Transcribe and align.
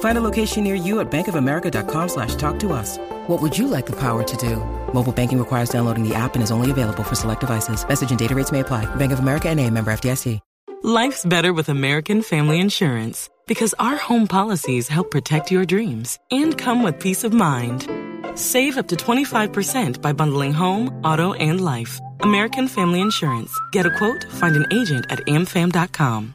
Find 0.00 0.16
a 0.16 0.22
location 0.22 0.64
near 0.64 0.76
you 0.76 1.00
at 1.00 1.10
bankofamerica.com 1.10 2.08
slash 2.08 2.36
talk 2.36 2.58
to 2.60 2.72
us. 2.72 2.98
What 3.26 3.42
would 3.42 3.58
you 3.58 3.66
like 3.68 3.86
the 3.86 3.98
power 3.98 4.22
to 4.22 4.36
do? 4.36 4.56
Mobile 4.94 5.12
banking 5.12 5.38
requires 5.38 5.70
downloading 5.70 6.08
the 6.08 6.14
app 6.14 6.34
and 6.34 6.42
is 6.42 6.52
only 6.52 6.70
available 6.70 7.02
for 7.02 7.16
select 7.16 7.40
devices. 7.40 7.86
Message 7.86 8.10
and 8.10 8.18
data 8.18 8.34
rates 8.34 8.52
may 8.52 8.60
apply. 8.60 8.86
Bank 8.96 9.12
of 9.12 9.18
America 9.18 9.48
and 9.48 9.60
a 9.60 9.68
member 9.68 9.92
FDIC. 9.92 10.40
Life's 10.82 11.24
better 11.24 11.54
with 11.54 11.70
American 11.70 12.20
Family 12.20 12.60
Insurance 12.60 13.30
because 13.46 13.74
our 13.78 13.96
home 13.96 14.26
policies 14.26 14.86
help 14.86 15.10
protect 15.10 15.50
your 15.50 15.64
dreams 15.64 16.18
and 16.30 16.58
come 16.58 16.82
with 16.82 17.00
peace 17.00 17.24
of 17.24 17.32
mind. 17.32 17.88
Save 18.34 18.76
up 18.76 18.88
to 18.88 18.96
25% 18.96 20.02
by 20.02 20.12
bundling 20.12 20.52
home, 20.52 20.90
auto, 21.02 21.32
and 21.32 21.64
life. 21.64 21.98
American 22.20 22.68
Family 22.68 23.00
Insurance. 23.00 23.58
Get 23.72 23.86
a 23.86 23.96
quote, 23.96 24.24
find 24.24 24.56
an 24.56 24.66
agent 24.70 25.06
at 25.08 25.20
amfam.com. 25.20 26.34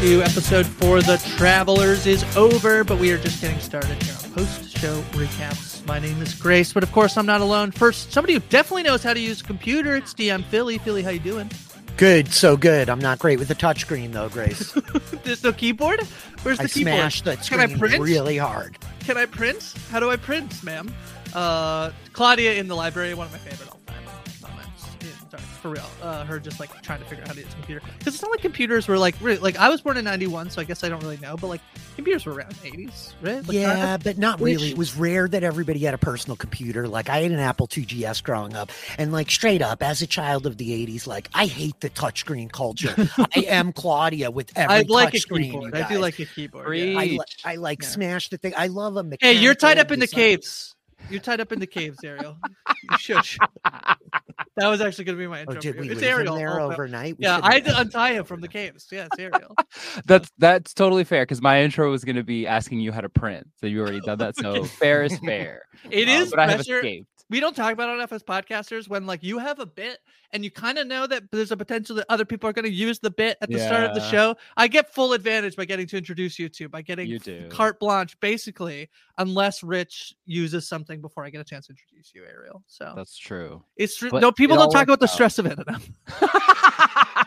2, 0.00 0.22
Episode 0.22 0.64
4, 0.64 1.02
The 1.02 1.16
Travelers 1.36 2.06
is 2.06 2.24
over, 2.36 2.84
but 2.84 3.00
we 3.00 3.10
are 3.10 3.18
just 3.18 3.40
getting 3.40 3.58
started 3.58 4.00
here 4.04 4.14
on 4.22 4.30
post-show 4.30 5.00
recaps. 5.12 5.84
My 5.88 5.98
name 5.98 6.22
is 6.22 6.34
Grace, 6.34 6.72
but 6.72 6.84
of 6.84 6.92
course 6.92 7.16
I'm 7.16 7.26
not 7.26 7.40
alone. 7.40 7.72
First, 7.72 8.12
somebody 8.12 8.34
who 8.34 8.38
definitely 8.38 8.84
knows 8.84 9.02
how 9.02 9.12
to 9.12 9.18
use 9.18 9.40
a 9.40 9.44
computer, 9.44 9.96
it's 9.96 10.14
DM 10.14 10.44
Filly. 10.44 10.78
Filly, 10.78 11.02
how 11.02 11.10
you 11.10 11.18
doing? 11.18 11.50
Good, 11.96 12.28
so 12.32 12.56
good. 12.56 12.88
I'm 12.88 13.00
not 13.00 13.18
great 13.18 13.40
with 13.40 13.48
the 13.48 13.56
touchscreen 13.56 14.12
though, 14.12 14.28
Grace. 14.28 14.70
There's 15.24 15.42
no 15.42 15.52
keyboard? 15.52 16.00
Where's 16.44 16.58
the 16.58 16.64
I 16.64 16.68
keyboard? 16.68 16.94
smashed 16.94 17.24
that 17.24 17.42
Can 17.44 17.58
I 17.58 17.64
screen 17.66 17.78
print? 17.80 18.00
really 18.00 18.36
hard. 18.38 18.78
Can 19.00 19.16
I 19.16 19.26
print? 19.26 19.74
How 19.90 19.98
do 19.98 20.10
I 20.12 20.16
print, 20.16 20.62
ma'am? 20.62 20.94
Uh, 21.34 21.90
Claudia 22.12 22.54
in 22.54 22.68
the 22.68 22.76
library, 22.76 23.14
one 23.14 23.26
of 23.26 23.32
my 23.32 23.38
favorite 23.38 23.68
all 23.68 23.80
time 23.86 24.04
sorry, 25.30 25.42
for 25.42 25.70
real. 25.70 25.84
Uh, 26.02 26.24
her 26.24 26.38
just 26.38 26.60
like 26.60 26.70
trying 26.82 26.98
to 27.00 27.04
figure 27.06 27.22
out 27.24 27.28
how 27.28 27.34
to 27.34 27.40
use 27.40 27.48
a 27.52 27.56
computer 27.56 27.80
because 27.98 28.14
it's 28.14 28.22
not 28.22 28.30
like 28.30 28.40
computers 28.40 28.86
were 28.88 28.98
like 28.98 29.14
really, 29.20 29.38
like 29.38 29.56
I 29.56 29.68
was 29.68 29.80
born 29.80 29.96
in 29.96 30.04
'91, 30.04 30.50
so 30.50 30.60
I 30.60 30.64
guess 30.64 30.84
I 30.84 30.88
don't 30.88 31.02
really 31.02 31.18
know, 31.18 31.36
but 31.36 31.48
like 31.48 31.60
computers 31.96 32.24
were 32.26 32.32
around 32.34 32.54
'80s, 32.56 33.12
right? 33.22 33.36
Like, 33.46 33.52
yeah, 33.52 33.74
kinda? 33.74 34.00
but 34.04 34.18
not 34.18 34.40
Which- 34.40 34.54
really. 34.56 34.70
It 34.70 34.78
was 34.78 34.96
rare 34.96 35.28
that 35.28 35.42
everybody 35.42 35.80
had 35.80 35.94
a 35.94 35.98
personal 35.98 36.36
computer. 36.36 36.88
Like 36.88 37.08
I 37.08 37.18
had 37.22 37.32
an 37.32 37.38
Apple 37.38 37.68
II 37.76 37.84
GS 37.84 38.20
growing 38.22 38.54
up, 38.54 38.70
and 38.98 39.12
like 39.12 39.30
straight 39.30 39.62
up, 39.62 39.82
as 39.82 40.02
a 40.02 40.06
child 40.06 40.46
of 40.46 40.56
the 40.56 40.70
'80s, 40.86 41.06
like 41.06 41.28
I 41.34 41.46
hate 41.46 41.80
the 41.80 41.90
touchscreen 41.90 42.50
culture. 42.52 42.94
I 43.18 43.40
am 43.48 43.72
Claudia 43.72 44.30
with 44.30 44.52
every 44.56 44.74
I 44.74 44.82
like 44.88 45.14
a 45.14 45.18
touchscreen. 45.18 45.50
keyboard. 45.52 45.74
you 45.74 45.82
I 45.84 45.88
do 45.88 45.98
like 45.98 46.18
a 46.18 46.26
keyboard. 46.26 46.66
Free. 46.66 46.92
yeah. 46.92 46.98
I, 47.00 47.04
li- 47.04 47.18
I 47.44 47.54
like 47.56 47.82
Yeah. 47.82 47.88
smash 47.88 48.28
the 48.28 48.38
thing. 48.38 48.52
I 48.56 48.66
love 48.68 48.96
a 48.96 49.04
Hey, 49.20 49.34
you're 49.34 49.54
tied 49.54 49.78
up 49.78 49.90
in 49.90 50.00
the 50.00 50.06
caves. 50.06 50.74
You're 51.10 51.20
tied 51.20 51.40
up 51.40 51.52
in 51.52 51.60
the 51.60 51.66
caves, 51.66 51.98
Ariel. 52.04 52.36
You 52.90 52.98
shush. 52.98 53.38
that 54.58 54.68
was 54.68 54.80
actually 54.80 55.04
going 55.04 55.16
to 55.18 55.22
be 55.22 55.26
my 55.26 55.40
intro. 55.40 55.54
Oh, 55.54 55.56
intro. 55.56 55.72
did 55.72 55.80
we. 55.80 55.88
It's 55.90 56.00
leave 56.00 56.10
Ariel. 56.10 56.36
there 56.36 56.60
Oh, 56.60 56.72
overnight? 56.72 57.18
We 57.18 57.24
Yeah, 57.24 57.40
I 57.42 57.54
had 57.54 57.64
to 57.66 57.78
untie 57.80 58.12
him 58.12 58.24
from 58.24 58.40
the 58.40 58.48
caves. 58.48 58.86
Yeah, 58.90 59.06
it's 59.06 59.18
Ariel. 59.18 59.56
That's 60.06 60.30
that's 60.38 60.74
totally 60.74 61.04
fair 61.04 61.22
because 61.22 61.42
my 61.42 61.62
intro 61.62 61.90
was 61.90 62.04
going 62.04 62.16
to 62.16 62.24
be 62.24 62.46
asking 62.46 62.80
you 62.80 62.92
how 62.92 63.00
to 63.00 63.08
print, 63.08 63.46
so 63.60 63.66
you 63.66 63.80
already 63.80 64.00
done 64.00 64.18
that. 64.18 64.36
So 64.36 64.64
fair 64.80 65.02
is 65.04 65.18
fair. 65.18 65.62
It 65.90 66.08
Uh, 66.08 66.12
is 66.12 66.30
but 66.30 66.38
I 66.40 66.46
have 66.48 66.56
pressure. 66.56 66.80
We 67.30 67.40
don't 67.40 67.54
talk 67.54 67.72
about 67.72 67.90
it 67.90 67.92
enough 67.92 68.12
as 68.12 68.22
podcasters 68.22 68.88
when 68.88 69.06
like 69.06 69.22
you 69.22 69.38
have 69.38 69.58
a 69.58 69.66
bit 69.66 69.98
and 70.32 70.44
you 70.44 70.50
kind 70.50 70.78
of 70.78 70.86
know 70.86 71.06
that 71.06 71.24
there's 71.30 71.52
a 71.52 71.56
potential 71.56 71.96
that 71.96 72.06
other 72.08 72.24
people 72.24 72.48
are 72.48 72.52
going 72.52 72.64
to 72.64 72.70
use 72.70 72.98
the 72.98 73.10
bit 73.10 73.36
at 73.40 73.50
the 73.50 73.58
start 73.58 73.84
of 73.84 73.94
the 73.94 74.10
show. 74.10 74.36
I 74.56 74.68
get 74.68 74.92
full 74.92 75.12
advantage 75.12 75.56
by 75.56 75.64
getting 75.64 75.86
to 75.88 75.96
introduce 75.98 76.38
you 76.38 76.48
to 76.50 76.68
by 76.68 76.82
getting 76.82 77.08
You 77.08 77.18
do. 77.18 77.48
carte 77.50 77.78
blanche 77.80 78.18
basically, 78.20 78.88
unless 79.18 79.62
Rich 79.62 80.14
uses 80.26 80.68
something 80.68 81.00
before 81.00 81.24
I 81.24 81.30
get 81.30 81.40
a 81.40 81.44
chance 81.44 81.66
to 81.66 81.72
introduce 81.72 82.12
you, 82.14 82.24
Ariel. 82.24 82.62
So 82.66 82.92
That's 82.96 83.16
true. 83.16 83.62
it's 83.76 83.96
true. 83.96 84.10
no 84.12 84.32
people 84.32 84.56
it 84.56 84.60
don't 84.60 84.70
talk 84.70 84.84
about 84.84 84.92
worked 84.92 85.00
the 85.00 85.08
stress 85.08 85.38
of 85.38 85.46
it 85.46 85.58
enough. 85.58 85.88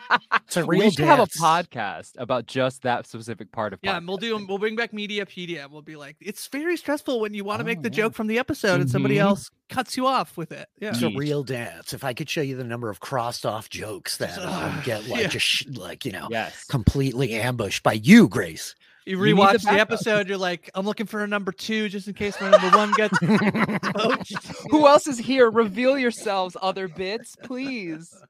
It's 0.52 0.58
a 0.58 0.66
we 0.66 0.80
real 0.82 0.92
should 0.92 1.06
have 1.06 1.20
a 1.22 1.28
podcast 1.28 2.12
about 2.18 2.46
just 2.46 2.82
that 2.82 3.08
specific 3.08 3.54
part 3.54 3.72
of. 3.72 3.80
Yeah, 3.82 3.96
and 3.96 4.06
we'll 4.06 4.18
do. 4.18 4.38
We'll 4.46 4.58
bring 4.58 4.76
back 4.76 4.92
Mediapedia. 4.92 5.64
and 5.64 5.72
We'll 5.72 5.82
be 5.82 5.96
like, 5.96 6.18
it's 6.20 6.46
very 6.48 6.76
stressful 6.76 7.22
when 7.22 7.34
you 7.34 7.46
want 7.46 7.60
to 7.60 7.64
make 7.64 7.78
Oh, 7.78 7.84
the 7.84 7.90
yeah. 7.90 7.96
joke 7.96 8.14
from 8.16 8.28
the 8.28 8.38
episode 8.38 8.82
and 8.82 8.90
somebody 8.92 9.16
Mhm. 9.16 9.20
else 9.22 9.50
cuts 9.70 9.96
you 9.96 10.06
off 10.08 10.36
with 10.36 10.52
it. 10.52 10.68
Yeah, 10.82 10.90
It's 10.90 11.02
a 11.04 11.10
real 11.10 11.46
dance. 11.46 11.94
If 11.94 12.04
I 12.04 12.14
could 12.14 12.30
show 12.30 12.42
you 12.42 12.58
the 12.58 12.66
number 12.66 12.90
of 12.90 13.00
crossed 13.00 13.46
off 13.46 13.70
jokes 13.70 14.18
that 14.18 14.38
I 14.40 14.76
would 14.76 14.84
get 14.84 15.08
like 15.08 15.22
Yeah. 15.22 15.28
just 15.28 15.70
like 15.78 16.04
you 16.06 16.12
know 16.12 16.28
Yes. 16.30 16.66
completely 16.66 17.34
ambushed 17.36 17.82
by 17.82 17.94
you, 17.94 18.28
Grace. 18.28 18.76
you 19.06 19.16
need 19.16 19.32
the 19.32 19.42
rewatch 19.42 19.64
the, 19.64 19.72
episode. 19.72 20.28
You're 20.28 20.38
like, 20.38 20.70
I'm 20.76 20.86
looking 20.86 21.06
for 21.06 21.24
a 21.24 21.28
number 21.28 21.54
two 21.54 21.88
just 21.88 22.10
in 22.10 22.14
case 22.14 22.36
my 22.42 22.50
number 22.50 22.76
one 22.78 22.92
gets 22.92 23.18
poached. 23.96 24.36
Who 24.70 24.86
else 24.86 25.08
is 25.08 25.18
here? 25.18 25.50
Reveal 25.50 25.98
yourselves, 25.98 26.58
other 26.62 26.90
bits, 26.90 27.38
please. 27.42 28.14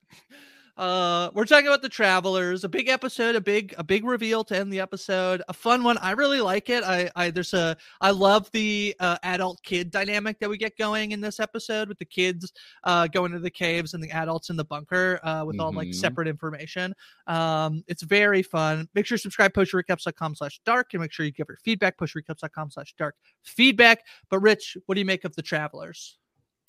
Uh, 0.78 1.30
we're 1.34 1.46
talking 1.46 1.68
about 1.68 1.82
the 1.82 1.90
travelers. 1.90 2.64
A 2.64 2.70
big 2.70 2.88
episode, 2.88 3.36
a 3.36 3.42
big 3.42 3.74
a 3.78 3.84
big 3.84 4.04
reveal 4.06 4.44
to 4.46 4.58
end 4.58 4.72
the 4.72 4.80
episode. 4.80 5.42
A 5.48 5.54
fun 5.54 5.84
one. 5.84 5.98
I 6.00 6.12
really 6.12 6.42
like 6.42 6.70
it. 6.70 6.84
I 6.84 7.09
I 7.16 7.30
there's 7.30 7.54
a 7.54 7.76
I 8.00 8.12
love 8.12 8.50
the 8.52 8.96
uh, 9.00 9.18
adult 9.24 9.62
kid 9.64 9.91
dynamic 9.91 10.40
that 10.40 10.50
we 10.50 10.58
get 10.58 10.78
going 10.78 11.12
in 11.12 11.22
this 11.22 11.40
episode 11.40 11.88
with 11.90 12.00
the 12.00 12.06
kids 12.06 12.52
uh 12.85 13.08
going 13.08 13.32
to 13.34 13.40
the 13.40 13.50
caves 13.50 13.94
and 13.94 14.03
the 14.03 14.12
adults 14.12 14.50
in 14.50 14.56
the 14.56 14.64
bunker 14.66 15.20
uh 15.23 15.44
with 15.46 15.59
all 15.59 15.72
like 15.73 15.90
Mhm. 15.90 15.96
separate 15.96 16.28
information. 16.28 16.94
Um, 17.28 17.84
it's 17.88 18.03
very 18.03 18.41
fun. 18.41 18.88
Make 18.96 19.06
sure 19.06 19.16
you 19.16 19.20
subscribe 19.20 19.53
postrecaps.com 19.53 20.35
slash 20.35 20.59
dark 20.66 20.94
and 20.94 21.02
make 21.02 21.12
sure 21.12 21.26
you 21.26 21.32
give 21.32 21.47
your 21.50 21.58
feedback 21.64 21.97
postrecaps.com 21.97 22.72
slash 22.72 22.94
dark 22.97 23.16
feedback. 23.44 24.06
But 24.29 24.40
Rich, 24.40 24.78
what 24.85 24.96
do 24.96 25.02
you 25.02 25.06
make 25.06 25.26
of 25.26 25.35
the 25.35 25.41
travelers? 25.41 26.17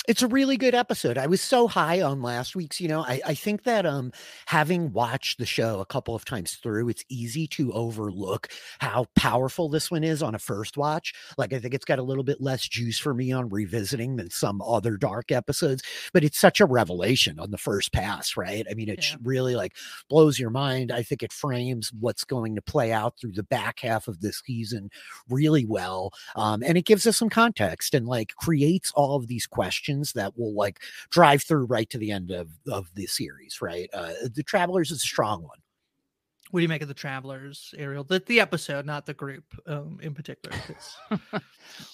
It's 0.09 0.23
a 0.23 0.27
really 0.27 0.57
good 0.57 0.75
episode. 0.75 1.17
I 1.17 1.29
was 1.29 1.41
so 1.41 1.69
high 1.69 2.01
on 2.03 2.23
last 2.23 2.57
week's, 2.57 2.81
you 2.81 2.89
know. 2.89 3.03
I, 3.03 3.21
I 3.25 3.35
think 3.35 3.63
that 3.65 3.87
um 3.87 4.11
having 4.47 4.93
watched 4.93 5.39
the 5.39 5.47
show 5.47 5.81
a 5.81 5.87
couple 5.87 6.15
of 6.15 6.25
times 6.25 6.55
through, 6.57 6.89
it's 6.89 7.05
easy 7.09 7.47
to 7.49 7.73
overlook 7.73 8.49
how 8.81 9.07
powerful 9.15 9.69
this 9.69 9.91
one 9.93 10.03
is 10.03 10.21
on 10.23 10.35
a 10.35 10.41
first 10.41 10.77
watch. 10.77 11.15
Like 11.39 11.53
I 11.53 11.61
think 11.61 11.73
it's 11.75 11.85
got 11.85 12.01
a 12.01 12.03
little 12.03 12.25
bit 12.25 12.41
less 12.41 12.67
juice 12.67 12.99
for 12.99 13.15
me 13.15 13.31
on 13.31 13.49
revisiting 13.49 14.17
than 14.17 14.31
some 14.31 14.61
other 14.63 14.97
dark 14.97 15.31
episodes, 15.31 15.83
but 16.13 16.25
it's 16.25 16.39
such 16.39 16.61
a 16.61 16.67
revelation 16.67 17.39
on 17.39 17.53
the 17.53 17.59
first 17.59 17.93
pass, 17.93 18.37
right? 18.37 18.67
I 18.69 18.75
mean, 18.75 18.89
it 18.89 19.01
Yeah. 19.03 19.17
really 19.23 19.55
like 19.55 19.77
blows 20.09 20.39
your 20.39 20.51
mind. 20.51 20.91
I 20.91 21.03
think 21.03 21.23
it 21.23 21.33
frames 21.33 21.93
what's 22.01 22.25
going 22.25 22.57
to 22.57 22.63
play 22.63 22.93
out 22.93 23.19
through 23.21 23.33
the 23.33 23.43
back 23.45 23.81
half 23.81 24.09
of 24.09 24.21
this 24.21 24.43
season 24.45 24.91
really 25.29 25.65
well. 25.65 26.11
Um, 26.37 26.63
and 26.65 26.77
it 26.77 26.87
gives 26.87 27.07
us 27.07 27.17
some 27.17 27.29
context 27.29 27.95
and 27.95 28.07
like 28.07 28.35
creates 28.37 28.91
all 28.95 29.17
of 29.17 29.29
these 29.29 29.47
questions 29.47 29.92
that 30.15 30.37
will 30.39 30.55
like 30.55 30.81
drive 31.11 31.43
through 31.43 31.67
right 31.67 31.89
to 31.91 31.99
the 31.99 32.11
end 32.11 32.31
of, 32.31 32.49
of 32.71 32.89
the 32.95 33.07
series, 33.07 33.61
right? 33.61 33.89
Uh, 33.93 34.13
the 34.35 34.43
Travelers 34.43 34.91
is 34.91 34.99
a 35.03 35.07
strong 35.07 35.43
one. 35.43 35.59
What 36.51 36.61
do 36.61 36.63
you 36.65 36.69
make 36.69 36.83
of 36.83 36.89
the 36.89 36.95
Travelers, 36.95 37.75
Ariel? 37.79 38.05
The, 38.05 38.23
the 38.27 38.39
episode, 38.41 38.85
not 38.85 39.07
the 39.07 39.15
group 39.15 39.45
um, 39.67 39.99
in 40.03 40.13
particular. 40.15 40.55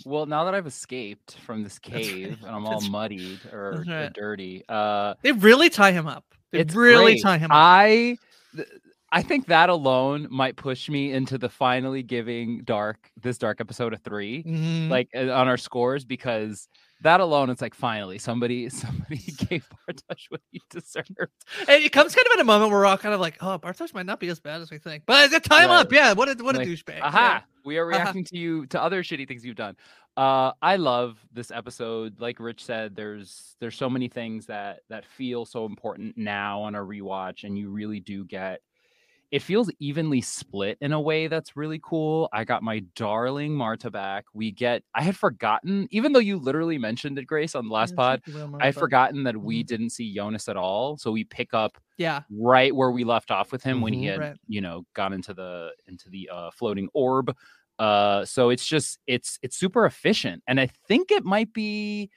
well, 0.05 0.27
now 0.27 0.45
that 0.45 0.55
I've 0.55 0.67
escaped 0.67 1.37
from 1.47 1.63
this 1.63 1.79
That's 1.79 1.95
right. 1.95 2.05
cave 2.05 2.39
and 2.45 2.51
I'm 2.57 2.65
all 2.67 2.73
That's- 2.81 2.91
muddied 2.91 3.41
or, 3.53 3.85
that's 3.87 4.17
or 4.17 4.21
dirty, 4.21 4.65
uh, 4.69 5.15
they 5.23 5.33
really 5.33 5.71
tie 5.71 5.93
him 5.93 6.07
up. 6.09 6.25
They 6.51 6.61
it's 6.61 6.75
really 6.75 7.13
great. 7.13 7.23
tie 7.23 7.39
him 7.39 7.51
up. 7.51 7.57
I 7.57 8.17
th- 8.57 8.69
I 9.11 9.23
think 9.23 9.47
that 9.47 9.71
alone 9.71 10.27
might 10.31 10.57
push 10.57 10.89
me 10.91 11.13
into 11.13 11.39
the 11.39 11.49
finally 11.49 12.03
giving 12.03 12.63
dark 12.65 13.11
this 13.23 13.39
dark 13.39 13.59
episode 13.61 13.95
a 13.95 13.97
3 13.97 14.43
Mhm. 14.43 14.89
like 14.91 15.09
uh, 15.15 15.31
on 15.31 15.49
our 15.49 15.57
scores 15.57 16.05
because 16.05 16.69
that 17.03 17.21
alone 17.21 17.51
it's 17.51 17.63
like 17.63 17.75
finally 17.75 18.19
somebody 18.19 18.69
somebody 18.69 19.19
gave 19.49 19.69
Bartosz 19.89 20.27
what 20.29 20.41
he 20.51 20.61
deserved. 20.71 21.09
And 21.61 21.83
it 21.83 21.93
comes 21.93 22.15
kind 22.15 22.27
of 22.27 22.33
at 22.39 22.41
a 22.41 22.45
moment 22.45 22.71
where 22.71 22.81
we're 22.81 22.87
all 22.87 22.99
kind 22.99 23.15
of 23.15 23.21
like, 23.21 23.37
oh, 23.41 23.59
Bartosz 23.59 23.95
might 23.95 24.07
not 24.07 24.21
be 24.21 24.29
as 24.29 24.41
bad 24.41 24.61
as 24.61 24.71
we 24.71 24.79
think. 24.79 25.05
But 25.07 25.31
they 25.31 25.41
tie 25.41 25.65
him 25.65 25.71
up. 25.71 25.93
Yeah. 25.93 26.13
What 26.13 26.29
a, 26.29 26.43
what 26.43 26.55
a 26.55 26.59
Like, 26.59 26.69
douchebag. 26.69 27.01
Aha! 27.01 27.45
We 27.65 27.79
are 27.79 27.91
Aha. 27.93 28.03
reacting 28.03 28.25
to 28.25 28.37
you 28.37 28.67
to 28.67 28.83
other 28.83 29.03
shitty 29.03 29.29
things 29.29 29.45
you've 29.45 29.57
done. 29.57 29.77
Uh, 30.17 30.53
I 30.61 30.77
love 30.77 31.19
this 31.33 31.53
episode. 31.53 32.21
Like 32.21 32.41
Rich 32.41 32.65
said, 32.65 32.97
there's 32.97 33.55
there's 33.61 33.77
so 33.77 33.89
many 33.89 34.09
things 34.09 34.47
that 34.47 34.81
that 34.89 35.05
feel 35.07 35.45
so 35.45 35.65
important 35.65 36.17
now 36.17 36.61
on 36.63 36.75
a 36.75 36.81
rewatch, 36.81 37.45
and 37.45 37.57
you 37.57 37.71
really 37.71 38.01
do 38.01 38.25
get. 38.25 38.61
It 39.31 39.43
feels 39.43 39.71
evenly 39.79 40.23
split 40.23 40.79
in 40.81 40.93
a 40.93 41.01
way 41.01 41.27
that's 41.29 41.55
really 41.55 41.79
cool. 41.83 42.31
I 42.33 42.45
got 42.45 42.63
my 42.63 42.81
darling 42.97 43.55
Marta 43.55 43.91
back. 43.91 44.25
We 44.33 44.51
get. 44.51 44.83
I 44.95 45.03
had 45.03 45.17
forgotten, 45.17 45.87
even 45.91 46.13
though 46.13 46.19
you 46.19 46.39
literally 46.39 46.79
mentioned 46.79 47.19
it, 47.19 47.27
Grace, 47.27 47.55
on 47.55 47.69
the 47.69 47.75
last 47.75 47.95
pod. 47.95 48.23
thank 48.25 48.29
you, 48.29 48.41
Wilma, 48.41 48.59
I 48.59 48.67
had 48.67 48.75
forgotten 48.75 49.25
that 49.25 49.37
we 49.37 49.63
Mhm. 49.63 49.67
didn't 49.67 49.91
see 49.91 50.15
Jonas 50.15 50.49
at 50.49 50.57
all. 50.57 50.97
So 50.97 51.11
we 51.13 51.25
pick 51.25 51.53
up 51.53 51.77
Yeah. 51.99 52.23
right 52.31 52.75
where 52.75 52.91
we 52.91 53.05
left 53.05 53.31
off 53.31 53.53
with 53.53 53.63
him 53.63 53.83
when 53.83 53.93
he 53.93 54.05
Mhm. 54.05 54.11
had 54.11 54.19
Right. 54.21 54.37
you 54.47 54.63
know 54.63 54.87
gone 54.95 55.13
into 55.13 55.35
the 55.35 55.73
into 55.87 56.09
the 56.09 56.29
uh 56.33 56.51
floating 56.53 56.89
orb 56.95 57.35
uh 57.79 58.25
so 58.25 58.49
it's 58.51 58.67
just 58.67 58.99
it's 59.07 59.39
it's 59.43 59.57
super 59.57 59.85
efficient 59.87 60.43
and 60.49 60.59
i 60.61 60.67
think 60.67 61.11
it 61.11 61.25
might 61.25 61.53
be 61.53 62.11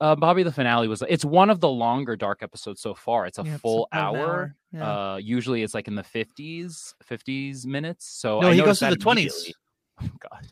uh 0.00 0.14
bobby 0.16 0.42
the 0.42 0.52
finale 0.52 0.88
was 0.88 1.02
it's 1.08 1.24
one 1.24 1.50
of 1.50 1.60
the 1.60 1.68
longer 1.68 2.16
dark 2.16 2.42
episodes 2.42 2.80
so 2.80 2.94
far 2.94 3.26
it's 3.26 3.38
a 3.38 3.44
Yeah, 3.44 3.56
full 3.58 3.88
about 3.92 4.14
an 4.14 4.20
hour, 4.20 4.56
Yeah. 4.72 5.12
uh 5.12 5.16
usually 5.16 5.62
it's 5.62 5.74
like 5.74 5.88
in 5.88 5.94
the 5.94 6.02
50s 6.02 6.94
50s 7.02 7.66
minutes 7.66 8.06
so 8.06 8.40
No, 8.40 8.48
I 8.48 8.54
he 8.54 8.62
goes 8.62 8.78
to 8.80 8.86
the 8.86 8.96
20s. 8.96 9.52
oh 10.02 10.08
god 10.20 10.46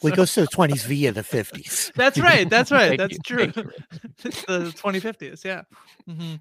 Well, 0.00 0.12
it 0.12 0.16
goes 0.16 0.32
to 0.34 0.42
the 0.42 0.46
20s 0.46 0.84
via 0.84 1.10
the 1.10 1.22
50s. 1.24 1.90
That's 1.96 2.20
right. 2.20 2.48
That's 2.48 2.70
right. 2.80 2.96
That's 2.96 3.14
you, 3.14 3.18
true. 3.26 3.52
thank 3.52 3.56
you, 3.56 3.70
It's 4.24 4.44
the 4.46 4.72
2050s. 4.72 5.44
Yeah. 5.44 5.62
hmm 6.06 6.34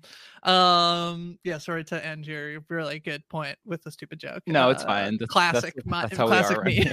Um. 0.47 1.37
Yeah. 1.43 1.57
Sorry 1.57 1.83
to 1.85 2.05
end 2.05 2.25
your 2.27 2.59
really 2.69 2.99
good 2.99 3.27
point 3.29 3.57
with 3.65 3.83
the 3.83 3.91
stupid 3.91 4.19
joke. 4.19 4.43
no 4.47 4.69
it's 4.69 4.83
Uh, 4.83 4.87
fine 4.87 5.17
that's, 5.19 5.31
classic. 5.31 5.73
that's, 5.75 5.85
my, 5.87 6.01
that's 6.03 6.17
how 6.17 6.27
classic 6.27 6.63
we 6.63 6.79
are 6.81 6.85
me. 6.85 6.91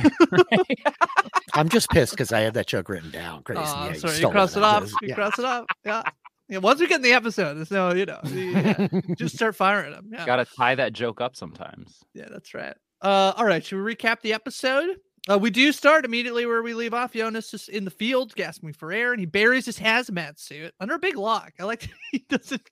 right. 0.53 0.95
I'm 1.55 1.69
just 1.69 1.89
pissed 1.91 2.13
because 2.13 2.33
I 2.33 2.41
had 2.41 2.55
that 2.55 2.67
joke 2.67 2.89
written 2.89 3.11
down. 3.11 3.43
Crazy. 3.45 3.61
Oh, 3.65 3.87
yeah, 3.87 3.93
sorry. 3.95 4.13
You 4.15 4.19
stole 4.19 4.33
crossed 4.33 4.57
it 4.57 4.63
out 4.65 4.77
off. 4.77 4.83
of 4.85 4.93
You 5.03 5.09
this. 5.09 5.15
crossed 5.15 5.39
it 5.39 5.45
off. 5.45 5.65
Yeah. 5.85 6.03
Yeah. 6.49 6.59
Once 6.59 6.81
we 6.81 6.87
get 6.89 6.97
in 6.97 7.03
the 7.03 7.13
episode, 7.13 7.55
there's 7.55 7.71
no, 7.71 7.93
you 7.95 8.07
know, 8.07 8.21
yeah, 8.25 8.89
just 9.17 9.35
start 9.37 9.55
firing 9.57 9.93
them. 9.93 10.11
Yeah. 10.13 10.27
gotta 10.27 10.45
tie 10.45 10.75
that 10.75 10.93
joke 10.93 11.21
up 11.21 11.37
sometimes 11.37 12.01
Yeah, 12.13 12.27
that's 12.31 12.53
right. 12.55 12.75
Uh, 13.01 13.33
all 13.37 13.45
right, 13.45 13.65
should 13.65 13.83
we 13.83 13.95
recap 13.95 14.21
the 14.23 14.33
episode? 14.33 14.97
Uh, 15.31 15.39
we 15.39 15.49
do 15.51 15.73
start 15.73 16.05
immediately 16.05 16.45
where 16.45 16.63
we 16.63 16.75
leave 16.75 16.93
off. 16.93 17.13
Jonas 17.15 17.55
is 17.55 17.69
in 17.69 17.85
the 17.87 17.91
field, 17.91 18.35
gasping 18.35 18.75
for 18.75 18.93
air, 18.93 19.13
and 19.13 19.21
he 19.21 19.25
buries 19.27 19.65
his 19.65 19.79
hazmat 19.79 20.39
suit 20.39 20.73
under 20.81 20.95
a 20.97 20.99
big 20.99 21.17
log. 21.17 21.51
I 21.59 21.65
like 21.65 21.81
that 21.81 21.91
he 22.13 22.25
doesn't. 22.29 22.69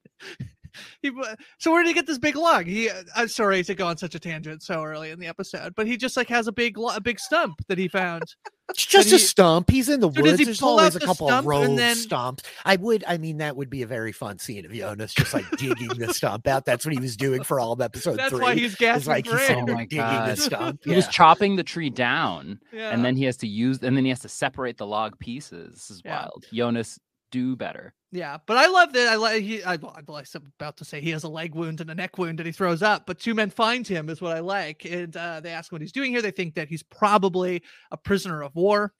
He, 1.02 1.10
so 1.58 1.70
where 1.72 1.82
did 1.82 1.88
he 1.88 1.94
get 1.94 2.06
this 2.06 2.19
big 2.19 2.36
log? 2.36 2.66
He, 2.66 2.88
uh, 2.90 3.02
I'm 3.14 3.28
sorry 3.28 3.62
to 3.64 3.74
go 3.74 3.86
on 3.86 3.96
such 3.96 4.14
a 4.14 4.19
tangent 4.19 4.62
so 4.62 4.82
early 4.82 5.10
in 5.10 5.19
the 5.19 5.26
episode, 5.26 5.74
but 5.76 5.86
he 5.86 5.96
just 5.96 6.16
like 6.16 6.28
has 6.28 6.46
a 6.46 6.52
big, 6.52 6.78
lo- 6.78 6.94
a 6.94 7.00
big 7.00 7.19
stump 7.19 7.54
that 7.69 7.78
he 7.78 7.88
found. 7.88 8.22
It's 8.70 8.86
just 8.86 9.10
he- 9.10 9.16
a 9.16 9.19
stump. 9.19 9.70
He's 9.70 9.88
in 9.88 10.00
the 10.00 10.10
So 10.10 10.22
woods. 10.22 10.38
he 10.38 10.44
There's 10.44 10.62
always 10.62 10.96
a 10.96 11.00
couple 11.00 11.26
of 11.28 11.32
stump 11.32 11.46
rogue 11.46 11.76
then- 11.76 11.96
stumps. 11.96 12.42
I 12.64 12.76
would, 12.76 13.04
I 13.06 13.19
mean, 13.19 13.38
that 13.38 13.56
would 13.56 13.69
be 13.69 13.82
a 13.82 13.86
very 13.86 14.12
fun 14.12 14.38
scene 14.38 14.64
of 14.64 14.72
Jonas 14.72 15.12
just 15.12 15.34
like 15.34 15.44
digging 15.58 15.88
the 15.88 16.14
stump 16.14 16.46
out. 16.46 16.64
That's 16.64 16.86
what 16.86 16.94
he 16.94 17.00
was 17.00 17.16
doing 17.16 17.42
for 17.42 17.60
all 17.60 17.72
of 17.72 17.80
episode 17.80 18.16
That's 18.16 18.30
three. 18.30 18.40
why 18.40 18.54
he's 18.54 18.72
It's 18.72 18.80
gasping 18.80 19.10
like 19.12 19.26
he's 19.26 19.50
Oh 19.50 19.66
my 19.66 19.82
digging 19.84 19.98
God. 19.98 20.30
the 20.30 20.36
stump. 20.40 20.80
He 20.84 20.94
was 20.94 21.06
chopping 21.08 21.56
the 21.56 21.64
tree 21.64 21.90
down, 21.90 22.60
Yeah. 22.72 22.90
and 22.90 23.04
then 23.04 23.16
he 23.16 23.25
has 23.25 23.36
to 23.38 23.46
use, 23.48 23.82
and 23.82 23.96
then 23.96 24.04
he 24.04 24.10
has 24.10 24.20
to 24.20 24.28
separate 24.28 24.78
the 24.78 24.86
log 24.86 25.18
pieces. 25.18 25.75
This 25.75 25.90
is 25.90 26.02
Yeah. 26.04 26.22
wild. 26.22 26.44
Jonas, 26.52 26.98
do 27.32 27.56
better. 27.56 27.93
Yeah, 28.12 28.37
but 28.46 28.58
I 28.58 28.67
love 28.67 28.93
that. 28.93 29.08
I 29.08 29.17
like 29.17 29.43
he. 29.43 29.64
I, 29.64 29.73
I 29.73 30.02
was 30.06 30.37
about 30.37 30.76
to 30.76 30.84
say 30.84 31.00
he 31.00 31.11
has 31.11 31.25
a 31.25 31.29
leg 31.29 31.55
wound 31.55 31.81
and 31.81 31.90
a 31.90 31.94
neck 31.94 32.19
wound 32.19 32.38
and 32.38 32.46
he 32.46 32.52
throws 32.52 32.82
up, 32.82 33.06
but 33.06 33.19
two 33.19 33.34
men 33.34 33.50
find 33.50 33.88
him 33.88 34.08
is 34.11 34.20
what 34.20 34.37
I 34.37 34.40
like, 34.40 34.84
and 34.84 35.17
uh, 35.17 35.40
they 35.40 35.50
ask 35.50 35.73
him 35.73 35.76
what 35.76 35.82
he's 35.82 35.93
doing 35.93 36.12
here. 36.12 36.23
They 36.23 36.31
think 36.31 36.55
that 36.55 36.69
he's 36.69 36.82
probably 36.82 37.62
a 37.90 37.96
prisoner 37.96 38.43
of 38.43 38.55
war, 38.55 38.93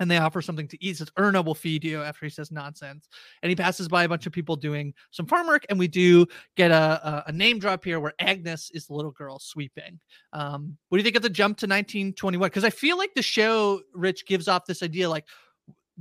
and 0.00 0.10
they 0.10 0.16
offer 0.16 0.42
something 0.42 0.66
to 0.66 0.84
eat. 0.84 0.96
Says 0.96 1.12
Erna 1.16 1.42
will 1.42 1.54
feed 1.54 1.84
you 1.84 2.02
after 2.02 2.26
he 2.26 2.30
says 2.30 2.50
nonsense, 2.50 3.08
and 3.44 3.50
he 3.50 3.54
passes 3.54 3.86
by 3.86 4.02
a 4.02 4.08
bunch 4.08 4.26
of 4.26 4.32
people 4.32 4.56
doing 4.56 4.94
some 5.12 5.26
farm 5.26 5.46
work, 5.46 5.64
and 5.70 5.78
we 5.78 5.86
do 5.86 6.26
get 6.56 6.72
a 6.72 6.74
a, 6.74 7.24
a 7.28 7.32
name 7.32 7.60
drop 7.60 7.84
here 7.84 8.00
where 8.00 8.14
Agnes 8.18 8.72
is 8.74 8.88
the 8.88 8.94
little 8.94 9.12
girl 9.12 9.38
sweeping. 9.38 10.00
Um, 10.32 10.76
what 10.88 10.98
do 10.98 11.00
you 11.00 11.04
think 11.04 11.16
of 11.16 11.22
the 11.22 11.30
jump 11.30 11.58
to 11.58 11.66
1921? 11.66 12.48
Because 12.48 12.64
I 12.64 12.70
feel 12.70 12.98
like 12.98 13.14
the 13.14 13.22
show, 13.22 13.80
Rich, 13.94 14.26
gives 14.26 14.48
off 14.48 14.66
this 14.66 14.82
idea 14.82 15.08
like 15.08 15.26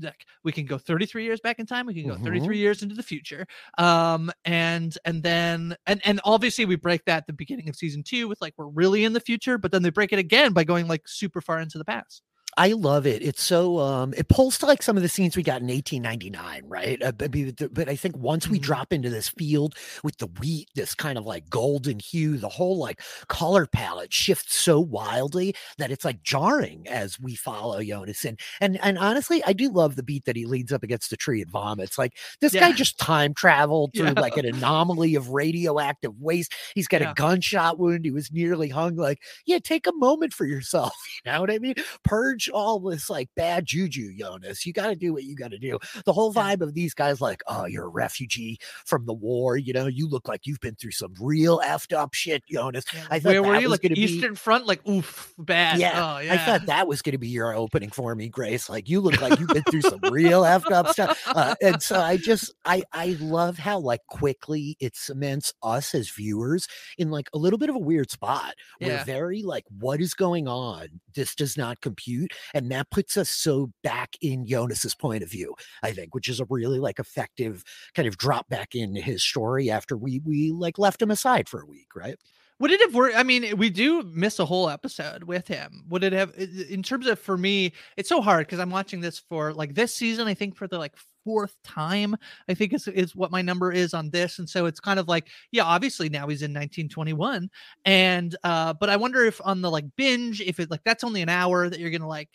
like 0.02 0.26
we 0.44 0.52
can 0.52 0.66
go 0.66 0.78
33 0.78 1.24
years 1.24 1.40
back 1.42 1.60
in 1.60 1.66
time 1.66 1.86
we 1.86 1.94
can 1.94 2.08
go 2.08 2.16
Mhm. 2.16 2.24
33 2.24 2.58
years 2.58 2.82
into 2.84 2.96
the 2.96 3.04
future 3.04 3.46
um 3.78 4.32
and 4.46 4.98
and 5.06 5.24
then 5.24 5.76
and 5.88 6.02
and 6.06 6.20
obviously 6.24 6.66
we 6.66 6.76
break 6.76 7.06
that 7.06 7.18
at 7.18 7.28
the 7.28 7.34
beginning 7.34 7.70
of 7.70 7.76
season 7.76 8.04
two 8.04 8.28
with 8.28 8.40
like 8.42 8.54
we're 8.58 8.68
really 8.68 9.04
in 9.04 9.14
the 9.14 9.20
future 9.20 9.58
but 9.58 9.72
then 9.72 9.84
they 9.84 9.90
break 9.90 10.12
it 10.14 10.20
again 10.20 10.54
by 10.54 10.64
going 10.64 10.88
like 10.88 11.08
super 11.08 11.42
far 11.42 11.60
into 11.60 11.78
the 11.78 11.86
past 11.86 12.22
I 12.60 12.74
love 12.74 13.08
it. 13.08 13.22
It's 13.24 13.42
so 13.42 13.80
um 13.80 14.14
it 14.18 14.28
pulls 14.28 14.58
to 14.60 14.66
like 14.66 14.84
some 14.84 14.98
of 14.98 15.04
the 15.04 15.08
scenes 15.10 15.38
we 15.38 15.44
got 15.44 15.62
in 15.62 15.68
1899, 15.70 16.64
right? 16.68 17.02
Uh, 17.02 17.14
but, 17.14 17.32
but- 17.74 17.90
I 17.90 17.96
think 17.96 18.18
once 18.18 18.48
we 18.50 18.60
Mhm. 18.60 18.64
drop 18.64 18.94
into 18.94 19.10
this 19.10 19.30
field 19.30 19.76
with 20.04 20.18
the 20.18 20.28
wheat, 20.28 20.68
this 20.76 20.94
kind 20.94 21.18
of 21.18 21.26
like 21.26 21.50
golden 21.50 22.00
hue, 22.00 22.38
the 22.38 22.50
whole 22.50 22.78
like 22.78 23.02
color 23.30 23.66
palette 23.66 24.14
shifts 24.14 24.58
so 24.58 24.80
wildly 24.80 25.56
that 25.78 25.90
it's 25.90 26.04
like 26.06 26.22
jarring 26.22 26.86
as 26.90 27.20
we 27.20 27.34
follow 27.36 27.82
Jonas. 27.82 28.26
And 28.26 28.38
and 28.60 28.78
and 28.84 28.98
honestly, 29.00 29.42
I 29.46 29.54
do 29.54 29.70
love 29.72 29.96
the 29.96 30.04
beat 30.04 30.26
that 30.26 30.36
he 30.36 30.46
leads 30.46 30.74
up 30.74 30.84
against 30.84 31.10
the 31.10 31.18
tree 31.18 31.42
and 31.42 31.50
vomits. 31.50 31.98
Like 31.98 32.18
this 32.42 32.54
guy 32.54 32.74
just 32.74 32.98
time 33.00 33.34
traveled 33.34 33.94
through 33.96 34.08
Yeah. 34.08 34.20
like 34.20 34.38
an 34.38 34.46
anomaly 34.46 35.16
of 35.16 35.30
radioactive 35.30 36.20
waste. 36.20 36.54
He's 36.76 36.90
got 36.90 37.02
Yeah. 37.02 37.12
a 37.12 37.14
gunshot 37.16 37.80
wound. 37.80 38.04
He 38.06 38.12
was 38.12 38.32
nearly 38.32 38.68
hung. 38.70 38.98
Like, 38.98 39.20
yeah, 39.46 39.60
take 39.60 39.88
a 39.88 39.94
moment 39.94 40.34
for 40.34 40.46
yourself. 40.46 40.94
You 41.26 41.32
know 41.34 41.42
what 41.42 41.52
I 41.52 41.60
mean? 41.60 41.76
Purge 42.04 42.49
all 42.50 42.80
this 42.80 43.10
like 43.10 43.30
bad 43.36 43.66
juju, 43.66 44.14
Jonas. 44.18 44.66
You 44.66 44.74
got 44.74 44.88
to 44.88 44.96
do 44.96 45.14
what 45.14 45.24
you 45.24 45.36
got 45.36 45.52
to 45.52 45.58
do. 45.60 45.78
The 46.06 46.14
whole 46.14 46.34
vibe 46.34 46.62
of 46.62 46.74
these 46.74 46.94
guys, 46.94 47.22
like, 47.22 47.42
oh, 47.48 47.66
you're 47.66 47.86
a 47.86 47.90
refugee 47.90 48.58
from 48.86 49.06
the 49.06 49.14
war. 49.14 49.58
You 49.58 49.74
know, 49.74 49.88
you 49.88 50.08
look 50.08 50.28
like 50.28 50.46
you've 50.46 50.60
been 50.60 50.76
through 50.76 50.92
some 50.92 51.14
real 51.20 51.60
effed 51.60 51.96
up 51.96 52.14
shit, 52.14 52.44
Jonas. 52.50 52.84
I 53.10 53.20
thought 53.20 53.30
where 53.32 53.44
were 53.44 53.56
you 53.60 53.70
like 53.70 53.82
gonna 53.82 53.96
be- 53.96 54.02
eastern 54.02 54.36
front 54.36 54.66
like 54.66 54.86
oof 54.88 55.34
bad 55.38 55.80
Yeah, 55.80 56.16
oh 56.16 56.20
yeah 56.20 56.34
I 56.34 56.38
thought 56.38 56.66
that 56.68 56.88
was 56.88 57.02
going 57.02 57.12
to 57.14 57.18
be 57.18 57.28
your 57.30 57.54
opening 57.56 57.90
for 57.90 58.14
me, 58.16 58.30
Grace. 58.30 58.70
Like 58.70 58.90
you 58.90 59.00
look 59.02 59.22
like 59.22 59.40
you've 59.40 59.50
been 59.50 59.64
through 59.64 59.82
some 59.82 60.00
real 60.12 60.44
effed 60.44 60.72
up 60.72 60.88
stuff, 60.90 61.22
uh, 61.28 61.56
and 61.62 61.82
so 61.82 62.00
I 62.00 62.18
just 62.18 62.54
I 62.66 62.84
I 62.94 63.18
love 63.20 63.58
how 63.58 63.80
like 63.80 64.02
quickly 64.08 64.76
it 64.80 64.96
cements 64.96 65.54
us 65.64 65.94
as 65.96 66.10
viewers 66.10 66.68
in 66.98 67.10
like 67.12 67.30
a 67.34 67.38
little 67.38 67.60
bit 67.60 67.70
of 67.70 67.76
a 67.76 67.80
weird 67.80 68.10
spot. 68.12 68.54
We're 68.82 68.88
Yeah. 68.90 69.04
very 69.04 69.42
like, 69.44 69.66
what 69.80 70.02
is 70.02 70.14
going 70.14 70.48
on? 70.48 70.88
This 71.16 71.36
does 71.36 71.58
not 71.58 71.82
compute, 71.82 72.32
and 72.54 72.72
that 72.72 72.90
puts 72.90 73.18
us 73.18 73.30
so 73.30 73.72
back 73.84 74.16
in 74.22 74.46
Jonas's 74.46 74.96
point 74.96 75.24
of 75.24 75.30
view. 75.30 75.56
I 75.84 75.92
think, 75.92 76.16
which 76.16 76.30
is 76.30 76.40
a 76.40 76.46
really 76.50 76.80
like 76.80 77.00
effective 77.00 77.64
kind 77.94 78.08
of 78.08 78.18
drop 78.18 78.50
back 78.50 78.76
into 78.76 79.02
his 79.02 79.24
story 79.24 79.70
after 79.70 79.98
we 79.98 80.22
we 80.24 80.52
like 80.52 80.78
left 80.78 81.02
him 81.02 81.12
aside 81.12 81.48
for 81.50 81.62
a 81.62 81.66
week, 81.66 81.96
right? 81.96 82.18
Would 82.60 82.72
it 82.72 82.82
have 82.82 82.94
worked? 82.94 83.16
I 83.16 83.24
mean, 83.24 83.58
we 83.58 83.70
do 83.70 84.04
miss 84.04 84.38
a 84.38 84.46
whole 84.46 84.70
episode 84.70 85.24
with 85.24 85.48
him. 85.48 85.86
Would 85.88 86.04
it 86.04 86.12
have, 86.12 86.34
in 86.70 86.84
terms 86.84 87.08
of 87.08 87.18
for 87.18 87.38
me, 87.38 87.72
it's 87.96 88.10
so 88.10 88.20
hard 88.22 88.48
because 88.48 88.60
I'm 88.60 88.70
watching 88.70 89.00
this 89.00 89.18
for 89.18 89.54
like 89.54 89.76
this 89.76 89.96
season, 89.96 90.28
I 90.28 90.34
think 90.34 90.58
for 90.58 90.68
the 90.68 90.78
like 90.78 90.94
fourth 91.30 91.56
time. 91.64 92.16
I 92.48 92.56
think 92.56 92.74
is 92.74 92.88
is 92.88 93.16
what 93.16 93.30
my 93.30 93.44
number 93.44 93.72
is 93.72 93.94
on 93.94 94.10
this, 94.10 94.40
and 94.40 94.50
so 94.50 94.66
it's 94.66 94.80
kind 94.80 95.00
of 95.00 95.08
like, 95.08 95.28
yeah, 95.52 95.64
obviously 95.64 96.10
now 96.10 96.28
he's 96.28 96.42
in 96.42 96.50
1921, 96.52 97.48
and 97.86 98.36
uh, 98.44 98.74
but 98.74 98.90
I 98.90 98.96
wonder 98.96 99.24
if 99.26 99.40
on 99.44 99.62
the 99.62 99.70
like 99.70 99.86
binge, 99.96 100.42
if 100.42 100.60
it 100.60 100.72
like 100.72 100.84
that's 100.84 101.04
only 101.04 101.22
an 101.22 101.30
hour 101.30 101.70
that 101.70 101.80
you're 101.80 101.92
gonna 101.92 102.08
like 102.08 102.30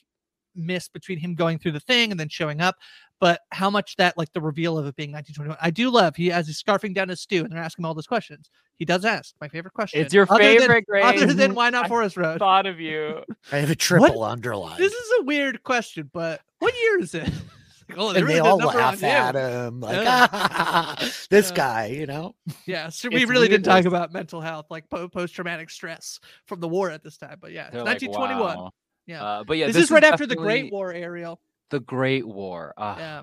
miss 0.55 0.89
between 0.89 1.19
him 1.19 1.35
going 1.35 1.59
through 1.59 1.73
the 1.73 1.81
thing 1.81 2.11
and 2.11 2.21
then 2.21 2.29
showing 2.29 2.61
up 2.61 2.77
but 3.21 3.41
how 3.51 3.71
much 3.71 3.97
that 3.97 4.17
like 4.17 4.33
the 4.33 4.41
reveal 4.41 4.79
of 4.79 4.87
it 4.87 4.95
being 4.97 5.11
1921 5.11 5.57
i 5.61 5.71
do 5.71 5.91
love 5.91 6.15
he 6.15 6.31
as 6.31 6.47
he's 6.47 6.63
scarfing 6.63 6.95
down 6.95 7.09
his 7.09 7.21
stew 7.21 7.43
and 7.43 7.51
they're 7.53 7.59
asking 7.59 7.83
him 7.83 7.87
all 7.87 7.95
those 7.95 8.07
questions 8.07 8.51
he 8.77 8.85
does 8.85 9.05
ask 9.05 9.35
my 9.41 9.49
favorite 9.49 9.75
question 9.75 10.01
It's 10.01 10.15
your 10.15 10.27
other 10.31 10.43
favorite, 10.43 10.85
than, 10.89 11.03
other 11.03 11.33
than 11.35 11.55
why 11.55 11.71
not 11.71 11.87
I 11.87 11.89
forest 11.89 12.17
road 12.17 12.39
Thought 12.39 12.67
of 12.67 12.81
you. 12.81 13.23
I 13.53 13.59
have 13.59 13.71
a 13.71 13.75
triple 13.75 14.23
underline. 14.23 14.79
this 14.79 14.93
is 14.93 15.13
a 15.21 15.25
weird 15.25 15.63
question 15.65 16.11
but 16.13 16.41
what 16.61 16.75
year 16.75 17.01
is 17.01 17.15
it 17.15 17.31
Like, 17.89 17.99
oh, 17.99 18.09
and 18.11 18.23
really 18.23 18.35
they 18.35 18.41
all 18.41 18.59
laugh 18.59 19.03
at 19.03 19.35
him 19.35 19.81
like 19.81 20.03
Yeah. 20.03 20.27
"Ah, 20.33 20.97
this 21.31 21.51
Yeah. 21.51 21.55
guy, 21.55 21.87
you 21.87 22.07
know. 22.07 22.35
yeah 22.67 22.89
so 22.91 23.09
we 23.11 23.17
It's 23.23 23.31
really 23.31 23.49
didn't 23.49 23.65
talk 23.67 23.85
about 23.85 24.13
mental 24.13 24.41
health 24.41 24.67
like 24.71 24.89
po- 24.91 25.09
post-traumatic 25.09 25.71
stress 25.71 26.19
from 26.47 26.61
the 26.61 26.69
war 26.69 26.91
at 26.91 27.03
this 27.03 27.17
time 27.17 27.39
but 27.41 27.53
yeah 27.53 27.71
They're 27.71 27.83
like, 27.85 28.01
1921 28.03 28.57
wow. 28.59 28.71
yeah 29.07 29.23
Uh, 29.23 29.45
but 29.45 29.57
yeah, 29.59 29.67
this, 29.67 29.77
this 29.77 29.85
is 29.85 29.91
right 29.91 30.05
after 30.05 30.27
the 30.27 30.37
great 30.37 30.73
war 30.73 30.93
ariel 30.93 31.41
The 31.71 31.81
Great 31.81 32.27
War. 32.27 32.73
Ah, 32.77 32.97
yeah 32.99 33.23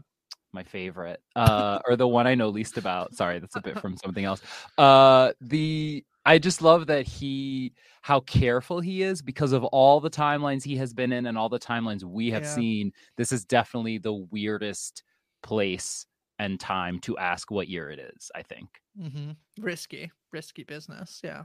my 0.54 0.64
favorite 0.64 1.22
uh 1.38 1.80
or 1.88 1.96
the 1.96 2.06
one 2.08 2.28
i 2.28 2.36
know 2.36 2.50
least 2.50 2.78
about 2.78 3.14
sorry 3.16 3.40
that's 3.40 3.56
a 3.56 3.62
bit 3.62 3.80
from 3.80 3.96
something 3.96 4.26
else 4.26 4.42
uh 4.78 5.32
the 5.40 6.04
i 6.26 6.38
just 6.38 6.62
love 6.62 6.88
that 6.88 7.08
he 7.08 7.74
how 8.02 8.20
careful 8.22 8.80
he 8.80 9.02
is 9.04 9.22
because 9.22 9.52
of 9.52 9.64
all 9.66 10.00
the 10.00 10.10
timelines 10.10 10.64
he 10.64 10.76
has 10.76 10.94
been 10.94 11.12
in 11.12 11.26
and 11.28 11.38
all 11.38 11.50
the 11.50 11.60
timelines 11.60 12.04
we 12.04 12.32
have 12.32 12.44
Yeah. 12.44 12.56
seen 12.56 12.92
this 13.18 13.32
is 13.32 13.46
definitely 13.46 13.98
the 13.98 14.14
weirdest 14.14 15.04
place 15.44 16.06
and 16.40 16.60
time 16.60 17.00
to 17.00 17.18
ask 17.18 17.52
what 17.52 17.68
year 17.68 17.90
it 17.90 18.00
is 18.00 18.32
i 18.36 18.42
think. 18.44 18.68
Mm-hmm. 19.00 19.32
risky 19.64 20.12
risky 20.34 20.64
business 20.64 21.22
yeah. 21.24 21.44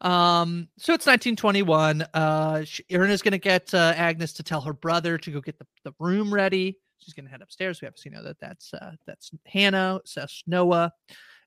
Um 0.00 0.68
so 0.78 0.94
it's 0.94 1.06
1921 1.06 2.02
uh 2.14 2.62
is 2.64 3.22
going 3.22 3.32
to 3.32 3.38
get 3.38 3.72
uh, 3.74 3.92
agnes 3.96 4.32
to 4.34 4.42
tell 4.42 4.60
her 4.62 4.72
brother 4.72 5.18
to 5.18 5.30
go 5.30 5.40
get 5.40 5.58
the, 5.58 5.66
the 5.84 5.92
room 6.00 6.32
ready. 6.32 6.78
She's 6.98 7.14
going 7.14 7.26
to 7.26 7.30
head 7.30 7.42
upstairs. 7.42 7.80
We 7.82 7.88
obviously 7.88 8.10
know 8.12 8.22
that 8.24 8.38
that's 8.40 8.72
uh 8.74 8.92
that's 9.06 9.30
Hanno 9.46 10.00
that's 10.14 10.42
noah 10.46 10.92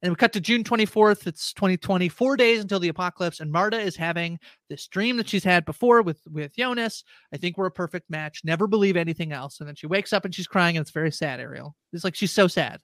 and 0.01 0.11
we 0.11 0.15
cut 0.15 0.33
to 0.33 0.39
june 0.41 0.63
24th 0.63 1.27
it's 1.27 1.53
2020 1.53 2.09
four 2.09 2.35
days 2.37 2.59
until 2.61 2.79
the 2.79 2.89
apocalypse 2.89 3.39
and 3.39 3.51
marta 3.51 3.79
is 3.79 3.95
having 3.95 4.37
this 4.69 4.87
dream 4.87 5.17
that 5.17 5.29
she's 5.29 5.43
had 5.43 5.65
before 5.65 6.01
with 6.01 6.19
with 6.31 6.55
jonas. 6.55 7.03
I 7.33 7.37
think 7.37 7.57
we're 7.57 7.67
a 7.67 7.71
perfect 7.71 8.09
match 8.09 8.41
never 8.43 8.67
believe 8.67 8.97
anything 8.97 9.31
else. 9.31 9.59
And 9.59 9.67
then 9.67 9.75
she 9.75 9.87
wakes 9.87 10.13
up 10.13 10.25
and 10.25 10.33
she's 10.33 10.47
crying 10.47 10.77
and 10.77 10.81
it's 10.83 10.91
very 10.91 11.11
sad 11.11 11.39
ariel. 11.39 11.75
It's 11.93 12.03
like 12.03 12.15
she's 12.15 12.31
so 12.31 12.47
sad. 12.47 12.79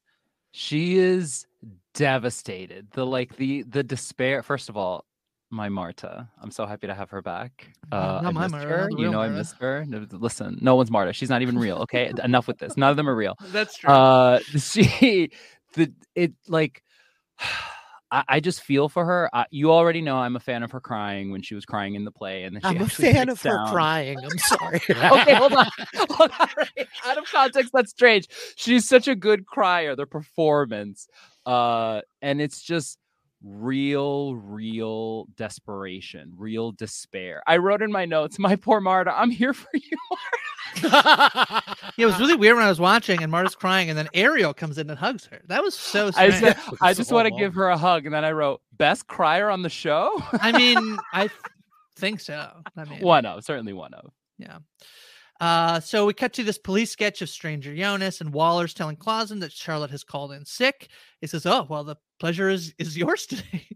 She 0.53 0.97
is 0.97 1.45
devastated. 1.93 2.87
The 2.91 3.05
like 3.05 3.35
the 3.37 3.63
the 3.63 3.83
despair 3.83 4.43
first 4.43 4.69
of 4.69 4.77
all 4.77 5.05
my 5.49 5.69
marta. 5.69 6.27
I'm 6.41 6.51
so 6.51 6.65
happy 6.65 6.87
to 6.87 6.93
have 6.93 7.09
her 7.09 7.21
back. 7.21 7.71
Uh 7.91 8.21
not 8.21 8.25
I 8.25 8.31
my 8.31 8.41
missed 8.43 8.51
Marta, 8.53 8.67
her. 8.67 8.89
You 8.91 9.09
know 9.09 9.19
i 9.21 9.27
Marta. 9.27 9.33
missed 9.33 9.55
her? 9.59 9.85
No, 9.87 10.05
listen 10.11 10.57
no 10.61 10.75
one's 10.75 10.91
marta. 10.91 11.13
She's 11.13 11.29
not 11.29 11.41
even 11.41 11.57
real 11.57 11.77
okay? 11.79 12.11
Enough 12.23 12.47
with 12.47 12.57
this. 12.59 12.77
None 12.77 12.89
of 12.89 12.97
them 12.97 13.09
are 13.09 13.15
real. 13.15 13.35
That's 13.47 13.77
true. 13.77 13.89
Uh 13.91 14.39
she 14.57 15.31
the 15.73 15.91
it 16.15 16.33
like 16.47 16.83
I, 18.11 18.23
I 18.27 18.39
just 18.39 18.61
feel 18.61 18.89
for 18.89 19.05
her. 19.05 19.29
I, 19.33 19.45
you 19.51 19.71
already 19.71 20.01
know 20.01 20.17
I'm 20.17 20.35
a 20.35 20.39
fan 20.39 20.63
of 20.63 20.71
her 20.71 20.81
crying 20.81 21.31
when 21.31 21.41
she 21.41 21.55
was 21.55 21.65
crying 21.65 21.95
in 21.95 22.03
the 22.03 22.11
play, 22.11 22.43
and 22.43 22.55
then 22.55 22.61
she 22.61 22.67
I'm 22.67 22.81
a 22.81 22.87
fan 22.87 23.29
of 23.29 23.41
her 23.41 23.65
crying. 23.67 24.17
I'm 24.21 24.37
sorry. 24.37 24.81
okay, 24.89 25.33
hold 25.33 25.53
on. 25.53 25.67
Hold 26.11 26.31
on. 26.39 26.47
Right. 26.57 26.87
Out 27.05 27.17
of 27.17 27.25
context, 27.25 27.71
that's 27.73 27.91
strange. 27.91 28.27
She's 28.55 28.87
such 28.87 29.07
a 29.07 29.15
good 29.15 29.45
crier, 29.45 29.95
the 29.95 30.05
performance. 30.05 31.07
Uh, 31.45 32.01
and 32.21 32.41
it's 32.41 32.61
just 32.61 32.97
real, 33.43 34.35
real 34.35 35.25
desperation, 35.35 36.33
real 36.37 36.71
despair. 36.71 37.41
I 37.47 37.57
wrote 37.57 37.81
in 37.81 37.91
my 37.91 38.05
notes, 38.05 38.37
my 38.39 38.55
poor 38.55 38.79
Marta, 38.79 39.13
I'm 39.15 39.31
here 39.31 39.53
for 39.53 39.69
you. 39.73 39.97
Yeah, 41.97 42.03
it 42.03 42.05
was 42.05 42.19
really 42.19 42.35
weird 42.35 42.55
when 42.55 42.65
I 42.65 42.69
was 42.69 42.79
watching 42.79 43.21
and 43.21 43.31
Marta's 43.31 43.55
crying, 43.55 43.89
and 43.89 43.97
then 43.97 44.07
Ariel 44.13 44.53
comes 44.53 44.77
in 44.77 44.89
and 44.89 44.97
hugs 44.97 45.25
her. 45.25 45.41
That 45.47 45.61
was 45.61 45.75
so 45.75 46.09
I 46.15 46.29
said, 46.29 46.57
I 46.81 46.93
just 46.93 47.11
want 47.11 47.27
to 47.27 47.35
give 47.35 47.53
her 47.55 47.67
a 47.67 47.77
hug. 47.77 48.05
And 48.05 48.15
then 48.15 48.23
I 48.23 48.31
wrote, 48.31 48.61
best 48.77 49.07
crier 49.07 49.49
on 49.49 49.61
the 49.61 49.69
show? 49.69 50.21
I 50.33 50.51
mean, 50.51 50.97
I 51.13 51.27
th- 51.27 51.39
think 51.97 52.21
so. 52.21 52.49
I 52.77 52.85
mean, 52.85 53.01
one 53.01 53.25
of, 53.25 53.43
certainly 53.43 53.73
one 53.73 53.93
of. 53.93 54.11
Yeah. 54.37 54.59
Uh, 55.39 55.79
so 55.79 56.05
we 56.05 56.13
cut 56.13 56.33
to 56.33 56.43
this 56.43 56.57
police 56.57 56.91
sketch 56.91 57.21
of 57.21 57.29
Stranger 57.29 57.75
Jonas 57.75 58.21
and 58.21 58.33
Waller's 58.33 58.73
telling 58.73 58.95
Clausen 58.95 59.39
that 59.39 59.51
Charlotte 59.51 59.91
has 59.91 60.03
called 60.03 60.31
in 60.31 60.45
sick. 60.45 60.89
He 61.19 61.27
says, 61.27 61.45
"Oh, 61.45 61.65
well, 61.67 61.83
the 61.83 61.95
pleasure 62.21 62.49
is 62.49 62.73
is 62.77 62.95
yours 62.95 63.25
today. 63.25 63.67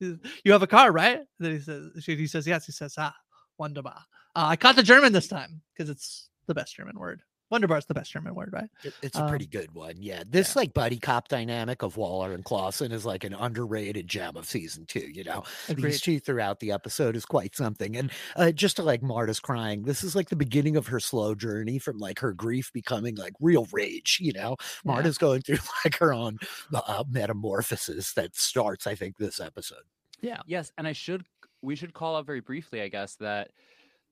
you 0.44 0.52
have 0.52 0.62
a 0.62 0.66
car, 0.66 0.92
right?" 0.92 1.20
Then 1.38 1.52
he 1.52 1.60
says, 1.60 2.04
"He 2.04 2.26
says 2.26 2.46
yes." 2.46 2.66
He 2.66 2.72
says, 2.72 2.94
"Ah, 2.98 3.14
wunderbar." 3.56 4.02
Uh, 4.34 4.46
I 4.48 4.56
caught 4.56 4.76
the 4.76 4.82
German 4.82 5.12
this 5.12 5.28
time 5.28 5.62
because 5.72 5.88
it's 5.88 6.28
the 6.46 6.54
best 6.54 6.76
German 6.76 6.98
word. 6.98 7.22
Wunderbar 7.52 7.76
is 7.78 7.84
the 7.84 7.92
best 7.94 8.10
German 8.10 8.34
word, 8.34 8.50
right? 8.52 8.68
It's 9.02 9.16
a 9.18 9.22
Um, 9.22 9.28
pretty 9.28 9.46
good 9.46 9.72
one. 9.74 9.94
Yeah. 9.98 10.24
This 10.26 10.56
like 10.56 10.72
buddy 10.72 10.98
cop 10.98 11.28
dynamic 11.28 11.82
of 11.82 11.98
Waller 11.98 12.32
and 12.32 12.42
Clausen 12.44 12.90
is 12.92 13.04
like 13.04 13.24
an 13.24 13.34
underrated 13.34 14.08
gem 14.08 14.36
of 14.36 14.46
season 14.46 14.86
two, 14.86 15.08
you 15.12 15.22
know. 15.22 15.44
Agreed. 15.68 15.92
These 15.92 16.00
two 16.00 16.18
throughout 16.18 16.60
the 16.60 16.72
episode 16.72 17.14
is 17.14 17.26
quite 17.26 17.54
something. 17.54 17.94
And 17.94 18.10
uh, 18.36 18.52
just 18.52 18.76
to 18.76 18.82
like 18.82 19.02
Marta's 19.02 19.38
crying, 19.38 19.82
this 19.82 20.02
is 20.02 20.16
like 20.16 20.30
the 20.30 20.36
beginning 20.36 20.76
of 20.76 20.86
her 20.86 20.98
slow 20.98 21.34
journey 21.34 21.78
from 21.78 21.98
like 21.98 22.18
her 22.20 22.32
grief 22.32 22.72
becoming 22.72 23.16
like 23.16 23.34
real 23.38 23.68
rage, 23.70 24.18
you 24.20 24.32
know. 24.32 24.56
Yeah. 24.84 24.92
Marta's 24.92 25.18
going 25.18 25.42
through 25.42 25.58
like 25.84 25.98
her 25.98 26.14
own 26.14 26.38
uh, 26.74 27.04
metamorphosis 27.10 28.14
that 28.14 28.34
starts, 28.34 28.86
I 28.86 28.94
think, 28.94 29.18
this 29.18 29.38
episode. 29.40 29.82
Yeah. 30.22 30.40
Yes, 30.46 30.72
and 30.78 30.86
I 30.88 30.92
should 30.92 31.24
we 31.60 31.76
should 31.76 31.92
call 31.94 32.16
out 32.16 32.26
very 32.26 32.40
briefly, 32.40 32.80
I 32.80 32.88
guess, 32.88 33.14
that 33.16 33.50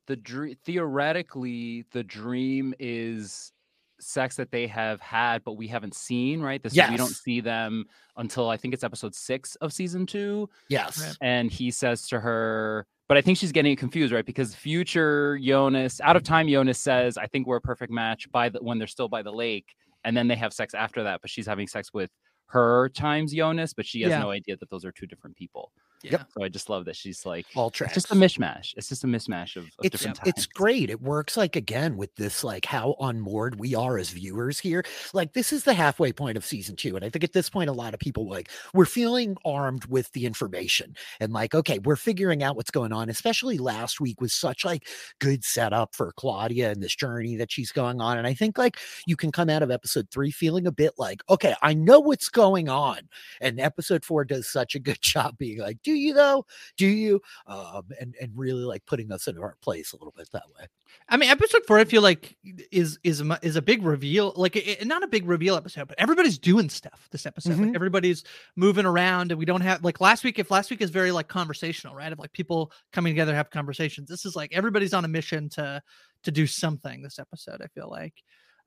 the 0.07 0.17
dream 0.17 0.57
theoretically 0.65 1.85
the 1.93 2.03
dream 2.03 2.75
is 2.79 3.53
sex 4.01 4.35
that 4.37 4.51
they 4.51 4.67
have 4.67 5.01
had, 5.01 5.45
but 5.45 5.53
we 5.55 5.67
haven't 5.69 5.95
seen, 5.95 6.41
right? 6.41 6.63
This 6.63 6.75
we 6.75 6.97
don't 6.97 7.09
see 7.09 7.41
them 7.41 7.85
until 8.17 8.49
I 8.49 8.57
think 8.57 8.75
it's 8.75 8.83
episode 8.85 9.15
six 9.15 9.57
of 9.57 9.73
season 9.73 10.07
two. 10.07 10.49
Yes. 10.69 11.17
And 11.21 11.51
he 11.51 11.71
says 11.71 12.09
to 12.09 12.19
her, 12.21 12.87
but 13.09 13.17
I 13.19 13.21
think 13.23 13.39
she's 13.39 13.53
getting 13.53 13.77
confused, 13.77 14.13
right? 14.13 14.25
Because 14.25 14.55
future 14.55 15.39
Jonas, 15.43 16.01
out 16.01 16.17
of 16.17 16.23
time 16.23 16.49
Jonas 16.49 16.79
says, 16.79 17.19
I 17.19 17.27
think 17.27 17.47
we're 17.47 17.57
a 17.57 17.61
perfect 17.61 17.93
match 17.93 18.31
by 18.33 18.49
the 18.49 18.59
when 18.63 18.79
they're 18.79 18.87
still 18.87 19.09
by 19.09 19.23
the 19.23 19.33
lake, 19.33 19.67
and 20.05 20.17
then 20.17 20.29
they 20.29 20.37
have 20.37 20.53
sex 20.53 20.73
after 20.75 21.03
that, 21.03 21.21
but 21.21 21.31
she's 21.31 21.47
having 21.47 21.67
sex 21.67 21.93
with 21.93 22.11
her 22.47 22.89
times 22.89 23.33
Jonas, 23.35 23.75
but 23.75 23.85
she 23.87 24.01
has 24.03 24.11
Yeah. 24.11 24.21
no 24.21 24.31
idea 24.31 24.57
that 24.57 24.71
those 24.71 24.85
are 24.85 24.93
two 24.93 25.07
different 25.07 25.37
people. 25.37 25.73
Yeah. 26.03 26.23
So 26.37 26.43
I 26.43 26.49
just 26.49 26.71
love 26.71 26.87
that 26.87 26.97
she's 26.97 27.27
like, 27.27 27.47
All 27.55 27.69
it's 27.69 27.79
tracks. 27.79 27.95
just 27.95 28.11
a 28.11 28.15
mishmash. 28.15 28.75
It's 28.77 28.89
just 28.89 29.05
a 29.05 29.07
mismatch 29.07 29.57
of, 29.57 29.65
of 29.65 29.71
it's 29.83 30.03
different 30.03 30.21
it's 30.27 30.47
great. 30.47 30.91
It 30.91 31.03
works 31.03 31.37
like 31.37 31.57
again 31.57 31.97
with 31.97 32.15
this 32.17 32.43
like 32.43 32.65
how 32.65 32.97
unmoored 33.01 33.59
we 33.59 33.75
are 33.75 33.99
as 33.99 34.11
viewers 34.11 34.59
here. 34.59 34.85
Like 35.13 35.33
this 35.35 35.53
is 35.53 35.65
the 35.65 35.75
halfway 35.75 36.13
point 36.13 36.37
of 36.37 36.45
season 36.45 36.77
two, 36.77 36.97
and 36.97 37.05
I 37.05 37.11
think 37.11 37.25
at 37.25 37.33
this 37.33 37.51
point 37.51 37.71
a 37.71 37.75
lot 37.75 37.95
of 37.95 38.01
people 38.01 38.29
like 38.29 38.51
we're 38.73 38.87
feeling 38.87 39.37
armed 39.45 39.87
with 39.87 40.11
the 40.13 40.27
information 40.27 40.95
and 41.21 41.33
like 41.33 41.55
okay, 41.55 41.79
we're 41.81 41.97
figuring 41.97 42.43
out 42.43 42.57
what's 42.57 42.71
going 42.71 42.93
on. 42.93 43.09
Especially 43.11 43.59
last 43.59 44.01
week 44.01 44.21
was 44.21 44.33
such 44.33 44.65
like 44.65 44.87
good 45.19 45.45
setup 45.45 45.95
for 45.95 46.13
Claudia 46.13 46.71
and 46.71 46.83
this 46.83 46.95
journey 46.95 47.37
that 47.37 47.53
she's 47.53 47.73
going 47.73 48.01
on, 48.01 48.17
and 48.19 48.27
I 48.27 48.35
think 48.35 48.57
like 48.57 48.79
you 49.07 49.17
can 49.17 49.33
come 49.33 49.51
out 49.51 49.63
of 49.63 49.71
episode 49.71 50.09
three 50.11 50.31
feeling 50.31 50.67
a 50.67 50.73
bit 50.73 50.95
like 50.99 51.23
okay, 51.29 51.55
I 51.63 51.75
know 51.75 52.01
what's 52.01 52.29
going 52.29 52.69
on, 52.69 53.01
and 53.41 53.61
episode 53.61 54.05
four 54.05 54.25
does 54.25 54.49
such 54.49 54.75
a 54.75 54.79
good 54.79 54.99
job 55.03 55.37
being 55.37 55.59
like, 55.59 55.83
do 55.91 55.97
you 55.97 56.15
though? 56.15 56.47
Do 56.77 56.87
you? 56.87 57.21
Um, 57.47 57.83
and 58.01 58.15
and 58.21 58.31
really 58.37 58.65
like 58.65 58.85
putting 58.87 59.11
us 59.13 59.27
in 59.27 59.39
our 59.39 59.57
place 59.63 59.93
a 59.93 59.97
little 59.97 60.15
bit 60.17 60.29
that 60.33 60.45
way. 60.59 60.67
I 61.09 61.17
mean, 61.17 61.29
episode 61.31 61.63
four, 61.67 61.79
I 61.79 61.85
feel 61.85 62.03
like 62.03 62.37
is 62.71 62.99
is 63.03 63.21
a, 63.21 63.39
is 63.43 63.57
a 63.57 63.63
big 63.63 63.83
reveal. 63.83 64.33
Like, 64.37 64.57
it, 64.57 64.87
not 64.87 65.03
a 65.03 65.09
big 65.09 65.27
reveal 65.27 65.57
episode, 65.57 65.89
but 65.89 65.99
everybody's 65.99 66.39
doing 66.39 66.69
stuff 66.69 67.09
this 67.11 67.27
episode. 67.27 67.59
Like, 67.59 67.71
Mhm. 67.71 67.75
everybody's 67.75 68.25
moving 68.57 68.87
around, 68.87 69.33
and 69.33 69.39
we 69.39 69.45
don't 69.45 69.61
have 69.61 69.83
like 69.85 70.01
last 70.01 70.25
week. 70.25 70.39
If 70.39 70.51
last 70.51 70.71
week 70.71 70.81
is 70.81 70.91
very 70.91 71.11
like 71.13 71.29
conversational, 71.29 71.95
right? 71.95 72.13
Of 72.13 72.19
like 72.19 72.33
people 72.33 72.73
coming 72.93 73.13
together, 73.13 73.35
have 73.35 73.51
conversations. 73.51 74.09
This 74.09 74.25
is 74.25 74.37
like 74.37 74.53
everybody's 74.53 74.95
on 74.95 75.05
a 75.05 75.09
mission 75.09 75.49
to 75.51 75.83
to 76.23 76.31
do 76.31 76.47
something. 76.47 77.03
This 77.03 77.19
episode, 77.19 77.61
I 77.63 77.67
feel 77.69 77.89
like. 77.91 78.15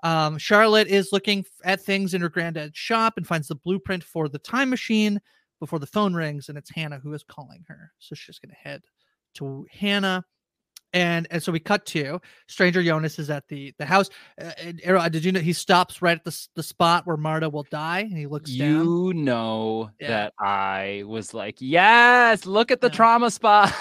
Um, 0.04 0.38
Charlotte 0.38 0.88
is 0.90 1.14
looking 1.14 1.46
at 1.64 1.80
things 1.80 2.14
in 2.14 2.20
her 2.22 2.28
granddad's 2.28 2.78
shop 2.78 3.14
and 3.16 3.26
finds 3.26 3.48
the 3.48 3.56
blueprint 3.56 4.04
for 4.04 4.28
the 4.28 4.40
time 4.40 4.70
machine 4.70 5.22
before 5.64 5.80
the 5.80 5.88
phone 5.88 6.14
rings, 6.14 6.50
and 6.50 6.58
it's 6.58 6.70
Hannah 6.70 7.00
who 7.00 7.14
is 7.14 7.24
calling 7.24 7.64
her. 7.70 7.94
So 8.00 8.16
she's 8.16 8.38
going 8.38 8.50
to 8.50 8.70
head 8.70 8.82
to 9.36 9.66
Hannah. 9.72 10.26
And 10.92 11.26
and 11.32 11.42
so 11.42 11.52
we 11.52 11.60
cut 11.60 11.86
to 11.88 12.20
Stranger 12.48 12.84
Jonas 12.84 13.18
is 13.18 13.30
at 13.30 13.48
the 13.48 13.74
the 13.80 13.86
house. 13.86 14.10
Uh, 14.40 14.52
and 14.60 14.82
Ariel, 14.84 15.10
did 15.10 15.24
you 15.26 15.32
know 15.32 15.40
he 15.40 15.54
stops 15.54 16.02
right 16.02 16.18
at 16.18 16.24
the 16.26 16.48
the 16.56 16.62
spot 16.62 17.08
where 17.08 17.18
Marta 17.18 17.50
will 17.50 17.66
die, 17.72 18.02
and 18.02 18.18
he 18.18 18.28
looks 18.28 18.52
down. 18.52 18.86
You 18.86 19.14
know 19.14 19.90
Yeah. 20.00 20.08
that 20.10 20.34
I 20.38 21.04
was 21.08 21.34
like, 21.34 21.56
yes, 21.60 22.46
look 22.46 22.70
at 22.70 22.82
the 22.82 22.88
Yeah. 22.90 22.94
trauma 22.94 23.32
spot. 23.32 23.74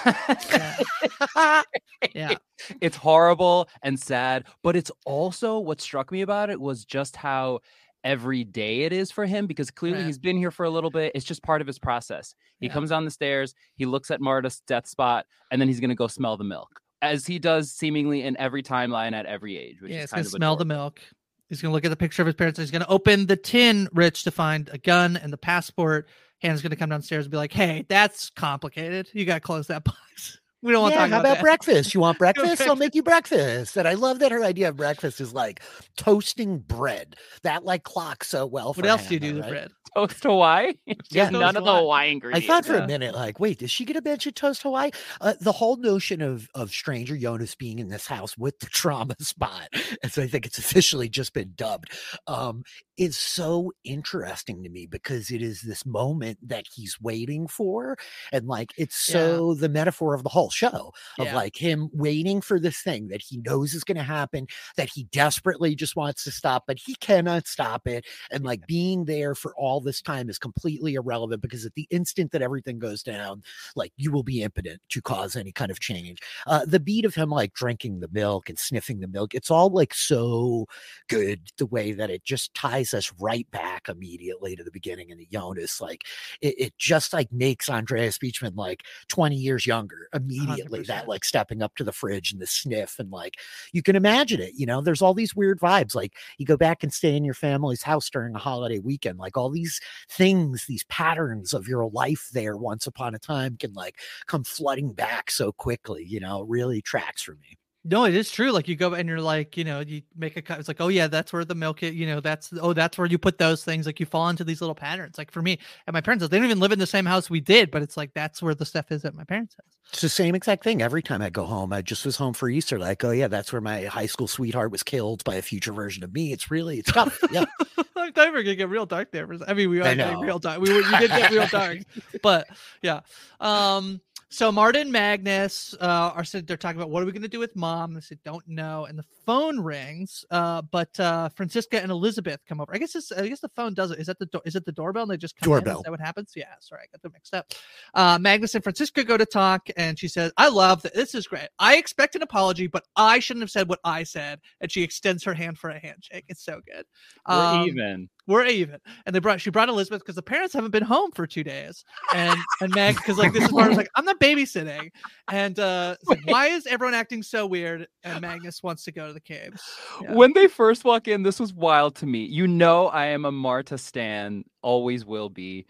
Yeah. 2.15 2.33
It's 2.81 2.95
horrible 2.95 3.67
and 3.81 3.99
sad, 3.99 4.45
but 4.63 4.75
it's 4.75 4.91
also 5.05 5.59
what 5.59 5.81
struck 5.81 6.11
me 6.13 6.21
about 6.21 6.49
it 6.49 6.59
was 6.61 6.85
just 6.85 7.15
how 7.17 7.59
every 8.03 8.43
day 8.43 8.81
it 8.81 8.93
is 8.93 9.11
for 9.11 9.25
him 9.25 9.47
because 9.47 9.71
clearly 9.71 9.99
Right. 9.99 10.05
he's 10.07 10.17
been 10.19 10.37
here 10.37 10.51
for 10.51 10.65
a 10.65 10.69
little 10.69 10.89
bit. 10.89 11.11
It's 11.15 11.25
just 11.25 11.41
part 11.43 11.61
of 11.61 11.67
his 11.67 11.79
process. 11.79 12.35
He 12.59 12.67
Yeah. 12.67 12.73
comes 12.73 12.89
down 12.89 13.05
the 13.05 13.11
stairs, 13.11 13.53
he 13.75 13.85
looks 13.85 14.11
at 14.11 14.19
Marta's 14.21 14.61
death 14.67 14.87
spot, 14.87 15.25
and 15.51 15.59
then 15.61 15.67
he's 15.67 15.79
gonna 15.79 15.95
go 15.95 16.07
smell 16.07 16.37
the 16.37 16.43
milk. 16.43 16.79
As 17.01 17.25
he 17.25 17.39
does 17.39 17.71
seemingly 17.71 18.23
in 18.23 18.37
every 18.37 18.63
timeline 18.63 19.13
at 19.13 19.25
every 19.25 19.57
age, 19.57 19.81
which 19.81 19.91
yeah, 19.91 19.97
is 19.97 20.01
he's 20.03 20.09
kind 20.11 20.23
gonna 20.23 20.27
of 20.27 20.31
smell 20.39 20.55
the 20.55 20.65
milk. 20.65 21.01
He's 21.49 21.61
gonna 21.61 21.73
look 21.73 21.85
at 21.85 21.89
the 21.89 21.97
picture 21.97 22.21
of 22.21 22.25
his 22.27 22.35
parents. 22.35 22.57
He's 22.59 22.71
gonna 22.71 22.85
open 22.87 23.25
the 23.27 23.35
tin, 23.35 23.87
Rich, 23.93 24.23
to 24.23 24.31
find 24.31 24.69
a 24.71 24.77
gun 24.77 25.17
and 25.17 25.31
the 25.31 25.37
passport. 25.37 26.07
Hannah's 26.41 26.61
gonna 26.61 26.75
come 26.75 26.89
downstairs 26.89 27.25
and 27.25 27.31
be 27.31 27.37
like, 27.37 27.51
"Hey, 27.53 27.85
that's 27.89 28.29
complicated. 28.29 29.09
You 29.13 29.25
gotta 29.25 29.39
close 29.39 29.67
that 29.67 29.83
box. 29.85 30.39
We 30.63 30.71
don't 30.71 30.81
want 30.81 30.93
to 30.93 30.99
yeah, 30.99 31.03
talk 31.03 31.11
how 31.11 31.19
about, 31.19 31.25
about 31.25 31.35
that." 31.35 31.43
breakfast? 31.43 31.93
You 31.93 31.99
want 31.99 32.17
breakfast? 32.19 32.61
I'll 32.61 32.75
make 32.75 32.95
you 32.95 33.03
breakfast. 33.03 33.77
And 33.77 33.87
I 33.87 33.93
love 33.93 34.19
that 34.19 34.31
her 34.31 34.43
idea 34.43 34.69
of 34.69 34.77
breakfast 34.77 35.21
is 35.21 35.33
like 35.33 35.61
toasting 35.97 36.59
bread. 36.59 37.15
That 37.43 37.65
like 37.65 37.83
clocks 37.83 38.29
so 38.29 38.45
well. 38.45 38.73
What 38.73 38.85
else 38.85 39.07
do 39.07 39.13
you 39.15 39.19
Hannah, 39.19 39.33
do 39.33 39.37
with 39.39 39.49
bread? 39.49 39.71
Toast 39.95 40.23
Hawaii. 40.23 40.73
Just 40.87 41.11
Yeah. 41.11 41.29
none 41.29 41.41
Toast 41.41 41.57
of 41.57 41.65
the 41.65 41.75
Hawaii. 41.75 42.19
Hawaii 42.19 42.35
I 42.35 42.39
thought 42.41 42.65
for 42.65 42.73
Yeah. 42.73 42.83
a 42.83 42.87
minute, 42.87 43.13
like, 43.15 43.39
wait, 43.39 43.59
did 43.59 43.69
she 43.69 43.85
get 43.85 43.95
a 43.95 44.01
mention 44.01 44.33
toast 44.33 44.63
Hawaii? 44.63 44.91
Uh, 45.21 45.33
the 45.39 45.51
whole 45.51 45.77
notion 45.77 46.21
of 46.21 46.49
of 46.55 46.71
Stranger 46.71 47.17
Jonas 47.17 47.55
being 47.55 47.79
in 47.79 47.89
this 47.89 48.07
house 48.07 48.37
with 48.37 48.59
the 48.59 48.65
trauma 48.71 49.15
spot, 49.19 49.69
as 50.03 50.17
I 50.17 50.27
think 50.27 50.45
it's 50.45 50.57
officially 50.57 51.09
just 51.09 51.33
been 51.33 51.53
dubbed, 51.55 51.91
um, 52.27 52.63
is 52.97 53.17
so 53.17 53.71
interesting 53.83 54.61
to 54.63 54.69
me 54.69 54.85
because 54.85 55.31
it 55.31 55.41
is 55.41 55.61
this 55.61 55.85
moment 55.85 56.37
that 56.47 56.65
he's 56.73 56.99
waiting 57.01 57.47
for, 57.47 57.97
and 58.31 58.47
like 58.47 58.71
it's 58.77 59.09
Yeah. 59.09 59.13
so 59.13 59.53
the 59.55 59.69
metaphor 59.69 60.13
of 60.13 60.23
the 60.23 60.29
whole 60.29 60.49
show 60.49 60.93
of 61.19 61.25
Yeah. 61.25 61.35
like 61.35 61.55
him 61.55 61.89
waiting 61.93 62.41
for 62.41 62.59
this 62.59 62.81
thing 62.81 63.07
that 63.07 63.21
he 63.21 63.37
knows 63.37 63.73
is 63.73 63.83
going 63.83 63.97
to 63.97 64.03
happen, 64.03 64.47
that 64.77 64.89
he 64.93 65.05
desperately 65.05 65.75
just 65.75 65.95
wants 65.95 66.23
to 66.25 66.31
stop, 66.31 66.63
but 66.67 66.77
he 66.83 66.95
cannot 66.95 67.47
stop 67.47 67.87
it, 67.87 68.05
and 68.31 68.43
like 68.43 68.65
being 68.67 69.05
there 69.05 69.33
for 69.35 69.53
all 69.55 69.81
this 69.83 70.01
time 70.01 70.29
is 70.29 70.37
completely 70.37 70.95
irrelevant 70.95 71.41
because 71.41 71.65
at 71.65 71.75
the 71.75 71.87
instant 71.91 72.31
that 72.31 72.41
everything 72.41 72.79
goes 72.79 73.03
down, 73.03 73.43
like 73.75 73.93
you 73.97 74.11
will 74.11 74.23
be 74.23 74.41
impotent 74.41 74.81
to 74.89 75.01
cause 75.01 75.35
any 75.35 75.51
kind 75.51 75.71
of 75.71 75.79
change. 75.79 76.19
Uh, 76.47 76.65
the 76.65 76.79
beat 76.79 77.05
of 77.05 77.15
him 77.15 77.29
like 77.29 77.53
drinking 77.53 77.99
the 77.99 78.09
milk 78.11 78.49
and 78.49 78.57
sniffing 78.57 78.99
the 78.99 79.07
milk, 79.07 79.33
it's 79.33 79.51
all 79.51 79.69
like 79.69 79.93
so 79.93 80.65
good 81.09 81.51
the 81.57 81.65
way 81.65 81.91
that 81.91 82.09
it 82.09 82.23
just 82.23 82.53
ties 82.53 82.93
us 82.93 83.11
right 83.19 83.49
back 83.51 83.89
immediately 83.89 84.55
to 84.55 84.63
the 84.63 84.71
beginning 84.71 85.11
and 85.11 85.19
the 85.19 85.27
Jonas. 85.31 85.79
Like 85.81 86.03
it, 86.41 86.55
it 86.57 86.77
just 86.77 87.13
like 87.13 87.31
makes 87.31 87.69
Andreas 87.69 88.17
Pietschmann 88.17 88.55
like 88.55 88.83
20 89.09 89.35
years 89.35 89.65
younger 89.65 90.07
immediately. 90.13 90.81
That 90.83 91.05
100%. 91.05 91.07
like 91.07 91.25
stepping 91.25 91.61
up 91.61 91.75
to 91.75 91.83
the 91.83 91.91
fridge 91.91 92.31
and 92.31 92.41
the 92.41 92.47
sniff 92.47 92.99
and 92.99 93.11
like 93.11 93.37
you 93.71 93.81
can 93.81 93.95
imagine 93.95 94.41
it, 94.41 94.53
you 94.55 94.65
know, 94.65 94.81
there's 94.81 95.01
all 95.01 95.13
these 95.13 95.35
weird 95.35 95.59
vibes. 95.59 95.95
Like 95.95 96.13
you 96.37 96.45
go 96.45 96.57
back 96.57 96.83
and 96.83 96.93
stay 96.93 97.15
in 97.15 97.23
your 97.25 97.33
family's 97.33 97.83
house 97.83 98.09
during 98.09 98.35
a 98.35 98.39
holiday 98.39 98.79
weekend, 98.79 99.19
like 99.19 99.37
all 99.37 99.49
these 99.49 99.72
things, 100.09 100.65
these 100.67 100.83
patterns 100.85 101.53
of 101.53 101.67
your 101.67 101.89
life 101.89 102.29
there 102.33 102.57
once 102.57 102.87
upon 102.87 103.15
a 103.15 103.19
time 103.19 103.57
can 103.57 103.73
like 103.73 103.99
come 104.27 104.43
flooding 104.43 104.93
back 104.93 105.31
so 105.31 105.51
quickly, 105.51 106.03
you 106.05 106.19
know, 106.19 106.41
really 106.43 106.81
tracks 106.81 107.23
for 107.23 107.33
me. 107.35 107.57
No, 107.85 108.05
it 108.05 108.15
is 108.15 108.31
true. 108.31 108.51
Like 108.51 108.69
you 108.69 108.77
go 108.77 108.93
and 108.93 109.09
you're 109.09 109.19
like, 109.19 109.57
you 109.57 109.65
know, 109.65 109.81
you 109.81 110.03
make 110.15 110.37
a 110.37 110.41
cut. 110.41 110.57
It's 110.57 110.69
like, 110.69 110.79
oh 110.79 110.87
yeah, 110.87 111.07
that's 111.07 111.33
where 111.33 111.43
the 111.43 111.53
milk. 111.55 111.83
is, 111.83 111.93
You 111.93 112.05
know, 112.07 112.21
that's 112.21 112.53
oh, 112.61 112.71
that's 112.71 112.97
where 112.97 113.07
you 113.07 113.17
put 113.17 113.37
those 113.37 113.63
things. 113.65 113.85
Like 113.85 113.99
you 113.99 114.05
fall 114.05 114.29
into 114.29 114.45
these 114.45 114.61
little 114.61 114.75
patterns. 114.75 115.17
Like 115.17 115.31
for 115.31 115.41
me 115.41 115.59
at 115.85 115.93
my 115.93 115.99
parents' 115.99 116.23
house, 116.23 116.29
they 116.29 116.37
don't 116.37 116.45
even 116.45 116.59
live 116.61 116.71
in 116.71 116.79
the 116.79 116.87
same 116.87 117.05
house 117.05 117.29
we 117.29 117.41
did, 117.41 117.71
but 117.71 117.81
it's 117.81 117.97
like 117.97 118.13
that's 118.13 118.41
where 118.41 118.55
the 118.55 118.65
stuff 118.65 118.89
is 118.91 119.03
at 119.03 119.15
my 119.15 119.25
parents' 119.25 119.55
house. 119.55 119.75
It's 119.91 120.01
the 120.01 120.07
same 120.07 120.33
exact 120.33 120.63
thing 120.63 120.81
every 120.81 121.03
time 121.03 121.21
I 121.21 121.29
go 121.29 121.43
home. 121.43 121.73
I 121.73 121.81
just 121.81 122.05
was 122.05 122.15
home 122.15 122.33
for 122.33 122.49
Easter. 122.49 122.79
Like, 122.79 123.03
oh 123.03 123.11
yeah, 123.11 123.27
that's 123.27 123.51
where 123.51 123.61
my 123.61 123.83
high 123.83 124.05
school 124.07 124.27
sweetheart 124.27 124.71
was 124.71 124.81
killed 124.81 125.23
by 125.25 125.35
a 125.35 125.41
future 125.41 125.73
version 125.73 126.05
of 126.05 126.13
me. 126.13 126.31
It's 126.31 126.49
really 126.49 126.79
it's 126.79 126.91
tough. 126.91 127.19
Yeah. 127.31 127.45
I 127.97 128.11
thought 128.11 128.27
we 128.27 128.31
were 128.31 128.43
gonna 128.43 128.55
get 128.55 128.69
real 128.69 128.85
dark 128.85 129.11
there. 129.11 129.27
I 129.47 129.53
mean, 129.53 129.69
we 129.69 129.79
are 129.81 129.93
getting 129.95 130.19
real 130.21 130.39
dark. 130.39 130.59
We, 130.61 130.69
were- 130.71 130.83
we 130.89 130.97
did 130.99 131.09
get 131.09 131.31
real 131.31 131.47
dark, 131.47 131.79
but 132.23 132.47
yeah. 132.81 133.01
Um. 133.41 133.99
So 134.33 134.51
Martin 134.51 134.91
Magnus 134.91 135.75
uh, 135.79 136.11
are 136.15 136.23
said 136.23 136.47
they're 136.47 136.57
talking 136.57 136.77
about 136.81 136.89
what 136.89 137.03
are 137.03 137.05
we 137.05 137.11
going 137.11 137.21
to 137.21 137.27
do 137.27 137.37
with 137.37 137.55
mom. 137.55 137.93
They 137.93 138.01
said 138.01 138.17
don't 138.25 138.47
know, 138.47 138.85
and 138.85 138.97
the 138.97 139.05
phone 139.27 139.59
rings. 139.59 140.25
Uh, 140.31 140.63
but 140.63 140.99
uh, 140.99 141.29
Franziska 141.29 141.79
and 141.79 141.91
Elizabeth 141.91 142.39
come 142.49 142.59
over. 142.59 142.73
I 142.73 142.79
guess 142.79 142.95
it's, 142.95 143.11
I 143.11 143.27
guess 143.27 143.41
the 143.41 143.49
phone 143.49 143.75
does 143.75 143.91
it. 143.91 143.99
Is 143.99 144.07
that 144.07 144.17
the 144.17 144.25
do- 144.25 144.41
is 144.43 144.55
it 144.55 144.65
the 144.65 144.71
doorbell? 144.71 145.03
And 145.03 145.11
they 145.11 145.17
just 145.17 145.37
come 145.37 145.51
in? 145.51 145.57
Doorbell. 145.57 145.77
Is 145.77 145.83
that 145.83 145.91
what 145.91 145.99
happens? 145.99 146.33
Yeah. 146.35 146.45
Sorry, 146.61 146.81
I 146.81 146.87
got 146.91 147.03
them 147.03 147.11
mixed 147.13 147.35
up. 147.35 147.53
Uh, 147.93 148.17
Magnus 148.19 148.55
and 148.55 148.63
Franziska 148.63 149.03
go 149.03 149.17
to 149.17 149.25
talk, 149.25 149.69
and 149.77 149.99
she 149.99 150.07
says, 150.07 150.31
"I 150.35 150.49
love 150.49 150.81
that. 150.81 150.95
This 150.95 151.13
is 151.13 151.27
great. 151.27 151.49
I 151.59 151.77
expect 151.77 152.15
an 152.15 152.23
apology, 152.23 152.65
but 152.65 152.85
I 152.95 153.19
shouldn't 153.19 153.43
have 153.43 153.51
said 153.51 153.69
what 153.69 153.81
I 153.83 154.01
said." 154.01 154.39
And 154.61 154.71
she 154.71 154.81
extends 154.81 155.23
her 155.25 155.35
hand 155.35 155.59
for 155.59 155.69
a 155.69 155.77
handshake. 155.77 156.25
It's 156.27 156.43
so 156.43 156.59
good. 156.65 156.85
We're 157.29 157.35
Um, 157.35 157.67
even. 157.67 158.09
We're 158.27 158.45
even. 158.45 158.77
And 159.05 159.13
they 159.15 159.19
brought 159.19 159.41
she 159.41 159.49
brought 159.49 159.69
Elizabeth 159.69 160.01
because 160.01 160.15
the 160.15 160.21
parents 160.21 160.53
haven't 160.53 160.71
been 160.71 160.83
home 160.83 161.11
for 161.11 161.27
two 161.27 161.43
days. 161.43 161.83
And 162.13 162.39
and 162.61 162.73
Meg 162.73 162.95
because 162.95 163.17
like 163.17 163.33
this 163.33 163.43
is 163.45 163.51
Martin's 163.51 163.77
like 163.77 163.89
I'm 163.95 164.05
not 164.05 164.19
babysitting. 164.19 164.89
And 165.31 165.59
uh 165.59 165.95
like, 166.05 166.21
why 166.25 166.47
is 166.47 166.65
everyone 166.65 166.93
acting 166.93 167.23
so 167.23 167.45
weird? 167.45 167.87
And 168.03 168.21
Magnus 168.21 168.63
wants 168.63 168.83
to 168.85 168.91
go 168.91 169.07
to 169.07 169.13
the 169.13 169.19
caves. 169.21 169.61
Yeah. 170.01 170.13
When 170.13 170.33
they 170.33 170.47
first 170.47 170.83
walk 170.85 171.07
in, 171.07 171.23
this 171.23 171.39
was 171.39 171.53
wild 171.53 171.95
to 171.97 172.05
me. 172.05 172.23
You 172.25 172.47
know, 172.47 172.87
I 172.87 173.07
am 173.07 173.25
a 173.25 173.31
Marta 173.31 173.77
Stan, 173.77 174.43
always 174.61 175.05
will 175.05 175.29
be. 175.29 175.65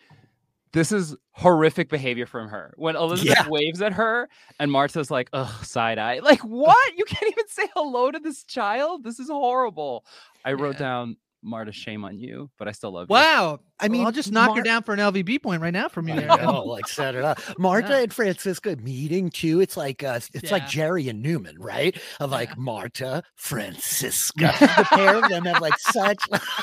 This 0.73 0.91
is 0.91 1.15
horrific 1.33 1.87
behavior 1.87 2.25
from 2.25 2.47
her. 2.47 2.73
When 2.77 2.95
Elizabeth 2.95 3.37
Yeah. 3.37 3.47
waves 3.47 3.79
at 3.83 3.93
her 3.93 4.27
and 4.59 4.71
Marta's 4.71 5.11
like, 5.11 5.29
ugh, 5.31 5.63
side 5.63 5.99
eye. 5.99 6.17
Like, 6.19 6.39
what? 6.41 6.97
You 6.97 7.05
can't 7.05 7.31
even 7.31 7.47
say 7.47 7.67
hello 7.75 8.09
to 8.09 8.19
this 8.19 8.43
child? 8.43 9.03
This 9.03 9.19
is 9.19 9.29
horrible. 9.29 10.03
I 10.43 10.53
wrote 10.53 10.73
Yeah. 10.75 10.79
down, 10.79 11.17
Marta, 11.43 11.71
shame 11.71 12.03
on 12.05 12.17
you, 12.17 12.49
but 12.57 12.67
I 12.67 12.71
still 12.71 12.93
love 12.93 13.07
you. 13.09 13.13
Wow. 13.13 13.59
I 13.79 13.85
I 13.85 13.89
mean, 13.89 13.99
mean, 13.99 14.05
I'll 14.05 14.11
just 14.13 14.31
knock 14.31 14.55
her 14.55 14.61
down 14.63 14.83
for 14.83 14.93
an 14.93 14.99
LVB 14.99 15.41
point 15.41 15.61
right 15.61 15.73
now 15.73 15.87
from 15.89 16.07
you. 16.07 16.13
I 16.13 16.37
there. 16.37 16.47
like 16.47 16.87
set 16.87 17.15
it 17.15 17.23
up. 17.23 17.39
Marta 17.57 17.89
Yeah. 17.89 17.99
and 18.03 18.13
Franziska 18.13 18.75
meeting 18.77 19.29
too. 19.29 19.59
It's 19.61 19.75
like 19.75 20.03
uh, 20.03 20.19
it's 20.33 20.51
like 20.51 20.67
Jerry 20.67 21.09
and 21.09 21.21
Newman, 21.21 21.57
right? 21.59 21.97
Of 22.19 22.31
like 22.31 22.49
Yeah. 22.49 22.55
Marta, 22.59 23.23
Franziska. 23.35 24.53
the 24.59 24.87
pair 24.91 25.15
of 25.17 25.27
them 25.29 25.45
have 25.45 25.61
like 25.61 25.77
such 25.79 26.19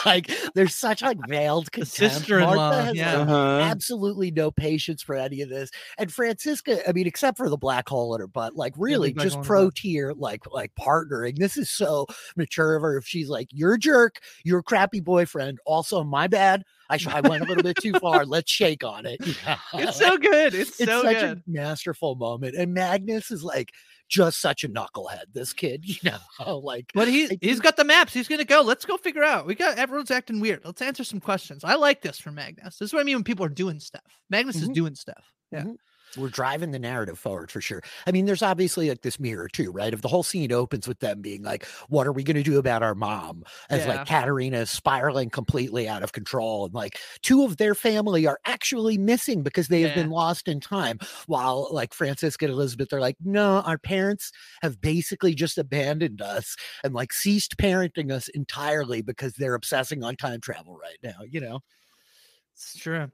like 0.07 0.31
there's 0.55 0.75
such 0.75 1.03
like 1.03 1.19
veiled 1.29 1.71
contempt. 1.73 1.93
sister-in-law, 1.97 2.55
Martha 2.55 2.83
has, 2.85 2.95
yeah. 2.97 3.19
like, 3.19 3.29
Uh-huh. 3.29 3.61
absolutely 3.71 4.31
no 4.31 4.51
patience 4.51 5.03
for 5.03 5.15
any 5.17 5.41
of 5.43 5.49
this. 5.49 5.71
And 5.99 6.13
Franziska, 6.13 6.89
I 6.89 6.93
mean, 6.93 7.07
except 7.07 7.37
for 7.37 7.49
the 7.49 7.59
black 7.59 7.89
hole 7.89 8.15
in 8.15 8.21
her 8.21 8.27
butt, 8.29 8.55
like 8.57 8.75
really 8.77 9.13
black 9.13 9.25
just 9.25 9.35
hole 9.35 9.43
in 9.43 9.45
her 9.45 9.47
pro 9.49 9.65
butt. 9.67 9.75
tier, 9.77 10.13
like 10.17 10.43
like 10.53 10.73
partnering. 10.79 11.37
This 11.39 11.57
is 11.57 11.71
so 11.71 12.07
mature 12.37 12.77
of 12.77 12.83
her. 12.83 12.97
If 12.97 13.07
she's 13.07 13.29
like, 13.29 13.49
you're 13.53 13.75
a 13.75 13.79
jerk, 13.79 14.21
you're 14.45 14.61
a 14.61 14.63
crappy 14.63 15.01
boyfriend. 15.01 15.59
Also, 15.67 16.03
my 16.05 16.27
bad. 16.29 16.63
I, 16.91 16.97
sh- 16.99 17.07
I 17.07 17.21
went 17.21 17.45
a 17.45 17.47
little 17.47 17.63
bit 17.63 17.77
too 17.81 17.93
far. 17.95 18.27
Let's 18.27 18.51
shake 18.51 18.85
on 18.85 19.07
it. 19.07 19.21
It's 19.75 19.97
so 19.99 20.19
good. 20.19 20.55
It's, 20.55 20.79
It's 20.81 20.91
so 20.91 21.03
such 21.03 21.17
good. 21.21 21.39
a 21.39 21.43
masterful 21.47 22.17
moment. 22.17 22.57
And 22.57 22.75
Magnus 22.75 23.31
is 23.31 23.43
like 23.45 23.71
just 24.09 24.41
such 24.41 24.65
a 24.65 24.69
knucklehead, 24.69 25.25
this 25.33 25.53
kid, 25.53 25.85
you 25.89 25.97
know, 26.05 26.59
like 26.59 26.91
But 26.95 27.09
he 27.09 27.39
he's 27.41 27.61
got 27.61 27.77
the 27.77 27.85
maps. 27.85 28.13
He's 28.13 28.29
gonna 28.29 28.45
go. 28.45 28.61
Let's 28.63 28.85
go 28.85 28.97
figure 28.97 29.23
out. 29.25 29.47
We 29.47 29.55
got 29.55 29.79
everyone's 29.79 30.11
acting 30.11 30.41
weird. 30.41 30.63
Let's 30.65 30.83
answer 30.83 31.05
some 31.05 31.21
questions. 31.21 31.63
I 31.65 31.77
like 31.77 32.03
this 32.03 32.19
from 32.19 32.35
Magnus. 32.35 32.77
This 32.79 32.89
is 32.89 32.93
what 32.93 33.01
I 33.01 33.05
mean 33.05 33.17
when 33.17 33.25
people 33.25 33.47
are 33.47 33.49
doing 33.51 33.79
stuff. 33.81 34.03
Magnus 34.29 34.57
is 34.57 34.69
Mhm. 34.69 34.75
doing 34.75 34.95
stuff. 34.97 35.25
Yeah. 35.53 35.63
Mhm. 35.63 35.77
We're 36.17 36.29
driving 36.29 36.73
the 36.73 36.79
narrative 36.79 37.19
forward 37.19 37.51
for 37.53 37.61
sure. 37.61 37.83
I 38.07 38.11
mean, 38.13 38.27
there's 38.27 38.43
obviously 38.43 38.89
like 38.89 39.03
this 39.03 39.21
mirror 39.21 39.49
too, 39.49 39.71
right? 39.71 39.93
If 39.95 40.03
the 40.03 40.09
whole 40.09 40.23
scene 40.25 40.53
opens 40.53 40.89
with 40.89 40.99
them 41.01 41.21
being 41.21 41.43
like, 41.43 41.65
What 41.89 42.07
are 42.07 42.13
we 42.13 42.25
gonna 42.25 42.43
do 42.43 42.59
about 42.59 42.83
our 42.83 42.95
mom? 42.95 43.45
As 43.71 43.87
Yeah. 43.87 43.87
like 43.87 44.05
Katharina 44.05 44.59
is 44.59 44.71
spiraling 44.71 45.31
completely 45.31 45.89
out 45.89 46.03
of 46.03 46.13
control, 46.13 46.65
and 46.67 46.75
like 46.75 46.99
two 47.23 47.45
of 47.45 47.59
their 47.59 47.75
family 47.75 48.27
are 48.27 48.41
actually 48.45 48.99
missing 48.99 49.43
because 49.43 49.69
they 49.69 49.83
have 49.83 49.93
been 49.93 50.11
lost 50.11 50.49
in 50.49 50.61
time. 50.61 50.99
While 51.27 51.69
like 51.71 51.95
Franziska 51.95 52.47
and 52.47 52.53
Elizabeth 52.55 52.93
are 52.93 53.01
like, 53.01 53.17
No, 53.21 53.61
our 53.61 53.79
parents 53.79 54.33
have 54.63 54.81
basically 54.81 55.35
just 55.35 55.59
abandoned 55.59 56.21
us 56.23 56.57
and 56.83 56.93
like 56.95 57.13
ceased 57.13 57.57
parenting 57.57 58.11
us 58.11 58.29
entirely 58.29 59.03
because 59.03 59.35
they're 59.35 59.55
obsessing 59.55 60.03
on 60.05 60.17
time 60.17 60.41
travel 60.41 60.77
right 60.77 60.99
now, 61.03 61.21
you 61.29 61.41
know. 61.41 61.61
It's 62.55 62.79
true. 62.79 63.11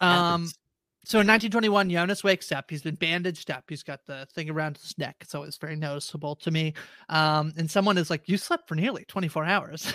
Um, 0.00 0.52
Happens. 0.52 0.58
So 1.04 1.18
in 1.18 1.26
1921, 1.26 1.90
Jonas 1.90 2.22
wakes 2.22 2.52
up. 2.52 2.68
He's 2.68 2.82
been 2.82 2.94
bandaged 2.94 3.50
up. 3.50 3.64
He's 3.68 3.82
got 3.82 4.00
the 4.06 4.26
thing 4.34 4.50
around 4.50 4.76
his 4.76 4.96
neck, 4.98 5.24
so 5.26 5.44
it's 5.44 5.56
very 5.56 5.76
noticeable 5.76 6.36
to 6.36 6.50
me. 6.50 6.74
Um, 7.08 7.52
and 7.56 7.70
someone 7.70 7.96
is 7.96 8.10
like, 8.10 8.28
"You 8.28 8.36
slept 8.36 8.68
for 8.68 8.74
nearly 8.74 9.04
24 9.06 9.46
hours." 9.46 9.92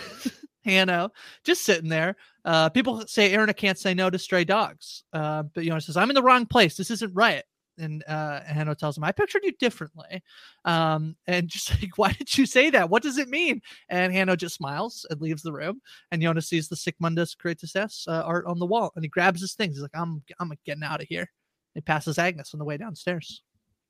you 0.64 0.86
know, 0.86 1.10
just 1.44 1.64
sitting 1.64 1.90
there. 1.90 2.16
Uh, 2.44 2.70
people 2.70 3.06
say 3.08 3.36
Erna 3.36 3.54
can't 3.54 3.78
say 3.78 3.94
no 3.94 4.10
to 4.10 4.18
stray 4.18 4.44
dogs, 4.44 5.04
uh, 5.14 5.44
but 5.44 5.64
Jonas 5.64 5.86
says, 5.86 5.98
"I'm 5.98 6.10
in 6.10 6.16
the 6.16 6.24
wrong 6.24 6.48
place. 6.48 6.76
This 6.76 6.90
isn't 6.90 7.14
right." 7.14 7.44
And 7.78 8.04
uh, 8.08 8.42
Hanno 8.44 8.74
tells 8.74 8.98
him, 8.98 9.04
"I 9.04 9.12
pictured 9.12 9.44
you 9.44 9.52
differently." 9.60 10.22
Um, 10.64 11.16
and 11.28 11.48
just 11.48 11.70
like, 11.82 11.98
"Why 11.98 12.12
did 12.14 12.38
you 12.38 12.46
say 12.46 12.70
that? 12.70 12.90
What 12.90 13.04
does 13.04 13.18
it 13.18 13.30
mean?" 13.30 13.62
And 13.90 14.14
Hanno 14.14 14.36
just 14.36 14.56
smiles 14.56 15.06
and 15.10 15.20
leaves 15.22 15.42
the 15.42 15.52
room. 15.54 15.82
And 16.12 16.22
Jonas 16.22 16.48
sees 16.48 16.68
the 16.70 16.76
Sic 16.76 16.96
Mundus 17.00 17.36
Creatus 17.36 18.08
uh, 18.08 18.24
art 18.26 18.46
on 18.46 18.60
the 18.60 18.66
wall, 18.66 18.92
and 18.96 19.04
he 19.04 19.10
grabs 19.10 19.42
his 19.42 19.54
things. 19.54 19.76
He's 19.76 19.82
like, 19.82 19.92
"I'm, 19.96 20.24
I'm 20.40 20.52
getting 20.66 20.84
out 20.84 21.02
of 21.02 21.08
here." 21.08 21.30
He 21.74 21.82
passes 21.82 22.18
Agnes 22.18 22.54
on 22.54 22.60
the 22.60 22.66
way 22.66 22.78
downstairs, 22.78 23.42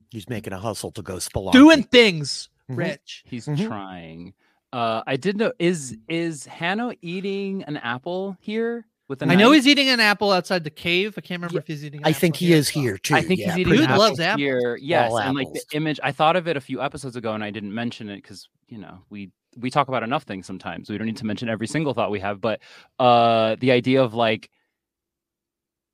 He's 0.09 0.27
making 0.29 0.53
a 0.53 0.59
hustle 0.59 0.91
to 0.93 1.01
go 1.03 1.17
spelunking. 1.17 1.51
doing 1.51 1.83
things. 1.83 2.49
Mhm. 2.71 2.77
Rich. 2.77 3.23
He's 3.25 3.45
Mhm. 3.45 3.67
trying. 3.67 4.33
Uh, 4.73 5.03
I 5.05 5.15
did 5.17 5.37
know 5.37 5.53
is 5.59 5.95
is 6.09 6.45
Hanno 6.47 6.91
eating 7.01 7.63
an 7.63 7.77
apple 7.77 8.35
here 8.39 8.87
with 9.07 9.21
a 9.21 9.25
I 9.27 9.35
know 9.35 9.51
he's 9.51 9.67
eating 9.67 9.89
an 9.89 9.99
apple 9.99 10.31
outside 10.31 10.63
the 10.63 10.69
cave. 10.69 11.13
I 11.17 11.21
can't 11.21 11.39
remember 11.39 11.55
Yeah, 11.55 11.59
if 11.59 11.67
he's 11.67 11.85
eating. 11.85 12.01
An 12.01 12.07
I 12.07 12.13
think 12.13 12.35
he 12.35 12.53
is 12.53 12.67
here 12.69 12.97
too. 12.97 13.15
I 13.15 13.21
think 13.21 13.39
yeah, 13.39 13.47
he's 13.47 13.53
eating 13.59 13.65
pretty 13.65 13.77
Dude 13.83 13.85
an 13.85 13.91
much. 13.91 13.99
loves 13.99 14.19
apples. 14.19 14.41
here. 14.41 14.75
Yes, 14.81 15.11
All 15.11 15.19
and 15.19 15.35
like 15.35 15.51
the 15.53 15.63
image. 15.73 15.99
I 16.03 16.11
thought 16.11 16.35
of 16.35 16.47
it 16.47 16.57
a 16.57 16.61
few 16.61 16.81
episodes 16.81 17.15
ago, 17.15 17.33
and 17.33 17.43
I 17.43 17.51
didn't 17.51 17.73
mention 17.73 18.09
it 18.09 18.17
because 18.17 18.47
you 18.67 18.77
know 18.77 18.99
we 19.09 19.31
we 19.57 19.69
talk 19.69 19.87
about 19.87 20.03
enough 20.03 20.23
things 20.23 20.45
sometimes. 20.45 20.89
We 20.89 20.97
don't 20.97 21.07
need 21.07 21.17
to 21.17 21.25
mention 21.25 21.49
every 21.49 21.67
single 21.67 21.93
thought 21.93 22.11
we 22.11 22.19
have, 22.19 22.41
but 22.41 22.61
uh, 22.99 23.55
the 23.59 23.71
idea 23.71 24.03
of 24.03 24.13
like 24.13 24.49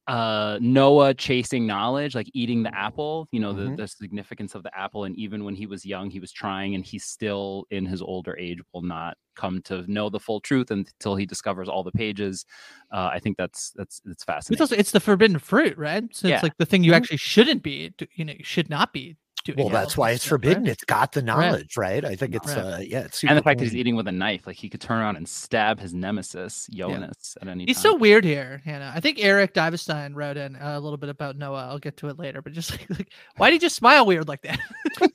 uh 0.07 0.57
Noah 0.61 1.13
chasing 1.13 1.67
knowledge, 1.67 2.15
like 2.15 2.29
eating 2.33 2.63
the 2.63 2.75
apple, 2.75 3.27
you 3.31 3.39
know, 3.39 3.53
Mhm. 3.53 3.75
the, 3.75 3.83
the 3.83 3.87
significance 3.87 4.55
of 4.55 4.63
the 4.63 4.75
apple. 4.77 5.03
And 5.05 5.15
even 5.17 5.43
when 5.43 5.55
he 5.55 5.67
was 5.67 5.85
young, 5.85 6.09
he 6.09 6.19
was 6.19 6.31
trying, 6.31 6.75
and 6.75 6.83
he 6.85 6.97
still 6.99 7.65
in 7.69 7.85
his 7.85 8.01
older 8.01 8.35
age 8.37 8.59
will 8.73 8.81
not 8.81 9.15
come 9.35 9.61
to 9.63 9.89
know 9.91 10.09
the 10.09 10.19
full 10.19 10.41
truth 10.41 10.71
until 10.71 11.15
he 11.15 11.25
discovers 11.25 11.69
all 11.69 11.83
the 11.83 11.91
pages. 11.91 12.45
Uh, 12.91 13.09
I 13.13 13.19
think 13.19 13.37
that's 13.37 13.71
that's 13.75 14.01
it's 14.05 14.23
It's 14.23 14.25
fascinating. 14.25 14.61
also 14.61 14.75
it's 14.75 14.91
the 14.91 14.99
forbidden 14.99 15.39
fruit, 15.39 15.77
right? 15.77 16.03
So 16.13 16.27
Yeah. 16.27 16.35
it's 16.35 16.43
like 16.43 16.57
the 16.57 16.65
thing 16.65 16.83
you 16.83 16.93
Mhm. 16.93 16.95
actually 16.97 17.17
shouldn't 17.17 17.63
be, 17.63 17.93
you 18.15 18.25
know, 18.25 18.33
you 18.37 18.43
should 18.43 18.69
not 18.69 18.93
be. 18.93 19.17
Well, 19.57 19.65
all 19.65 19.69
that's 19.69 19.97
why 19.97 20.11
it's 20.11 20.23
stuff, 20.23 20.31
right? 20.33 20.41
forbidden. 20.41 20.67
It's 20.67 20.83
got 20.83 21.11
the 21.13 21.21
knowledge, 21.21 21.77
right? 21.77 22.03
I 22.05 22.15
think 22.15 22.35
it's 22.35 22.47
Right. 22.55 22.57
uh 22.57 22.77
yeah, 22.81 22.99
it's 23.01 23.21
and 23.23 23.31
the 23.31 23.35
super 23.35 23.43
fact 23.43 23.59
that 23.59 23.65
he's 23.65 23.75
eating 23.75 23.95
with 23.95 24.07
a 24.07 24.11
knife, 24.11 24.45
like 24.47 24.57
he 24.57 24.69
could 24.69 24.81
turn 24.81 24.99
around 24.99 25.15
and 25.17 25.27
stab 25.27 25.79
his 25.79 25.93
nemesis, 25.93 26.67
Jonas, 26.71 27.37
at 27.41 27.47
any 27.47 27.65
He's 27.65 27.77
time. 27.77 27.83
so 27.93 27.95
weird 27.97 28.23
here, 28.25 28.61
Hanno. 28.65 28.91
I 28.93 28.99
think 28.99 29.17
Eric 29.19 29.53
Divestein 29.53 30.15
wrote 30.15 30.37
in 30.37 30.55
a 30.59 30.79
little 30.79 30.97
bit 30.97 31.09
about 31.09 31.37
Noah. 31.37 31.67
I'll 31.69 31.79
get 31.79 31.97
to 31.97 32.07
it 32.09 32.17
later, 32.19 32.41
but 32.41 32.53
just 32.53 32.71
like, 32.79 32.89
like 32.89 33.09
why 33.37 33.49
did 33.49 33.55
you 33.55 33.59
just 33.67 33.75
smile 33.75 34.05
weird 34.05 34.27
like 34.27 34.41
that? 34.43 34.59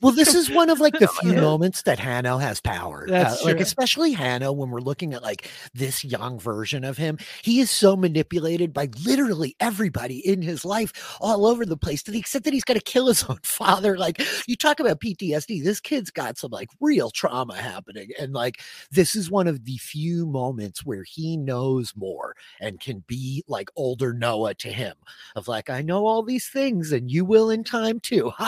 well, 0.01 0.11
this 0.11 0.33
is 0.35 0.49
one 0.49 0.69
of 0.69 0.79
like 0.79 0.97
the 0.99 1.07
few 1.21 1.33
moments 1.33 1.83
that 1.83 1.99
Hanno 1.99 2.37
has 2.37 2.59
power. 2.59 3.05
That's 3.07 3.41
Uh, 3.41 3.45
like 3.45 3.59
especially 3.59 4.11
Hanno 4.13 4.51
when 4.51 4.69
we're 4.69 4.79
looking 4.81 5.13
at 5.13 5.21
like 5.23 5.49
this 5.73 6.03
young 6.03 6.39
version 6.39 6.83
of 6.83 6.97
him. 6.97 7.17
He 7.41 7.59
is 7.59 7.69
so 7.71 7.95
manipulated 7.95 8.73
by 8.73 8.89
literally 9.05 9.55
everybody 9.59 10.17
in 10.27 10.41
his 10.41 10.65
life 10.65 11.15
all 11.21 11.45
over 11.45 11.65
the 11.65 11.77
place 11.77 12.03
to 12.03 12.11
the 12.11 12.19
extent 12.19 12.43
that 12.45 12.53
he's 12.53 12.63
gonna 12.63 12.79
kill 12.79 13.07
his 13.07 13.23
own 13.23 13.39
father. 13.43 13.97
Like 13.97 14.16
you 14.47 14.55
talk 14.55 14.79
about 14.79 14.99
PTSD, 14.99 15.63
this 15.63 15.79
kid's 15.79 16.11
got 16.11 16.37
some 16.37 16.51
like 16.51 16.69
real 16.79 17.09
trauma 17.09 17.55
happening. 17.55 18.09
And 18.19 18.33
like 18.33 18.61
this 18.91 19.15
is 19.15 19.29
one 19.31 19.47
of 19.47 19.65
the 19.65 19.77
few 19.77 20.25
moments 20.25 20.85
where 20.85 21.03
he 21.03 21.37
knows 21.37 21.93
more 21.95 22.35
and 22.59 22.79
can 22.79 23.03
be 23.07 23.43
like 23.47 23.69
older 23.75 24.13
Noah 24.13 24.55
to 24.55 24.69
him 24.71 24.95
of 25.35 25.47
like, 25.47 25.69
I 25.69 25.81
know 25.81 26.05
all 26.05 26.23
these 26.23 26.47
things 26.49 26.91
and 26.91 27.09
you 27.11 27.25
will 27.25 27.49
in 27.49 27.63
time 27.63 27.99
too. 27.99 28.31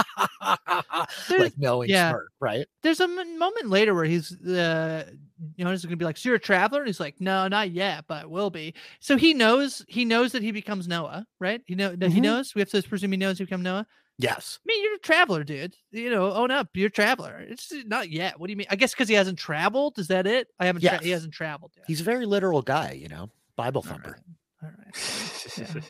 Like 1.38 1.54
knowing 1.58 1.90
yeah. 1.90 2.10
smirk, 2.10 2.32
right? 2.40 2.66
There's 2.84 3.00
a 3.00 3.08
moment 3.08 3.70
later 3.70 3.94
where 3.94 4.06
he's 4.06 4.36
uh 4.46 5.10
Jonas 5.58 5.80
is 5.80 5.86
gonna 5.86 5.98
be 5.98 6.06
like, 6.06 6.18
So 6.18 6.30
you're 6.30 6.36
a 6.36 6.40
traveler? 6.40 6.80
And 6.80 6.88
he's 6.88 7.00
like, 7.00 7.20
No, 7.20 7.48
not 7.48 7.72
yet, 7.72 8.06
but 8.08 8.30
will 8.30 8.50
be. 8.50 8.74
So 9.00 9.18
he 9.18 9.34
knows 9.34 9.84
he 9.88 10.06
knows 10.06 10.32
that 10.34 10.44
he 10.44 10.52
becomes 10.52 10.88
Noah, 10.88 11.26
right? 11.40 11.62
He 11.66 11.76
know 11.76 11.96
that 11.96 12.12
he 12.12 12.20
Mhm. 12.20 12.24
knows. 12.24 12.56
We 12.56 12.62
have 12.62 12.70
to 12.72 12.82
presume 12.84 13.12
he 13.12 13.18
knows 13.18 13.38
he 13.38 13.46
become 13.46 13.64
Noah. 13.64 13.88
Yes. 14.20 14.60
I 14.62 14.68
mean, 14.68 14.84
you're 14.84 14.96
a 14.96 15.00
traveler, 15.00 15.46
dude. 15.46 15.76
You 15.92 16.10
know, 16.10 16.32
own 16.34 16.52
up. 16.52 16.68
You're 16.74 16.88
a 16.88 16.92
traveler. 16.92 17.40
It's 17.48 17.74
not 17.86 18.10
yet. 18.10 18.38
What 18.38 18.48
do 18.48 18.52
you 18.52 18.58
mean? 18.58 18.68
I 18.70 18.76
guess 18.76 18.92
because 18.92 19.08
he 19.08 19.16
hasn't 19.16 19.40
traveled. 19.40 19.98
Is 19.98 20.10
that 20.10 20.28
it? 20.28 20.50
I 20.60 20.66
haven't. 20.66 20.82
Tra- 20.82 21.02
he 21.02 21.10
hasn't 21.10 21.34
traveled 21.34 21.72
yet. 21.78 21.86
He's 21.88 22.02
a 22.02 22.04
very 22.04 22.26
literal 22.26 22.62
guy, 22.62 22.92
you 23.02 23.08
know, 23.08 23.30
Bible 23.56 23.82
thumper. 23.82 24.20
right. 24.62 24.70
All 24.70 24.72
right. 24.78 25.76
Yeah. 25.76 25.82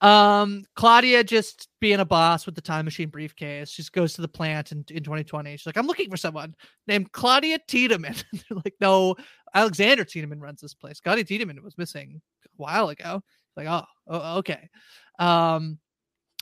Um, 0.00 0.64
Claudia 0.76 1.22
just 1.22 1.68
being 1.78 2.00
a 2.00 2.04
boss 2.04 2.46
with 2.46 2.54
the 2.54 2.62
time 2.62 2.86
machine 2.86 3.10
briefcase. 3.10 3.70
She 3.70 3.82
just 3.82 3.92
goes 3.92 4.14
to 4.14 4.22
the 4.22 4.28
plant 4.28 4.72
in, 4.72 4.78
in 4.90 5.04
2020. 5.04 5.52
She's 5.52 5.66
like, 5.66 5.76
I'm 5.76 5.86
looking 5.86 6.10
for 6.10 6.16
someone 6.16 6.54
named 6.86 7.12
Claudia 7.12 7.58
Tiedemann. 7.68 8.14
They're 8.32 8.58
like, 8.64 8.74
no, 8.80 9.16
Alexander 9.54 10.04
Tiedemann 10.04 10.40
runs 10.40 10.60
this 10.60 10.74
place. 10.74 11.00
Claudia 11.00 11.24
Tiedemann 11.24 11.62
was 11.62 11.76
missing 11.76 12.20
a 12.46 12.48
while 12.56 12.88
ago. 12.88 13.22
Like, 13.56 13.66
oh, 13.66 13.84
oh 14.06 14.38
okay. 14.38 14.70
Um, 15.18 15.78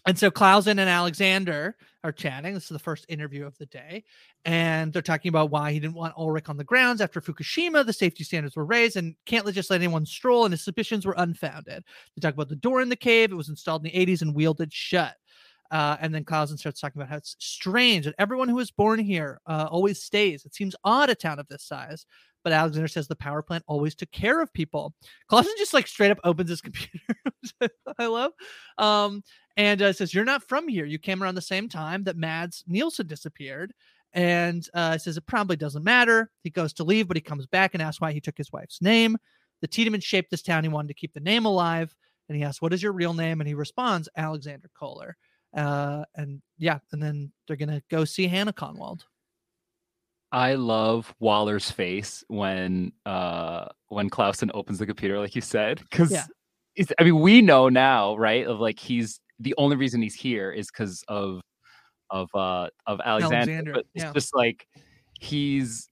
and 0.09 0.19
so 0.19 0.31
Clausen 0.31 0.79
and 0.79 0.89
Alexander 0.89 1.77
are 2.03 2.13
chatting. 2.13 2.55
This 2.55 2.63
is 2.65 2.71
the 2.71 2.79
first 2.79 3.05
interview 3.11 3.45
of 3.45 3.59
the 3.59 3.67
day. 3.67 4.05
And 4.47 4.91
they're 4.91 5.03
talking 5.03 5.29
about 5.29 5.51
why 5.51 5.71
he 5.71 5.79
didn't 5.79 5.97
want 5.97 6.17
Ulrich 6.17 6.49
on 6.49 6.57
the 6.57 6.65
grounds 6.65 7.03
after 7.03 7.21
Fukushima. 7.21 7.85
The 7.85 7.93
safety 7.93 8.25
standards 8.25 8.57
were 8.57 8.65
raised 8.65 8.97
and 8.97 9.15
can't 9.27 9.47
just 9.53 9.69
let 9.69 9.83
anyone 9.83 10.07
stroll, 10.07 10.47
and 10.47 10.53
his 10.53 10.65
suspicions 10.65 11.05
were 11.05 11.15
unfounded. 11.19 11.85
They 12.17 12.21
talk 12.21 12.33
about 12.33 12.49
the 12.49 12.57
door 12.57 12.81
in 12.81 12.89
the 12.89 12.97
cave. 12.97 13.33
It 13.33 13.35
was 13.37 13.51
installed 13.51 13.85
in 13.85 13.93
the 13.93 14.07
80s 14.07 14.23
and 14.23 14.35
wielded 14.35 14.73
shut. 14.73 15.15
Uh, 15.71 15.99
and 16.01 16.15
then 16.15 16.25
Clausen 16.25 16.57
starts 16.57 16.81
talking 16.81 17.03
about 17.03 17.11
how 17.11 17.19
it's 17.19 17.37
strange 17.39 18.07
that 18.07 18.15
everyone 18.19 18.49
who 18.49 18.55
was 18.55 18.71
born 18.71 18.99
here 18.99 19.43
uh, 19.47 19.69
always 19.71 20.03
stays. 20.03 20.47
It 20.47 20.55
seems 20.55 20.75
odd 20.85 21.11
a 21.11 21.15
town 21.15 21.39
of 21.39 21.49
this 21.49 21.65
size. 21.65 22.07
But 22.49 22.55
Alexander 22.55 22.89
says 22.89 23.07
the 23.07 23.15
power 23.15 23.43
plant 23.43 23.63
always 23.67 23.95
took 23.95 24.11
care 24.11 24.41
of 24.41 24.51
people. 24.55 24.95
Clausen 25.29 25.53
just 25.59 25.75
like 25.75 25.87
straight 25.87 26.11
up 26.11 26.19
opens 26.25 26.49
his 26.49 26.61
computer. 26.63 27.15
I 27.99 28.07
love. 28.07 28.33
Um, 28.79 29.23
and 29.59 29.83
uh, 29.83 29.93
says, 29.93 30.15
You're 30.15 30.25
not 30.25 30.49
from 30.49 30.67
here. 30.67 30.87
You 30.87 30.99
came 30.99 31.23
around 31.23 31.35
the 31.35 31.43
same 31.43 31.69
time 31.69 32.05
that 32.05 32.17
Mads 32.17 32.65
Nielsen 32.67 33.07
disappeared. 33.07 33.75
And 34.15 34.67
uh, 34.73 34.97
says, 34.97 35.19
It 35.19 35.27
probably 35.27 35.57
doesn't 35.57 35.85
matter. 35.85 36.31
He 36.43 36.49
goes 36.49 36.73
to 36.75 36.85
leave, 36.85 37.07
but 37.07 37.19
he 37.19 37.21
comes 37.21 37.45
back 37.45 37.75
and 37.75 37.83
asks 37.83 38.01
why 38.01 38.13
he 38.13 38.21
took 38.23 38.39
his 38.39 38.51
wife's 38.51 38.81
name. 38.81 39.19
The 39.61 39.69
Tiedemann 39.69 40.01
shaped 40.01 40.31
this 40.31 40.41
town. 40.41 40.63
He 40.63 40.71
wanted 40.71 40.89
to 40.89 40.95
keep 40.95 41.13
the 41.13 41.21
name 41.21 41.45
alive. 41.45 41.95
And 42.31 42.39
he 42.39 42.45
asks, 42.45 42.63
What 42.63 42.73
is 42.73 42.83
your 42.83 42.93
real 42.93 43.13
name? 43.13 43.43
And 43.43 43.49
he 43.49 43.53
responds, 43.53 44.09
Alexander 44.17 44.71
Kohler. 44.75 45.19
Uh, 45.55 46.05
and 46.15 46.41
yeah, 46.57 46.79
and 46.93 47.03
then 47.03 47.31
they're 47.47 47.57
going 47.57 47.69
to 47.69 47.83
go 47.91 48.07
see 48.07 48.27
Hannah 48.27 48.55
Kahnwald. 48.55 49.03
I 50.33 50.55
love 50.55 51.15
Waller's 51.21 51.71
face 51.71 52.23
when 52.29 52.93
uh 53.07 53.67
when 53.89 54.11
Clausen 54.11 54.51
opens 54.55 54.79
the 54.79 54.87
computer, 54.87 55.19
like 55.19 55.35
you 55.35 55.41
said, 55.41 55.81
because 55.91 56.11
Yeah. 56.11 56.25
I 56.99 57.05
mean 57.05 57.21
we 57.21 57.43
know 57.43 57.69
now, 57.69 58.17
right? 58.17 58.47
Of 58.47 58.61
like 58.61 58.79
he's 58.79 59.21
the 59.41 59.55
only 59.57 59.77
reason 59.77 60.03
he's 60.03 60.15
here 60.15 60.51
is 60.53 60.69
because 60.69 61.03
of 61.09 61.41
of 62.11 62.29
uh 62.35 62.69
of 62.87 63.01
Alexander. 63.05 63.37
Alexander, 63.37 63.73
But 63.73 63.87
it's 63.95 64.05
yeah. 64.05 64.13
just 64.13 64.35
like 64.35 64.67
he's 65.19 65.89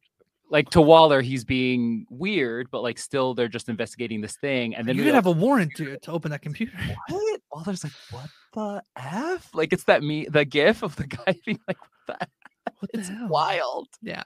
like 0.49 0.71
to 0.71 0.81
Waller, 0.81 1.23
he's 1.23 1.45
being 1.45 2.07
weird, 2.09 2.71
but 2.71 2.83
like 2.83 2.99
still 2.99 3.35
they're 3.35 3.49
just 3.49 3.69
investigating 3.69 4.21
this 4.21 4.37
thing, 4.37 4.75
and 4.77 4.87
then 4.87 4.97
you 4.97 5.03
could 5.03 5.15
have 5.15 5.27
a 5.27 5.33
warrant 5.33 5.73
to, 5.77 5.99
to 5.99 6.13
open 6.13 6.31
that 6.31 6.43
computer. 6.43 6.73
what? 7.09 7.41
Waller's 7.51 7.83
like, 7.83 7.93
what 8.11 8.29
the 8.53 8.83
f? 8.97 9.49
Like 9.55 9.73
it's 9.73 9.85
that 9.85 10.03
me 10.03 10.27
the 10.31 10.45
gif 10.45 10.83
of 10.83 10.95
the 10.97 11.07
guy 11.09 11.35
being 11.45 11.59
like, 11.67 11.79
what 12.07 12.19
the? 12.21 12.29
What 12.79 12.93
the 12.93 12.99
It's 13.01 13.09
hell? 13.09 13.29
wild. 13.29 13.89
Yeah. 14.03 14.25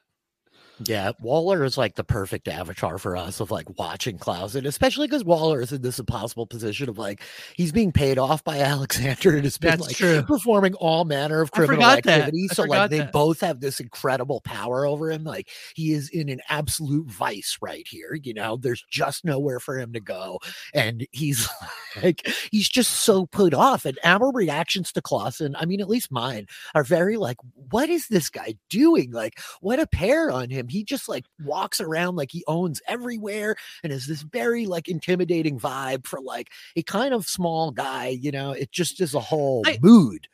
Yeah, 0.86 1.12
Waller 1.20 1.62
is 1.64 1.76
like 1.76 1.96
the 1.96 2.04
perfect 2.04 2.48
avatar 2.48 2.96
for 2.96 3.14
us 3.14 3.40
of 3.40 3.50
like 3.50 3.78
watching 3.78 4.16
Clausen, 4.16 4.64
especially 4.64 5.06
because 5.08 5.24
Waller 5.24 5.60
is 5.60 5.72
in 5.72 5.82
this 5.82 5.98
impossible 5.98 6.46
position 6.46 6.88
of 6.88 6.96
like 6.96 7.20
he's 7.54 7.70
being 7.70 7.92
paid 7.92 8.16
off 8.16 8.42
by 8.42 8.58
Alexander 8.60 9.34
and 9.34 9.44
has 9.44 9.58
been 9.58 9.72
That's 9.72 9.86
like 9.88 9.96
true. 9.96 10.22
performing 10.22 10.72
all 10.74 11.04
manner 11.04 11.42
of 11.42 11.50
criminal 11.52 11.84
activity. 11.84 12.48
So 12.48 12.62
like 12.62 12.88
they 12.88 12.98
that. 12.98 13.12
both 13.12 13.40
have 13.40 13.60
this 13.60 13.78
incredible 13.78 14.40
power 14.40 14.86
over 14.86 15.10
him. 15.10 15.22
Like 15.22 15.50
he 15.74 15.92
is 15.92 16.08
in 16.08 16.30
an 16.30 16.40
absolute 16.48 17.10
vice 17.10 17.58
right 17.60 17.86
here. 17.86 18.18
You 18.22 18.32
know, 18.32 18.56
there's 18.56 18.84
just 18.88 19.22
nowhere 19.22 19.60
for 19.60 19.78
him 19.78 19.92
to 19.92 20.00
go, 20.00 20.38
and 20.72 21.06
he's 21.10 21.46
like 22.02 22.26
he's 22.50 22.70
just 22.70 22.92
so 22.92 23.26
put 23.26 23.52
off. 23.52 23.84
And 23.84 23.98
our 24.02 24.32
reactions 24.32 24.92
to 24.92 25.02
Clausen, 25.02 25.54
I 25.56 25.66
mean, 25.66 25.82
at 25.82 25.90
least 25.90 26.10
mine, 26.10 26.46
are 26.74 26.84
very 26.84 27.18
like, 27.18 27.36
what 27.70 27.90
is 27.90 28.08
this 28.08 28.30
guy 28.30 28.54
doing? 28.70 29.10
Like, 29.10 29.38
what 29.60 29.78
a 29.78 29.86
pair 29.86 30.30
on 30.30 30.48
him. 30.48 30.69
He 30.70 30.84
just 30.84 31.08
like 31.08 31.24
walks 31.44 31.80
around 31.80 32.16
like 32.16 32.30
he 32.30 32.44
owns 32.46 32.80
everywhere 32.86 33.56
and 33.82 33.92
is 33.92 34.06
this 34.06 34.22
very 34.22 34.66
like 34.66 34.88
intimidating 34.88 35.58
vibe 35.58 36.06
for 36.06 36.20
like 36.20 36.48
a 36.76 36.82
kind 36.82 37.12
of 37.12 37.26
small 37.26 37.70
guy, 37.70 38.08
you 38.08 38.30
know. 38.30 38.52
It 38.52 38.72
just 38.72 39.00
is 39.00 39.14
a 39.14 39.20
whole 39.20 39.62
I- 39.66 39.78
mood. 39.82 40.26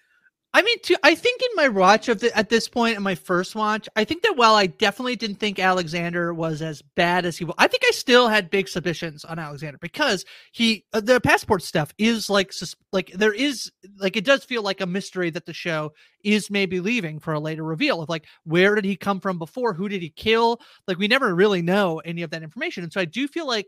I 0.56 0.62
mean, 0.62 0.78
too, 0.80 0.96
I 1.02 1.14
think 1.14 1.42
in 1.42 1.50
my 1.54 1.68
watch 1.68 2.08
of 2.08 2.20
the, 2.20 2.34
at 2.34 2.48
this 2.48 2.66
point 2.66 2.96
in 2.96 3.02
my 3.02 3.14
first 3.14 3.54
watch, 3.54 3.90
I 3.94 4.04
think 4.04 4.22
that 4.22 4.38
while 4.38 4.54
I 4.54 4.64
definitely 4.64 5.14
didn't 5.14 5.36
think 5.36 5.58
Alexander 5.58 6.32
was 6.32 6.62
as 6.62 6.80
bad 6.80 7.26
as 7.26 7.36
he 7.36 7.44
was, 7.44 7.54
I 7.58 7.66
think 7.66 7.82
I 7.86 7.90
still 7.90 8.26
had 8.26 8.48
big 8.48 8.66
suspicions 8.66 9.22
on 9.22 9.38
Alexander 9.38 9.76
because 9.82 10.24
he 10.52 10.86
uh, 10.94 11.02
the 11.02 11.20
passport 11.20 11.62
stuff 11.62 11.92
is 11.98 12.30
like 12.30 12.54
sus- 12.54 12.74
like 12.90 13.12
there 13.12 13.34
is 13.34 13.70
like 13.98 14.16
it 14.16 14.24
does 14.24 14.44
feel 14.46 14.62
like 14.62 14.80
a 14.80 14.86
mystery 14.86 15.28
that 15.28 15.44
the 15.44 15.52
show 15.52 15.92
is 16.24 16.50
maybe 16.50 16.80
leaving 16.80 17.18
for 17.18 17.34
a 17.34 17.40
later 17.40 17.62
reveal 17.62 18.00
of 18.00 18.08
like 18.08 18.24
where 18.44 18.74
did 18.76 18.86
he 18.86 18.96
come 18.96 19.20
from 19.20 19.38
before, 19.38 19.74
who 19.74 19.90
did 19.90 20.00
he 20.00 20.08
kill? 20.08 20.58
Like 20.88 20.96
we 20.96 21.06
never 21.06 21.34
really 21.34 21.60
know 21.60 21.98
any 21.98 22.22
of 22.22 22.30
that 22.30 22.42
information, 22.42 22.82
and 22.82 22.90
so 22.90 22.98
I 23.02 23.04
do 23.04 23.28
feel 23.28 23.46
like 23.46 23.66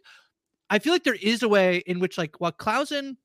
I 0.70 0.79
feel 0.79 0.94
like 0.94 1.05
there 1.05 1.12
is 1.12 1.42
a 1.42 1.51
way 1.51 1.83
in 1.85 2.01
which 2.01 2.16
like 2.16 2.40
while 2.40 2.51
Clausen 2.51 3.18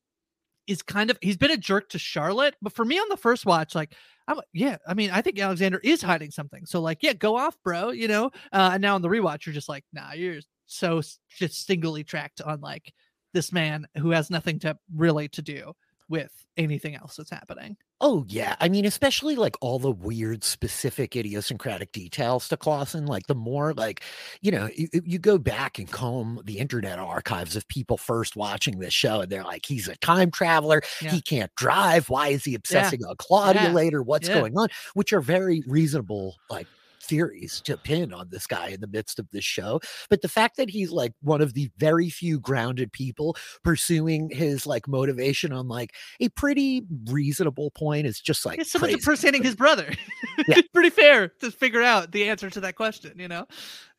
is 0.67 0.81
kind 0.81 1.09
of 1.09 1.17
he's 1.21 1.37
been 1.37 1.51
a 1.51 1.57
jerk 1.57 1.89
to 1.89 1.99
Charlotte, 1.99 2.55
but 2.61 2.73
for 2.73 2.85
me 2.85 2.97
on 2.97 3.09
the 3.09 3.17
first 3.17 3.45
watch, 3.45 3.75
like 3.75 3.95
I'm 4.27 4.39
yeah, 4.53 4.77
I 4.87 4.93
mean, 4.93 5.11
I 5.11 5.21
think 5.21 5.39
Alexander 5.39 5.79
is 5.83 6.01
hiding 6.01 6.31
something. 6.31 6.65
So 6.65 6.81
like, 6.81 6.99
yeah, 7.01 7.13
go 7.13 7.35
off, 7.35 7.55
bro, 7.63 7.91
you 7.91 8.07
know. 8.07 8.31
Uh, 8.51 8.71
and 8.73 8.81
now 8.81 8.95
on 8.95 9.01
the 9.01 9.09
rewatch, 9.09 9.45
you're 9.45 9.53
just 9.53 9.69
like, 9.69 9.83
nah, 9.93 10.13
you're 10.13 10.39
so 10.65 11.01
just 11.29 11.65
singly 11.65 12.03
tracked 12.03 12.41
on 12.41 12.61
like 12.61 12.93
this 13.33 13.51
man 13.51 13.85
who 13.97 14.11
has 14.11 14.29
nothing 14.29 14.59
to 14.59 14.77
really 14.95 15.27
to 15.29 15.41
do 15.41 15.73
with 16.13 16.45
anything 16.57 16.93
else 16.93 17.15
that's 17.15 17.31
happening. 17.31 17.75
Oh 17.99 18.23
yeah, 18.27 18.55
I 18.59 18.69
mean, 18.69 18.85
especially 18.85 19.35
like 19.35 19.55
all 19.61 19.79
the 19.79 19.91
weird, 19.91 20.43
specific, 20.43 21.15
idiosyncratic 21.15 21.91
details 21.91 22.47
to 22.49 22.57
Clausen. 22.57 23.07
Like 23.07 23.25
the 23.25 23.33
more, 23.33 23.73
like 23.73 24.03
you 24.39 24.51
know, 24.51 24.69
you, 24.75 24.87
you, 24.93 25.17
go 25.17 25.39
back 25.39 25.79
and 25.79 25.89
comb 25.89 26.39
the 26.45 26.59
internet 26.59 26.99
archives 26.99 27.55
of 27.55 27.67
people 27.67 27.97
first 27.97 28.35
watching 28.35 28.77
this 28.77 28.93
show, 28.93 29.21
and 29.21 29.31
they're 29.31 29.43
like, 29.43 29.65
"He's 29.65 29.87
a 29.87 29.95
time 29.95 30.29
traveler. 30.29 30.83
Yeah. 31.01 31.09
He 31.09 31.21
can't 31.21 31.53
drive. 31.55 32.11
Why 32.11 32.27
is 32.27 32.45
he 32.45 32.53
obsessing 32.53 32.99
yeah. 33.01 33.07
on 33.07 33.15
Claudia 33.17 33.63
yeah. 33.63 33.71
later? 33.71 34.03
What's 34.03 34.29
going 34.29 34.55
on?" 34.55 34.67
Which 34.93 35.13
are 35.13 35.21
very 35.21 35.63
reasonable, 35.65 36.35
like 36.47 36.67
theories 37.03 37.61
to 37.61 37.77
pin 37.77 38.13
on 38.13 38.29
this 38.29 38.47
guy 38.47 38.69
in 38.69 38.81
the 38.81 38.87
midst 38.87 39.19
of 39.19 39.29
this 39.31 39.43
show. 39.43 39.79
But 40.09 40.21
the 40.21 40.27
fact 40.27 40.57
that 40.57 40.69
he's 40.69 40.91
like 40.91 41.13
one 41.21 41.41
of 41.41 41.53
the 41.53 41.69
very 41.77 42.09
few 42.09 42.39
grounded 42.39 42.91
people 42.91 43.35
pursuing 43.63 44.29
his 44.29 44.65
like 44.65 44.87
motivation 44.87 45.51
on 45.51 45.67
like 45.67 45.93
a 46.19 46.29
pretty 46.29 46.83
reasonable 47.05 47.71
point 47.71 48.07
is 48.07 48.19
just 48.19 48.45
like 48.45 48.63
someone's 48.65 48.95
impersonating 48.95 49.43
his 49.43 49.55
brother. 49.55 49.91
Yeah. 50.47 50.55
it's 50.57 50.69
pretty 50.69 50.89
fair 50.89 51.27
to 51.41 51.51
figure 51.51 51.83
out 51.83 52.11
the 52.11 52.27
answer 52.27 52.49
to 52.49 52.59
that 52.61 52.75
question, 52.75 53.13
you 53.19 53.27
know? 53.27 53.45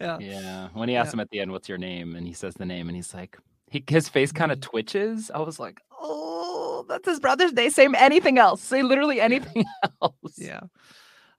Yeah. 0.00 0.18
Yeah. 0.18 0.68
When 0.72 0.88
he 0.88 0.96
asks 0.96 1.10
yeah. 1.10 1.12
him 1.14 1.20
at 1.20 1.30
the 1.30 1.40
end, 1.40 1.52
what's 1.52 1.68
your 1.68 1.78
name? 1.78 2.16
And 2.16 2.26
he 2.26 2.32
says 2.32 2.54
the 2.54 2.64
name 2.64 2.88
and 2.88 2.96
he's 2.96 3.14
like, 3.14 3.38
he, 3.70 3.84
his 3.88 4.08
face 4.08 4.32
kind 4.32 4.50
of 4.50 4.58
mm-hmm. 4.58 4.70
twitches. 4.70 5.30
I 5.32 5.38
was 5.40 5.60
like, 5.60 5.80
oh, 5.92 6.84
that's 6.88 7.08
his 7.08 7.20
brother's. 7.20 7.52
They 7.52 7.70
say 7.70 7.88
anything 7.96 8.38
else. 8.38 8.62
Say 8.62 8.82
literally 8.82 9.20
anything 9.20 9.64
else. 10.02 10.36
Yeah. 10.36 10.60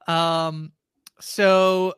Um, 0.08 0.72
so 1.20 1.94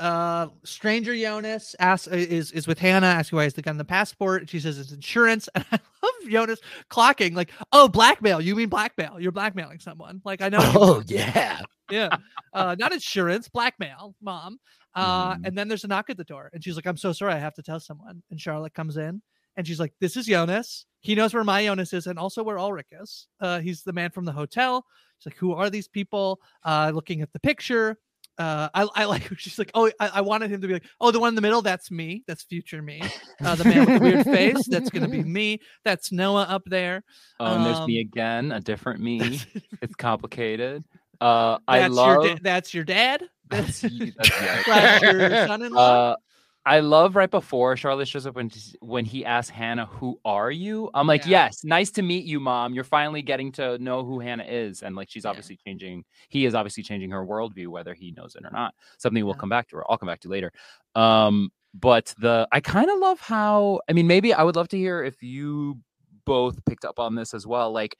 uh 0.00 0.48
stranger 0.64 1.14
Jonas 1.14 1.76
asks 1.78 2.08
uh, 2.08 2.16
is 2.16 2.52
is 2.52 2.66
with 2.66 2.78
Hannah 2.78 3.06
asking 3.06 3.36
why 3.36 3.44
is 3.44 3.54
the 3.54 3.62
gun 3.62 3.76
the 3.76 3.84
passport. 3.84 4.48
She 4.48 4.58
says 4.58 4.78
it's 4.78 4.92
insurance. 4.92 5.48
And 5.54 5.64
I 5.70 5.78
love 6.02 6.30
Jonas 6.30 6.60
clocking 6.90 7.34
like, 7.34 7.50
oh, 7.72 7.86
blackmail. 7.86 8.40
You 8.40 8.56
mean 8.56 8.70
blackmail? 8.70 9.20
You're 9.20 9.32
blackmailing 9.32 9.78
someone. 9.78 10.22
Like 10.24 10.40
I 10.40 10.48
know. 10.48 10.58
Oh 10.60 11.02
yeah. 11.06 11.60
Yeah. 11.90 12.16
Uh 12.52 12.76
not 12.78 12.92
insurance, 12.92 13.48
blackmail, 13.48 14.14
mom. 14.22 14.58
Uh 14.94 15.34
mm. 15.34 15.40
and 15.44 15.58
then 15.58 15.66
there's 15.66 15.82
a 15.84 15.88
knock 15.88 16.08
at 16.08 16.16
the 16.16 16.24
door 16.24 16.48
and 16.54 16.62
she's 16.62 16.76
like, 16.76 16.86
I'm 16.86 16.96
so 16.96 17.12
sorry, 17.12 17.34
I 17.34 17.38
have 17.38 17.54
to 17.54 17.62
tell 17.62 17.80
someone. 17.80 18.22
And 18.30 18.40
Charlotte 18.40 18.74
comes 18.74 18.96
in 18.96 19.20
and 19.56 19.66
she's 19.66 19.80
like, 19.80 19.92
This 20.00 20.16
is 20.16 20.26
Jonas. 20.26 20.86
He 21.00 21.16
knows 21.16 21.34
where 21.34 21.42
my 21.42 21.64
Jonas 21.64 21.92
is 21.92 22.06
and 22.06 22.16
also 22.18 22.44
where 22.44 22.60
Ulrich 22.60 22.92
is. 22.92 23.26
Uh 23.40 23.58
he's 23.58 23.82
the 23.82 23.92
man 23.92 24.10
from 24.12 24.24
the 24.24 24.32
hotel. 24.32 24.86
She's 25.18 25.32
like, 25.32 25.38
Who 25.38 25.52
are 25.52 25.68
these 25.68 25.88
people? 25.88 26.40
Uh 26.64 26.92
looking 26.94 27.22
at 27.22 27.32
the 27.32 27.40
picture 27.40 27.98
uh, 28.40 28.70
I, 28.72 28.88
I 28.94 29.04
like 29.04 29.30
she's 29.36 29.58
like, 29.58 29.70
oh, 29.74 29.90
I, 30.00 30.08
I, 30.14 30.20
wanted 30.22 30.50
him 30.50 30.62
to 30.62 30.66
be 30.66 30.72
like, 30.72 30.86
oh, 30.98 31.10
the 31.10 31.20
one 31.20 31.28
in 31.28 31.34
the 31.34 31.42
middle, 31.42 31.60
that's 31.60 31.90
me, 31.90 32.24
that's 32.26 32.42
future 32.42 32.80
me, 32.80 33.02
uh, 33.44 33.54
the 33.54 33.64
man 33.64 33.80
with 33.80 33.98
the 33.98 34.00
weird 34.00 34.24
face, 34.24 34.66
that's 34.66 34.88
gonna 34.88 35.08
be 35.08 35.22
me, 35.38 35.60
that's 35.84 36.10
Noah 36.10 36.44
up 36.44 36.62
there. 36.64 37.04
Oh, 37.38 37.44
um, 37.44 37.56
and 37.58 37.66
there's 37.66 37.86
me 37.86 38.00
um, 38.00 38.06
again, 38.06 38.52
a 38.52 38.60
different 38.60 39.00
me. 39.00 39.42
it's 39.82 39.94
complicated. 39.94 40.84
Uh, 41.20 41.58
I 41.68 41.86
love 41.88 42.24
your 42.24 42.34
da- 42.36 42.40
that's 42.42 42.72
your 42.72 42.84
dad. 42.84 43.24
That's, 43.50 43.82
that's 43.82 45.02
your 45.02 45.46
son-in-law. 45.46 46.16
I 46.66 46.80
love 46.80 47.16
right 47.16 47.30
before 47.30 47.74
Charlotte 47.76 48.06
shows 48.06 48.26
up 48.26 48.36
when 48.36 48.50
when 48.80 49.06
he 49.06 49.24
asks 49.24 49.50
Hannah, 49.50 49.86
"Who 49.86 50.20
are 50.26 50.50
you?" 50.50 50.90
I'm 50.92 51.06
like, 51.06 51.24
yeah. 51.24 51.46
"Yes, 51.46 51.64
nice 51.64 51.90
to 51.92 52.02
meet 52.02 52.26
you, 52.26 52.38
mom. 52.38 52.74
You're 52.74 52.84
finally 52.84 53.22
getting 53.22 53.50
to 53.52 53.78
know 53.78 54.04
who 54.04 54.20
Hannah 54.20 54.44
is." 54.44 54.82
And 54.82 54.94
like, 54.94 55.08
she's 55.10 55.24
obviously 55.24 55.58
yeah. 55.64 55.70
changing. 55.70 56.04
He 56.28 56.44
is 56.44 56.54
obviously 56.54 56.82
changing 56.82 57.10
her 57.12 57.24
worldview, 57.26 57.68
whether 57.68 57.94
he 57.94 58.12
knows 58.12 58.36
it 58.36 58.44
or 58.44 58.50
not. 58.50 58.74
Something 58.98 59.24
we'll 59.24 59.34
come 59.34 59.48
back 59.48 59.68
to. 59.68 59.76
Or 59.76 59.90
I'll 59.90 59.96
come 59.96 60.08
back 60.08 60.20
to 60.20 60.28
later. 60.28 60.52
Um, 60.94 61.50
but 61.72 62.14
the 62.18 62.46
I 62.52 62.60
kind 62.60 62.90
of 62.90 62.98
love 62.98 63.20
how. 63.20 63.80
I 63.88 63.94
mean, 63.94 64.06
maybe 64.06 64.34
I 64.34 64.42
would 64.42 64.56
love 64.56 64.68
to 64.68 64.78
hear 64.78 65.02
if 65.02 65.22
you 65.22 65.78
both 66.26 66.62
picked 66.66 66.84
up 66.84 66.98
on 66.98 67.14
this 67.14 67.32
as 67.32 67.46
well. 67.46 67.72
Like, 67.72 67.96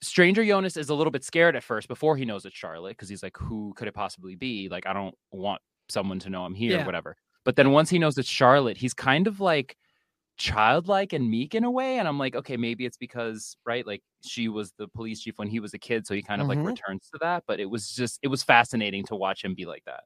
Stranger 0.00 0.44
Jonas 0.44 0.76
is 0.76 0.90
a 0.90 0.94
little 0.94 1.10
bit 1.10 1.24
scared 1.24 1.56
at 1.56 1.64
first 1.64 1.88
before 1.88 2.16
he 2.16 2.24
knows 2.24 2.44
it's 2.44 2.56
Charlotte 2.56 2.90
because 2.90 3.08
he's 3.08 3.24
like, 3.24 3.36
"Who 3.36 3.74
could 3.74 3.88
it 3.88 3.94
possibly 3.94 4.36
be?" 4.36 4.68
Like, 4.68 4.86
I 4.86 4.92
don't 4.92 5.14
want 5.32 5.60
someone 5.88 6.18
to 6.20 6.30
know 6.30 6.44
I'm 6.44 6.54
here, 6.54 6.78
yeah. 6.78 6.86
whatever. 6.86 7.16
But 7.44 7.56
then 7.56 7.70
once 7.70 7.90
he 7.90 7.98
knows 7.98 8.18
it's 8.18 8.28
Charlotte, 8.28 8.76
he's 8.76 8.94
kind 8.94 9.26
of 9.26 9.40
like 9.40 9.76
childlike 10.36 11.12
and 11.12 11.30
meek 11.30 11.54
in 11.54 11.64
a 11.64 11.70
way. 11.70 11.98
And 11.98 12.08
I'm 12.08 12.18
like, 12.18 12.34
okay, 12.34 12.56
maybe 12.56 12.84
it's 12.84 12.96
because, 12.96 13.56
right, 13.64 13.86
like 13.86 14.02
she 14.24 14.48
was 14.48 14.72
the 14.78 14.88
police 14.88 15.20
chief 15.20 15.38
when 15.38 15.48
he 15.48 15.60
was 15.60 15.72
a 15.72 15.78
kid. 15.78 16.06
So 16.06 16.14
he 16.14 16.22
kind 16.22 16.42
of 16.42 16.48
mm-hmm. 16.48 16.64
like 16.64 16.68
returns 16.68 17.08
to 17.12 17.18
that. 17.22 17.44
But 17.46 17.60
it 17.60 17.70
was 17.70 17.90
just, 17.92 18.18
it 18.22 18.28
was 18.28 18.42
fascinating 18.42 19.04
to 19.04 19.16
watch 19.16 19.44
him 19.44 19.54
be 19.54 19.64
like 19.64 19.84
that. 19.86 20.00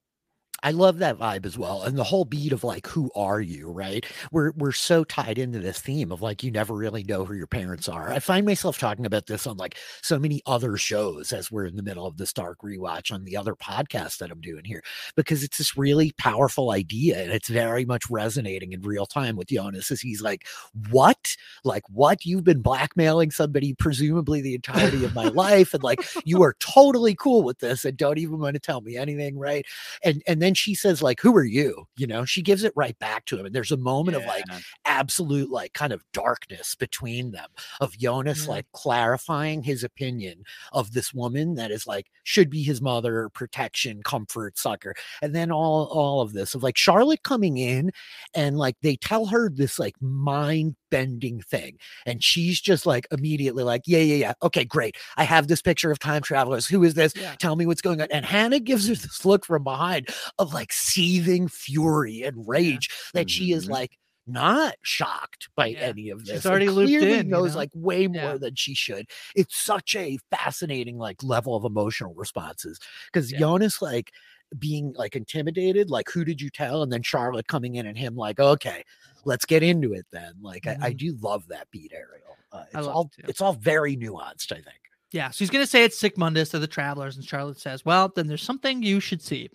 I 0.62 0.73
love 0.73 0.99
that 0.99 1.18
vibe 1.18 1.46
as 1.46 1.57
well. 1.57 1.83
And 1.83 1.96
the 1.96 2.05
whole 2.05 2.25
beat 2.25 2.53
of 2.53 2.64
like, 2.64 2.87
who 2.87 3.11
are 3.14 3.40
you? 3.40 3.70
Right. 3.70 4.05
We're 4.31 4.53
we're 4.53 4.73
so 4.73 5.05
tied 5.05 5.38
into 5.38 5.59
this 5.59 5.81
theme 5.81 6.12
of 6.12 6.23
like 6.23 6.42
you 6.42 6.51
never 6.51 6.75
really 6.75 7.03
know 7.03 7.25
who 7.25 7.35
your 7.35 7.46
parents 7.46 7.88
are. 7.88 8.11
I 8.11 8.18
find 8.18 8.46
myself 8.46 8.79
talking 8.79 9.07
about 9.07 9.27
this 9.27 9.46
on 9.46 9.57
like 9.57 9.77
so 10.03 10.18
many 10.18 10.42
other 10.46 10.77
shows 10.77 11.33
as 11.33 11.51
we're 11.51 11.66
in 11.66 11.77
the 11.77 11.83
middle 11.83 12.07
of 12.07 12.16
this 12.16 12.33
dark 12.33 12.59
rewatch 12.62 13.12
on 13.12 13.25
the 13.25 13.37
other 13.37 13.55
podcast 13.55 14.18
that 14.18 14.31
I'm 14.31 14.40
doing 14.40 14.64
here, 14.64 14.83
because 15.16 15.42
it's 15.42 15.59
this 15.59 15.77
really 15.77 16.12
powerful 16.18 16.70
idea 16.70 17.23
and 17.23 17.33
it's 17.33 17.49
very 17.49 17.85
much 17.85 18.09
resonating 18.11 18.73
in 18.73 18.83
real 18.83 19.07
time 19.07 19.37
with 19.37 19.49
Jonas 19.49 19.90
as 19.90 20.01
he's 20.01 20.23
like, 20.23 20.46
What? 20.90 21.37
Like 21.64 21.85
what? 21.88 22.25
You've 22.27 22.44
been 22.44 22.62
blackmailing 22.62 23.31
somebody 23.31 23.75
presumably 23.75 24.40
the 24.40 24.55
entirety 24.55 25.05
of 25.05 25.14
my 25.14 25.29
life, 25.29 25.75
and 25.75 25.83
like 25.83 26.01
you 26.25 26.42
are 26.42 26.55
totally 26.59 27.14
cool 27.14 27.42
with 27.42 27.59
this 27.61 27.85
and 27.85 27.96
don't 27.96 28.18
even 28.18 28.38
want 28.38 28.55
to 28.55 28.61
tell 28.61 28.81
me 28.81 28.96
anything, 28.96 29.38
right? 29.38 29.64
And 30.05 30.23
and 30.27 30.42
then 30.42 30.50
then 30.51 30.55
she 30.57 30.75
says 30.75 31.01
like 31.01 31.21
who 31.21 31.37
are 31.37 31.45
you 31.45 31.85
you 31.97 32.09
know 32.09 32.25
she 32.25 32.43
gives 32.43 32.65
it 32.65 32.73
right 32.75 32.99
back 32.99 33.25
to 33.25 33.39
him 33.39 33.47
and 33.47 33.55
there's 33.55 33.71
a 33.71 33.77
moment 33.77 34.17
yeah. 34.17 34.25
of 34.25 34.29
like 34.29 34.45
absolute 34.85 35.49
like 35.49 35.73
kind 35.75 35.93
of 35.93 36.03
darkness 36.13 36.75
between 36.75 37.31
them 37.31 37.49
of 37.81 37.97
jonas 37.97 38.49
like 38.49 38.67
clarifying 38.73 39.63
his 39.63 39.85
opinion 39.85 40.43
of 40.73 40.93
this 40.93 41.15
woman 41.15 41.55
that 41.55 41.71
is 41.71 41.87
like 41.87 42.11
should 42.25 42.51
be 42.51 42.65
his 42.65 42.83
mother 42.83 43.29
protection 43.29 44.03
comfort 44.03 44.59
sucker 44.59 44.93
and 45.23 45.37
then 45.37 45.53
all 45.53 45.85
all 45.93 46.21
of 46.21 46.33
this 46.33 46.53
of 46.57 46.65
like 46.65 46.77
charlotte 46.77 47.23
coming 47.23 47.57
in 47.57 47.93
and 48.35 48.59
like 48.59 48.75
they 48.83 48.97
tell 48.97 49.27
her 49.27 49.49
this 49.49 49.79
like 49.79 49.95
mind 50.01 50.75
bending 50.90 51.40
thing. 51.40 51.79
And 52.07 52.22
she's 52.22 52.61
just 52.61 52.87
like 52.87 53.07
immediately 53.11 53.64
like, 53.64 53.83
yeah, 53.87 54.00
yeah, 54.00 54.16
yeah. 54.16 54.33
Okay, 54.42 54.64
great. 54.64 54.96
I 55.16 55.24
have 55.24 55.48
this 55.48 55.62
picture 55.62 55.90
of 55.90 55.98
time 55.98 56.22
travelers. 56.22 56.66
Who 56.66 56.83
is 56.85 56.94
this? 56.94 57.14
Yeah. 57.16 57.35
Tell 57.38 57.57
me 57.57 57.66
what's 57.66 57.83
going 57.83 58.00
on. 58.00 58.09
And 58.11 58.24
Hannah 58.24 58.61
gives 58.61 58.88
her 58.88 58.94
this 58.94 59.24
look 59.24 59.44
from 59.46 59.64
behind 59.64 60.09
of 60.38 60.53
like 60.53 60.72
seething 60.72 61.48
fury 61.48 62.22
and 62.22 62.46
rage 62.46 62.88
yeah. 62.90 63.20
that 63.20 63.26
mm-hmm. 63.26 63.29
she 63.29 63.53
is 63.53 63.64
mm-hmm. 63.64 63.72
like, 63.72 63.96
not 64.26 64.74
shocked 64.83 65.48
by 65.57 65.66
yeah. 65.66 65.79
any 65.79 66.11
of 66.11 66.24
this. 66.24 66.37
She's 66.37 66.46
already 66.46 66.68
looped 66.68 66.90
in. 66.90 67.29
Knows 67.29 67.50
you 67.50 67.53
know? 67.53 67.57
like 67.57 67.70
way 67.74 68.07
more 68.07 68.22
yeah. 68.22 68.37
than 68.37 68.55
she 68.55 68.74
should. 68.74 69.07
It's 69.35 69.57
such 69.57 69.96
a 69.96 70.18
fascinating 70.31 70.98
like 70.98 71.22
level 71.22 71.57
of 71.57 71.64
emotional 71.64 72.14
responses 72.14 72.79
because 73.12 73.33
yeah. 73.33 73.38
Jonas 73.38 73.83
like 73.83 74.12
being 74.59 74.93
like 74.97 75.17
intimidated, 75.17 75.91
like 75.91 76.09
who 76.11 76.25
did 76.25 76.41
you 76.41 76.51
tell? 76.51 76.83
And 76.83 76.93
then 76.93 77.03
Charlotte 77.03 77.47
coming 77.47 77.77
in 77.77 77.87
and 77.87 77.97
him 77.97 78.17
like, 78.17 78.41
okay, 78.41 78.85
let's 79.25 79.45
get 79.45 79.63
into 79.63 79.93
it 79.93 80.07
then. 80.11 80.35
Like 80.41 80.63
mm-hmm. 80.63 80.83
I, 80.83 80.87
I, 80.87 80.91
mm-hmm. 80.91 80.97
do 80.97 81.19
love 81.21 81.47
that 81.49 81.71
beat, 81.71 81.93
Ariel. 81.95 82.37
Uh, 82.53 82.65
it's 82.75 82.87
all 82.87 83.11
it 83.19 83.29
it's 83.29 83.41
all 83.41 83.53
very 83.53 83.97
nuanced, 83.97 84.53
I 84.53 84.57
think. 84.57 84.81
Yeah, 85.13 85.31
she's 85.31 85.51
gonna 85.51 85.67
say 85.67 85.85
it's 85.85 85.99
Sic 85.99 86.17
Mundus 86.17 86.51
to 86.51 86.59
the 86.59 86.67
travelers, 86.67 87.17
and 87.17 87.25
Charlotte 87.25 87.61
says, 87.61 87.85
"Well, 87.85 88.13
then 88.15 88.27
there's 88.27 88.43
something 88.43 88.83
you 88.83 89.01
should 89.01 89.23
see." 89.23 89.51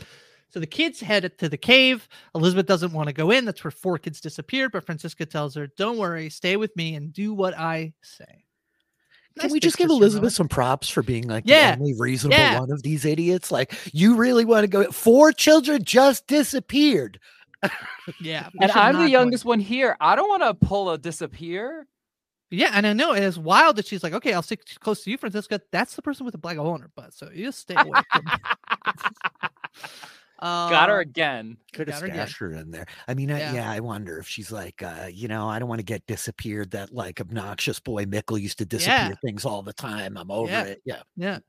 So 0.50 0.60
the 0.62 0.68
kids 0.68 1.02
head 1.02 1.38
to 1.38 1.50
the 1.50 1.58
cave. 1.58 2.08
Elizabeth 2.34 2.66
doesn't 2.66 2.94
want 2.94 3.08
to 3.08 3.14
go 3.14 3.32
in. 3.32 3.44
That's 3.44 3.64
where 3.64 3.72
four 3.72 3.98
kids 3.98 4.22
disappeared. 4.22 4.72
But 4.72 4.86
Franziska 4.86 5.26
tells 5.26 5.56
her, 5.56 5.68
"Don't 5.68 5.98
worry, 5.98 6.30
stay 6.30 6.56
with 6.56 6.76
me 6.78 6.96
and 6.96 7.12
do 7.12 7.34
what 7.34 7.58
I 7.58 7.94
say." 8.02 8.45
Can 9.40 9.52
we 9.52 9.60
just 9.60 9.78
give 9.78 9.90
Elizabeth 9.90 10.34
some 10.34 10.48
props 10.48 10.90
for 10.90 11.04
being 11.04 11.28
like 11.28 11.44
yeah. 11.46 11.76
the 11.76 11.82
only 11.82 11.94
reasonable 11.94 12.38
yeah. 12.38 12.60
one 12.60 12.72
of 12.72 12.84
these 12.84 13.04
idiots? 13.04 13.52
Like, 13.52 13.74
you 13.94 14.16
really 14.16 14.46
want 14.46 14.64
to 14.64 14.68
go? 14.68 14.92
Four 14.92 15.32
children 15.32 15.84
just 15.84 16.28
disappeared. 16.28 17.20
yeah, 18.22 18.50
and 18.62 18.72
I'm 18.72 18.98
the 18.98 19.10
youngest 19.10 19.44
one 19.46 19.60
here. 19.60 19.98
I 20.00 20.16
don't 20.16 20.30
want 20.30 20.44
to 20.44 20.66
pull 20.66 20.90
a 20.90 20.98
disappear. 20.98 21.88
Yeah, 22.52 22.72
and 22.74 22.88
I 22.88 22.94
know 22.94 23.12
it's 23.12 23.38
wild 23.38 23.76
that 23.76 23.88
she's 23.88 24.04
like, 24.04 24.14
okay, 24.14 24.34
I'll 24.34 24.44
stick 24.44 24.62
close 24.80 25.04
to 25.04 25.12
you, 25.12 25.18
Franziska. 25.18 25.62
That's 25.72 25.96
the 25.96 26.02
person 26.02 26.26
with 26.26 26.32
the 26.34 26.38
black 26.38 26.58
hole 26.58 26.74
on 26.74 26.82
her 26.82 26.92
butt, 26.96 27.14
so 27.14 27.30
you 27.34 27.46
just 27.46 27.60
stay 27.60 27.76
away. 27.76 28.02
From 30.40 30.48
Uh, 30.48 30.70
Got 30.70 30.90
her 30.90 31.00
again. 31.00 31.58
Could 31.74 31.90
have 31.90 31.98
stashed 31.98 32.38
her 32.38 32.54
in 32.54 32.72
there. 32.72 32.86
I 33.08 33.14
mean, 33.14 33.30
yeah. 33.30 33.52
I, 33.52 33.54
yeah. 33.54 33.72
I 33.72 33.80
wonder 33.80 34.18
if 34.18 34.28
she's 34.28 34.52
like, 34.52 34.82
uh, 34.84 35.08
you 35.12 35.28
know, 35.28 35.48
I 35.48 35.60
don't 35.60 35.70
want 35.70 35.80
to 35.80 35.86
get 35.86 36.06
disappeared. 36.08 36.72
That 36.72 36.94
like 36.94 37.22
obnoxious 37.22 37.80
boy 37.80 38.06
Mikkel 38.06 38.40
used 38.40 38.58
to 38.60 38.66
disappear 38.66 38.96
yeah. 38.96 39.16
things 39.24 39.46
all 39.46 39.62
the 39.62 39.74
time. 39.74 40.18
I'm 40.18 40.32
over 40.32 40.52
yeah. 40.52 40.64
it. 40.64 40.82
Yeah. 40.86 41.02
Yeah. 41.16 41.40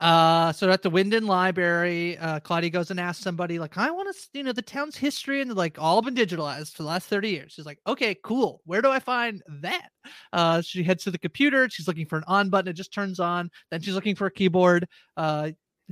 Uh, 0.00 0.52
so 0.52 0.68
at 0.68 0.82
the 0.82 0.90
Winden 0.90 1.28
Library, 1.28 2.18
uh, 2.18 2.40
Claudia 2.40 2.70
goes 2.70 2.90
and 2.90 2.98
asks 2.98 3.22
somebody, 3.22 3.60
like, 3.60 3.78
I 3.78 3.88
want 3.92 4.12
to, 4.12 4.28
you 4.32 4.42
know, 4.42 4.50
the 4.52 4.60
town's 4.60 4.96
history 4.96 5.40
and 5.40 5.54
like 5.54 5.78
all 5.80 6.02
been 6.02 6.16
digitalized 6.16 6.74
for 6.74 6.82
the 6.82 6.88
last 6.88 7.06
30 7.06 7.30
years. 7.30 7.52
She's 7.52 7.66
like, 7.66 7.78
okay, 7.86 8.16
cool. 8.24 8.62
Where 8.64 8.82
do 8.82 8.90
I 8.90 8.98
find 8.98 9.40
that? 9.60 9.90
Uh, 10.32 10.60
she 10.60 10.82
heads 10.82 11.04
to 11.04 11.12
the 11.12 11.18
computer. 11.18 11.68
She's 11.70 11.86
looking 11.86 12.06
for 12.06 12.18
an 12.18 12.24
on 12.26 12.50
button. 12.50 12.68
It 12.68 12.72
just 12.72 12.92
turns 12.92 13.20
on. 13.20 13.48
Then 13.70 13.80
she's 13.80 13.94
looking 13.94 14.16
for 14.16 14.26
a 14.26 14.32
keyboard. 14.32 14.88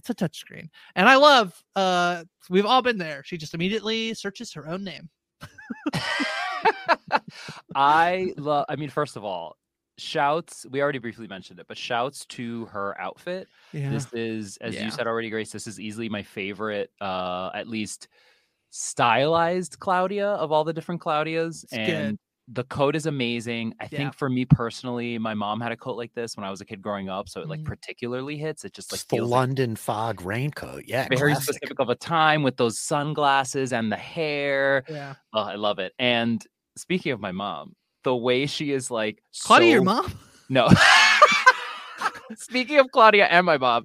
It's 0.01 0.09
a 0.09 0.15
touchscreen. 0.15 0.71
And 0.97 1.09
I 1.09 1.17
love 1.17 1.63
uh 1.77 2.25
we've 2.49 2.65
all 2.65 2.81
been 2.81 2.97
there. 2.97 3.23
She 3.25 3.37
just 3.37 3.53
immediately 3.53 4.15
searches 4.15 4.53
her 4.55 4.67
own 4.67 4.83
name. 4.83 5.11
I 7.75 8.33
love 8.37 8.65
I 8.69 8.77
mean, 8.77 8.89
first 8.91 9.17
of 9.17 9.25
all, 9.25 9.57
shouts. 9.99 10.65
We 10.71 10.81
already 10.83 10.99
briefly 10.99 11.27
mentioned 11.27 11.61
it, 11.61 11.67
but 11.69 11.77
shouts 11.77 12.25
to 12.27 12.65
her 12.67 12.99
outfit. 13.01 13.49
Yeah. 13.73 13.91
This 13.91 14.07
is, 14.13 14.57
as 14.63 14.75
Yeah. 14.75 14.85
you 14.87 14.91
said 14.91 15.07
already, 15.07 15.29
Grace. 15.31 15.53
This 15.53 15.67
is 15.67 15.79
easily 15.79 16.09
my 16.09 16.23
favorite, 16.23 16.91
uh, 17.01 17.51
at 17.55 17.69
least 17.69 18.09
stylized 18.71 19.79
Claudia 19.81 20.29
of 20.29 20.51
all 20.53 20.65
the 20.65 20.73
different 20.73 21.01
Claudias, 21.01 21.65
It's 21.65 21.77
good. 21.77 22.19
The 22.53 22.65
coat 22.65 22.97
is 22.97 23.07
amazing. 23.07 23.75
I 23.81 23.85
Yeah. 23.85 23.99
think 23.99 24.15
for 24.15 24.29
me 24.29 24.45
personally, 24.45 25.19
my 25.19 25.35
mom 25.35 25.61
had 25.61 25.71
a 25.73 25.77
coat 25.77 25.97
like 25.97 26.13
this 26.15 26.37
when 26.37 26.45
I 26.45 26.51
was 26.51 26.61
a 26.61 26.65
kid 26.65 26.83
growing 26.83 27.09
up, 27.09 27.29
so 27.29 27.41
it 27.41 27.49
like 27.49 27.61
Mhm. 27.61 27.65
particularly 27.67 28.37
hits. 28.37 28.65
It 28.65 28.73
just 28.73 28.91
like 28.91 29.01
the 29.03 29.17
feels 29.17 29.31
like 29.31 29.39
London 29.39 29.77
fog 29.77 30.23
raincoat. 30.23 30.85
Yeah, 30.87 31.07
very 31.09 31.33
classic. 31.33 31.55
specific 31.55 31.79
of 31.79 31.89
a 31.91 31.95
time 31.95 32.43
with 32.43 32.57
those 32.57 32.79
sunglasses 32.81 33.73
and 33.73 33.91
the 33.93 33.97
hair. 33.97 34.85
Yeah. 34.89 35.15
Oh, 35.33 35.43
I 35.43 35.55
love 35.55 35.79
it. 35.79 35.93
And 35.99 36.45
speaking 36.77 37.13
of 37.13 37.21
my 37.21 37.33
mom, 37.33 37.77
the 38.03 38.17
way 38.17 38.47
she 38.47 38.73
is 38.73 38.91
like 38.91 39.23
Claudia, 39.43 39.73
your 39.75 39.83
mom? 39.85 40.13
No. 40.49 40.69
Speaking 42.37 42.79
of 42.79 42.91
Claudia 42.93 43.27
and 43.27 43.45
my 43.45 43.59
mom, 43.59 43.85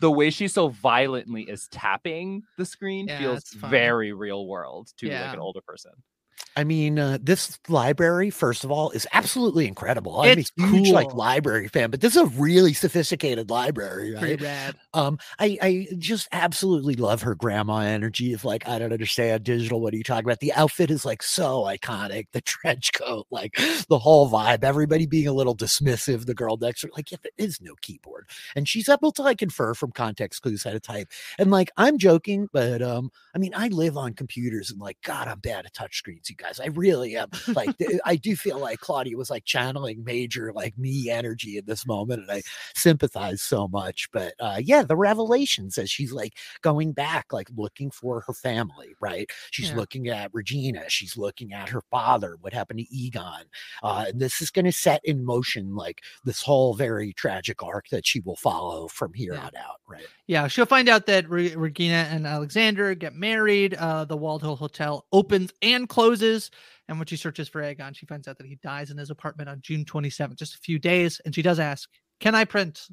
the 0.00 0.10
way 0.10 0.30
she 0.30 0.48
so 0.48 0.68
violently 0.68 1.42
is 1.42 1.68
tapping 1.68 2.42
the 2.56 2.64
screen 2.64 3.06
Yeah, 3.06 3.18
feels 3.18 3.50
very 3.52 4.12
real 4.12 4.46
world 4.46 4.88
to 4.98 5.08
like 5.10 5.34
an 5.34 5.40
older 5.40 5.60
person. 5.60 5.92
I 6.54 6.64
mean, 6.64 6.98
uh, 6.98 7.18
this 7.20 7.58
library, 7.68 8.28
first 8.28 8.62
of 8.62 8.70
all, 8.70 8.90
is 8.90 9.06
absolutely 9.14 9.66
incredible. 9.66 10.20
I'm 10.20 10.38
It's 10.38 10.52
a 10.58 10.66
huge 10.66 10.90
like 10.90 11.14
library 11.14 11.68
fan, 11.68 11.90
but 11.90 12.02
this 12.02 12.14
is 12.14 12.22
a 12.22 12.26
really 12.26 12.74
sophisticated 12.74 13.48
library, 13.48 14.12
right? 14.12 14.20
Pretty 14.20 14.44
rad. 14.44 14.76
Um, 14.92 15.18
I, 15.38 15.58
I 15.62 15.88
just 15.96 16.28
absolutely 16.30 16.94
love 16.94 17.22
her 17.22 17.34
grandma 17.34 17.78
energy 17.78 18.34
of 18.34 18.44
like, 18.44 18.68
I 18.68 18.78
don't 18.78 18.92
understand 18.92 19.44
digital. 19.44 19.80
What 19.80 19.94
are 19.94 19.96
you 19.96 20.02
talking 20.02 20.26
about? 20.26 20.40
The 20.40 20.52
outfit 20.52 20.90
is 20.90 21.06
like 21.06 21.22
so 21.22 21.62
iconic. 21.62 22.26
The 22.32 22.40
trench 22.52 22.92
coat, 22.92 23.26
like 23.30 23.56
the 23.88 23.98
whole 23.98 24.30
vibe, 24.30 24.62
everybody 24.62 25.06
being 25.06 25.28
a 25.28 25.32
little 25.32 25.56
dismissive. 25.56 26.26
The 26.26 26.34
girl 26.34 26.58
next 26.58 26.82
to 26.82 26.88
her, 26.88 26.92
like, 26.94 27.10
yeah, 27.10 27.18
there 27.22 27.32
is 27.38 27.62
no 27.62 27.74
keyboard. 27.80 28.28
And 28.54 28.68
she's 28.68 28.90
able 28.90 29.12
to 29.12 29.22
like 29.22 29.40
infer 29.40 29.72
from 29.72 29.92
context 29.92 30.42
clues 30.42 30.64
how 30.64 30.72
to 30.72 30.80
type. 30.80 31.08
And 31.38 31.50
like, 31.50 31.70
I'm 31.78 31.96
joking, 31.96 32.50
but 32.52 32.82
um, 32.82 33.10
I 33.34 33.38
mean, 33.38 33.54
I 33.56 33.68
live 33.68 33.96
on 33.96 34.12
computers 34.12 34.70
and 34.70 34.80
like, 34.80 34.98
God, 35.02 35.28
I'm 35.28 35.38
bad 35.38 35.64
at 35.64 35.72
you 36.30 36.36
guys. 36.36 36.60
I 36.60 36.66
really 36.66 37.16
am. 37.16 37.28
Like, 37.54 37.70
I 38.04 38.16
do 38.16 38.36
feel 38.36 38.58
like 38.58 38.80
Claudia 38.80 39.16
was 39.16 39.30
like 39.30 39.44
channeling 39.44 40.02
major 40.04 40.52
like 40.52 40.76
me 40.78 41.10
energy 41.10 41.58
in 41.58 41.64
this 41.66 41.86
moment. 41.86 42.22
And 42.22 42.30
I 42.30 42.42
sympathize 42.74 43.42
so 43.42 43.68
much. 43.68 44.08
But 44.12 44.34
uh, 44.40 44.60
yeah, 44.62 44.82
the 44.82 44.96
revelations 44.96 45.78
as 45.78 45.90
she's 45.90 46.12
like 46.12 46.34
going 46.62 46.92
back, 46.92 47.32
like 47.32 47.48
looking 47.56 47.90
for 47.90 48.22
her 48.26 48.32
family, 48.34 48.94
right? 49.00 49.30
She's 49.50 49.70
Yeah. 49.70 49.76
looking 49.76 50.08
at 50.08 50.30
Regina, 50.32 50.84
she's 50.88 51.16
looking 51.16 51.52
at 51.52 51.68
her 51.68 51.82
father, 51.90 52.36
what 52.40 52.52
happened 52.52 52.80
to 52.80 52.94
Egon. 52.94 53.44
Uh, 53.82 54.06
and 54.08 54.20
this 54.20 54.40
is 54.40 54.50
going 54.50 54.64
to 54.64 54.72
set 54.72 55.00
in 55.04 55.24
motion 55.24 55.74
like 55.74 56.02
this 56.24 56.42
whole 56.42 56.74
very 56.74 57.12
tragic 57.12 57.62
arc 57.62 57.88
that 57.90 58.06
she 58.06 58.20
will 58.20 58.36
follow 58.36 58.88
from 58.88 59.12
here 59.14 59.34
Yeah. 59.34 59.46
on 59.46 59.56
out, 59.56 59.80
right? 59.88 60.06
Yeah, 60.26 60.46
she'll 60.48 60.66
find 60.66 60.88
out 60.88 61.06
that 61.06 61.28
Re- 61.28 61.54
Regina 61.54 62.08
and 62.10 62.26
Alexander 62.26 62.94
get 62.94 63.14
married. 63.14 63.74
Uh, 63.74 64.04
the 64.04 64.16
Waldhill 64.16 64.56
Hotel 64.58 65.04
opens 65.12 65.52
and 65.62 65.88
closes. 65.88 66.11
And 66.88 66.98
when 66.98 67.06
she 67.06 67.16
searches 67.16 67.48
for 67.48 67.62
Egon, 67.62 67.94
she 67.94 68.06
finds 68.06 68.28
out 68.28 68.38
that 68.38 68.46
he 68.46 68.56
dies 68.56 68.90
in 68.90 68.98
his 68.98 69.10
apartment 69.10 69.48
on 69.48 69.60
June 69.62 69.84
27th, 69.84 70.36
just 70.36 70.54
a 70.54 70.58
few 70.58 70.78
days. 70.78 71.20
And 71.24 71.34
she 71.34 71.42
does 71.42 71.58
ask, 71.58 71.88
Can 72.20 72.34
I 72.34 72.44
print? 72.44 72.86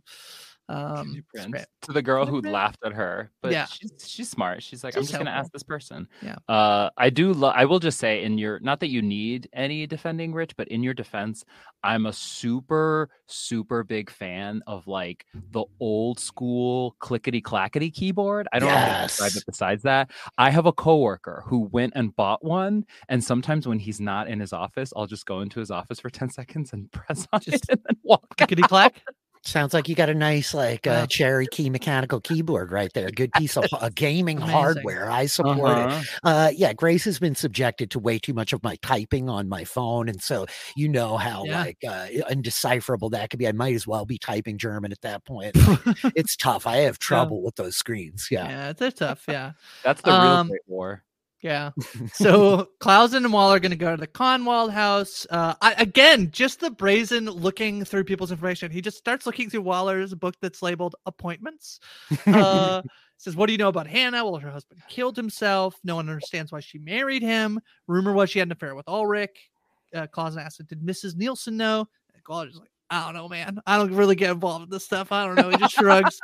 Um, 0.70 1.14
She 1.14 1.20
it's 1.20 1.28
prints 1.34 1.50
great. 1.52 1.66
to 1.82 1.94
the 1.94 2.02
girl 2.02 2.26
who 2.28 2.42
laughed 2.42 2.80
at 2.86 2.94
her, 2.94 3.32
but 3.42 3.52
Yeah. 3.52 3.66
she's 3.66 3.92
she's 4.06 4.30
smart. 4.30 4.62
She's 4.62 4.84
like, 4.84 4.96
I'm 4.96 5.02
just 5.02 5.18
gonna 5.18 5.32
ask 5.32 5.52
this 5.52 5.64
person. 5.64 6.08
Yeah. 6.22 6.36
Uh, 6.48 6.90
I 6.96 7.10
do. 7.10 7.34
Lo- 7.34 7.50
I 7.56 7.66
will 7.66 7.80
just 7.80 7.98
say, 8.00 8.24
in 8.24 8.38
your 8.38 8.60
not 8.60 8.80
that 8.82 8.90
you 8.90 9.02
need 9.02 9.50
any 9.54 9.88
defending 9.88 10.32
Rich, 10.32 10.56
but 10.58 10.68
in 10.68 10.84
your 10.84 10.94
defense, 10.94 11.44
I'm 11.84 12.06
a 12.06 12.14
super 12.14 13.10
super 13.26 13.84
big 13.84 14.10
fan 14.12 14.62
of 14.68 14.86
like 14.88 15.26
the 15.52 15.64
old 15.80 16.20
school 16.20 16.96
clickety 17.00 17.42
clackety 17.42 17.90
keyboard. 17.90 18.48
I 18.54 18.60
don't 18.60 18.70
know 18.70 18.78
how 18.78 19.02
to 19.02 19.08
describe 19.08 19.32
it. 19.36 19.44
Besides 19.48 19.82
that, 19.84 20.12
I 20.38 20.52
have 20.52 20.68
a 20.68 20.74
coworker 20.74 21.44
who 21.48 21.62
went 21.72 21.94
and 21.96 22.16
bought 22.16 22.46
one, 22.46 22.86
and 23.08 23.24
sometimes 23.24 23.68
when 23.68 23.80
he's 23.80 24.00
not 24.00 24.28
in 24.28 24.40
his 24.40 24.54
office, 24.54 24.94
I'll 24.96 25.08
just 25.08 25.26
go 25.26 25.40
into 25.42 25.60
his 25.60 25.72
office 25.72 26.00
for 26.00 26.12
ten 26.12 26.30
seconds 26.30 26.74
and 26.74 26.92
press 26.92 27.28
on 27.34 27.40
Just 27.42 27.64
it 27.64 27.70
and 27.70 27.80
then 27.88 27.98
walk. 28.04 28.38
Clickety 28.38 28.62
clack. 28.64 29.02
Sounds 29.42 29.74
like 29.74 29.88
you 29.88 29.96
got 29.96 30.10
a 30.10 30.14
nice, 30.14 30.54
like, 30.54 30.86
uh, 30.86 30.90
Yeah. 30.92 31.06
cherry 31.06 31.48
key 31.48 31.70
mechanical 31.70 32.20
keyboard 32.20 32.74
right 32.74 32.92
there. 32.94 33.10
Good 33.10 33.32
piece 33.32 33.56
of 33.56 33.66
uh, 33.72 33.90
gaming 33.96 34.38
Amazing. 34.38 34.54
hardware. 34.54 35.10
I 35.10 35.28
support 35.28 35.78
it. 35.78 35.86
Uh-huh. 35.88 36.04
Uh, 36.26 36.52
yeah, 36.54 36.74
Grace 36.74 37.06
has 37.06 37.20
been 37.20 37.36
subjected 37.36 37.90
to 37.92 38.00
way 38.00 38.20
too 38.20 38.34
much 38.34 38.52
of 38.52 38.62
my 38.64 38.76
typing 38.82 39.30
on 39.30 39.48
my 39.48 39.64
phone, 39.64 40.10
and 40.10 40.22
so 40.22 40.46
you 40.76 40.90
know 40.90 41.16
how 41.16 41.46
Yeah. 41.46 41.62
like 41.62 41.78
uh, 41.88 42.08
undecipherable 42.30 43.10
that 43.12 43.30
could 43.30 43.40
be. 43.40 43.48
I 43.48 43.54
might 43.54 43.76
as 43.76 43.88
well 43.88 44.06
be 44.06 44.18
typing 44.18 44.58
German 44.58 44.92
at 44.92 45.02
that 45.02 45.24
point. 45.26 45.56
It's 46.16 46.36
tough. 46.36 46.68
I 46.68 46.78
have 46.78 47.00
trouble 47.00 47.42
with 47.42 47.56
those 47.56 47.78
screens. 47.78 48.28
Yeah. 48.30 48.48
Yeah, 48.50 48.74
they're 48.74 48.92
tough. 48.92 49.24
Yeah. 49.28 49.54
That's 49.84 50.02
the 50.02 50.12
real 50.12 50.20
Um, 50.20 50.48
Great 50.50 50.62
War. 50.68 51.04
Yeah. 51.42 51.72
So 52.14 52.70
Clausen 52.80 53.24
and 53.24 53.34
Waller 53.34 53.56
are 53.56 53.60
going 53.60 53.72
to 53.72 53.78
go 53.78 53.92
to 53.92 54.00
the 54.00 54.08
Kahnwald 54.08 54.72
house. 54.72 55.26
Uh, 55.30 55.54
I, 55.62 55.74
again, 55.78 56.32
just 56.32 56.60
the 56.60 56.72
brazen 56.72 57.26
looking 57.26 57.86
through 57.86 58.04
people's 58.06 58.32
information. 58.32 58.72
He 58.72 58.82
just 58.82 58.98
starts 58.98 59.26
looking 59.26 59.50
through 59.50 59.62
Waller's 59.62 60.14
book 60.14 60.36
that's 60.42 60.62
labeled 60.62 60.96
appointments. 61.06 61.80
Uh, 62.26 62.82
says, 63.18 63.36
"What 63.36 63.48
do 63.48 63.54
you 63.54 63.58
know 63.58 63.68
about 63.70 63.88
Hannah? 63.88 64.26
Well, 64.26 64.38
her 64.38 64.50
husband 64.50 64.82
killed 64.90 65.16
himself. 65.16 65.76
No 65.84 65.96
one 65.96 66.10
understands 66.10 66.52
why 66.52 66.62
she 66.62 66.80
married 66.80 67.22
him. 67.22 67.60
Rumor 67.88 68.14
was 68.14 68.30
she 68.30 68.40
had 68.40 68.48
an 68.48 68.54
affair 68.54 68.76
with 68.76 68.88
Ulrich." 68.88 69.50
Uh, 69.94 70.08
Clausen 70.08 70.42
asked, 70.42 70.66
"Did 70.68 70.82
Mrs. 70.82 71.16
Nielsen 71.16 71.58
know?" 71.58 71.88
And 72.14 72.24
Waller's 72.28 72.58
like, 72.58 72.70
"I 72.90 73.06
don't 73.06 73.14
know, 73.14 73.28
man. 73.30 73.60
I 73.66 73.78
don't 73.78 73.94
really 73.94 74.16
get 74.16 74.32
involved 74.32 74.66
in 74.66 74.70
this 74.70 74.86
stuff. 74.86 75.12
I 75.12 75.26
don't 75.26 75.36
know." 75.36 75.50
He 75.50 75.58
just 75.58 75.76
shrugs. 75.76 76.20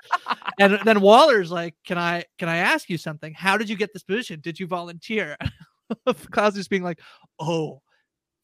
and 0.60 0.80
then 0.86 1.02
Waller's 1.02 1.52
like, 1.52 1.76
"Can 1.86 1.98
I 1.98 2.24
can 2.38 2.50
I 2.50 2.58
ask 2.58 2.90
you 2.90 2.98
something? 2.98 3.34
How 3.34 3.58
did 3.58 3.70
you 3.70 3.76
get 3.76 3.94
this 3.94 4.04
position? 4.04 4.40
Did 4.42 4.60
you 4.60 4.68
volunteer?" 4.68 5.38
Klaus 6.32 6.56
just 6.56 6.70
being 6.70 6.84
like, 6.84 7.00
"Oh, 7.40 7.82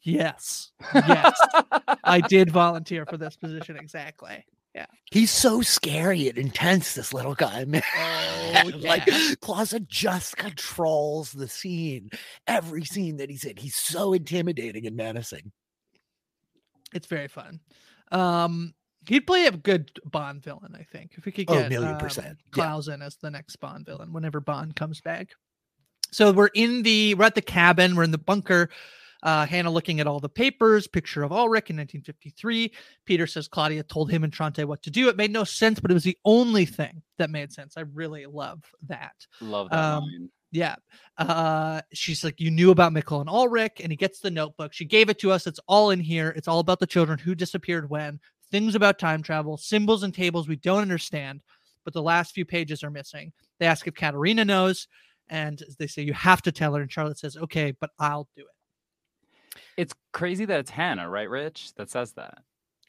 yes, 0.03 0.71
yes, 0.93 1.39
I 2.03 2.21
did 2.21 2.51
volunteer 2.51 3.05
for 3.05 3.17
this 3.17 3.35
position 3.35 3.77
exactly." 3.77 4.45
Yeah. 4.73 4.85
He's 5.11 5.31
so 5.31 5.61
scary 5.61 6.29
and 6.29 6.37
intense, 6.37 6.93
this 6.93 7.13
little 7.13 7.35
guy, 7.35 7.65
man. 7.65 7.83
Oh, 7.97 8.71
like 8.77 9.05
yeah. 9.05 9.33
Clausen 9.41 9.85
just 9.89 10.37
controls 10.37 11.33
the 11.33 11.47
scene. 11.47 12.09
Every 12.47 12.85
scene 12.85 13.17
that 13.17 13.29
he's 13.29 13.43
in, 13.43 13.57
he's 13.57 13.75
so 13.75 14.13
intimidating 14.13 14.87
and 14.87 14.95
menacing. 14.95 15.51
It's 16.93 17.07
very 17.07 17.27
fun. 17.27 17.59
Um, 18.11 18.73
he'd 19.07 19.21
play 19.27 19.45
a 19.47 19.51
good 19.51 19.91
Bond 20.05 20.43
villain, 20.43 20.75
I 20.79 20.83
think, 20.83 21.13
if 21.17 21.25
we 21.25 21.31
could 21.31 21.45
Oh, 21.49 21.53
get 21.55 21.69
million 21.69 21.93
um, 21.93 21.97
percent. 21.99 22.37
Yeah. 22.47 22.51
Clausen 22.63 23.01
as 23.01 23.15
the 23.17 23.31
next 23.31 23.55
Bond 23.57 23.85
villain 23.85 24.13
whenever 24.13 24.39
Bond 24.39 24.75
comes 24.75 25.01
back. 25.01 25.29
So 26.11 26.31
we're 26.31 26.49
in 26.53 26.83
the 26.83 27.15
we're 27.15 27.25
at 27.25 27.35
the 27.35 27.41
cabin, 27.41 27.95
we're 27.95 28.03
in 28.03 28.11
the 28.11 28.17
bunker. 28.17 28.69
Uh, 29.23 29.45
Hannah 29.45 29.69
looking 29.69 29.99
at 29.99 30.07
all 30.07 30.19
the 30.19 30.27
papers, 30.27 30.87
picture 30.87 31.21
of 31.21 31.31
Ulrich 31.31 31.69
in 31.69 31.77
1953. 31.77 32.73
Peter 33.05 33.27
says 33.27 33.47
Claudia 33.47 33.83
told 33.83 34.09
him 34.09 34.23
and 34.23 34.33
Tronte 34.33 34.63
what 34.65 34.81
to 34.81 34.89
do. 34.89 35.09
It 35.09 35.15
made 35.15 35.31
no 35.31 35.43
sense, 35.43 35.79
but 35.79 35.91
it 35.91 35.93
was 35.93 36.03
the 36.03 36.17
only 36.25 36.65
thing 36.65 37.03
that 37.19 37.29
made 37.29 37.51
sense. 37.53 37.77
I 37.77 37.81
really 37.81 38.25
love 38.25 38.63
that. 38.87 39.13
Love 39.39 39.69
that 39.69 39.77
Um, 39.77 40.03
line. 40.05 40.29
Yeah. 40.51 40.75
Uh 41.17 41.81
she's 41.93 42.23
like, 42.23 42.39
You 42.39 42.51
knew 42.51 42.71
about 42.71 42.93
Mikkel 42.93 43.21
and 43.21 43.29
Ulrich, 43.29 43.79
and 43.81 43.91
he 43.91 43.95
gets 43.95 44.19
the 44.19 44.31
notebook. 44.31 44.73
She 44.73 44.85
gave 44.85 45.09
it 45.09 45.19
to 45.19 45.31
us. 45.31 45.47
It's 45.47 45.59
all 45.67 45.91
in 45.91 45.99
here. 45.99 46.33
It's 46.35 46.47
all 46.47 46.59
about 46.59 46.79
the 46.79 46.87
children 46.87 47.17
who 47.17 47.35
disappeared 47.35 47.89
when, 47.89 48.19
things 48.51 48.75
about 48.75 48.99
time 48.99 49.23
travel, 49.23 49.57
symbols 49.57 50.03
and 50.03 50.13
tables 50.13 50.47
we 50.47 50.57
don't 50.57 50.81
understand, 50.81 51.41
but 51.85 51.93
the 51.93 52.01
last 52.01 52.33
few 52.33 52.45
pages 52.45 52.83
are 52.83 52.91
missing. 52.91 53.31
They 53.59 53.65
ask 53.65 53.87
if 53.87 53.95
Katharina 53.95 54.45
knows, 54.45 54.87
and 55.29 55.63
they 55.79 55.87
say, 55.87 56.03
You 56.03 56.13
have 56.13 56.41
to 56.43 56.51
tell 56.51 56.75
her. 56.75 56.81
And 56.81 56.91
Charlotte 56.91 57.17
says, 57.17 57.37
Okay, 57.37 57.73
but 57.79 57.89
I'll 57.97 58.27
do 58.35 58.43
it. 58.43 59.59
It's 59.77 59.93
crazy 60.11 60.45
that 60.45 60.59
it's 60.59 60.69
Hannah, 60.69 61.09
right, 61.09 61.29
Rich? 61.29 61.73
That 61.75 61.89
says 61.89 62.11
that. 62.13 62.39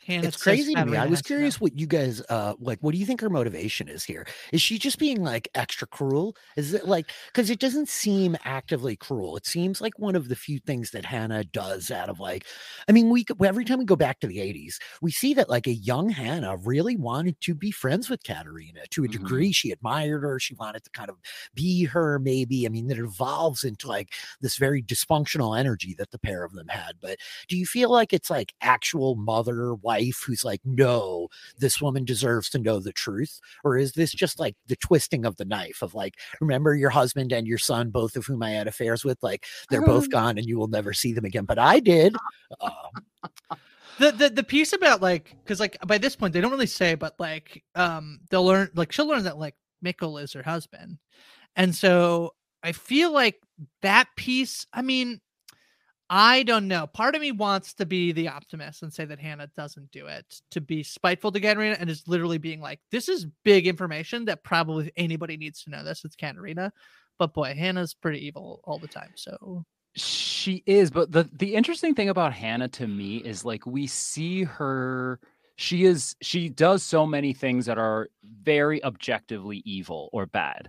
Hannah 0.06 0.28
it's 0.28 0.36
crazy 0.36 0.76
to 0.76 0.82
me. 0.82 0.96
I 0.96 1.06
was 1.06 1.20
has 1.20 1.24
to 1.24 1.40
know. 1.40 1.50
curious 1.50 1.60
what 1.60 1.76
you 1.78 1.86
guys 1.86 2.22
uh 2.28 2.54
like. 2.60 2.78
What 2.80 2.92
do 2.92 2.98
you 2.98 3.06
think 3.06 3.20
her 3.22 3.30
motivation 3.30 3.88
is 3.88 4.04
here? 4.04 4.26
Is 4.52 4.62
she 4.62 4.78
just 4.78 4.98
being 4.98 5.22
like 5.22 5.48
extra 5.54 5.86
cruel? 5.86 6.36
Is 6.56 6.72
it 6.74 6.86
like 6.86 7.10
because 7.26 7.50
it 7.50 7.58
doesn't 7.58 7.88
seem 7.88 8.36
actively 8.44 8.94
cruel? 8.94 9.36
It 9.36 9.46
seems 9.46 9.80
like 9.80 9.98
one 9.98 10.14
of 10.14 10.28
the 10.28 10.36
few 10.36 10.60
things 10.60 10.92
that 10.92 11.04
Hannah 11.04 11.42
does 11.42 11.90
out 11.90 12.08
of 12.08 12.20
like, 12.20 12.46
I 12.88 12.92
mean, 12.92 13.10
we 13.10 13.24
every 13.44 13.64
time 13.64 13.78
we 13.80 13.84
go 13.84 13.96
back 13.96 14.20
to 14.20 14.28
the 14.28 14.38
'80s, 14.38 14.78
we 15.00 15.10
see 15.10 15.34
that 15.34 15.48
like 15.48 15.66
a 15.66 15.72
young 15.74 16.08
Hannah 16.08 16.56
really 16.56 16.96
wanted 16.96 17.40
to 17.42 17.54
be 17.54 17.72
friends 17.72 18.08
with 18.08 18.22
Katharina 18.22 18.82
to 18.90 19.02
a 19.04 19.08
Mhm. 19.08 19.08
degree. 19.08 19.52
She 19.52 19.72
admired 19.72 20.22
her. 20.22 20.38
She 20.38 20.54
wanted 20.54 20.84
to 20.84 20.90
kind 20.90 21.10
of 21.10 21.16
be 21.54 21.84
her. 21.84 22.18
Maybe 22.18 22.66
I 22.66 22.68
mean, 22.68 22.86
that 22.88 22.98
evolves 22.98 23.64
into 23.64 23.88
like 23.88 24.14
this 24.40 24.56
very 24.56 24.82
dysfunctional 24.82 25.58
energy 25.58 25.94
that 25.98 26.10
the 26.12 26.18
pair 26.18 26.44
of 26.44 26.52
them 26.52 26.68
had. 26.68 26.96
But 27.00 27.18
do 27.48 27.56
you 27.56 27.66
feel 27.66 27.90
like 27.90 28.12
it's 28.12 28.30
like 28.30 28.54
actual 28.60 29.16
mother 29.16 29.74
wife 29.74 29.91
who's 30.00 30.44
like 30.44 30.60
no 30.64 31.28
this 31.58 31.80
woman 31.80 32.04
deserves 32.04 32.48
to 32.50 32.58
know 32.58 32.78
the 32.80 32.92
truth 32.92 33.40
or 33.64 33.76
is 33.76 33.92
this 33.92 34.12
just 34.12 34.38
like 34.38 34.56
the 34.66 34.76
twisting 34.76 35.24
of 35.24 35.36
the 35.36 35.44
knife 35.44 35.82
of 35.82 35.94
like 35.94 36.14
remember 36.40 36.74
your 36.74 36.90
husband 36.90 37.32
and 37.32 37.46
your 37.46 37.58
son 37.58 37.90
both 37.90 38.16
of 38.16 38.26
whom 38.26 38.42
i 38.42 38.50
had 38.50 38.66
affairs 38.66 39.04
with 39.04 39.18
like 39.22 39.44
they're 39.70 39.82
both 39.82 40.10
gone 40.10 40.38
and 40.38 40.46
you 40.46 40.58
will 40.58 40.68
never 40.68 40.92
see 40.92 41.12
them 41.12 41.24
again 41.24 41.44
but 41.44 41.58
i 41.58 41.80
did 41.80 42.14
uh, 42.60 42.70
the 43.98 44.12
the 44.12 44.30
the 44.30 44.42
piece 44.42 44.72
about 44.72 45.02
like 45.02 45.36
because 45.42 45.60
like 45.60 45.76
by 45.86 45.98
this 45.98 46.16
point 46.16 46.32
they 46.32 46.40
don't 46.40 46.50
really 46.50 46.66
say, 46.66 46.94
but 46.94 47.14
like 47.18 47.62
um 47.74 48.20
they'll 48.30 48.44
learn 48.44 48.70
like 48.74 48.92
she'll 48.92 49.06
learn 49.06 49.24
that 49.24 49.38
like 49.38 49.54
Mikkel 49.84 50.22
is 50.22 50.32
her 50.32 50.42
husband, 50.42 50.98
and 51.56 51.74
so 51.74 52.34
I 52.62 52.72
feel 52.72 53.12
like 53.12 53.40
that 53.82 54.08
piece. 54.16 54.66
I 54.72 54.82
mean, 54.82 55.20
I 56.14 56.42
don't 56.42 56.68
know. 56.68 56.86
Part 56.86 57.14
of 57.14 57.22
me 57.22 57.32
wants 57.32 57.72
to 57.74 57.86
be 57.86 58.12
the 58.12 58.28
optimist 58.28 58.82
and 58.82 58.92
say 58.92 59.06
that 59.06 59.18
Hannah 59.18 59.48
doesn't 59.56 59.90
do 59.92 60.08
it 60.08 60.26
to 60.50 60.60
be 60.60 60.82
spiteful 60.82 61.32
to 61.32 61.40
Katharina 61.40 61.78
and 61.80 61.88
is 61.88 62.06
literally 62.06 62.36
being 62.36 62.60
like, 62.60 62.80
this 62.90 63.08
is 63.08 63.26
big 63.44 63.66
information 63.66 64.26
that 64.26 64.44
probably 64.44 64.92
anybody 64.94 65.38
needs 65.38 65.64
to 65.64 65.70
know 65.70 65.82
this. 65.82 66.04
It's 66.04 66.14
Katharina. 66.14 66.70
But 67.18 67.32
boy, 67.32 67.54
Hannah's 67.54 67.94
pretty 67.94 68.26
evil 68.26 68.60
all 68.64 68.78
the 68.78 68.88
time. 68.88 69.12
So 69.14 69.64
she 69.96 70.62
is, 70.66 70.90
but 70.90 71.10
the 71.10 71.30
the 71.32 71.54
interesting 71.54 71.94
thing 71.94 72.10
about 72.10 72.34
Hannah 72.34 72.68
to 72.68 72.86
me 72.86 73.16
is 73.16 73.46
like 73.46 73.64
we 73.64 73.86
see 73.86 74.42
her 74.44 75.18
she 75.56 75.84
is 75.84 76.14
she 76.20 76.50
does 76.50 76.82
so 76.82 77.06
many 77.06 77.32
things 77.32 77.64
that 77.66 77.78
are 77.78 78.08
very 78.42 78.84
objectively 78.84 79.62
evil 79.64 80.10
or 80.12 80.26
bad 80.26 80.68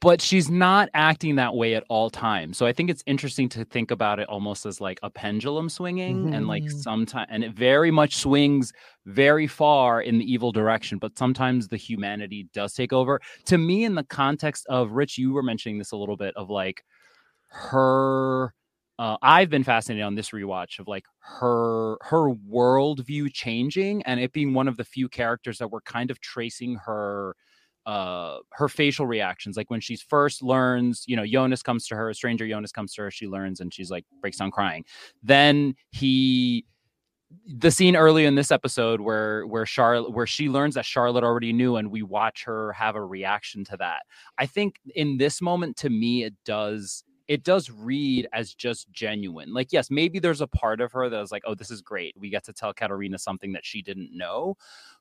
but 0.00 0.22
she's 0.22 0.48
not 0.48 0.88
acting 0.94 1.36
that 1.36 1.54
way 1.54 1.74
at 1.74 1.84
all 1.88 2.08
times. 2.08 2.56
So 2.56 2.66
I 2.66 2.72
think 2.72 2.88
it's 2.88 3.02
interesting 3.06 3.48
to 3.50 3.64
think 3.64 3.90
about 3.90 4.20
it 4.20 4.28
almost 4.28 4.64
as 4.64 4.80
like 4.80 5.00
a 5.02 5.10
pendulum 5.10 5.68
swinging 5.68 6.24
mm-hmm. 6.26 6.34
and 6.34 6.46
like 6.46 6.62
mm-hmm. 6.62 6.78
sometimes 6.78 7.26
and 7.30 7.42
it 7.42 7.52
very 7.52 7.90
much 7.90 8.16
swings 8.16 8.72
very 9.06 9.46
far 9.46 10.00
in 10.00 10.18
the 10.18 10.32
evil 10.32 10.52
direction, 10.52 10.98
but 10.98 11.18
sometimes 11.18 11.68
the 11.68 11.76
humanity 11.76 12.48
does 12.52 12.74
take 12.74 12.92
over. 12.92 13.20
To 13.46 13.58
me 13.58 13.84
in 13.84 13.96
the 13.96 14.04
context 14.04 14.66
of 14.68 14.92
Rich 14.92 15.18
you 15.18 15.32
were 15.32 15.42
mentioning 15.42 15.78
this 15.78 15.92
a 15.92 15.96
little 15.96 16.16
bit 16.16 16.34
of 16.36 16.48
like 16.48 16.84
her 17.48 18.54
uh, 19.00 19.16
I've 19.22 19.48
been 19.48 19.62
fascinated 19.62 20.04
on 20.04 20.16
this 20.16 20.30
rewatch 20.30 20.78
of 20.78 20.88
like 20.88 21.06
her 21.20 21.96
her 22.02 22.30
worldview 22.30 23.32
changing 23.32 24.02
and 24.02 24.20
it 24.20 24.32
being 24.32 24.54
one 24.54 24.68
of 24.68 24.76
the 24.76 24.84
few 24.84 25.08
characters 25.08 25.58
that 25.58 25.70
were 25.70 25.80
kind 25.80 26.10
of 26.10 26.20
tracing 26.20 26.76
her 26.84 27.34
uh, 27.88 28.40
her 28.52 28.68
facial 28.68 29.06
reactions. 29.06 29.56
Like 29.56 29.70
when 29.70 29.80
she 29.80 29.96
first 29.96 30.42
learns, 30.42 31.04
you 31.06 31.16
know, 31.16 31.24
Jonas 31.26 31.62
comes 31.62 31.86
to 31.86 31.96
her, 31.96 32.10
a 32.10 32.14
stranger 32.14 32.46
Jonas 32.46 32.70
comes 32.70 32.92
to 32.94 33.02
her, 33.02 33.10
she 33.10 33.26
learns 33.26 33.60
and 33.60 33.72
she's 33.72 33.90
like 33.90 34.04
breaks 34.20 34.36
down 34.36 34.50
crying. 34.50 34.84
Then 35.22 35.74
he 35.90 36.66
the 37.46 37.70
scene 37.70 37.96
early 37.96 38.26
in 38.26 38.34
this 38.34 38.50
episode 38.50 39.00
where 39.00 39.46
where 39.46 39.64
Charlotte 39.64 40.12
where 40.12 40.26
she 40.26 40.50
learns 40.50 40.74
that 40.74 40.84
Charlotte 40.84 41.24
already 41.24 41.54
knew 41.54 41.76
and 41.76 41.90
we 41.90 42.02
watch 42.02 42.44
her 42.44 42.74
have 42.74 42.94
a 42.94 43.02
reaction 43.02 43.64
to 43.64 43.76
that. 43.78 44.02
I 44.36 44.44
think 44.44 44.76
in 44.94 45.16
this 45.16 45.40
moment 45.40 45.78
to 45.78 45.88
me 45.88 46.24
it 46.24 46.34
does 46.44 47.04
it 47.26 47.42
does 47.42 47.70
read 47.70 48.26
as 48.32 48.54
just 48.54 48.90
genuine. 48.90 49.52
Like, 49.52 49.68
yes, 49.70 49.90
maybe 49.90 50.18
there's 50.18 50.40
a 50.40 50.46
part 50.46 50.80
of 50.80 50.92
her 50.92 51.10
that 51.10 51.20
is 51.20 51.30
like, 51.30 51.42
oh, 51.46 51.54
this 51.54 51.70
is 51.70 51.82
great. 51.82 52.14
We 52.18 52.30
get 52.30 52.42
to 52.44 52.54
tell 52.54 52.72
Katharina 52.72 53.18
something 53.18 53.52
that 53.52 53.66
she 53.66 53.82
didn't 53.82 54.16
know 54.16 54.56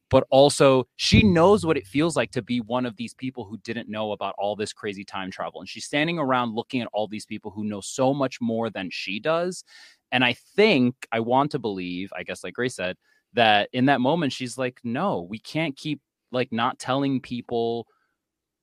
but 0.10 0.26
also 0.30 0.88
she 0.96 1.24
knows 1.24 1.66
what 1.66 1.78
it 1.78 1.86
feels 1.86 2.16
like 2.16 2.32
to 2.32 2.42
be 2.42 2.62
one 2.62 2.86
of 2.86 2.96
these 2.96 3.14
people 3.14 3.46
who 3.46 3.58
didn't 3.58 3.90
know 3.90 4.12
about 4.12 4.36
all 4.38 4.56
this 4.56 4.74
crazy 4.74 5.04
time 5.04 5.32
travel. 5.32 5.60
And 5.60 5.70
she's 5.70 5.86
standing 5.86 6.18
around 6.18 6.56
looking 6.56 6.82
at 6.82 6.88
all 6.94 7.08
these 7.08 7.26
people 7.26 7.52
who 7.52 7.64
know 7.64 7.82
so 7.82 8.14
much 8.14 8.40
more 8.40 8.70
than 8.70 8.90
she 8.90 9.20
does. 9.20 9.64
And 10.12 10.24
I 10.24 10.34
think 10.56 10.96
I 11.12 11.20
want 11.20 11.52
to 11.52 11.60
believe, 11.60 12.12
I 12.16 12.24
guess, 12.24 12.44
like 12.44 12.54
Grace 12.54 12.76
said, 12.76 12.98
that 13.34 13.70
in 13.74 13.86
that 13.86 14.02
moment, 14.02 14.32
she's 14.32 14.58
like, 14.58 14.80
no, 14.84 15.22
we 15.22 15.40
can't 15.40 15.76
keep 15.76 16.00
like 16.32 16.52
not 16.52 16.80
telling 16.80 17.20
people 17.20 17.88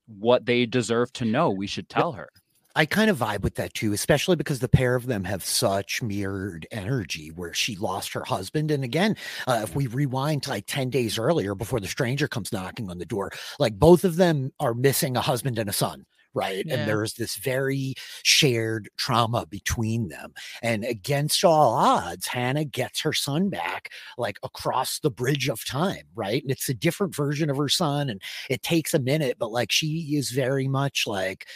what 0.07 0.47
they 0.47 0.66
deserve 0.66 1.12
to 1.14 1.24
know. 1.24 1.51
We 1.51 1.66
should 1.66 1.88
tell 1.88 2.12
her. 2.12 2.28
I 2.77 2.87
kind 2.87 3.09
of 3.09 3.18
vibe 3.18 3.43
with 3.43 3.55
that 3.55 3.75
too, 3.75 3.93
especially 3.93 4.35
because 4.37 4.59
the 4.59 4.68
pair 4.68 4.97
of 4.97 5.07
them 5.07 5.25
have 5.25 5.45
such 5.45 6.03
mirrored 6.03 6.66
energy 6.72 7.29
where 7.29 7.55
she 7.55 7.77
lost 7.77 8.12
her 8.14 8.25
husband. 8.25 8.70
And 8.72 8.83
again, 8.83 9.16
uh, 9.47 9.61
if 9.62 9.77
we 9.77 9.87
rewind 9.87 10.43
to 10.45 10.51
like 10.51 10.66
10 10.66 10.91
days 10.91 11.16
earlier 11.18 11.55
before 11.55 11.79
the 11.79 11.87
stranger 11.87 12.27
comes 12.27 12.53
knocking 12.53 12.91
on 12.91 12.99
the 12.99 13.07
door, 13.07 13.31
like 13.61 13.79
both 13.79 14.05
of 14.05 14.16
them 14.16 14.53
are 14.59 14.75
missing 14.75 15.16
a 15.16 15.20
husband 15.20 15.59
and 15.59 15.70
a 15.70 15.72
son 15.72 16.05
right? 16.35 16.64
Yeah. 16.66 16.74
And 16.74 16.89
there's 16.89 17.14
this 17.14 17.37
very 17.37 17.95
shared 18.22 18.89
trauma 18.97 19.47
between 19.47 20.09
them. 20.09 20.35
And 20.62 20.85
against 20.85 21.45
all 21.45 21.74
odds, 21.74 22.26
Hannah 22.26 22.64
gets 22.64 23.01
her 23.01 23.12
son 23.12 23.49
back 23.49 23.91
like 24.18 24.39
across 24.43 24.99
the 24.99 25.11
bridge 25.11 25.49
of 25.49 25.64
time, 25.64 26.05
right? 26.14 26.43
And 26.43 26.51
it's 26.51 26.68
a 26.68 26.74
different 26.74 27.14
version 27.14 27.51
of 27.51 27.57
her 27.57 27.68
son. 27.68 28.11
And 28.11 28.20
it 28.51 28.62
takes 28.62 28.95
a 28.95 28.99
minute, 28.99 29.37
but 29.39 29.53
like 29.53 29.72
she 29.72 30.16
is 30.16 30.30
very 30.30 30.68
much 30.68 31.07
like 31.07 31.47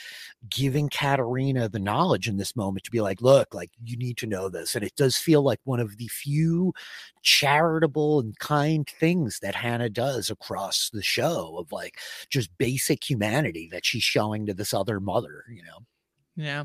giving 0.48 0.88
Katharina 0.88 1.68
the 1.68 1.78
knowledge 1.78 2.28
in 2.28 2.36
this 2.36 2.54
moment 2.54 2.84
to 2.84 2.90
be 2.90 3.00
like, 3.00 3.20
look, 3.20 3.54
like 3.54 3.70
you 3.84 3.96
need 3.96 4.16
to 4.18 4.26
know 4.26 4.48
this. 4.48 4.74
And 4.74 4.84
it 4.84 4.94
does 4.96 5.16
feel 5.16 5.42
like 5.42 5.60
one 5.64 5.80
of 5.80 5.96
the 5.96 6.08
few 6.08 6.72
charitable 7.22 8.20
and 8.20 8.38
kind 8.38 8.88
things 8.88 9.38
that 9.40 9.54
Hannah 9.54 9.90
does 9.90 10.30
across 10.30 10.90
the 10.90 11.02
show 11.02 11.56
of 11.58 11.72
like 11.72 11.98
just 12.30 12.56
basic 12.58 13.08
humanity 13.08 13.68
that 13.72 13.84
she's 13.84 14.02
showing 14.02 14.46
to 14.46 14.54
this 14.54 14.74
other 14.74 15.00
mother, 15.00 15.44
you 15.50 15.62
know? 15.62 15.78
Yeah. 16.36 16.64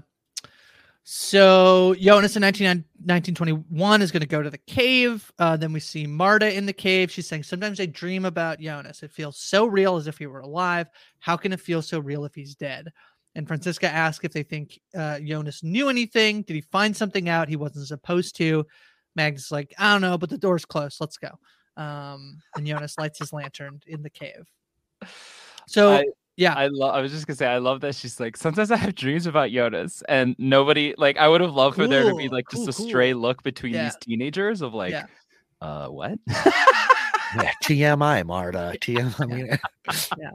So 1.05 1.95
Jonas 1.99 2.37
in 2.37 2.41
19, 2.41 2.65
1921 2.65 4.01
is 4.01 4.11
going 4.11 4.21
to 4.21 4.27
go 4.27 4.41
to 4.41 4.49
the 4.49 4.57
cave. 4.57 5.29
Uh, 5.37 5.57
then 5.57 5.73
we 5.73 5.81
see 5.81 6.07
Marta 6.07 6.53
in 6.53 6.65
the 6.65 6.73
cave. 6.73 7.11
She's 7.11 7.27
saying, 7.27 7.43
Sometimes 7.43 7.81
I 7.81 7.87
dream 7.87 8.23
about 8.23 8.61
Jonas. 8.61 9.03
It 9.03 9.11
feels 9.11 9.37
so 9.37 9.65
real 9.65 9.97
as 9.97 10.07
if 10.07 10.17
he 10.17 10.27
were 10.27 10.39
alive. 10.39 10.87
How 11.19 11.35
can 11.35 11.51
it 11.51 11.59
feel 11.59 11.81
so 11.81 11.99
real 11.99 12.23
if 12.23 12.33
he's 12.33 12.55
dead? 12.55 12.89
And 13.35 13.47
Franziska 13.47 13.89
asks 13.89 14.23
if 14.23 14.31
they 14.31 14.43
think 14.43 14.79
uh, 14.95 15.19
Jonas 15.19 15.61
knew 15.61 15.89
anything. 15.89 16.43
Did 16.43 16.53
he 16.53 16.61
find 16.61 16.95
something 16.95 17.27
out 17.27 17.49
he 17.49 17.55
wasn't 17.57 17.87
supposed 17.87 18.37
to? 18.37 18.65
Mag's 19.15 19.51
like, 19.51 19.73
I 19.77 19.93
don't 19.93 20.01
know, 20.01 20.17
but 20.17 20.29
the 20.29 20.37
door's 20.37 20.65
closed. 20.65 20.97
Let's 20.99 21.17
go. 21.17 21.29
Um, 21.77 22.39
and 22.55 22.65
Jonas 22.67 22.97
lights 22.97 23.19
his 23.19 23.33
lantern 23.33 23.79
in 23.87 24.03
the 24.03 24.09
cave. 24.09 24.45
So 25.67 25.93
I, 25.93 26.05
yeah, 26.35 26.53
I 26.53 26.67
love. 26.67 26.95
I 26.95 27.01
was 27.01 27.11
just 27.11 27.27
gonna 27.27 27.37
say, 27.37 27.47
I 27.47 27.59
love 27.59 27.81
that 27.81 27.95
she's 27.95 28.19
like, 28.19 28.37
sometimes 28.37 28.71
I 28.71 28.77
have 28.77 28.95
dreams 28.95 29.27
about 29.27 29.51
Jonas, 29.51 30.03
and 30.09 30.35
nobody 30.37 30.93
like. 30.97 31.17
I 31.17 31.27
would 31.27 31.41
have 31.41 31.53
loved 31.53 31.75
cool. 31.75 31.85
for 31.85 31.89
there 31.89 32.09
to 32.09 32.15
be 32.15 32.29
like 32.29 32.45
just 32.49 32.63
cool, 32.63 32.69
a 32.69 32.73
stray 32.73 33.11
cool. 33.11 33.21
look 33.21 33.43
between 33.43 33.73
yeah. 33.73 33.85
these 33.85 33.97
teenagers 33.97 34.61
of 34.61 34.73
like, 34.73 34.91
yeah. 34.91 35.05
uh, 35.61 35.87
what? 35.87 36.17
yeah, 36.27 37.51
TMI, 37.63 38.25
Marta. 38.25 38.75
TMI. 38.81 39.59
yeah. 40.17 40.31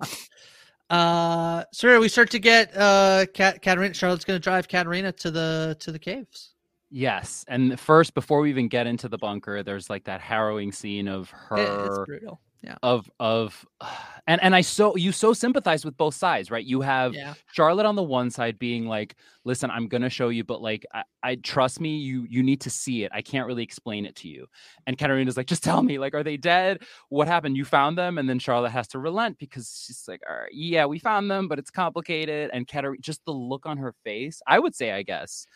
Uh, 0.91 1.65
so 1.73 2.01
we 2.01 2.09
start 2.09 2.31
to 2.31 2.39
get 2.39 2.75
uh, 2.77 3.27
Kat- 3.35 3.61
Katharina. 3.61 3.93
Charlotte's 3.93 4.25
going 4.25 4.39
to 4.39 4.43
drive 4.43 4.69
Katharina 4.69 5.13
to 5.13 5.31
the 5.31 5.77
to 5.81 5.93
the 5.93 5.99
caves. 5.99 6.55
Yes, 6.91 7.45
and 7.49 7.79
first, 7.79 8.15
before 8.15 8.41
we 8.41 8.51
even 8.51 8.69
get 8.69 8.87
into 8.87 9.09
the 9.09 9.19
bunker, 9.19 9.63
there's 9.63 9.91
like 9.91 10.05
that 10.05 10.21
harrowing 10.21 10.73
scene 10.73 11.07
of 11.07 11.31
her. 11.31 11.87
It's 11.87 11.99
brutal. 12.07 12.41
Yeah. 12.63 12.77
Of 12.83 13.11
of, 13.21 13.65
and 14.27 14.43
and 14.43 14.55
I 14.55 14.63
so 14.63 14.97
you 14.97 15.13
so 15.13 15.33
sympathize 15.33 15.85
with 15.85 15.97
both 15.97 16.15
sides, 16.15 16.51
right? 16.51 16.65
You 16.65 16.81
have 16.81 17.15
yeah. 17.15 17.35
Charlotte 17.53 17.87
on 17.87 17.95
the 17.95 18.03
one 18.03 18.31
side 18.31 18.59
being 18.59 18.87
like, 18.87 19.17
"Listen, 19.45 19.71
I'm 19.71 19.87
gonna 19.87 20.09
show 20.11 20.31
you, 20.31 20.45
but 20.45 20.61
like, 20.63 20.85
I, 20.93 21.05
I 21.23 21.35
trust 21.37 21.81
me. 21.81 21.99
You 21.99 22.27
you 22.29 22.43
need 22.43 22.63
to 22.63 22.71
see 22.71 23.05
it. 23.05 23.13
I 23.15 23.23
can't 23.23 23.47
really 23.47 23.63
explain 23.63 24.07
it 24.07 24.17
to 24.17 24.29
you." 24.29 24.47
And 24.87 24.99
Katharina's 24.99 25.37
like, 25.37 25.47
"Just 25.47 25.63
tell 25.63 25.83
me. 25.83 25.99
Like, 25.99 26.15
are 26.15 26.25
they 26.25 26.37
dead? 26.37 26.83
What 27.11 27.29
happened? 27.29 27.57
You 27.57 27.65
found 27.65 27.97
them?" 27.99 28.19
And 28.19 28.29
then 28.29 28.39
Charlotte 28.39 28.71
has 28.71 28.89
to 28.89 28.99
relent 28.99 29.39
because 29.39 29.85
she's 29.87 30.05
like, 30.09 30.23
"All 30.29 30.35
right, 30.35 30.53
yeah, 30.53 30.87
we 30.87 30.99
found 30.99 31.31
them, 31.31 31.49
but 31.49 31.59
it's 31.59 31.71
complicated." 31.71 32.51
And 32.53 32.67
Katharina, 32.67 33.01
just 33.01 33.25
the 33.25 33.33
look 33.33 33.67
on 33.67 33.77
her 33.79 33.95
face, 34.05 34.43
I 34.47 34.59
would 34.59 34.75
say, 34.75 34.91
I 34.93 35.03
guess 35.03 35.47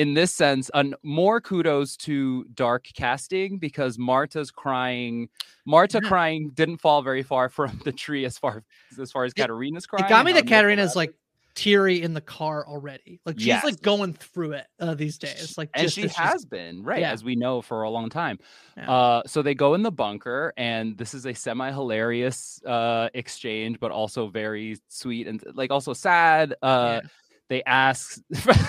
in 0.00 0.14
this 0.14 0.32
sense, 0.32 0.70
an 0.72 0.94
more 1.02 1.42
kudos 1.42 1.94
to 1.94 2.44
dark 2.54 2.86
casting 2.94 3.58
because 3.58 3.98
Marta's 3.98 4.50
crying. 4.50 5.28
Marta 5.66 6.00
yeah. 6.02 6.08
crying 6.08 6.50
didn't 6.54 6.78
fall 6.78 7.02
very 7.02 7.22
far 7.22 7.50
from 7.50 7.78
the 7.84 7.92
tree 7.92 8.24
as 8.24 8.38
far 8.38 8.64
as 8.98 9.12
far 9.12 9.24
as 9.24 9.32
it, 9.32 9.36
Katharina's 9.36 9.86
crying. 9.86 10.06
It 10.06 10.08
got 10.08 10.24
me 10.24 10.32
that 10.32 10.46
Katharina's 10.46 10.96
like 10.96 11.12
teary 11.54 12.00
in 12.00 12.14
the 12.14 12.20
car 12.22 12.66
already. 12.66 13.20
Like 13.26 13.38
she's 13.38 13.48
yes. 13.48 13.62
like 13.62 13.82
going 13.82 14.14
through 14.14 14.52
it 14.52 14.66
uh, 14.78 14.94
these 14.94 15.18
days. 15.18 15.58
Like 15.58 15.68
and 15.74 15.92
she 15.92 16.08
has 16.08 16.46
been 16.46 16.82
right 16.82 17.00
yeah. 17.00 17.12
as 17.12 17.22
we 17.22 17.36
know 17.36 17.60
for 17.60 17.82
a 17.82 17.90
long 17.90 18.08
time. 18.08 18.38
Yeah. 18.78 18.90
Uh, 18.90 19.22
so 19.26 19.42
they 19.42 19.54
go 19.54 19.74
in 19.74 19.82
the 19.82 19.92
bunker, 19.92 20.54
and 20.56 20.96
this 20.96 21.12
is 21.12 21.26
a 21.26 21.34
semi 21.34 21.70
hilarious 21.70 22.62
uh, 22.64 23.10
exchange, 23.12 23.78
but 23.78 23.90
also 23.90 24.28
very 24.28 24.78
sweet 24.88 25.26
and 25.26 25.44
like 25.52 25.70
also 25.70 25.92
sad. 25.92 26.54
Uh, 26.62 27.00
yeah. 27.02 27.08
They 27.50 27.64
ask. 27.64 28.22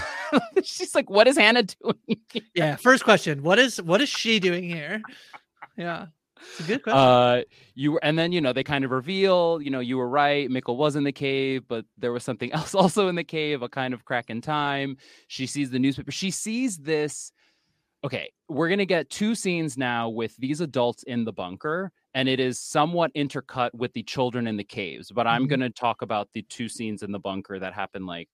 she's 0.64 0.96
like, 0.96 1.10
"What 1.10 1.28
is 1.28 1.38
Hannah 1.38 1.64
doing?" 1.64 2.20
yeah. 2.56 2.76
First 2.76 3.04
question: 3.04 3.44
What 3.44 3.60
is 3.60 3.80
what 3.80 4.02
is 4.02 4.10
she 4.10 4.40
doing 4.40 4.64
here? 4.64 5.02
Yeah. 5.78 6.08
It's 6.42 6.62
a 6.62 6.64
good 6.64 6.82
question. 6.82 6.98
Uh, 6.98 7.42
you 7.76 8.00
and 8.00 8.18
then 8.18 8.32
you 8.32 8.42
know 8.42 8.54
they 8.54 8.64
kind 8.64 8.84
of 8.84 8.90
reveal, 8.90 9.62
you 9.62 9.70
know, 9.70 9.82
you 9.82 9.98
were 9.98 10.10
right. 10.10 10.50
Mikkel 10.50 10.76
was 10.76 10.96
in 10.96 11.04
the 11.04 11.12
cave, 11.12 11.64
but 11.68 11.86
there 11.96 12.12
was 12.12 12.24
something 12.24 12.52
else 12.54 12.74
also 12.74 13.08
in 13.08 13.14
the 13.14 13.24
cave, 13.24 13.62
a 13.62 13.70
kind 13.70 13.94
of 13.94 14.04
crack 14.04 14.32
in 14.32 14.42
time. 14.42 14.98
She 15.28 15.46
sees 15.46 15.70
the 15.70 15.78
newspaper. 15.78 16.12
She 16.12 16.32
sees 16.32 16.78
this. 16.78 17.32
Okay, 18.04 18.32
we're 18.50 18.70
gonna 18.70 18.86
get 18.86 19.12
two 19.12 19.36
scenes 19.36 19.78
now 19.78 20.10
with 20.10 20.36
these 20.38 20.60
adults 20.60 21.04
in 21.04 21.24
the 21.24 21.32
bunker, 21.32 21.92
and 22.16 22.28
it 22.28 22.40
is 22.40 22.60
somewhat 22.60 23.14
intercut 23.14 23.70
with 23.76 23.94
the 23.94 24.02
children 24.02 24.48
in 24.48 24.58
the 24.58 24.64
caves. 24.64 25.12
But 25.12 25.28
I'm 25.28 25.44
mm-hmm. 25.44 25.50
gonna 25.50 25.70
talk 25.70 26.02
about 26.02 26.30
the 26.34 26.42
two 26.42 26.68
scenes 26.68 27.04
in 27.04 27.12
the 27.12 27.20
bunker 27.20 27.60
that 27.60 27.76
happen 27.76 28.08
like 28.08 28.28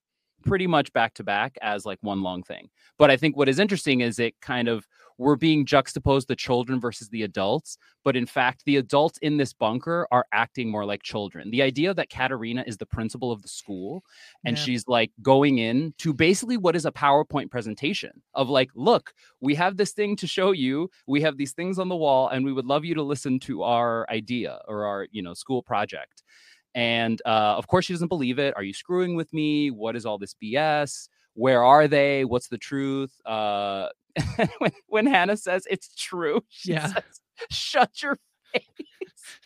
pretty 0.48 0.68
much 0.68 0.92
back 0.94 1.14
to 1.16 1.24
back 1.24 1.58
as 1.62 1.86
like 1.86 2.00
one 2.02 2.22
long 2.24 2.44
thing. 2.44 2.70
But 2.98 3.12
I 3.12 3.18
think 3.18 3.36
what 3.36 3.50
is 3.50 3.60
interesting 3.60 4.02
is 4.02 4.20
it 4.20 4.34
kind 4.42 4.68
of 4.68 4.88
we're 5.20 5.36
being 5.36 5.66
juxtaposed 5.66 6.28
the 6.28 6.36
children 6.36 6.80
versus 6.80 7.10
the 7.10 7.24
adults, 7.24 7.78
but 8.04 8.16
in 8.16 8.28
fact, 8.28 8.64
the 8.66 8.76
adults 8.78 9.18
in 9.20 9.38
this 9.38 9.52
bunker 9.52 10.08
are 10.12 10.28
acting 10.32 10.70
more 10.70 10.86
like 10.86 11.02
children. 11.02 11.50
The 11.50 11.64
idea 11.64 11.92
that 11.96 12.10
Katharina 12.12 12.64
is 12.68 12.78
the 12.78 12.86
principal 12.86 13.32
of 13.32 13.42
the 13.42 13.48
school 13.48 14.04
and 14.46 14.56
Yeah. 14.56 14.64
she's 14.64 14.88
like 14.88 15.12
going 15.24 15.58
in 15.58 15.94
to 15.98 16.14
basically 16.14 16.56
what 16.58 16.76
is 16.76 16.86
a 16.86 16.92
PowerPoint 16.92 17.50
presentation 17.50 18.22
of 18.36 18.48
like, 18.48 18.70
look, 18.76 19.14
we 19.42 19.56
have 19.56 19.78
this 19.78 19.92
thing 19.92 20.16
to 20.18 20.28
show 20.28 20.52
you, 20.52 20.90
we 21.08 21.22
have 21.22 21.38
these 21.38 21.54
things 21.54 21.80
on 21.80 21.90
the 21.90 21.96
wall, 21.96 22.28
and 22.30 22.46
we 22.46 22.54
would 22.54 22.66
love 22.66 22.86
you 22.86 22.94
to 22.94 23.04
listen 23.04 23.40
to 23.40 23.64
our 23.64 24.06
idea 24.12 24.60
or 24.68 24.86
our, 24.86 25.08
you 25.12 25.24
know, 25.24 25.34
school 25.34 25.64
project. 25.64 26.22
And 26.78 27.20
uh, 27.26 27.58
of 27.58 27.68
course, 27.68 27.86
she 27.86 27.94
doesn't 27.94 28.10
believe 28.10 28.38
it. 28.38 28.54
Are 28.56 28.62
you 28.64 28.74
screwing 28.74 29.16
with 29.16 29.34
me? 29.34 29.72
What 29.72 29.96
is 29.96 30.06
all 30.06 30.20
this 30.20 30.36
BS? 30.42 31.10
Where 31.34 31.64
are 31.64 31.88
they? 31.88 32.24
What's 32.24 32.50
the 32.50 32.60
truth? 32.60 33.12
Uh, 33.26 33.90
when, 34.60 34.72
when 34.88 35.08
Hannah 35.08 35.38
says 35.38 35.66
it's 35.70 35.96
true, 35.96 36.44
she 36.50 36.74
Yeah. 36.74 36.86
says, 36.86 37.04
"Shut 37.50 38.02
your 38.04 38.18
face." 38.54 38.64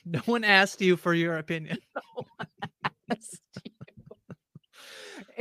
No 0.06 0.20
one 0.26 0.44
asked 0.44 0.82
you 0.82 0.98
for 0.98 1.14
your 1.14 1.38
opinion. 1.38 1.78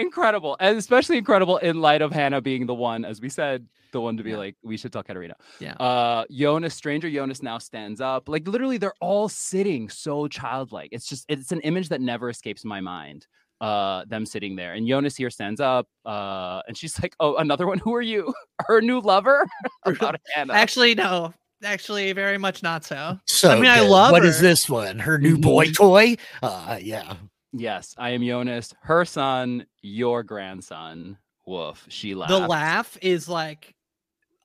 Incredible, 0.01 0.57
and 0.61 0.79
especially 0.79 1.19
incredible 1.19 1.59
in 1.59 1.81
light 1.81 2.01
of 2.03 2.11
Hannah 2.13 2.41
being 2.41 2.67
the 2.67 2.75
one, 2.75 3.05
as 3.05 3.21
we 3.21 3.29
said, 3.29 3.67
the 3.93 4.01
one 4.01 4.17
to 4.17 4.23
be 4.23 4.31
Yeah. 4.31 4.37
like, 4.39 4.57
"We 4.63 4.77
should 4.77 4.93
tell 4.93 5.03
Katharina." 5.03 5.35
Yeah. 5.59 5.75
Uh, 5.75 6.25
Jonas, 6.31 6.75
stranger 6.75 7.11
Jonas 7.11 7.43
now 7.43 7.59
stands 7.59 8.01
up. 8.01 8.29
Like 8.29 8.47
literally, 8.49 8.79
they're 8.79 8.95
all 9.01 9.29
sitting 9.29 9.89
so 9.91 10.27
childlike. 10.29 10.89
It's 10.93 11.07
just 11.09 11.27
it's 11.29 11.53
an 11.53 11.61
image 11.63 11.89
that 11.91 12.01
never 12.01 12.31
escapes 12.31 12.65
my 12.65 12.81
mind. 12.81 13.27
Uh, 13.61 14.05
them 14.07 14.25
sitting 14.25 14.57
there, 14.57 14.73
and 14.73 14.89
Jonas 14.89 15.17
here 15.17 15.29
stands 15.29 15.61
up. 15.61 15.87
Uh, 16.07 16.63
and 16.67 16.75
she's 16.79 16.99
like, 17.03 17.15
"Oh, 17.21 17.37
another 17.37 17.67
one. 17.67 17.79
Who 17.79 17.95
are 17.95 18.01
you? 18.01 18.33
Her 18.67 18.81
new 18.81 19.01
lover?" 19.01 19.47
About 19.85 20.17
Hannah. 20.35 20.55
Actually, 20.55 20.95
no. 20.95 21.35
Actually, 21.63 22.11
very 22.15 22.39
much 22.39 22.63
not 22.63 22.85
so. 22.87 23.19
So 23.27 23.51
I 23.51 23.57
mean, 23.57 23.67
I 23.71 23.81
love 23.81 24.13
What 24.13 24.25
is 24.25 24.37
her. 24.37 24.43
this 24.43 24.67
one? 24.71 24.99
Her 25.01 25.19
new 25.19 25.37
boy 25.37 25.67
Mhm. 25.67 25.75
toy? 25.77 26.17
Uh 26.43 26.79
yeah. 26.81 27.17
Yes, 27.53 27.95
I 27.99 28.11
am 28.11 28.23
Jonas, 28.23 28.75
her 28.83 29.05
son, 29.05 29.67
your 29.83 30.23
grandson. 30.23 31.19
Woof. 31.47 31.85
She 31.89 32.15
laughed. 32.15 32.31
The 32.31 32.47
laugh 32.47 32.99
is 33.03 33.29
like 33.29 33.75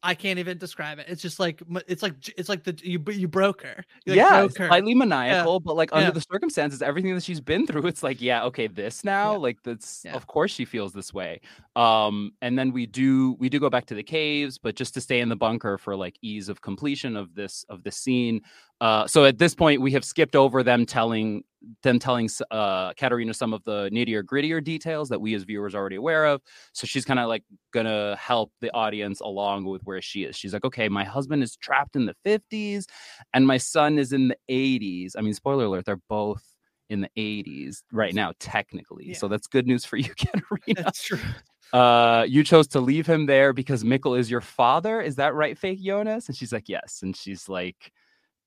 I 0.02 0.14
can't 0.14 0.38
even 0.38 0.60
describe 0.60 1.00
it. 1.00 1.08
It's 1.10 1.22
just 1.22 1.40
like 1.40 1.64
it's 1.88 2.04
like 2.04 2.14
it's 2.38 2.48
like 2.48 2.64
the 2.64 2.80
you 2.84 3.04
you 3.12 3.28
broke 3.28 3.64
her. 3.64 3.84
You 4.06 4.12
like 4.14 4.18
yeah, 4.18 4.40
broke 4.42 4.58
her. 4.60 4.68
slightly 4.68 4.94
maniacal, 4.94 5.60
but 5.60 5.76
like 5.76 5.90
under 5.94 6.06
Yeah. 6.08 6.12
the 6.12 6.22
circumstances, 6.22 6.84
everything 6.84 7.16
that 7.16 7.24
she's 7.24 7.42
been 7.42 7.66
through, 7.66 7.88
it's 7.88 8.04
like, 8.04 8.22
yeah, 8.22 8.44
okay, 8.46 8.68
this 8.68 9.04
now, 9.04 9.32
Yeah. 9.32 9.38
like 9.40 9.64
that's 9.64 10.04
Yeah. 10.06 10.14
of 10.14 10.28
course 10.28 10.52
she 10.52 10.64
feels 10.64 10.94
this 10.94 11.12
way. 11.12 11.42
Um, 11.76 12.34
and 12.44 12.58
then 12.58 12.72
we 12.72 12.86
do 12.86 13.34
we 13.40 13.50
do 13.50 13.60
go 13.60 13.70
back 13.72 13.88
to 13.88 13.96
the 13.96 14.04
caves, 14.04 14.60
but 14.60 14.76
just 14.76 14.94
to 14.94 15.02
stay 15.02 15.22
in 15.22 15.30
the 15.30 15.36
bunker 15.36 15.78
for 15.80 15.96
like 15.96 16.18
ease 16.22 16.50
of 16.50 16.62
completion 16.62 17.16
of 17.18 17.34
this 17.34 17.66
of 17.70 17.82
the 17.84 17.92
scene. 17.92 18.42
Uh, 18.82 19.08
so 19.08 19.26
at 19.26 19.38
this 19.38 19.56
point, 19.56 19.82
we 19.82 19.92
have 19.92 20.04
skipped 20.04 20.36
over 20.36 20.64
them 20.64 20.86
telling 20.86 21.44
them 21.82 21.98
telling 21.98 22.30
uh 22.52 22.94
Katharina 22.94 23.34
some 23.34 23.54
of 23.54 23.64
the 23.64 23.90
nittier 23.92 24.24
grittier 24.24 24.64
details 24.64 25.10
that 25.10 25.20
we 25.20 25.34
as 25.34 25.44
viewers 25.44 25.74
are 25.74 25.80
already 25.80 25.96
aware 25.96 26.26
of. 26.26 26.42
So 26.74 26.86
she's 26.86 27.06
kind 27.06 27.20
of 27.20 27.28
like 27.28 27.44
gonna 27.74 28.16
help 28.18 28.52
the 28.62 28.72
audience 28.74 29.20
along 29.20 29.66
with 29.66 29.82
where 29.84 30.02
she 30.02 30.24
is. 30.24 30.36
She's 30.36 30.54
like, 30.54 30.64
okay, 30.64 30.90
my 30.90 31.04
husband 31.04 31.42
is 31.42 31.56
trapped 31.56 31.96
in 31.96 32.06
the 32.06 32.16
50s 32.24 32.86
and 33.34 33.48
my 33.48 33.58
son 33.58 33.98
is 33.98 34.14
in 34.14 34.28
the 34.28 34.38
80s. 34.50 35.14
I 35.18 35.22
mean, 35.22 35.34
spoiler 35.34 35.66
alert, 35.66 35.86
they're 35.86 36.00
both 36.08 36.44
in 36.90 37.02
the 37.02 37.10
80s 37.18 37.82
right 37.92 38.14
now, 38.14 38.34
technically. 38.40 39.14
So 39.14 39.28
that's 39.28 39.48
good 39.48 39.66
news 39.66 39.86
for 39.86 39.98
you, 39.98 40.14
Katharina. 40.18 40.84
That's 40.84 41.02
true. 41.04 41.20
Uh, 41.74 42.26
you 42.28 42.44
chose 42.44 42.68
to 42.70 42.80
leave 42.80 43.08
him 43.08 43.26
there 43.26 43.54
because 43.54 43.84
Mikkel 43.84 44.18
is 44.20 44.30
your 44.30 44.42
father. 44.42 45.02
Is 45.02 45.16
that 45.16 45.34
right, 45.34 45.58
fake 45.58 45.82
Jonas? 45.82 46.28
And 46.28 46.38
she's 46.38 46.54
like, 46.54 46.70
yes. 46.70 47.00
And 47.02 47.16
she's 47.16 47.50
like, 47.50 47.92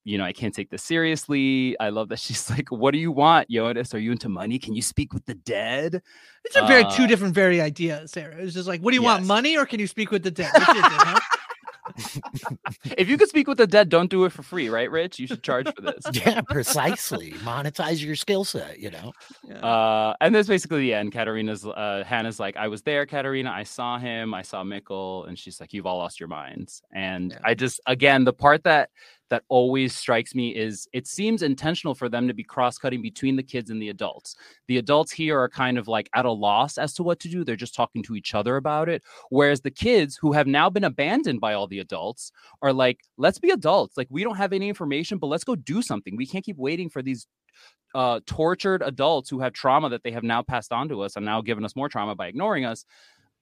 you 0.05 0.17
know, 0.19 0.25
I 0.25 0.33
can't 0.33 0.55
take 0.55 0.71
this 0.71 0.83
seriously. 0.83 1.77
I 1.79 1.91
love 1.91 2.09
that 2.11 2.19
she's 2.27 2.49
like, 2.51 2.71
what 2.71 2.93
do 2.93 2.99
you 2.99 3.13
want, 3.13 3.49
Jonas? 3.51 3.95
Are 3.95 3.99
you 3.99 4.13
into 4.13 4.29
money? 4.29 4.59
Can 4.59 4.75
you 4.75 4.83
speak 4.83 5.13
with 5.13 5.27
the 5.27 5.35
dead? 5.35 6.03
It's 6.45 6.57
a 6.57 6.67
very 6.67 6.85
two 6.85 7.05
Uh, 7.05 7.07
different 7.07 7.35
very 7.35 7.61
ideas, 7.61 8.13
Sarah. 8.13 8.37
It's 8.39 8.55
just 8.55 8.69
like, 8.69 8.81
what 8.81 8.93
do 8.93 8.97
you 8.97 9.03
want, 9.03 9.27
money 9.27 9.57
or 9.57 9.67
can 9.67 9.81
you 9.81 9.87
speak 9.87 10.11
with 10.11 10.23
the 10.23 10.31
dead? 10.31 10.51
Which 10.55 10.69
is 10.69 10.77
it, 10.77 10.83
huh? 10.85 11.21
If 12.99 13.09
you 13.09 13.17
could 13.17 13.29
speak 13.29 13.49
with 13.49 13.59
the 13.59 13.67
dead, 13.67 13.89
don't 13.89 14.11
do 14.11 14.25
it 14.25 14.33
for 14.33 14.43
free, 14.43 14.69
right, 14.69 14.91
Rich? 14.91 15.19
You 15.19 15.27
should 15.27 15.43
charge 15.43 15.73
for 15.75 15.81
this. 15.81 16.05
Yeah, 16.13 16.43
precisely. 16.43 17.33
Monetize 17.43 18.05
your 18.05 18.15
skill 18.15 18.45
set, 18.45 18.79
you 18.79 18.91
know. 18.91 19.13
Yeah. 19.43 19.57
Uh, 19.65 20.15
and 20.21 20.35
that's 20.35 20.49
basically 20.49 20.81
the 20.81 20.95
end. 20.95 21.13
Katharina's 21.13 21.65
uh, 21.67 22.05
Hannah's 22.07 22.39
like, 22.39 22.57
I 22.57 22.69
was 22.69 22.83
there, 22.83 23.07
Katharina. 23.07 23.51
I 23.51 23.63
saw 23.63 23.99
him. 23.99 24.35
I 24.35 24.43
saw 24.43 24.63
Mikkel, 24.65 25.27
and 25.29 25.39
she's 25.39 25.61
like, 25.61 25.73
you've 25.73 25.87
all 25.87 25.99
lost 25.99 26.21
your 26.21 26.29
minds. 26.29 26.83
And 26.93 27.33
Yeah. 27.33 27.39
I 27.45 27.55
just, 27.55 27.81
again, 27.87 28.25
the 28.25 28.33
part 28.35 28.65
that 28.65 28.91
that 29.31 29.45
always 29.49 29.95
strikes 29.95 30.35
me 30.35 30.55
is 30.55 30.89
it 30.93 31.07
seems 31.07 31.43
intentional 31.43 31.95
for 31.95 32.09
them 32.09 32.27
to 32.29 32.35
be 32.35 32.43
cross-cutting 32.43 33.03
between 33.03 33.37
the 33.37 33.43
kids 33.43 33.71
and 33.71 33.81
the 33.81 33.91
adults. 33.91 34.37
The 34.67 34.79
adults 34.79 35.13
here 35.13 35.39
are 35.39 35.49
kind 35.49 35.79
of 35.79 35.89
like 35.89 36.09
at 36.15 36.25
a 36.25 36.31
loss 36.31 36.79
as 36.79 36.95
to 36.95 37.03
what 37.03 37.21
to 37.21 37.29
do. 37.29 37.45
They're 37.45 37.57
just 37.57 37.75
talking 37.75 38.03
to 38.05 38.17
each 38.17 38.35
other 38.35 38.57
about 38.57 38.89
it, 38.89 39.03
whereas 39.31 39.61
the 39.61 39.71
kids 39.71 40.17
who 40.17 40.33
have 40.33 40.47
now 40.47 40.71
been 40.71 40.85
abandoned 40.85 41.41
by 41.41 41.55
all 41.55 41.67
the 41.67 41.81
adults 41.81 42.33
are 42.63 42.73
like, 42.73 43.01
let's 43.17 43.39
be 43.39 43.51
adults. 43.51 43.97
Like 43.97 44.09
we 44.11 44.25
don't 44.25 44.37
have 44.37 44.53
any 44.53 44.69
information, 44.69 45.19
but 45.19 45.29
let's 45.29 45.45
go 45.45 45.55
do 45.57 45.83
something. 45.83 46.17
We 46.17 46.27
can't 46.27 46.45
keep 46.45 46.57
waiting 46.57 46.89
for 46.89 47.03
these 47.03 47.27
uh, 47.95 48.21
tortured 48.27 48.83
adults 48.83 49.31
who 49.31 49.41
have 49.41 49.53
trauma 49.53 49.89
that 49.89 50.03
they 50.03 50.13
have 50.13 50.23
now 50.23 50.43
passed 50.43 50.73
on 50.73 50.89
to 50.89 51.03
us 51.03 51.17
and 51.17 51.25
now 51.25 51.41
given 51.41 51.65
us 51.65 51.77
more 51.77 51.89
trauma 51.89 52.15
by 52.15 52.29
ignoring 52.29 52.65
us. 52.65 52.85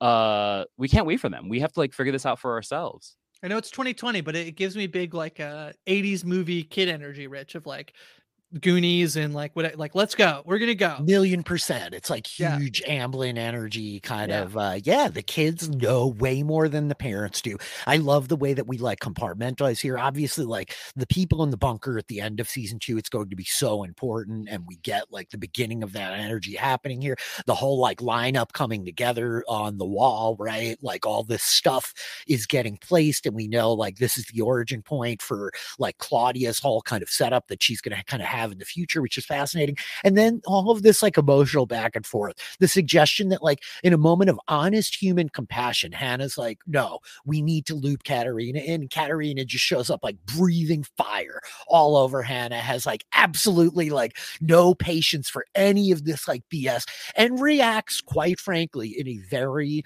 Uh, 0.01 0.65
we 0.77 0.89
can't 0.89 1.07
wait 1.07 1.21
for 1.21 1.29
them. 1.29 1.49
We 1.49 1.61
have 1.61 1.73
to 1.73 1.81
like 1.81 1.95
figure 1.95 2.13
this 2.13 2.27
out 2.27 2.39
for 2.39 2.53
ourselves. 2.53 3.17
I 3.43 3.49
know 3.49 3.59
it's 3.59 3.71
2020, 3.71 4.23
but 4.23 4.35
it 4.35 4.57
gives 4.57 4.77
me 4.77 4.87
big 4.87 5.15
like 5.15 5.41
uh 5.41 5.73
80s 5.87 6.25
movie 6.25 6.63
kid 6.63 6.89
energy, 6.89 7.27
Rich, 7.27 7.55
of 7.55 7.67
like 7.67 7.93
Goonies 8.61 9.17
and 9.17 9.35
like 9.35 9.57
what 9.57 9.77
like 9.77 9.97
let's 9.97 10.15
go. 10.15 10.43
We're 10.47 10.59
gonna 10.59 10.77
go. 10.77 10.99
Million 11.03 11.43
percent. 11.43 11.93
It's 11.95 12.09
like 12.09 12.39
Yeah. 12.39 12.57
huge 12.59 12.81
Amblin 12.85 13.37
energy 13.39 13.99
kind 13.99 14.31
Yeah. 14.31 14.43
of 14.43 14.57
uh 14.57 14.79
yeah, 14.85 15.09
the 15.09 15.23
kids 15.23 15.69
know 15.69 16.07
way 16.07 16.45
more 16.45 16.69
than 16.69 16.87
the 16.87 16.95
parents 16.95 17.43
do. 17.43 17.57
I 17.89 17.97
love 17.97 18.29
the 18.29 18.37
way 18.37 18.55
that 18.55 18.69
we 18.69 18.79
like 18.79 19.01
compartmentalize 19.01 19.81
here. 19.81 19.99
Obviously, 19.99 20.45
like 20.45 20.75
the 20.95 21.09
people 21.09 21.43
in 21.43 21.51
the 21.51 21.57
bunker 21.57 21.99
at 21.99 22.07
the 22.07 22.21
end 22.21 22.39
of 22.39 22.49
season 22.49 22.79
two, 22.79 22.97
it's 22.97 23.09
going 23.09 23.31
to 23.31 23.37
be 23.37 23.45
so 23.45 23.83
important, 23.83 24.49
and 24.49 24.63
we 24.67 24.77
get 24.77 25.11
like 25.11 25.31
the 25.31 25.39
beginning 25.39 25.83
of 25.83 25.93
that 25.95 26.13
energy 26.13 26.55
happening 26.55 27.03
here. 27.03 27.17
The 27.47 27.55
whole 27.55 27.81
like 27.81 27.99
lineup 27.99 28.53
coming 28.53 28.85
together 28.85 29.43
on 29.49 29.79
the 29.79 29.87
wall, 29.87 30.37
right? 30.39 30.79
Like 30.83 31.05
all 31.05 31.25
this 31.25 31.43
stuff 31.43 31.93
is 32.29 32.47
getting 32.47 32.77
placed, 32.77 33.27
and 33.27 33.35
we 33.35 33.49
know 33.49 33.73
like 33.73 33.97
this 33.97 34.17
is 34.17 34.27
the 34.27 34.41
origin 34.43 34.83
point 34.83 35.21
for 35.21 35.51
like 35.81 35.99
Claudia's 35.99 36.61
whole 36.61 36.81
kind 36.83 37.03
of 37.03 37.11
setup 37.11 37.49
that 37.49 37.61
she's 37.61 37.81
gonna 37.81 38.05
kind 38.05 38.23
of 38.23 38.29
have 38.37 38.53
in 38.53 38.59
the 38.59 38.65
future, 38.65 39.03
which 39.03 39.19
is 39.19 39.27
fascinating. 39.27 39.77
And 40.05 40.17
then 40.17 40.41
all 40.47 40.71
of 40.71 40.83
this 40.83 41.03
like 41.03 41.19
emotional 41.19 41.67
back 41.67 41.97
and 41.97 42.07
forth. 42.07 42.37
The 42.61 42.69
suggestion 42.69 43.29
that 43.31 43.43
like 43.43 43.63
in 43.83 43.93
a 43.93 43.99
moment 43.99 44.31
of 44.31 44.41
honest 44.49 45.01
human 45.01 45.29
compassion, 45.29 45.93
Hannah's 45.93 46.39
like, 46.39 46.59
no, 46.67 47.01
we 47.25 47.43
need 47.43 47.67
to 47.67 47.75
loop 47.75 48.05
Katharina 48.05 48.61
in. 48.61 48.83
And 48.83 48.91
Katharina 48.91 49.45
just 49.45 49.65
shows 49.65 49.91
up 49.91 50.01
like 50.03 50.17
breathing 50.27 50.85
fire 50.97 51.41
all 51.67 51.97
over 51.97 52.23
Hannah, 52.23 52.59
has 52.59 52.87
like 52.87 53.05
absolutely 53.13 53.91
like 53.91 54.17
no 54.41 54.75
patience 54.75 55.29
for 55.29 55.47
any 55.55 55.91
of 55.93 56.05
this 56.05 56.29
like 56.29 56.43
BS 56.53 56.85
and 57.17 57.41
reacts 57.41 58.01
quite 58.01 58.39
frankly 58.39 58.89
in 58.89 59.09
a 59.09 59.19
very 59.29 59.83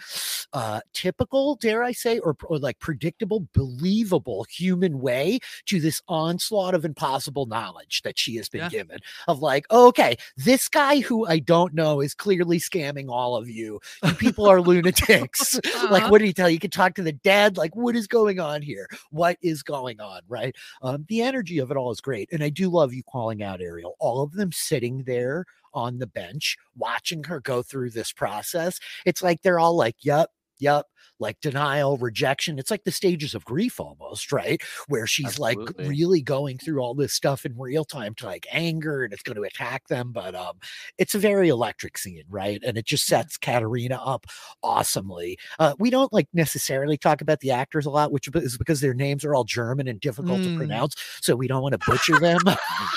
uh 0.53 0.81
typical, 0.93 1.57
dare 1.57 1.83
I 1.83 1.93
say, 1.93 2.19
or, 2.19 2.37
or 2.45 2.59
like 2.59 2.79
predictable, 2.81 3.47
believable 3.55 4.45
human 4.51 5.01
way 5.01 5.39
to 5.67 5.81
this 5.81 6.03
onslaught 6.09 6.75
of 6.75 6.85
impossible 6.85 7.47
knowledge 7.47 8.03
that 8.03 8.19
she 8.19 8.37
has 8.41 8.49
been 8.49 8.63
Yeah. 8.63 8.69
given 8.69 8.99
of 9.29 9.41
like, 9.41 9.71
okay, 9.71 10.17
this 10.37 10.69
guy 10.69 11.01
who 11.01 11.27
I 11.27 11.39
don't 11.39 11.75
know 11.75 12.01
is 12.01 12.15
clearly 12.15 12.59
scamming 12.59 13.09
all 13.09 13.37
of 13.37 13.49
you. 13.49 13.81
You 14.05 14.13
people 14.15 14.47
are 14.49 14.61
lunatics. 14.61 15.55
like, 15.91 16.03
Uh-huh. 16.03 16.09
what 16.11 16.19
did 16.19 16.27
he 16.27 16.33
tell 16.33 16.49
you? 16.49 16.55
You 16.55 16.61
can 16.61 16.71
talk 16.71 16.95
to 16.97 17.03
the 17.03 17.13
dead. 17.13 17.57
Like, 17.57 17.77
what 17.77 17.95
is 17.97 18.07
going 18.07 18.41
on 18.41 18.63
here? 18.63 18.89
What 19.11 19.37
is 19.43 19.63
going 19.63 20.01
on? 20.01 20.23
Right. 20.29 20.57
Um, 20.83 21.05
the 21.09 21.23
energy 21.23 21.59
of 21.59 21.71
it 21.71 21.77
all 21.77 21.91
is 21.91 22.01
great. 22.01 22.29
And 22.33 22.43
I 22.43 22.49
do 22.49 22.69
love 22.69 22.93
you 22.93 23.03
calling 23.05 23.43
out 23.43 23.61
Ariel. 23.61 23.97
All 24.01 24.23
of 24.23 24.33
them 24.33 24.51
sitting 24.53 25.05
there 25.05 25.45
on 25.73 25.99
the 25.99 26.07
bench, 26.07 26.57
watching 26.77 27.23
her 27.25 27.41
go 27.41 27.63
through 27.63 27.91
this 27.91 28.13
process. 28.13 28.81
It's 29.07 29.23
like 29.23 29.43
they're 29.43 29.61
all 29.61 29.77
like, 29.77 29.97
yep, 30.01 30.31
yep, 30.59 30.87
like 31.21 31.41
denial, 31.41 31.97
rejection. 31.99 32.59
It's 32.59 32.71
like 32.71 32.85
the 32.85 32.91
stages 32.93 33.35
of 33.35 33.45
grief 33.45 33.79
almost, 33.79 34.33
right? 34.33 34.61
Where 34.89 35.07
she's 35.07 35.39
like 35.39 35.59
really 35.79 36.23
going 36.23 36.59
through 36.59 36.81
all 36.81 36.95
this 36.95 37.13
stuff 37.13 37.45
in 37.47 37.57
real 37.59 37.85
time 37.85 38.15
to 38.17 38.27
like 38.27 38.47
anger 38.51 39.05
and 39.05 39.13
it's 39.13 39.23
going 39.23 39.37
to 39.37 39.43
attack 39.43 39.87
them. 39.89 40.13
But 40.13 40.35
um 40.35 40.55
it's 40.99 41.15
a 41.15 41.19
very 41.19 41.49
electric 41.49 41.99
scene, 41.99 42.25
right? 42.29 42.61
And 42.67 42.77
it 42.79 42.87
just 42.87 43.07
sets 43.07 43.37
Katharina 43.37 43.97
up 44.05 44.27
awesomely. 44.63 45.39
Uh, 45.59 45.75
we 45.79 45.91
don't 45.91 46.13
like 46.13 46.29
necessarily 46.33 46.97
talk 46.97 47.21
about 47.21 47.41
the 47.41 47.51
actors 47.51 47.87
a 47.87 47.91
lot, 47.91 48.13
which 48.13 48.29
is 48.35 48.57
because 48.59 48.81
their 48.81 48.95
names 48.95 49.25
are 49.25 49.35
all 49.35 49.45
German 49.45 49.89
and 49.89 50.01
difficult 50.01 50.43
to 50.43 50.51
Mm. 50.51 50.57
pronounce. 50.57 50.95
So 51.21 51.37
we 51.37 51.49
don't 51.49 51.63
want 51.63 51.73
to 51.81 51.91
butcher 51.91 52.19
them. 52.21 52.39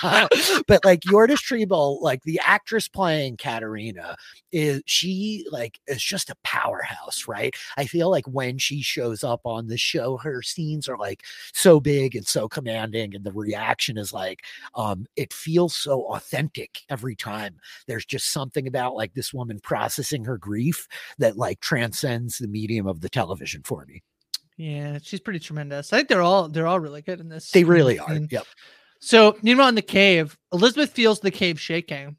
but 0.67 0.84
like 0.86 1.01
Jördis 1.01 1.41
Triebel, 1.43 2.01
like 2.01 2.24
the 2.24 2.39
actress 2.43 2.88
playing 2.88 3.38
Katharina, 3.38 4.15
is 4.51 4.82
she 4.86 5.45
like 5.51 5.80
is 5.88 6.01
just 6.03 6.30
a 6.30 6.36
powerhouse, 6.43 7.28
right? 7.28 7.55
I 7.78 7.86
feel 7.86 8.09
like 8.14 8.26
when 8.28 8.57
she 8.57 8.82
shows 8.82 9.24
up 9.24 9.41
on 9.43 9.68
the 9.68 9.78
show, 9.78 10.16
her 10.18 10.41
scenes 10.41 10.88
are 10.88 10.97
like 10.97 11.24
so 11.53 11.82
big 11.82 12.16
and 12.16 12.26
so 12.26 12.47
commanding, 12.47 13.14
and 13.14 13.26
the 13.26 13.34
reaction 13.34 13.97
is 13.97 14.14
like, 14.14 14.43
um, 14.76 15.05
it 15.18 15.34
feels 15.34 15.76
so 15.76 16.03
authentic 16.14 16.84
every 16.89 17.16
time. 17.16 17.57
There's 17.88 18.05
just 18.05 18.32
something 18.32 18.68
about 18.68 18.95
like 18.95 19.14
this 19.14 19.34
woman 19.34 19.59
processing 19.59 20.24
her 20.24 20.38
grief 20.38 20.88
that 21.18 21.38
like 21.38 21.59
transcends 21.59 22.38
the 22.38 22.47
medium 22.47 22.88
of 22.88 23.01
the 23.01 23.09
television 23.09 23.64
for 23.64 23.86
me. 23.86 24.01
Yeah, 24.55 24.99
she's 25.01 25.20
pretty 25.20 25.39
tremendous. 25.39 25.91
I 25.91 25.97
think 25.97 26.09
they're 26.09 26.22
all 26.22 26.47
they're 26.47 26.68
all 26.68 26.80
really 26.80 27.01
good 27.01 27.20
in 27.20 27.28
this. 27.28 27.51
They 27.51 27.64
really 27.64 27.99
are. 27.99 28.14
Yep. 28.30 28.45
So 28.99 29.36
meanwhile, 29.41 29.68
in 29.68 29.76
the 29.76 29.82
cave, 29.82 30.38
Elizabeth 30.53 30.91
feels 30.91 31.20
the 31.20 31.32
cave 31.32 31.59
shaking. 31.59 32.16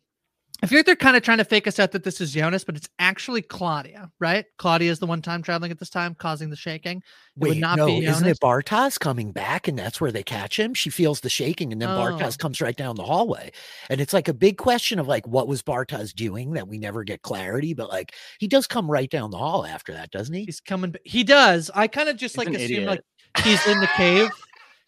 I 0.65 0.67
feel 0.67 0.79
like 0.79 0.87
they're 0.87 0.97
kind 0.97 1.15
of 1.15 1.23
trying 1.23 1.37
to 1.37 1.45
fake 1.45 1.67
us 1.67 1.79
out 1.79 1.93
that 1.93 2.05
this 2.05 2.23
is 2.23 2.33
Jonas, 2.33 2.65
but 2.65 2.75
it's 2.75 2.89
actually 2.99 3.43
Claudia, 3.43 4.11
right? 4.19 4.47
Claudia 4.57 4.91
is 4.91 4.99
the 4.99 5.05
one 5.05 5.21
time 5.21 5.43
traveling 5.43 5.71
at 5.71 5.79
this 5.79 5.91
time, 5.91 6.15
causing 6.15 6.49
the 6.49 6.57
shaking. 6.57 6.99
It 6.99 7.03
would 7.37 7.51
Wait, 7.51 7.59
not 7.61 7.77
no, 7.77 7.85
be 7.85 7.99
isn't 8.07 8.25
Jonas. 8.25 8.39
it 8.39 8.41
Bartosz 8.41 8.99
coming 8.99 9.31
back 9.31 9.69
and 9.69 9.79
that's 9.79 10.01
where 10.01 10.11
they 10.11 10.23
catch 10.23 10.59
him? 10.59 10.73
She 10.73 10.89
feels 10.89 11.21
the 11.21 11.29
shaking 11.29 11.71
and 11.71 11.83
then 11.83 11.91
Oh. 11.91 11.99
Bartosz 11.99 12.39
comes 12.39 12.63
right 12.63 12.75
down 12.75 12.97
the 12.97 13.05
hallway. 13.05 13.53
And 13.91 14.01
it's 14.01 14.15
like 14.15 14.27
a 14.27 14.33
big 14.33 14.57
question 14.57 14.99
of 14.99 15.07
like, 15.07 15.27
what 15.29 15.49
was 15.49 15.63
Bartosz 15.63 16.15
doing 16.15 16.53
that 16.53 16.67
we 16.67 16.79
never 16.79 17.05
get 17.05 17.21
clarity? 17.21 17.75
But 17.75 17.91
like, 17.91 18.15
he 18.39 18.49
does 18.49 18.67
come 18.67 18.91
right 18.91 19.11
down 19.11 19.31
the 19.31 19.37
hall 19.37 19.67
after 19.67 19.93
that, 19.93 20.13
doesn't 20.13 20.35
he? 20.35 20.47
He's 20.47 20.61
coming. 20.61 20.95
He 21.05 21.25
does. 21.25 21.71
I 21.75 21.89
kind 21.89 22.09
of 22.09 22.17
just 22.17 22.37
He's 22.37 22.39
like 22.39 22.49
an 22.49 22.57
assume 22.57 22.87
like 22.87 23.03
he's 23.43 23.67
in 23.67 23.81
the 23.81 23.91
cave. 23.99 24.31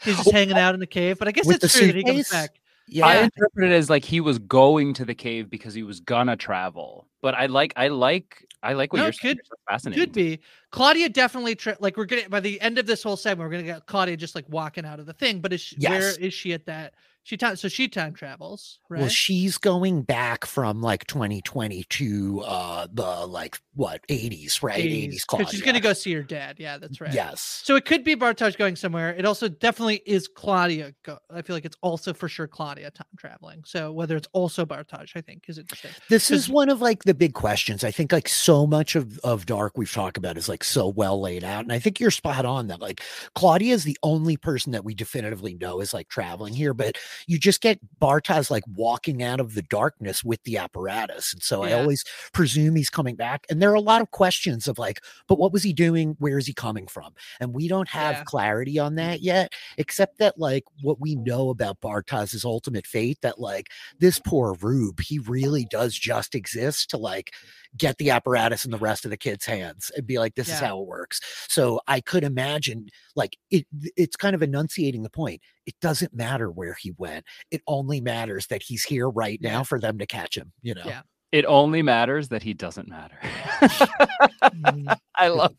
He's 0.03 0.17
just 0.17 0.31
hanging 0.31 0.57
out 0.57 0.73
in 0.73 0.81
the 0.81 0.87
cave. 0.87 1.19
But 1.19 1.29
I 1.29 1.33
guess 1.33 1.47
With 1.47 1.63
it's 1.63 1.75
the 1.75 1.79
true 1.81 1.89
that 1.89 1.97
he 1.97 2.03
comes 2.03 2.31
back. 2.31 2.51
Yeah. 2.89 3.07
I 3.07 3.17
interpret 3.17 3.71
it 3.71 3.75
as 3.75 3.91
like 3.91 4.05
he 4.05 4.21
was 4.21 4.39
going 4.39 4.95
to 4.95 5.05
the 5.05 5.15
cave 5.15 5.51
because 5.51 5.75
he 5.75 5.83
was 5.83 6.01
gonna 6.01 6.37
travel. 6.37 7.07
But 7.21 7.35
I 7.35 7.47
like, 7.47 7.73
I 7.77 7.89
like, 7.89 8.47
I 8.63 8.75
like 8.75 8.93
what 8.93 8.99
No, 9.01 9.05
you're 9.07 9.13
could- 9.13 9.41
fascinating. 9.69 10.05
Could 10.05 10.13
be 10.13 10.41
Claudia 10.71 11.09
definitely 11.09 11.57
tra- 11.57 11.77
like 11.81 11.97
we're 11.97 12.05
gonna 12.05 12.29
by 12.29 12.41
the 12.41 12.61
end 12.61 12.79
of 12.79 12.87
this 12.87 13.03
whole 13.03 13.17
segment 13.17 13.49
we're 13.49 13.53
gonna 13.57 13.65
get 13.65 13.87
Claudia 13.87 14.17
just 14.17 14.35
like 14.35 14.49
walking 14.49 14.85
out 14.85 15.01
of 15.01 15.07
the 15.07 15.13
thing. 15.13 15.41
But 15.41 15.53
is 15.53 15.61
she, 15.61 15.77
where 15.81 16.01
Yes. 16.01 16.17
is 16.19 16.33
she 16.35 16.53
at 16.53 16.67
that? 16.67 16.95
She 17.27 17.37
time 17.37 17.57
so 17.57 17.67
she 17.67 17.89
time 17.89 18.15
travels, 18.15 18.79
right? 18.89 19.01
Well, 19.01 19.09
she's 19.09 19.59
going 19.59 20.03
back 20.03 20.47
from 20.47 20.81
like 20.81 21.09
2020 21.09 21.83
to 21.83 22.43
uh 22.47 22.87
the 22.93 23.27
like 23.27 23.59
what 23.75 24.07
80s, 24.09 24.63
right? 24.63 24.79
80s, 24.79 25.11
'cause 25.11 25.25
Claudia. 25.25 25.49
she's 25.49 25.61
gonna 25.63 25.81
go 25.81 25.93
see 25.93 26.13
her 26.13 26.23
dad. 26.23 26.55
Yeah, 26.61 26.79
that's 26.79 27.01
right. 27.01 27.13
Yes. 27.13 27.63
So 27.65 27.75
it 27.75 27.85
could 27.85 28.05
be 28.05 28.15
Bartosz 28.15 28.57
going 28.57 28.77
somewhere. 28.77 29.13
It 29.13 29.25
also 29.25 29.49
definitely 29.49 30.03
is 30.07 30.29
Claudia. 30.29 30.95
Go- 31.03 31.19
I 31.29 31.43
feel 31.43 31.57
like 31.57 31.65
it's 31.65 31.77
also 31.83 32.15
for 32.15 32.29
sure 32.29 32.47
Claudia 32.47 32.93
time 32.93 33.09
traveling. 33.19 33.65
So 33.67 33.91
whether 33.91 34.17
it's 34.17 34.29
also 34.33 34.65
Bartosz, 34.65 35.11
I 35.17 35.21
think 35.21 35.47
is 35.49 35.59
interesting. 35.59 35.91
This 36.09 36.31
is 36.31 36.49
one 36.49 36.69
of 36.69 36.81
like 36.81 37.03
the 37.03 37.15
big 37.15 37.35
questions. 37.35 37.83
I 37.83 37.91
think 37.91 38.13
like 38.13 38.29
so 38.29 38.69
much 38.69 38.95
of, 38.95 39.19
of 39.25 39.47
Dark 39.47 39.77
we've 39.77 39.93
talked 39.93 40.17
about 40.17 40.39
is 40.39 40.49
like 40.49 40.63
so 40.63 40.87
well 40.87 41.21
laid 41.21 41.43
out. 41.43 41.65
And 41.65 41.73
I 41.73 41.81
think 41.81 41.99
you're 41.99 42.13
spot 42.13 42.45
on 42.45 42.69
that 42.69 42.81
like 42.81 43.03
Claudia 43.35 43.75
is 43.75 43.83
the 43.83 43.99
only 44.05 44.37
person 44.37 44.71
that 44.71 44.85
we 44.85 44.95
definitively 44.95 45.55
know 45.55 45.81
is 45.81 45.93
like 45.93 46.07
traveling 46.09 46.55
here, 46.55 46.73
but 46.73 46.97
you 47.27 47.39
just 47.39 47.61
get 47.61 47.79
Bartosz 48.01 48.51
like 48.51 48.65
walking 48.75 49.23
out 49.23 49.41
of 49.41 49.55
the 49.55 49.63
darkness 49.63 50.25
with 50.25 50.43
the 50.45 50.57
apparatus. 50.59 51.33
And 51.33 51.43
so 51.43 51.63
I 51.63 51.73
always 51.73 52.05
presume 52.33 52.77
he's 52.77 52.91
coming 52.91 53.17
back. 53.17 53.47
And 53.51 53.61
there 53.61 53.71
are 53.71 53.75
a 53.75 53.81
lot 53.81 54.03
of 54.03 54.11
questions 54.11 54.69
of 54.69 54.79
like, 54.79 55.01
but 55.29 55.39
what 55.39 55.53
was 55.53 55.63
he 55.63 55.73
doing? 55.73 56.17
Where 56.19 56.39
is 56.39 56.47
he 56.47 56.53
coming 56.55 56.87
from? 56.87 57.15
And 57.41 57.55
we 57.55 57.69
don't 57.69 57.89
have 57.89 58.17
Yeah. 58.17 58.25
clarity 58.25 58.79
on 58.79 58.95
that 58.97 59.21
yet, 59.21 59.53
except 59.79 60.19
that 60.19 60.39
like 60.39 60.65
what 60.83 61.01
we 61.01 61.15
know 61.17 61.51
about 61.51 61.81
Bartosz's 61.81 62.45
ultimate 62.45 62.87
fate, 62.87 63.19
that 63.23 63.41
like 63.41 63.69
this 63.99 64.19
poor 64.19 64.55
Rube, 64.61 65.01
he 65.01 65.19
really 65.19 65.65
does 65.65 65.95
just 65.95 66.35
exist 66.35 66.91
to 66.91 66.97
like 66.97 67.33
get 67.77 67.99
the 67.99 68.11
apparatus 68.11 68.65
in 68.65 68.71
the 68.71 68.79
rest 68.79 69.05
of 69.05 69.11
the 69.11 69.17
kids' 69.17 69.45
hands 69.45 69.91
and 69.97 70.07
be 70.07 70.19
like, 70.19 70.35
this 70.35 70.49
is 70.49 70.59
how 70.59 70.81
it 70.81 70.87
works. 70.87 71.21
So 71.49 71.81
I 71.87 72.01
could 72.01 72.25
imagine 72.25 72.89
like 73.15 73.37
it 73.51 73.67
it's 73.97 74.17
kind 74.17 74.35
of 74.35 74.43
enunciating 74.43 75.03
the 75.03 75.11
point. 75.11 75.41
It 75.67 75.75
doesn't 75.81 76.15
matter 76.15 76.51
where 76.51 76.77
he 76.81 76.93
went. 76.97 77.25
It 77.51 77.63
only 77.67 78.01
matters 78.01 78.47
that 78.49 78.63
he's 78.63 78.85
here 78.85 79.09
right 79.09 79.41
now 79.41 79.65
for 79.65 79.81
them 79.81 79.99
to 79.99 80.07
catch 80.07 80.37
him, 80.37 80.53
you 80.63 80.75
know. 80.75 80.85
Yeah. 80.85 81.03
It 81.33 81.45
only 81.45 81.83
matters 81.83 82.29
that 82.29 82.43
he 82.43 82.55
doesn't 82.55 82.89
matter. 82.89 83.19
Mm. 83.23 84.97
I 85.17 85.29
love. 85.29 85.55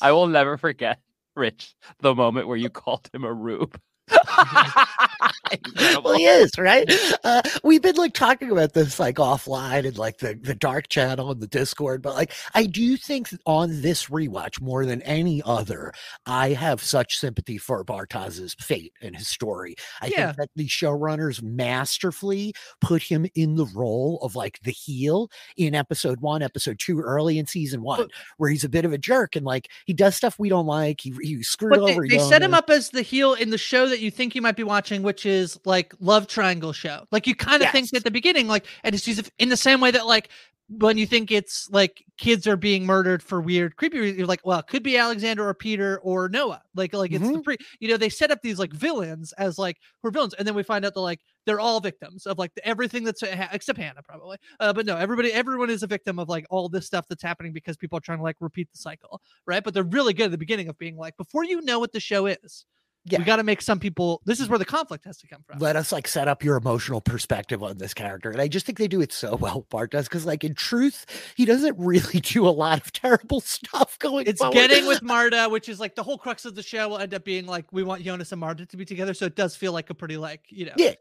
I 0.00 0.12
will 0.12 0.26
never 0.26 0.56
forget, 0.56 0.98
Rich, 1.36 1.74
the 2.00 2.14
moment 2.14 2.48
where 2.48 2.56
you 2.56 2.70
called 2.70 3.08
him 3.12 3.24
a 3.24 3.32
rube. 3.32 3.78
Well, 6.04 6.14
he 6.14 6.24
is 6.26 6.52
right. 6.58 6.90
Uh, 7.24 7.42
we've 7.64 7.82
been 7.82 7.96
like 7.96 8.14
talking 8.14 8.50
about 8.50 8.72
this 8.72 8.98
like 9.00 9.16
offline 9.16 9.86
and 9.86 9.98
like 9.98 10.18
the 10.18 10.34
the 10.40 10.54
dark 10.54 10.88
channel 10.88 11.30
and 11.30 11.40
the 11.40 11.46
Discord, 11.46 12.02
but 12.02 12.14
like 12.14 12.32
I 12.54 12.66
do 12.66 12.96
think 12.96 13.30
on 13.46 13.82
this 13.82 14.06
rewatch 14.06 14.60
more 14.60 14.86
than 14.86 15.02
any 15.02 15.42
other, 15.44 15.92
I 16.26 16.50
have 16.50 16.82
such 16.82 17.18
sympathy 17.18 17.58
for 17.58 17.84
Bartosz's 17.84 18.54
fate 18.60 18.92
and 19.02 19.16
his 19.16 19.28
story. 19.28 19.74
I 20.00 20.06
Yeah. 20.06 20.26
think 20.26 20.36
that 20.38 20.50
the 20.56 20.66
showrunners 20.68 21.42
masterfully 21.42 22.54
put 22.80 23.02
him 23.02 23.26
in 23.34 23.56
the 23.56 23.66
role 23.74 24.18
of 24.22 24.36
like 24.36 24.60
the 24.62 24.70
heel 24.72 25.30
in 25.56 25.74
episode 25.74 26.20
one, 26.20 26.42
episode 26.42 26.78
two, 26.78 27.00
early 27.00 27.38
in 27.38 27.46
season 27.46 27.82
one, 27.82 28.08
where 28.38 28.50
he's 28.50 28.64
a 28.64 28.68
bit 28.68 28.84
of 28.84 28.92
a 28.92 28.98
jerk 28.98 29.36
and 29.36 29.44
like 29.44 29.68
he 29.86 29.92
does 29.92 30.14
stuff 30.16 30.38
we 30.38 30.48
don't 30.48 30.66
like. 30.66 31.00
He 31.00 31.12
he 31.22 31.42
screwed 31.42 31.72
But 31.72 31.86
they, 31.86 31.92
over. 31.92 32.06
they 32.08 32.18
set 32.18 32.42
him 32.42 32.54
up 32.54 32.70
as 32.70 32.90
the 32.90 33.02
heel 33.02 33.34
in 33.34 33.50
the 33.50 33.58
show 33.58 33.88
that 33.88 33.99
you 34.00 34.10
think 34.10 34.34
you 34.34 34.42
might 34.42 34.56
be 34.56 34.64
watching, 34.64 35.02
which 35.02 35.26
is 35.26 35.58
like 35.64 35.94
Love 36.00 36.26
Triangle 36.26 36.72
show. 36.72 37.04
Like 37.12 37.26
you 37.26 37.34
kind 37.34 37.62
of 37.62 37.70
think 37.70 37.92
at 37.94 38.04
the 38.04 38.10
beginning, 38.10 38.48
like, 38.48 38.66
and 38.84 38.94
it's 38.94 39.04
just 39.04 39.30
in 39.38 39.48
the 39.48 39.56
same 39.56 39.80
way 39.80 39.90
that 39.90 40.06
like 40.06 40.30
when 40.78 40.96
you 40.96 41.04
think 41.04 41.32
it's 41.32 41.68
like 41.70 42.04
kids 42.16 42.46
are 42.46 42.56
being 42.56 42.86
murdered 42.86 43.24
for 43.24 43.40
weird, 43.40 43.74
creepy, 43.74 43.98
reasons, 43.98 44.18
you're 44.18 44.26
like, 44.28 44.40
well, 44.44 44.60
it 44.60 44.68
could 44.68 44.84
be 44.84 44.96
Alexander 44.96 45.44
or 45.48 45.52
Peter 45.52 45.98
or 46.04 46.28
Noah. 46.28 46.62
Like, 46.76 46.94
like 46.94 47.10
it's 47.10 47.24
Mm-hmm. 47.24 47.32
the 47.32 47.42
pre, 47.42 47.56
you 47.80 47.88
know, 47.88 47.96
they 47.96 48.08
set 48.08 48.30
up 48.30 48.40
these 48.40 48.58
like 48.58 48.72
villains 48.72 49.32
as 49.32 49.58
like 49.58 49.78
who 50.00 50.08
are 50.08 50.12
villains, 50.12 50.34
and 50.34 50.46
then 50.46 50.54
we 50.54 50.62
find 50.62 50.84
out 50.84 50.94
that 50.94 51.00
like 51.00 51.18
they're 51.44 51.58
all 51.58 51.80
victims 51.80 52.24
of 52.24 52.38
like 52.38 52.52
everything 52.62 53.02
that's 53.02 53.22
except 53.24 53.80
Hannah 53.80 54.02
probably. 54.02 54.36
Uh, 54.60 54.72
but 54.72 54.86
no, 54.86 54.96
everybody, 54.96 55.32
everyone 55.32 55.70
is 55.70 55.82
a 55.82 55.88
victim 55.88 56.20
of 56.20 56.28
like 56.28 56.46
all 56.50 56.68
this 56.68 56.86
stuff 56.86 57.06
that's 57.08 57.22
happening 57.22 57.52
because 57.52 57.76
people 57.76 57.98
are 57.98 58.02
trying 58.02 58.18
to 58.18 58.24
like 58.24 58.36
repeat 58.38 58.68
the 58.70 58.78
cycle, 58.78 59.20
right? 59.46 59.64
But 59.64 59.74
they're 59.74 59.82
really 59.82 60.14
good 60.14 60.26
at 60.26 60.30
the 60.30 60.38
beginning 60.38 60.68
of 60.68 60.78
being 60.78 60.96
like, 60.96 61.16
before 61.16 61.42
you 61.44 61.62
know 61.62 61.80
what 61.80 61.90
the 61.90 61.98
show 61.98 62.26
is, 62.26 62.64
Yeah. 63.06 63.18
we 63.18 63.24
got 63.24 63.36
to 63.36 63.42
make 63.42 63.62
some 63.62 63.80
people. 63.80 64.20
This 64.26 64.40
is 64.40 64.48
where 64.48 64.58
the 64.58 64.64
conflict 64.66 65.06
has 65.06 65.16
to 65.18 65.26
come 65.26 65.42
from. 65.46 65.58
let 65.58 65.74
us 65.74 65.90
like 65.90 66.06
set 66.06 66.28
up 66.28 66.44
your 66.44 66.56
emotional 66.56 67.00
perspective 67.00 67.62
on 67.62 67.78
this 67.78 67.94
character. 67.94 68.30
And 68.30 68.40
I 68.42 68.46
just 68.48 68.66
think 68.66 68.76
they 68.78 68.88
do 68.88 69.00
it 69.00 69.10
so 69.12 69.36
well, 69.36 69.66
Bartosz, 69.70 70.04
because 70.04 70.26
like 70.26 70.44
in 70.44 70.54
truth, 70.54 71.06
he 71.34 71.44
doesn't 71.46 71.76
really 71.78 72.20
do 72.20 72.46
a 72.46 72.50
lot 72.50 72.78
of 72.80 72.92
terrible 72.92 73.40
stuff 73.40 73.98
going. 73.98 74.26
It's 74.26 74.40
forward. 74.40 74.52
getting 74.54 74.86
with 74.86 75.02
Marta, 75.02 75.48
which 75.50 75.68
is 75.70 75.80
like 75.80 75.94
the 75.94 76.02
whole 76.02 76.18
crux 76.18 76.44
of 76.44 76.54
the 76.54 76.62
show 76.62 76.88
will 76.90 76.98
end 76.98 77.14
up 77.14 77.24
being 77.24 77.46
like 77.46 77.64
we 77.72 77.82
want 77.82 78.02
Jonas 78.02 78.32
and 78.32 78.40
Marta 78.40 78.66
to 78.66 78.76
be 78.76 78.84
together. 78.84 79.14
So 79.14 79.24
it 79.24 79.34
does 79.34 79.56
feel 79.56 79.72
like 79.72 79.88
a 79.90 79.94
pretty 79.94 80.18
like 80.18 80.42
you 80.50 80.66
know 80.66 80.72
Yeah. 80.76 80.94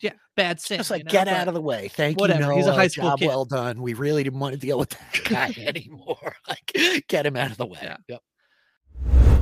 yeah 0.00 0.12
bad 0.36 0.60
sin. 0.60 0.78
just 0.78 0.90
like 0.92 1.00
you 1.00 1.04
know, 1.06 1.10
get 1.10 1.24
but- 1.26 1.34
out 1.34 1.48
of 1.48 1.54
the 1.54 1.60
way. 1.60 1.88
Thank 1.88 2.20
whatever, 2.20 2.52
you. 2.52 2.58
he's 2.58 2.66
a 2.68 2.72
high 2.74 2.86
school 2.86 3.08
Job 3.10 3.18
kid. 3.18 3.26
well 3.26 3.44
done. 3.44 3.82
We 3.82 3.94
really 3.94 4.22
didn't 4.22 4.38
want 4.38 4.54
to 4.54 4.60
deal 4.60 4.78
with 4.78 4.90
that 4.90 5.20
guy 5.24 5.52
anymore. 5.66 6.36
like 6.48 7.06
get 7.08 7.26
him 7.26 7.36
out 7.36 7.50
of 7.50 7.56
the 7.56 7.66
way. 7.66 7.80
Yeah. 7.82 7.96
Yep. 8.08 9.39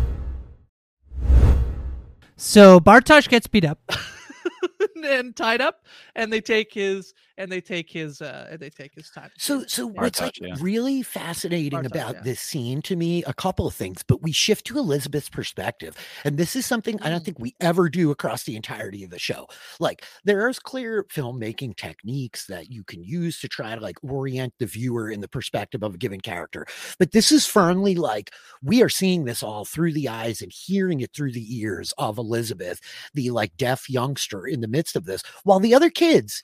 So 2.41 2.79
Bartosz 2.79 3.29
gets 3.29 3.49
beat 3.49 3.65
up 3.65 3.79
and 5.05 5.35
tied 5.37 5.61
up, 5.61 5.87
and 6.15 6.33
they 6.33 6.41
take 6.41 6.73
his 6.73 7.15
and 7.37 7.51
they 7.53 7.61
take 7.61 7.91
his 7.91 8.21
uh 8.21 8.49
and 8.51 8.61
they 8.61 8.71
take 8.71 8.95
his 8.95 9.11
time. 9.11 9.31
So, 9.39 9.65
so 9.67 9.87
what's 9.87 10.21
like 10.21 10.39
yeah. 10.41 10.55
really 10.61 11.03
fascinating 11.03 11.81
Bartosz, 11.81 11.87
about 11.87 12.15
yeah. 12.17 12.23
this 12.25 12.41
scene 12.41 12.83
to 12.83 12.97
me, 12.97 13.23
a 13.25 13.35
couple 13.35 13.67
of 13.67 13.75
things, 13.75 14.03
but 14.03 14.23
we 14.23 14.33
shift 14.33 14.67
to 14.67 14.79
Elizabeth's 14.79 15.29
perspective, 15.31 15.97
and 16.25 16.37
this 16.39 16.57
is 16.57 16.67
something 16.67 17.01
I 17.03 17.11
don't 17.11 17.19
Mm. 17.21 17.25
think 17.25 17.39
we 17.41 17.55
ever 17.61 17.89
do 17.89 18.11
across 18.11 18.45
the 18.45 18.57
entirety 18.57 19.05
of 19.05 19.11
the 19.11 19.19
show. 19.19 19.47
Like, 19.81 20.05
there's 20.25 20.59
clear 20.59 21.05
filmmaking 21.05 21.77
techniques 21.77 22.47
that 22.47 22.71
you 22.71 22.85
can 22.85 23.03
use 23.03 23.41
to 23.41 23.49
try 23.49 23.75
to 23.75 23.81
like 23.81 23.97
orient 24.03 24.55
the 24.59 24.67
viewer 24.67 25.11
in 25.11 25.21
the 25.21 25.29
perspective 25.29 25.83
of 25.83 25.95
a 25.95 25.99
given 25.99 26.21
character, 26.21 26.67
but 26.99 27.13
this 27.13 27.33
is 27.33 27.47
firmly 27.47 27.95
like 27.97 28.31
we 28.63 28.83
are 28.83 28.89
seeing 28.89 29.25
this 29.25 29.43
all 29.43 29.65
through 29.65 29.93
the 29.93 30.09
eyes 30.09 30.41
and 30.43 30.53
hearing 30.53 31.01
it 31.01 31.13
through 31.15 31.33
the 31.33 31.59
ears 31.61 31.93
of 31.99 32.19
Elizabeth, 32.19 32.81
the 33.15 33.31
like 33.31 33.57
deaf 33.57 33.89
youngster 33.91 34.47
in 34.47 34.61
the 34.61 34.68
midst 34.71 34.97
of 34.97 35.05
this, 35.05 35.23
while 35.45 35.61
the 35.61 35.75
other 35.75 35.91
kids 35.91 36.43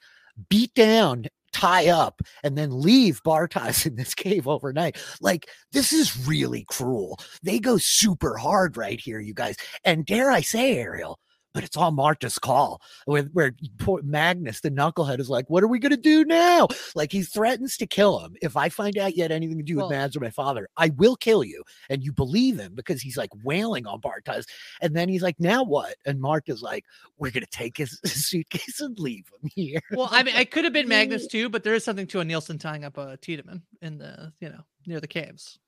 beat 0.49 0.75
down, 0.75 1.27
tie 1.53 1.89
up, 1.89 2.21
and 2.43 2.59
then 2.59 2.81
leave 2.81 3.23
Bartosz 3.23 3.87
in 3.87 3.95
this 3.95 4.15
cave 4.15 4.49
overnight. 4.49 4.97
Like, 5.21 5.49
this 5.73 5.93
is 5.93 6.27
really 6.27 6.65
cruel. 6.69 7.19
They 7.43 7.61
go 7.61 7.79
super 7.79 8.37
hard 8.37 8.77
right 8.77 9.01
here, 9.01 9.21
you 9.21 9.35
guys. 9.35 9.57
And 9.85 10.05
dare 10.05 10.31
I 10.31 10.41
say, 10.41 10.77
Ariel, 10.79 11.19
but 11.55 11.65
it's 11.65 11.77
all 11.77 11.93
Marta's 11.93 12.39
call. 12.39 12.83
Where, 13.07 13.23
where 13.33 13.55
poor 13.79 14.03
Magnus, 14.03 14.61
the 14.61 14.71
knucklehead, 14.71 15.21
is 15.21 15.31
like, 15.31 15.49
What 15.49 15.63
are 15.63 15.69
we 15.69 15.79
going 15.79 15.91
to 15.91 15.97
do 15.97 16.25
now? 16.25 16.69
Like, 16.95 17.13
he 17.13 17.23
threatens 17.23 17.77
to 17.79 17.87
kill 17.87 18.19
him. 18.19 18.35
If 18.43 18.57
I 18.57 18.69
find 18.69 18.99
out 18.99 19.17
you 19.17 19.23
had 19.23 19.33
anything 19.33 19.57
to 19.59 19.63
do 19.65 19.77
Well- 19.77 19.89
with 19.89 19.97
Mads 19.97 20.17
or 20.17 20.21
my 20.21 20.31
father, 20.31 20.69
I 20.77 20.91
will 20.91 21.17
kill 21.17 21.45
you. 21.45 21.63
And 21.89 22.03
you 22.03 22.13
believe 22.13 22.59
him 22.59 22.75
because 22.75 23.01
he's 23.01 23.17
like 23.17 23.31
wailing 23.45 23.87
on 23.87 24.01
Bartosz. 24.01 24.45
And 24.83 24.95
then 24.95 25.09
he's 25.09 25.23
like, 25.23 25.37
Now 25.39 25.63
what? 25.63 25.95
And 26.05 26.21
Marta's 26.21 26.61
like, 26.63 26.85
We're 27.19 27.31
going 27.31 27.45
to 27.45 27.51
take 27.51 27.77
his, 27.77 27.99
his 28.03 28.29
suitcase 28.29 28.81
and 28.81 28.99
leave 28.99 29.25
him 29.43 29.51
here. 29.55 29.81
Well, 29.93 30.09
I 30.11 30.23
mean, 30.25 30.35
it 30.35 30.51
could 30.51 30.65
have 30.65 30.73
been 30.73 30.89
Magnus 30.89 31.27
too, 31.29 31.49
but 31.49 31.63
there 31.63 31.75
is 31.75 31.85
something 31.85 32.07
to 32.09 32.21
a 32.21 32.25
Nielsen 32.25 32.59
tying 32.59 32.85
up 32.85 32.99
a 32.99 33.17
Tiedemann 33.19 33.63
in 33.81 33.99
the 33.99 34.33
you 34.41 34.49
know 34.49 34.61
near 34.87 35.01
the 35.01 35.07
caves. 35.07 35.59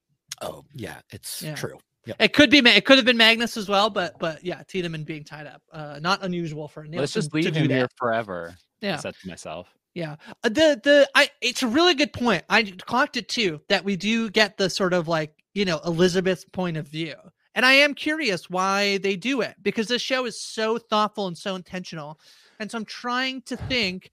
Oh 0.43 0.65
yeah, 0.75 0.97
it's 1.11 1.43
Yeah. 1.43 1.55
true. 1.55 1.79
Yep. 2.07 2.17
It 2.21 2.33
could 2.33 2.51
be. 2.51 2.59
It 2.59 2.85
could 2.85 2.99
have 2.99 3.05
been 3.05 3.17
Magnus 3.17 3.57
as 3.57 3.69
well, 3.69 3.91
but 3.91 4.19
but 4.19 4.45
yeah, 4.45 4.63
Tiedemann 4.67 5.05
being 5.05 5.25
tied 5.25 5.47
up. 5.47 5.63
Uh, 5.73 5.99
not 6.01 6.23
unusual 6.23 6.69
for 6.69 6.85
Nielsen 6.85 7.01
Let's 7.01 7.13
just 7.13 7.35
leave 7.35 7.55
him 7.55 7.69
here 7.69 7.89
forever. 7.97 8.55
I 8.83 8.87
Yeah. 8.87 8.97
said 8.97 9.15
to 9.23 9.29
myself. 9.29 9.69
Yeah. 9.95 10.17
Uh, 10.45 10.49
The 10.49 10.81
the 10.83 11.11
I 11.15 11.31
it's 11.41 11.63
a 11.63 11.67
really 11.69 11.95
good 11.95 12.13
point. 12.13 12.45
I 12.49 12.63
clocked 12.63 13.17
it 13.17 13.29
too 13.29 13.61
that 13.69 13.85
we 13.85 13.97
do 13.97 14.31
get 14.31 14.57
the 14.57 14.71
sort 14.71 14.93
of 14.93 15.09
like, 15.09 15.35
you 15.55 15.65
know, 15.65 15.81
Elizabeth's 15.85 16.45
point 16.45 16.77
of 16.77 16.87
view. 16.87 17.15
And 17.55 17.65
I 17.65 17.73
am 17.73 17.95
curious 17.95 18.51
why 18.51 18.99
they 18.99 19.17
do 19.17 19.41
it 19.41 19.55
because 19.63 19.89
this 19.89 20.03
show 20.03 20.27
is 20.27 20.41
so 20.41 20.77
thoughtful 20.79 21.27
and 21.27 21.37
so 21.37 21.55
intentional. 21.57 22.21
And 22.61 22.71
so 22.71 22.79
I'm 22.79 22.85
trying 22.85 23.43
to 23.43 23.57
think 23.57 24.11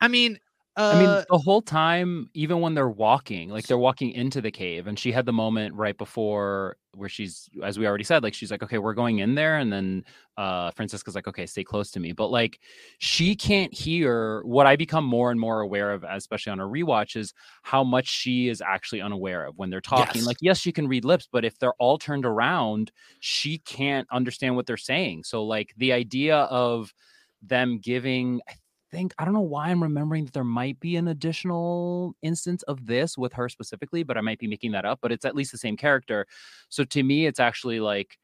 I 0.00 0.08
mean, 0.08 0.38
uh 0.76 0.92
I 0.94 0.98
mean, 0.98 1.24
the 1.28 1.38
whole 1.38 1.62
time, 1.62 2.30
even 2.34 2.60
when 2.60 2.74
they're 2.74 2.88
walking, 2.88 3.48
like 3.48 3.66
they're 3.66 3.78
walking 3.78 4.12
into 4.12 4.40
the 4.40 4.50
cave, 4.52 4.86
and 4.86 4.98
she 4.98 5.10
had 5.10 5.26
the 5.26 5.32
moment 5.32 5.74
right 5.74 5.96
before 5.98 6.76
where 6.96 7.08
she's, 7.08 7.48
as 7.62 7.78
we 7.78 7.86
already 7.86 8.04
said, 8.04 8.22
like 8.22 8.34
she's 8.34 8.50
like, 8.50 8.62
okay, 8.62 8.78
we're 8.78 8.94
going 8.94 9.18
in 9.18 9.34
there, 9.34 9.58
and 9.58 9.72
then 9.72 10.04
uh 10.36 10.70
Franziska's 10.72 11.14
like, 11.14 11.28
okay, 11.28 11.46
stay 11.46 11.64
close 11.64 11.90
to 11.92 12.00
me, 12.00 12.12
but 12.12 12.28
like 12.28 12.60
she 12.98 13.34
can't 13.36 13.72
hear. 13.72 14.42
What 14.44 14.66
I 14.66 14.76
become 14.76 15.04
more 15.04 15.30
and 15.30 15.38
more 15.38 15.60
aware 15.60 15.92
of, 15.92 16.04
especially 16.04 16.52
on 16.52 16.60
a 16.60 16.64
rewatch, 16.64 17.16
is 17.16 17.32
how 17.62 17.84
much 17.84 18.08
she 18.08 18.48
is 18.48 18.60
actually 18.60 19.00
unaware 19.00 19.46
of 19.46 19.56
when 19.56 19.70
they're 19.70 19.80
talking. 19.80 20.22
Yes. 20.22 20.26
Like, 20.26 20.38
yes, 20.40 20.58
she 20.58 20.72
can 20.72 20.88
read 20.88 21.04
lips, 21.04 21.28
but 21.30 21.44
if 21.44 21.58
they're 21.58 21.74
all 21.74 21.98
turned 21.98 22.26
around, 22.26 22.92
she 23.20 23.58
can't 23.58 24.06
understand 24.10 24.56
what 24.56 24.66
they're 24.66 24.76
saying. 24.76 25.24
So, 25.24 25.44
like 25.44 25.74
the 25.76 25.92
idea 25.92 26.36
of 26.36 26.92
them 27.42 27.78
giving 27.78 28.40
I 28.48 28.54
think 28.96 29.12
I 29.18 29.24
don't 29.26 29.34
know 29.34 29.40
why 29.40 29.68
I'm 29.68 29.82
remembering 29.82 30.24
that 30.24 30.32
there 30.32 30.42
might 30.42 30.80
be 30.80 30.96
an 30.96 31.08
additional 31.08 32.14
instance 32.22 32.62
of 32.62 32.86
this 32.86 33.18
with 33.18 33.34
her 33.34 33.48
specifically, 33.48 34.02
but 34.02 34.16
I 34.16 34.22
might 34.22 34.38
be 34.38 34.46
making 34.46 34.72
that 34.72 34.86
up. 34.86 35.00
But 35.02 35.12
it's 35.12 35.26
at 35.26 35.36
least 35.36 35.52
the 35.52 35.58
same 35.58 35.76
character. 35.76 36.26
So 36.70 36.82
to 36.84 37.02
me, 37.02 37.26
it's 37.26 37.38
actually 37.38 37.78
like 37.80 38.16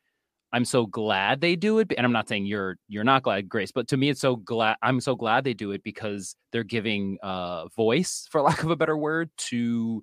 I'm 0.53 0.64
so 0.64 0.87
glad 0.87 1.41
they 1.41 1.57
do 1.57 1.79
it. 1.79 1.93
And 1.97 2.07
I'm 2.07 2.12
not 2.12 2.27
saying 2.29 2.47
you're 2.47 2.79
you're 2.89 3.05
not 3.05 3.23
glad, 3.23 3.51
Grace, 3.51 3.70
but 3.70 3.87
to 3.89 3.99
me, 3.99 4.09
it's 4.09 4.20
so 4.20 4.37
glad 4.37 4.77
I'm 4.83 5.01
so 5.01 5.14
glad 5.14 5.45
they 5.45 5.55
do 5.55 5.73
it 5.73 5.83
because 5.83 6.35
they're 6.53 6.64
giving 6.64 7.18
uh 7.23 7.68
voice, 7.77 8.27
for 8.31 8.41
lack 8.49 8.62
of 8.62 8.70
a 8.70 8.77
better 8.77 8.97
word, 8.97 9.31
to 9.51 10.03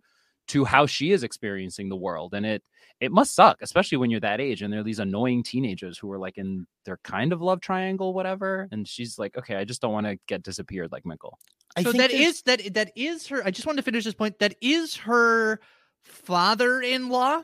to 0.49 0.65
how 0.65 0.85
she 0.85 1.11
is 1.11 1.23
experiencing 1.23 1.89
the 1.89 1.95
world. 1.95 2.33
And 2.33 2.45
it 2.45 2.63
it 2.99 3.11
must 3.11 3.33
suck, 3.33 3.57
especially 3.61 3.97
when 3.97 4.09
you're 4.11 4.19
that 4.19 4.41
age 4.41 4.61
and 4.61 4.71
they're 4.73 4.83
these 4.83 4.99
annoying 4.99 5.41
teenagers 5.41 5.97
who 5.97 6.11
are 6.11 6.19
like 6.19 6.37
in 6.37 6.67
their 6.85 6.97
kind 7.03 7.31
of 7.31 7.41
love 7.41 7.61
triangle, 7.61 8.13
whatever. 8.13 8.67
And 8.71 8.85
she's 8.87 9.17
like, 9.17 9.37
okay, 9.37 9.55
I 9.55 9.63
just 9.63 9.81
don't 9.81 9.93
want 9.93 10.05
to 10.07 10.17
get 10.27 10.43
disappeared 10.43 10.91
like 10.91 11.05
michael 11.05 11.39
I 11.77 11.83
so 11.83 11.91
think 11.91 12.01
that 12.01 12.11
there's- 12.11 12.27
is 12.35 12.41
that 12.43 12.73
that 12.73 12.91
is 12.95 13.27
her 13.27 13.41
I 13.45 13.51
just 13.51 13.65
wanted 13.65 13.77
to 13.77 13.83
finish 13.85 14.03
this 14.03 14.13
point. 14.13 14.37
That 14.39 14.55
is 14.61 14.95
her 14.97 15.59
father-in-law. 16.03 17.43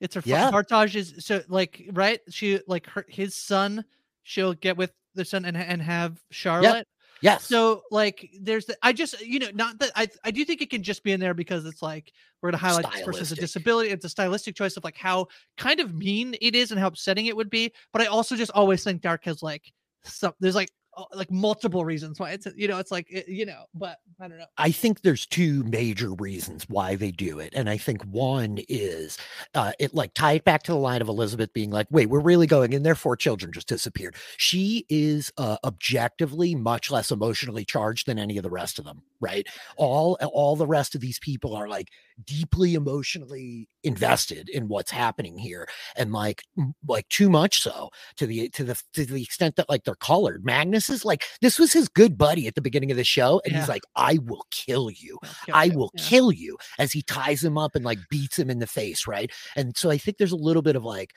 It's 0.00 0.14
her 0.14 0.22
fa- 0.22 0.28
Yeah. 0.28 0.50
Bartage 0.50 0.96
is 0.96 1.14
so 1.18 1.42
like 1.48 1.88
right. 1.92 2.20
She 2.30 2.60
like 2.66 2.86
her 2.88 3.04
his 3.08 3.34
son. 3.34 3.84
She'll 4.22 4.54
get 4.54 4.76
with 4.76 4.92
the 5.14 5.24
son 5.24 5.44
and 5.44 5.56
and 5.56 5.82
have 5.82 6.20
Charlotte. 6.30 6.86
Yes. 7.22 7.46
So 7.46 7.82
like 7.90 8.30
there's 8.40 8.66
the, 8.66 8.76
I 8.82 8.92
just 8.92 9.20
you 9.20 9.38
know 9.38 9.48
not 9.54 9.78
that 9.78 9.90
I 9.96 10.08
I 10.24 10.30
do 10.30 10.44
think 10.44 10.62
it 10.62 10.70
can 10.70 10.82
just 10.82 11.02
be 11.02 11.12
in 11.12 11.20
there 11.20 11.34
because 11.34 11.64
it's 11.66 11.82
like 11.82 12.12
we're 12.40 12.50
gonna 12.50 12.58
highlight 12.58 12.90
this 12.92 13.02
person's 13.02 13.32
a 13.32 13.36
disability. 13.36 13.90
It's 13.90 14.04
a 14.04 14.08
stylistic 14.08 14.56
choice 14.56 14.76
of 14.76 14.84
like 14.84 14.96
how 14.96 15.26
kind 15.56 15.80
of 15.80 15.94
mean 15.94 16.34
it 16.40 16.54
is 16.54 16.70
and 16.70 16.80
how 16.80 16.88
upsetting 16.88 17.26
it 17.26 17.36
would 17.36 17.50
be. 17.50 17.72
But 17.92 18.02
I 18.02 18.06
also 18.06 18.36
just 18.36 18.50
always 18.52 18.84
think 18.84 19.02
Dark 19.02 19.24
has 19.24 19.42
like 19.42 19.72
some 20.04 20.32
there's 20.40 20.54
like 20.54 20.70
like 21.14 21.30
multiple 21.30 21.84
reasons 21.84 22.18
why 22.18 22.30
it's 22.32 22.46
you 22.56 22.68
know 22.68 22.78
it's 22.78 22.90
like 22.90 23.06
you 23.28 23.46
know 23.46 23.64
but 23.74 23.98
I 24.20 24.28
don't 24.28 24.38
know. 24.38 24.46
I 24.58 24.70
think 24.70 25.00
there's 25.00 25.26
two 25.26 25.64
major 25.64 26.12
reasons 26.12 26.68
why 26.68 26.94
they 26.94 27.10
do 27.10 27.38
it. 27.38 27.54
And 27.56 27.70
I 27.70 27.78
think 27.78 28.02
one 28.04 28.58
is 28.68 29.16
uh, 29.54 29.72
it 29.78 29.94
like 29.94 30.12
tie 30.12 30.34
it 30.34 30.44
back 30.44 30.62
to 30.64 30.72
the 30.72 30.78
line 30.78 31.00
of 31.00 31.08
Elizabeth 31.08 31.52
being 31.54 31.70
like, 31.70 31.86
wait, 31.90 32.06
we're 32.06 32.20
really 32.20 32.46
going 32.46 32.74
in 32.74 32.82
there. 32.82 32.94
Four 32.94 33.16
children 33.16 33.50
just 33.52 33.68
disappeared. 33.68 34.16
She 34.36 34.84
is 34.90 35.32
uh, 35.38 35.56
objectively 35.64 36.54
much 36.54 36.90
less 36.90 37.10
emotionally 37.10 37.64
charged 37.64 38.06
than 38.06 38.18
any 38.18 38.36
of 38.36 38.42
the 38.42 38.50
rest 38.50 38.78
of 38.78 38.84
them, 38.84 39.02
right? 39.20 39.46
All 39.76 40.16
all 40.32 40.56
the 40.56 40.66
rest 40.66 40.94
of 40.94 41.00
these 41.00 41.18
people 41.18 41.54
are 41.54 41.68
like 41.68 41.88
deeply 42.24 42.74
emotionally 42.74 43.68
invested 43.82 44.48
in 44.50 44.68
what's 44.68 44.90
happening 44.90 45.38
here. 45.38 45.66
And 45.96 46.12
like 46.12 46.42
like 46.86 47.08
too 47.08 47.30
much 47.30 47.60
so 47.62 47.90
to 48.16 48.26
the 48.26 48.48
to 48.50 48.64
the 48.64 48.80
to 48.94 49.04
the 49.06 49.22
extent 49.22 49.56
that 49.56 49.68
like 49.68 49.84
they're 49.84 49.94
colored. 49.94 50.44
Magnus 50.44 50.90
is 50.90 51.04
like 51.04 51.24
this 51.40 51.58
was 51.58 51.72
his 51.72 51.88
good 51.88 52.18
buddy 52.18 52.46
at 52.46 52.54
the 52.54 52.60
beginning 52.62 52.90
of 52.90 52.96
the 52.96 53.04
show, 53.04 53.40
and 53.44 53.52
Yeah. 53.52 53.60
he's 53.60 53.68
like, 53.68 53.82
I 53.96 54.18
will 54.24 54.46
kill 54.50 54.90
you. 54.90 55.18
Kill 55.46 55.54
I 55.54 55.68
will 55.68 55.90
yeah. 55.94 56.02
kill 56.04 56.32
you 56.32 56.56
as 56.78 56.92
he 56.92 57.02
ties 57.02 57.42
him 57.44 57.56
up 57.58 57.74
and 57.74 57.84
like 57.84 57.98
beats 58.10 58.38
him 58.38 58.50
in 58.50 58.58
the 58.58 58.66
face, 58.66 59.06
right? 59.06 59.30
And 59.56 59.76
so 59.76 59.90
I 59.90 59.98
think 59.98 60.18
there's 60.18 60.32
a 60.32 60.36
little 60.36 60.62
bit 60.62 60.76
of 60.76 60.84
like 60.84 61.12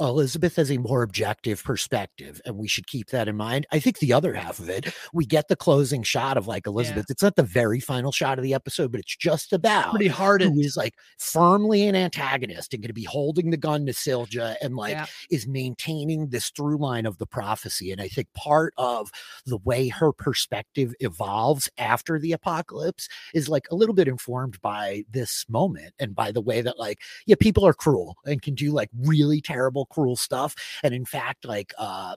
Elizabeth 0.00 0.56
has 0.56 0.70
a 0.70 0.78
more 0.78 1.02
objective 1.02 1.62
perspective, 1.62 2.40
and 2.44 2.56
we 2.56 2.66
should 2.66 2.86
keep 2.86 3.10
that 3.10 3.28
in 3.28 3.36
mind. 3.36 3.66
I 3.70 3.78
think 3.78 3.98
the 3.98 4.12
other 4.12 4.34
half 4.34 4.58
of 4.58 4.68
it, 4.68 4.92
we 5.12 5.24
get 5.24 5.48
the 5.48 5.56
closing 5.56 6.02
shot 6.02 6.36
of 6.36 6.48
like 6.48 6.66
Elizabeth. 6.66 7.06
It's 7.08 7.22
not 7.22 7.36
the 7.36 7.44
very 7.44 7.78
final 7.78 8.10
shot 8.10 8.38
of 8.38 8.42
the 8.42 8.54
episode, 8.54 8.90
but 8.90 9.00
it's 9.00 9.16
just 9.16 9.52
about 9.52 9.90
pretty 9.90 10.08
hard 10.08 10.42
who 10.42 10.58
is 10.58 10.76
like 10.76 10.94
firmly 11.18 11.86
an 11.86 11.94
antagonist 11.94 12.74
and 12.74 12.82
going 12.82 12.88
to 12.88 12.94
be 12.94 13.04
holding 13.04 13.50
the 13.50 13.56
gun 13.56 13.86
to 13.86 13.92
Silja 13.92 14.56
and 14.60 14.74
like 14.76 14.92
yeah. 14.92 15.06
is 15.30 15.46
maintaining 15.46 16.28
this 16.28 16.50
through 16.50 16.78
line 16.78 17.06
of 17.06 17.18
the 17.18 17.26
prophecy. 17.26 17.92
And 17.92 18.00
I 18.00 18.08
think 18.08 18.32
part 18.34 18.74
of 18.76 19.10
the 19.46 19.58
way 19.58 19.88
her 19.88 20.12
perspective 20.12 20.94
evolves 21.00 21.68
after 21.78 22.18
the 22.18 22.32
apocalypse 22.32 23.08
is 23.32 23.48
like 23.48 23.66
a 23.70 23.74
little 23.74 23.94
bit 23.94 24.08
informed 24.08 24.60
by 24.60 25.04
this 25.10 25.44
moment 25.48 25.94
and 26.00 26.14
by 26.14 26.32
the 26.32 26.40
way 26.40 26.60
that, 26.62 26.78
like, 26.78 27.00
yeah, 27.26 27.36
people 27.38 27.64
are 27.64 27.74
cruel 27.74 28.16
and 28.26 28.42
can 28.42 28.54
do 28.54 28.72
like 28.72 28.90
really 29.02 29.40
terrible, 29.40 29.83
cruel 29.86 30.16
stuff. 30.16 30.54
And 30.82 30.94
in 30.94 31.04
fact, 31.04 31.44
like, 31.44 31.72
uh, 31.78 32.16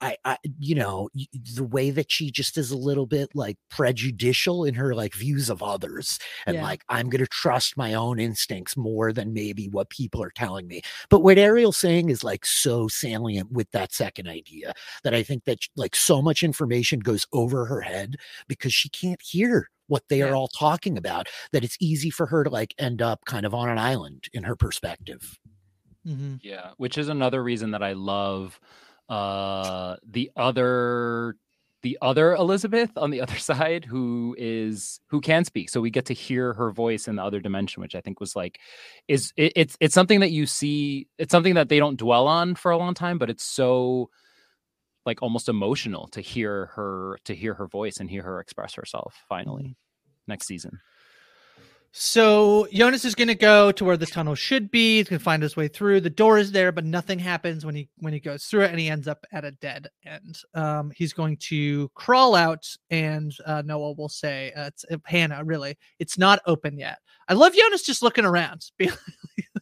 I, 0.00 0.16
I, 0.24 0.36
you 0.58 0.74
know, 0.74 1.08
the 1.54 1.64
way 1.64 1.88
that 1.90 2.12
she 2.12 2.30
just 2.30 2.58
is 2.58 2.70
a 2.70 2.76
little 2.76 3.06
bit 3.06 3.30
like 3.34 3.56
prejudicial 3.70 4.64
in 4.64 4.74
her 4.74 4.94
like 4.94 5.14
views 5.14 5.48
of 5.48 5.62
others, 5.62 6.18
and 6.46 6.56
Yeah. 6.56 6.62
like 6.62 6.82
I'm 6.90 7.08
going 7.08 7.22
to 7.24 7.28
trust 7.28 7.76
my 7.78 7.94
own 7.94 8.18
instincts 8.18 8.76
more 8.76 9.12
than 9.14 9.32
maybe 9.32 9.68
what 9.68 9.88
people 9.88 10.22
are 10.22 10.32
telling 10.34 10.66
me. 10.66 10.82
But 11.08 11.20
what 11.20 11.38
Ariel's 11.38 11.78
saying 11.78 12.10
is 12.10 12.22
like 12.22 12.44
so 12.44 12.86
salient 12.88 13.52
with 13.52 13.70
that 13.70 13.94
second 13.94 14.28
idea 14.28 14.74
that 15.04 15.14
I 15.14 15.22
think 15.22 15.44
that 15.44 15.60
like 15.74 15.96
so 15.96 16.20
much 16.20 16.42
information 16.42 16.98
goes 17.00 17.26
over 17.32 17.64
her 17.64 17.80
head 17.80 18.16
because 18.46 18.74
she 18.74 18.90
can't 18.90 19.22
hear 19.22 19.70
what 19.86 20.02
they 20.08 20.18
Yeah. 20.18 20.26
are 20.26 20.34
all 20.34 20.48
talking 20.48 20.98
about 20.98 21.28
that 21.52 21.64
it's 21.64 21.78
easy 21.80 22.10
for 22.10 22.26
her 22.26 22.44
to 22.44 22.50
like 22.50 22.74
end 22.78 23.00
up 23.00 23.24
kind 23.24 23.46
of 23.46 23.54
on 23.54 23.70
an 23.70 23.78
island 23.78 24.28
in 24.34 24.42
her 24.42 24.56
perspective. 24.56 25.38
Mhm. 26.06 26.40
Yeah, 26.42 26.70
which 26.76 26.98
is 26.98 27.08
another 27.08 27.42
reason 27.42 27.70
that 27.72 27.82
I 27.82 27.92
love 27.92 28.58
uh 29.08 29.96
the 30.06 30.30
other 30.36 31.36
the 31.82 31.98
other 32.00 32.34
Elizabeth 32.34 32.90
on 32.96 33.10
the 33.10 33.20
other 33.22 33.36
side 33.38 33.84
who 33.84 34.34
is 34.38 35.00
who 35.08 35.20
can 35.20 35.44
speak. 35.44 35.68
So 35.70 35.80
we 35.80 35.90
get 35.90 36.06
to 36.06 36.14
hear 36.14 36.52
her 36.54 36.70
voice 36.70 37.08
in 37.08 37.16
the 37.16 37.22
other 37.24 37.40
dimension, 37.40 37.82
which 37.82 37.94
I 37.94 38.00
think 38.00 38.20
was 38.20 38.34
like 38.36 38.60
is 39.08 39.32
it, 39.36 39.52
it's 39.56 39.76
it's 39.80 39.94
something 39.94 40.20
that 40.20 40.30
you 40.30 40.46
see 40.46 41.08
it's 41.18 41.32
something 41.32 41.54
that 41.54 41.68
they 41.68 41.78
don't 41.78 41.98
dwell 41.98 42.26
on 42.26 42.54
for 42.54 42.70
a 42.70 42.78
long 42.78 42.94
time, 42.94 43.18
but 43.18 43.30
it's 43.30 43.44
so 43.44 44.10
like 45.06 45.22
almost 45.22 45.48
emotional 45.48 46.08
to 46.08 46.20
hear 46.20 46.66
her 46.74 47.18
to 47.24 47.34
hear 47.34 47.54
her 47.54 47.66
voice 47.66 47.98
and 47.98 48.10
hear 48.10 48.22
her 48.22 48.40
express 48.40 48.74
herself 48.74 49.16
finally 49.28 49.76
next 50.26 50.46
season. 50.46 50.80
So 51.96 52.66
Jonas 52.72 53.04
is 53.04 53.14
going 53.14 53.28
to 53.28 53.36
go 53.36 53.70
to 53.70 53.84
where 53.84 53.96
the 53.96 54.04
tunnel 54.04 54.34
should 54.34 54.68
be. 54.68 54.96
He's 54.96 55.08
going 55.08 55.20
to 55.20 55.24
find 55.24 55.40
his 55.40 55.56
way 55.56 55.68
through. 55.68 56.00
The 56.00 56.10
door 56.10 56.38
is 56.38 56.50
there, 56.50 56.72
but 56.72 56.84
nothing 56.84 57.20
happens 57.20 57.64
when 57.64 57.76
he 57.76 57.88
when 57.98 58.12
he 58.12 58.18
goes 58.18 58.46
through 58.46 58.62
it, 58.62 58.72
and 58.72 58.80
he 58.80 58.88
ends 58.88 59.06
up 59.06 59.24
at 59.30 59.44
a 59.44 59.52
dead 59.52 59.86
end. 60.04 60.40
Um, 60.54 60.90
he's 60.96 61.12
going 61.12 61.36
to 61.36 61.88
crawl 61.94 62.34
out, 62.34 62.66
and 62.90 63.32
uh, 63.46 63.62
Noah 63.64 63.92
will 63.92 64.08
say, 64.08 64.50
uh, 64.56 64.66
"It's 64.66 64.84
uh, 64.90 64.96
Hannah. 65.04 65.44
Really, 65.44 65.78
it's 66.00 66.18
not 66.18 66.40
open 66.46 66.76
yet." 66.76 66.98
I 67.28 67.34
love 67.34 67.54
Jonas 67.54 67.84
just 67.84 68.02
looking 68.02 68.24
around, 68.24 68.72
being 68.76 68.90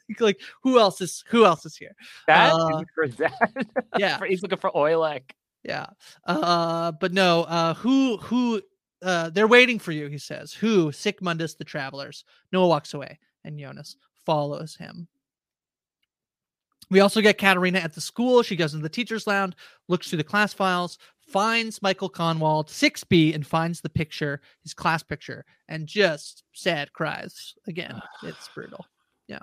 like, 0.09 0.21
like, 0.21 0.41
"Who 0.63 0.79
else 0.79 1.03
is 1.03 1.23
Who 1.29 1.45
else 1.45 1.67
is 1.67 1.77
here?" 1.77 1.95
That 2.29 2.55
Uh, 2.55 2.83
for 2.95 3.09
that. 3.09 3.67
yeah. 3.99 4.19
he's 4.27 4.41
looking 4.41 4.57
for 4.57 4.71
Oilek. 4.71 5.33
Yeah. 5.65 5.87
Uh, 6.25 6.93
but 6.93 7.13
no. 7.13 7.43
Uh, 7.43 7.75
who 7.75 8.17
who 8.17 8.63
uh, 9.03 9.31
they're 9.31 9.49
waiting 9.49 9.79
for 9.79 9.93
you, 9.93 10.09
he 10.09 10.19
says. 10.19 10.53
Who? 10.53 10.93
Sic 10.93 11.21
Mundus, 11.21 11.57
the 11.57 11.65
travelers. 11.65 12.25
Noah 12.53 12.69
walks 12.69 12.95
away, 12.95 13.19
and 13.45 13.59
Jonas 13.59 13.97
follows 14.25 14.77
him. 14.77 15.09
We 16.91 17.01
also 17.01 17.21
get 17.21 17.39
Katharina 17.39 17.79
at 17.79 17.95
the 17.95 18.01
school. 18.01 18.43
She 18.43 18.55
goes 18.55 18.75
into 18.75 18.83
the 18.83 18.89
teacher's 18.89 19.27
lounge, 19.27 19.55
looks 19.89 20.09
through 20.09 20.19
the 20.19 20.25
class 20.25 20.53
files, 20.53 20.99
finds 21.27 21.81
Michael 21.81 22.11
Kahnwald, 22.11 22.69
6B, 22.69 23.35
and 23.35 23.47
finds 23.47 23.81
the 23.81 23.89
picture, 23.89 24.43
his 24.63 24.75
class 24.75 25.03
picture, 25.03 25.47
and 25.69 25.87
just 25.87 26.45
sad 26.53 26.93
cries. 26.93 27.55
Again, 27.67 28.01
it's 28.23 28.49
brutal. 28.55 28.85
Yeah. 29.27 29.39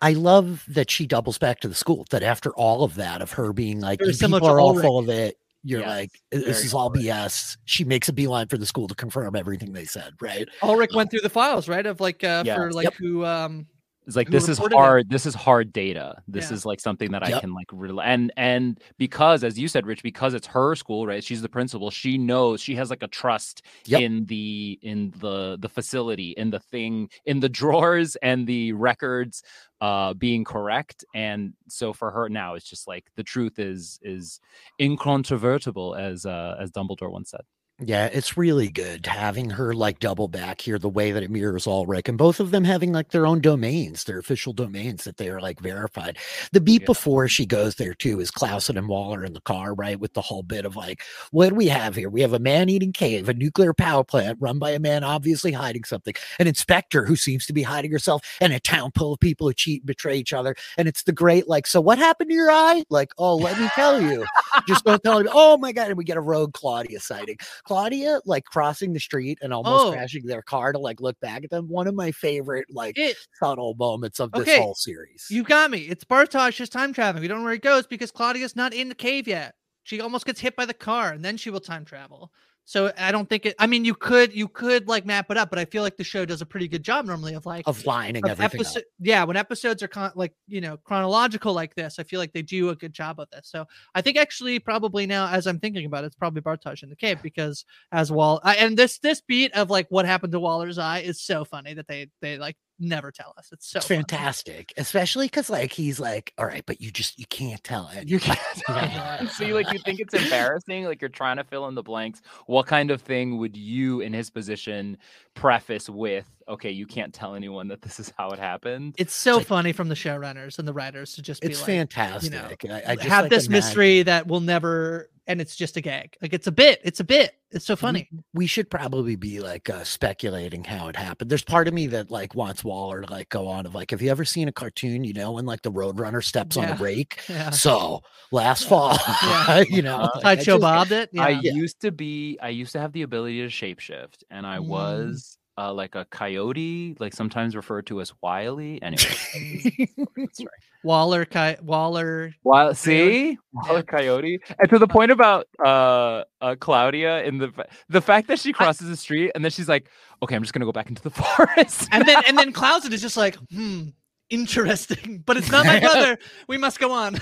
I 0.00 0.14
love 0.14 0.64
that 0.68 0.90
she 0.90 1.06
doubles 1.06 1.38
back 1.38 1.60
to 1.60 1.68
the 1.68 1.74
school. 1.74 2.06
That 2.10 2.22
after 2.22 2.50
all 2.52 2.84
of 2.84 2.94
that, 2.96 3.20
of 3.22 3.32
her 3.32 3.52
being 3.52 3.80
like, 3.80 3.98
Very 3.98 4.10
"You 4.10 4.14
similar 4.14 4.40
people 4.40 4.54
are 4.54 4.60
all 4.60 4.80
full 4.80 4.98
of 4.98 5.08
it. 5.08 5.36
You're 5.64 5.80
Yes, 5.80 5.88
like, 5.88 6.10
this 6.30 6.64
is 6.64 6.74
all 6.74 6.86
Ulrich. 6.88 7.02
BS. 7.02 7.56
She 7.66 7.84
makes 7.84 8.08
a 8.08 8.12
beeline 8.12 8.48
for 8.48 8.58
the 8.58 8.66
school 8.66 8.88
to 8.88 8.94
confirm 8.94 9.36
everything 9.36 9.72
they 9.72 9.84
said, 9.84 10.12
right? 10.20 10.48
Ulrich 10.62 10.90
went 10.94 11.10
through 11.10 11.20
the 11.20 11.30
files, 11.30 11.68
right? 11.68 11.86
Of 11.86 12.00
like 12.00 12.24
uh 12.24 12.42
Yeah. 12.44 12.56
for 12.56 12.72
like 12.72 12.84
Yep. 12.84 12.94
who 12.98 13.24
um 13.24 13.66
It's 14.06 14.16
like 14.16 14.28
this 14.30 14.48
is 14.48 14.58
reported 14.58 14.74
it. 14.74 14.78
hard. 14.78 15.10
This 15.10 15.26
is 15.26 15.34
hard 15.34 15.72
data. 15.72 16.16
This 16.26 16.50
Yeah. 16.50 16.56
is 16.56 16.66
like 16.66 16.80
something 16.80 17.12
that 17.12 17.22
I 17.22 17.38
can 17.40 17.54
like 17.54 17.68
rel 17.72 18.00
and 18.00 18.32
and 18.36 18.80
because 18.98 19.44
as 19.44 19.56
you 19.58 19.68
said, 19.68 19.86
Rich, 19.86 20.02
because 20.02 20.34
it's 20.34 20.48
her 20.48 20.74
school, 20.74 21.06
right? 21.06 21.22
She's 21.22 21.40
the 21.40 21.48
principal. 21.48 21.90
She 21.90 22.18
knows 22.18 22.60
she 22.60 22.74
has 22.74 22.90
like 22.90 23.02
a 23.04 23.08
trust 23.08 23.62
Yep. 23.86 24.00
in 24.00 24.26
the 24.26 24.78
in 24.82 25.12
the 25.18 25.56
the 25.60 25.68
facility, 25.68 26.32
in 26.32 26.50
the 26.50 26.58
thing, 26.58 27.10
in 27.26 27.38
the 27.40 27.48
drawers 27.60 28.16
and 28.16 28.44
the 28.46 28.72
records 28.72 29.44
uh 29.80 30.14
being 30.14 30.42
correct. 30.44 31.04
And 31.14 31.52
so 31.68 31.92
for 31.92 32.10
her 32.10 32.28
now, 32.28 32.54
it's 32.54 32.68
just 32.68 32.88
like 32.88 33.06
the 33.14 33.22
truth 33.22 33.60
is 33.60 34.00
is 34.02 34.40
incontrovertible, 34.80 35.94
as 35.94 36.26
uh 36.26 36.56
as 36.60 36.70
Dumbledore 36.72 37.10
once 37.12 37.30
said. 37.30 37.42
Yeah, 37.84 38.06
it's 38.12 38.36
really 38.36 38.68
good 38.68 39.06
having 39.06 39.50
her 39.50 39.74
like 39.74 39.98
double 39.98 40.28
back 40.28 40.60
here 40.60 40.78
the 40.78 40.88
way 40.88 41.10
that 41.10 41.22
it 41.22 41.30
mirrors 41.30 41.66
Ulrich 41.66 42.08
and 42.08 42.16
both 42.16 42.38
of 42.38 42.52
them 42.52 42.62
having 42.62 42.92
like 42.92 43.10
their 43.10 43.26
own 43.26 43.40
domains, 43.40 44.04
their 44.04 44.18
official 44.18 44.52
domains 44.52 45.02
that 45.04 45.16
they 45.16 45.28
are 45.28 45.40
like 45.40 45.58
verified. 45.58 46.16
The 46.52 46.60
oh, 46.60 46.62
beat 46.62 46.82
Yeah. 46.82 46.86
before 46.86 47.26
she 47.28 47.44
goes 47.44 47.74
there 47.74 47.94
too 47.94 48.20
is 48.20 48.30
Clausen 48.30 48.76
and 48.78 48.88
Waller 48.88 49.24
in 49.24 49.32
the 49.32 49.40
car, 49.40 49.74
right? 49.74 49.98
With 49.98 50.12
the 50.14 50.20
whole 50.20 50.44
bit 50.44 50.64
of 50.64 50.76
like, 50.76 51.02
what 51.32 51.48
do 51.48 51.54
we 51.56 51.66
have 51.68 51.96
here? 51.96 52.08
We 52.08 52.20
have 52.20 52.32
a 52.34 52.38
man 52.38 52.68
eating 52.68 52.92
cave, 52.92 53.28
a 53.28 53.34
nuclear 53.34 53.74
power 53.74 54.04
plant 54.04 54.38
run 54.40 54.58
by 54.60 54.70
a 54.70 54.78
man 54.78 55.02
obviously 55.02 55.50
hiding 55.52 55.84
something, 55.84 56.14
an 56.38 56.46
inspector 56.46 57.04
who 57.04 57.16
seems 57.16 57.46
to 57.46 57.52
be 57.52 57.62
hiding 57.62 57.90
herself, 57.90 58.22
and 58.40 58.52
a 58.52 58.60
town 58.60 58.92
full 58.96 59.14
of 59.14 59.20
people 59.20 59.48
who 59.48 59.54
cheat 59.54 59.80
and 59.82 59.86
betray 59.86 60.16
each 60.16 60.32
other. 60.32 60.54
And 60.78 60.86
it's 60.86 61.02
the 61.02 61.12
great, 61.12 61.48
like, 61.48 61.66
so 61.66 61.80
what 61.80 61.98
happened 61.98 62.30
to 62.30 62.36
your 62.36 62.50
eye? 62.50 62.84
Like, 62.90 63.12
oh, 63.18 63.36
let 63.36 63.58
me 63.58 63.68
tell 63.74 64.00
you. 64.00 64.24
Just 64.68 64.84
don't 64.84 65.02
tell 65.02 65.20
me. 65.20 65.28
Oh 65.32 65.56
my 65.56 65.72
god! 65.72 65.88
And 65.88 65.96
we 65.96 66.04
get 66.04 66.16
a 66.16 66.20
rogue 66.20 66.52
Claudia 66.52 67.00
sighting. 67.00 67.38
Claudia 67.72 68.20
like 68.26 68.44
crossing 68.44 68.92
the 68.92 69.00
street 69.00 69.38
and 69.40 69.52
almost 69.52 69.86
Oh. 69.86 69.92
crashing 69.92 70.26
their 70.26 70.42
car 70.42 70.72
to 70.72 70.78
like 70.78 71.00
look 71.00 71.18
back 71.20 71.42
at 71.44 71.50
them. 71.50 71.68
One 71.68 71.86
of 71.86 71.94
my 71.94 72.12
favorite 72.12 72.66
like 72.70 72.98
It 72.98 73.16
subtle 73.38 73.74
moments 73.78 74.20
of 74.20 74.30
this 74.32 74.42
Okay, 74.42 74.60
whole 74.60 74.74
series. 74.74 75.26
You 75.30 75.42
got 75.42 75.70
me. 75.70 75.78
It's 75.80 76.04
Bartosz's 76.04 76.68
time 76.68 76.92
traveling. 76.92 77.22
We 77.22 77.28
don't 77.28 77.38
know 77.38 77.44
where 77.44 77.52
he 77.54 77.58
goes 77.58 77.86
because 77.86 78.10
Claudia's 78.10 78.54
not 78.54 78.74
in 78.74 78.88
the 78.90 78.94
cave 78.94 79.26
yet. 79.26 79.54
She 79.84 80.00
almost 80.00 80.26
gets 80.26 80.38
hit 80.40 80.54
by 80.54 80.66
the 80.66 80.74
car 80.74 81.12
and 81.12 81.24
then 81.24 81.36
she 81.36 81.50
will 81.50 81.60
time 81.60 81.84
travel. 81.84 82.30
So 82.64 82.92
I 82.96 83.10
don't 83.10 83.28
think 83.28 83.46
it. 83.46 83.56
I 83.58 83.66
mean, 83.66 83.84
you 83.84 83.94
could 83.94 84.34
you 84.34 84.46
could 84.46 84.86
like 84.88 85.04
map 85.04 85.30
it 85.30 85.36
up, 85.36 85.50
but 85.50 85.58
I 85.58 85.64
feel 85.64 85.82
like 85.82 85.96
the 85.96 86.04
show 86.04 86.24
does 86.24 86.42
a 86.42 86.46
pretty 86.46 86.68
good 86.68 86.82
job 86.82 87.06
normally 87.06 87.34
of 87.34 87.44
like 87.44 87.66
of 87.66 87.84
lining 87.84 88.24
of 88.24 88.40
everything 88.40 88.82
up. 88.82 88.84
Yeah, 89.00 89.24
when 89.24 89.36
episodes 89.36 89.82
are 89.82 89.88
con- 89.88 90.12
like 90.14 90.32
you 90.46 90.60
know 90.60 90.76
chronological 90.76 91.52
like 91.52 91.74
this, 91.74 91.98
I 91.98 92.04
feel 92.04 92.20
like 92.20 92.32
they 92.32 92.42
do 92.42 92.70
a 92.70 92.76
good 92.76 92.92
job 92.92 93.18
of 93.18 93.28
this. 93.30 93.48
So 93.48 93.66
I 93.94 94.00
think 94.00 94.16
actually 94.16 94.58
probably 94.60 95.06
now 95.06 95.28
as 95.28 95.46
I'm 95.46 95.58
thinking 95.58 95.86
about 95.86 96.04
it, 96.04 96.08
it's 96.08 96.16
probably 96.16 96.40
Bartosz 96.40 96.82
in 96.82 96.88
the 96.88 96.96
cave 96.96 97.20
because 97.20 97.64
as 97.90 98.12
Wall 98.12 98.40
I, 98.44 98.56
and 98.56 98.76
this 98.76 98.98
this 98.98 99.20
beat 99.20 99.52
of 99.54 99.68
like 99.68 99.88
what 99.88 100.06
happened 100.06 100.32
to 100.32 100.40
Waller's 100.40 100.78
eye 100.78 101.00
is 101.00 101.20
so 101.20 101.44
funny 101.44 101.74
that 101.74 101.88
they 101.88 102.10
they 102.20 102.38
like 102.38 102.56
never 102.82 103.10
tell 103.10 103.34
us. 103.38 103.48
It's 103.52 103.66
so 103.66 103.78
It's 103.78 103.86
funny. 103.86 103.98
fantastic, 104.00 104.72
especially 104.76 105.26
because 105.26 105.48
like 105.48 105.72
he's 105.72 105.98
like, 106.00 106.32
all 106.38 106.46
right, 106.46 106.64
but 106.66 106.80
you 106.80 106.90
just 106.90 107.18
you 107.18 107.26
can't 107.26 107.62
tell 107.64 107.88
it. 107.94 108.08
You 108.08 108.18
can't. 108.20 108.38
See, 109.30 109.52
like 109.54 109.72
you 109.72 109.78
think 109.78 110.00
it's 110.00 110.14
embarrassing, 110.14 110.84
like 110.84 111.00
you're 111.00 111.08
trying 111.08 111.36
to 111.38 111.44
fill 111.44 111.68
in 111.68 111.74
the 111.74 111.82
blanks. 111.82 112.20
What 112.46 112.66
kind 112.66 112.90
of 112.90 113.00
thing 113.00 113.38
would 113.38 113.56
you, 113.56 114.00
in 114.00 114.12
his 114.12 114.30
position, 114.30 114.98
preface 115.34 115.88
with? 115.88 116.28
Okay, 116.48 116.70
you 116.70 116.86
can't 116.86 117.14
tell 117.14 117.34
anyone 117.34 117.68
that 117.68 117.82
this 117.82 118.00
is 118.00 118.12
how 118.18 118.30
it 118.30 118.38
happened. 118.38 118.94
It's 118.98 119.14
so 119.14 119.36
like- 119.38 119.46
funny 119.46 119.72
from 119.72 119.88
the 119.88 119.94
showrunners 119.94 120.58
and 120.58 120.66
the 120.66 120.72
writers 120.72 121.14
to 121.14 121.22
just 121.22 121.40
be 121.40 121.48
It's 121.48 121.60
like, 121.60 121.66
fantastic. 121.66 122.62
you 122.64 122.68
know, 122.68 122.74
I, 122.76 122.92
I 122.92 122.96
just 122.96 123.08
have 123.08 123.24
like, 123.24 123.30
this 123.30 123.46
imagine- 123.46 123.52
mystery 123.52 124.02
that 124.02 124.26
will 124.26 124.40
never, 124.40 125.08
and 125.26 125.40
it's 125.40 125.54
just 125.56 125.76
a 125.76 125.80
gag. 125.80 126.16
Like 126.20 126.32
it's 126.32 126.46
a 126.46 126.52
bit. 126.52 126.80
It's 126.84 127.00
a 127.00 127.04
bit. 127.04 127.32
It's 127.50 127.64
so 127.66 127.76
funny. 127.76 128.08
We 128.32 128.46
should 128.46 128.70
probably 128.70 129.14
be 129.14 129.38
like 129.40 129.68
uh, 129.70 129.84
speculating 129.84 130.64
how 130.64 130.88
it 130.88 130.96
happened. 130.96 131.30
There's 131.30 131.44
part 131.44 131.68
of 131.68 131.74
me 131.74 131.86
that 131.88 132.10
like 132.10 132.34
wants 132.34 132.64
Waller 132.64 133.02
to 133.02 133.10
like 133.12 133.28
go 133.28 133.46
on 133.46 133.66
of 133.66 133.74
like, 133.74 133.90
have 133.90 134.00
you 134.02 134.10
ever 134.10 134.24
seen 134.24 134.48
a 134.48 134.52
cartoon? 134.52 135.04
You 135.04 135.12
know, 135.12 135.32
when 135.32 135.44
like 135.46 135.62
the 135.62 135.70
Roadrunner 135.70 136.24
steps 136.24 136.56
on 136.56 136.64
a 136.64 136.76
rake. 136.76 137.20
Yeah. 137.28 137.50
So 137.50 138.02
last 138.30 138.68
fall, 138.68 138.96
Yeah. 139.22 139.64
you 139.68 139.82
know, 139.82 139.96
Uh, 139.98 140.08
like, 140.16 140.24
I 140.24 140.34
Sideshow 140.36 140.52
just- 140.54 140.60
Bob 140.62 140.88
did. 140.88 141.08
Yeah. 141.12 141.24
I 141.24 141.28
Yeah. 141.30 141.52
used 141.54 141.80
to 141.82 141.92
be, 141.92 142.38
I 142.42 142.48
used 142.48 142.72
to 142.72 142.80
have 142.80 142.92
the 142.92 143.02
ability 143.02 143.40
to 143.42 143.48
shapeshift, 143.48 144.22
and 144.30 144.46
I 144.46 144.58
Mm. 144.58 144.66
was 144.66 145.38
uh, 145.58 145.72
like 145.72 145.94
a 145.94 146.04
coyote, 146.06 146.96
like 146.98 147.14
sometimes 147.14 147.54
referred 147.54 147.86
to 147.86 148.00
as 148.00 148.12
Wiley. 148.22 148.80
Anyway. 148.82 149.88
Waller, 150.84 151.24
Ki- 151.24 151.56
Waller. 151.62 152.34
Well, 152.42 152.74
see, 152.74 153.38
Waller 153.52 153.82
Coyote, 153.82 154.40
and 154.58 154.68
to 154.70 154.78
the 154.78 154.88
point 154.88 155.12
about 155.12 155.46
uh, 155.64 156.24
uh 156.40 156.56
Claudia 156.58 157.22
in 157.22 157.38
the 157.38 157.52
the 157.88 158.00
fact 158.00 158.26
that 158.28 158.40
she 158.40 158.52
crosses 158.52 158.88
the 158.88 158.96
street 158.96 159.30
and 159.34 159.44
then 159.44 159.52
she's 159.52 159.68
like, 159.68 159.88
"Okay, 160.22 160.34
I'm 160.34 160.42
just 160.42 160.52
gonna 160.52 160.64
go 160.64 160.72
back 160.72 160.88
into 160.88 161.02
the 161.02 161.10
forest." 161.10 161.88
And 161.92 162.04
then 162.06 162.22
and 162.26 162.36
then 162.36 162.52
Clausen 162.52 162.92
is 162.92 163.00
just 163.00 163.16
like, 163.16 163.36
hmm, 163.52 163.90
interesting, 164.32 165.22
but 165.24 165.36
it's 165.36 165.50
not 165.52 165.66
my 165.66 165.78
brother. 165.78 166.18
We 166.48 166.58
must 166.58 166.80
go 166.80 166.90
on. 166.90 167.18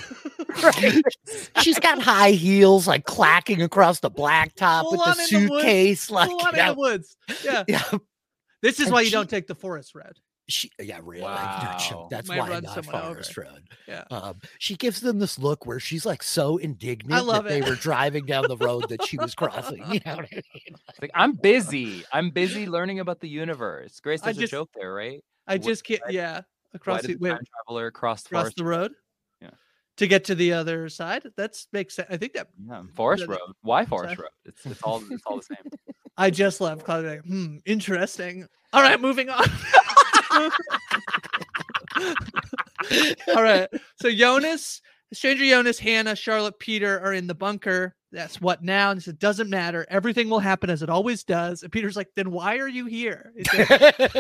Right. 0.63 1.03
She's 1.61 1.79
got 1.79 2.01
high 2.01 2.31
heels 2.31 2.87
like 2.87 3.05
clacking 3.05 3.61
across 3.61 4.01
the 4.01 4.11
blacktop 4.11 4.83
Full 4.83 4.93
with 4.93 5.01
the 5.01 5.11
in 5.11 5.17
the 5.17 5.49
suitcase. 5.49 6.11
like, 6.11 6.31
Full 6.31 6.41
on 6.41 6.55
you 6.55 6.61
in 6.61 6.67
the 6.69 6.75
woods. 6.75 7.17
Yeah. 7.45 7.65
yeah, 7.69 7.83
This 8.63 8.79
is 8.81 8.87
And 8.87 8.93
why 8.95 9.01
you 9.01 9.07
she- 9.07 9.13
don't 9.13 9.29
take 9.31 9.47
the 9.47 9.55
forest 9.55 9.95
road. 9.95 10.19
she, 10.49 10.71
yeah, 10.81 10.99
really. 11.03 11.21
no, 11.23 11.77
she- 11.79 11.95
Wow. 11.95 12.09
that's 12.11 12.29
Might 12.29 12.39
why 12.41 12.49
not 12.61 12.65
someone 12.75 12.95
over. 12.97 13.05
Forest 13.15 13.37
Road. 13.37 13.69
Yeah. 13.87 14.05
Um, 14.11 14.41
she 14.59 14.75
gives 14.77 15.01
them 15.01 15.19
this 15.21 15.39
look 15.39 15.65
where 15.65 15.79
she's 15.79 16.05
like 16.05 16.23
so 16.23 16.57
indignant 16.57 17.25
love 17.25 17.45
that 17.45 17.51
they 17.51 17.63
were 17.63 17.77
driving 17.77 18.27
down 18.27 18.47
the 18.49 18.57
road 18.57 18.89
that 18.89 19.05
she 19.05 19.17
was 19.17 19.35
crossing. 19.37 19.79
You 19.93 20.01
know 20.05 20.17
what 20.17 20.27
I 20.33 20.43
mean? 20.55 20.75
Like 21.01 21.11
I'm 21.15 21.33
busy. 21.35 22.05
I'm 22.13 22.31
busy 22.31 22.67
learning 22.67 22.99
about 23.01 23.21
the 23.21 23.29
universe. 23.29 24.01
Grace, 24.01 24.23
I 24.23 24.27
there's 24.27 24.39
just- 24.39 24.53
a 24.53 24.57
joke 24.57 24.71
there, 24.75 24.93
right? 24.93 25.23
I 25.47 25.59
just 25.59 25.85
can't. 25.85 26.01
Yeah. 26.11 26.43
Across 26.75 27.03
did 27.03 27.11
the, 27.11 27.15
the 27.15 27.21
wait, 27.35 27.39
traveler 27.67 27.91
cross 27.91 28.23
the 28.23 28.29
across 28.29 28.43
forest? 28.43 28.57
the 28.57 28.65
road. 28.65 28.93
To 30.01 30.07
get 30.07 30.25
to 30.25 30.35
the 30.35 30.55
other 30.55 30.89
side. 30.89 31.25
That's 31.37 31.67
makes 31.75 31.95
sense. 31.97 32.09
I 32.11 32.17
think 32.17 32.33
that 32.33 32.49
Yeah, 32.67 32.85
Forest 32.97 33.25
the- 33.27 33.33
Road. 33.33 33.53
Why 33.61 33.85
Forest. 33.85 34.19
Road? 34.19 34.29
It's 34.47 34.65
it's 34.65 34.83
all 34.83 35.03
it's 35.11 35.23
all 35.27 35.37
the 35.37 35.43
same. 35.43 35.59
I 36.17 36.31
just 36.31 36.59
love 36.63 36.83
Claudia. 36.85 37.11
Like, 37.11 37.25
hmm, 37.27 37.57
interesting. 37.67 38.47
All 38.73 38.81
right, 38.81 38.99
moving 38.99 39.29
on. 39.29 39.45
All 43.37 43.43
right. 43.43 43.69
So 44.01 44.11
Jonas, 44.11 44.81
Stranger 45.13 45.45
Jonas, 45.47 45.79
Hannah, 45.79 46.17
Charlotte, 46.17 46.59
Peter 46.59 46.99
are 47.01 47.13
in 47.13 47.27
the 47.27 47.35
bunker. 47.35 47.95
That's 48.13 48.41
what 48.41 48.63
now? 48.63 48.91
And 48.91 49.03
said, 49.03 49.19
doesn't 49.19 49.51
matter. 49.51 49.87
Everything 49.91 50.29
will 50.31 50.39
happen 50.41 50.71
as 50.71 50.83
it 50.83 50.89
always 50.91 51.25
does. 51.25 51.63
And 51.63 51.71
Peter's 51.71 51.97
like, 51.97 52.09
then 52.17 52.31
why 52.31 52.57
are 52.59 52.69
you 52.69 52.87
here? 52.87 53.33
He 53.37 53.45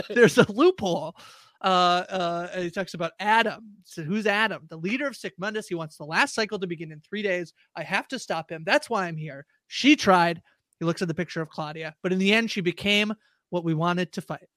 There's 0.14 0.37
a 0.39 0.51
loophole. 0.53 1.16
Uh, 1.63 2.05
uh, 2.09 2.61
he 2.61 2.71
talks 2.71 2.95
about 2.95 3.13
Adam. 3.21 3.77
So 3.85 4.03
who's 4.03 4.27
Adam? 4.27 4.67
The 4.69 4.79
leader 4.79 5.07
of 5.07 5.15
Sic 5.17 5.35
Mundus. 5.39 5.69
He 5.69 5.75
wants 5.75 5.97
the 5.97 6.05
last 6.05 6.35
cycle 6.35 6.59
to 6.59 6.67
begin 6.67 6.91
in 6.93 7.01
three 7.01 7.23
days. 7.23 7.53
I 7.77 7.83
have 7.83 8.09
to 8.09 8.19
stop 8.19 8.51
him. 8.51 8.63
That's 8.65 8.89
why 8.89 9.07
I'm 9.07 9.17
here. 9.17 9.45
She 9.67 9.95
tried. 9.97 10.41
He 10.79 10.87
looks 10.87 11.03
at 11.03 11.09
the 11.09 11.15
picture 11.15 11.43
of 11.43 11.51
Claudia, 11.51 11.95
but 12.03 12.13
in 12.13 12.19
the 12.19 12.33
end, 12.33 12.51
she 12.51 12.63
became 12.63 13.13
what 13.51 13.65
we 13.65 13.75
wanted 13.75 14.13
to 14.13 14.23
fight. 14.23 14.49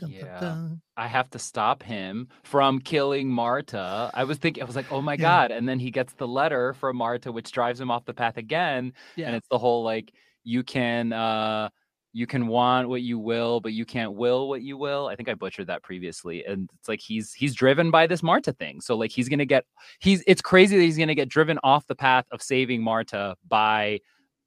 Dun, 0.00 0.10
dun, 0.10 0.18
Yeah. 0.20 0.40
dun. 0.40 0.82
I 0.96 1.06
have 1.06 1.30
to 1.30 1.38
stop 1.38 1.84
him 1.84 2.28
from 2.42 2.80
killing 2.80 3.30
Marta. 3.30 4.10
I 4.12 4.24
was 4.24 4.38
thinking, 4.38 4.60
I 4.62 4.66
was 4.66 4.74
like, 4.74 4.90
oh 4.90 5.00
my 5.00 5.12
Yeah. 5.12 5.18
god! 5.18 5.50
And 5.52 5.68
then 5.68 5.78
he 5.78 5.92
gets 5.92 6.14
the 6.14 6.26
letter 6.26 6.72
from 6.74 6.96
Marta, 6.96 7.30
which 7.30 7.52
drives 7.52 7.80
him 7.80 7.92
off 7.92 8.04
the 8.04 8.14
path 8.14 8.36
again. 8.36 8.92
Yeah. 9.14 9.28
And 9.28 9.36
it's 9.36 9.46
the 9.48 9.58
whole 9.58 9.84
like, 9.84 10.12
you 10.42 10.64
can 10.64 11.12
uh 11.12 11.68
you 12.14 12.28
can 12.28 12.46
want 12.46 12.88
what 12.88 13.02
you 13.02 13.18
will, 13.18 13.58
but 13.60 13.72
you 13.72 13.84
can't 13.84 14.14
will 14.14 14.48
what 14.48 14.62
you 14.62 14.78
will. 14.78 15.08
I 15.08 15.16
think 15.16 15.28
I 15.28 15.34
butchered 15.34 15.66
that 15.66 15.82
previously. 15.82 16.44
And 16.44 16.70
it's 16.78 16.88
like 16.88 17.00
he's 17.00 17.32
he's 17.32 17.54
driven 17.54 17.90
by 17.90 18.06
this 18.06 18.22
Marta 18.22 18.52
thing. 18.52 18.80
So 18.80 18.96
like 18.96 19.10
he's 19.10 19.28
gonna 19.28 19.44
get 19.44 19.64
he's 19.98 20.22
it's 20.28 20.40
crazy 20.40 20.76
that 20.76 20.82
he's 20.82 20.96
gonna 20.96 21.16
get 21.16 21.28
driven 21.28 21.58
off 21.64 21.88
the 21.88 21.96
path 21.96 22.24
of 22.30 22.40
saving 22.40 22.82
Marta 22.82 23.36
by 23.48 23.98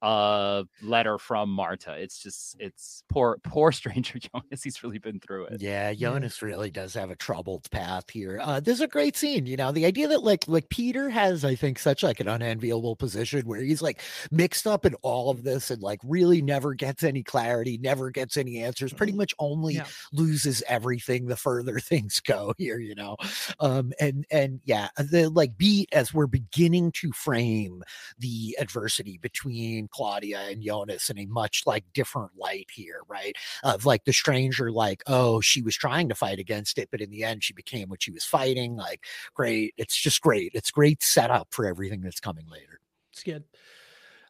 a 0.02 0.64
letter 0.82 1.18
from 1.18 1.50
Marta. 1.50 1.92
It's 1.94 2.18
just 2.22 2.56
it's 2.60 3.02
poor 3.08 3.38
poor 3.42 3.72
stranger 3.72 4.18
Jonas. 4.18 4.62
He's 4.62 4.82
really 4.82 4.98
been 4.98 5.20
through 5.20 5.46
it. 5.46 5.60
Yeah, 5.60 5.92
Jonas 5.92 6.40
really 6.42 6.70
does 6.70 6.94
have 6.94 7.10
a 7.10 7.16
troubled 7.16 7.70
path 7.70 8.08
here. 8.10 8.40
Uh, 8.42 8.60
this 8.60 8.74
is 8.74 8.80
a 8.80 8.86
great 8.88 9.16
scene. 9.16 9.46
You 9.46 9.56
know, 9.56 9.72
the 9.72 9.86
idea 9.86 10.08
that 10.08 10.22
like 10.22 10.44
like 10.46 10.68
Peter 10.68 11.08
has, 11.10 11.44
I 11.44 11.54
think, 11.54 11.78
such 11.78 12.02
like 12.02 12.20
an 12.20 12.28
unenviable 12.28 12.96
position 12.96 13.46
where 13.46 13.60
he's 13.60 13.82
like 13.82 14.00
mixed 14.30 14.66
up 14.66 14.86
in 14.86 14.94
all 15.02 15.30
of 15.30 15.42
this 15.42 15.70
and 15.70 15.82
like 15.82 16.00
really 16.04 16.42
never 16.42 16.74
gets 16.74 17.02
any 17.02 17.22
clarity, 17.22 17.78
never 17.78 18.10
gets 18.10 18.36
any 18.36 18.62
answers, 18.62 18.92
pretty 18.92 19.12
much 19.12 19.34
only 19.38 19.74
Yeah. 19.74 19.86
loses 20.12 20.62
everything 20.68 21.26
the 21.26 21.36
further 21.36 21.80
things 21.80 22.20
go 22.20 22.54
here, 22.58 22.78
you 22.78 22.94
know. 22.94 23.16
Um, 23.60 23.92
and 24.00 24.24
and 24.30 24.60
yeah, 24.64 24.88
the 24.96 25.28
like 25.28 25.56
beat 25.58 25.88
as 25.92 26.14
we're 26.14 26.26
beginning 26.26 26.92
to 26.92 27.12
frame 27.12 27.82
the 28.18 28.56
adversity 28.60 29.18
between 29.18 29.87
Claudia 29.88 30.40
and 30.48 30.62
Jonas 30.62 31.10
in 31.10 31.18
a 31.18 31.26
much 31.26 31.62
like 31.66 31.84
different 31.92 32.30
light 32.36 32.68
here, 32.72 33.00
right? 33.08 33.34
Of 33.62 33.84
like 33.84 34.04
the 34.04 34.12
stranger, 34.12 34.70
like, 34.70 35.02
oh, 35.06 35.40
she 35.40 35.62
was 35.62 35.76
trying 35.76 36.08
to 36.08 36.14
fight 36.14 36.38
against 36.38 36.78
it, 36.78 36.88
but 36.90 37.00
in 37.00 37.10
the 37.10 37.24
end, 37.24 37.44
she 37.44 37.52
became 37.52 37.88
what 37.88 38.02
she 38.02 38.10
was 38.10 38.24
fighting. 38.24 38.76
Like, 38.76 39.04
great. 39.34 39.74
It's 39.76 40.00
just 40.00 40.20
great. 40.20 40.52
It's 40.54 40.70
great 40.70 41.02
setup 41.02 41.48
for 41.50 41.66
everything 41.66 42.00
that's 42.00 42.20
coming 42.20 42.46
later. 42.50 42.80
It's 43.12 43.22
good. 43.22 43.44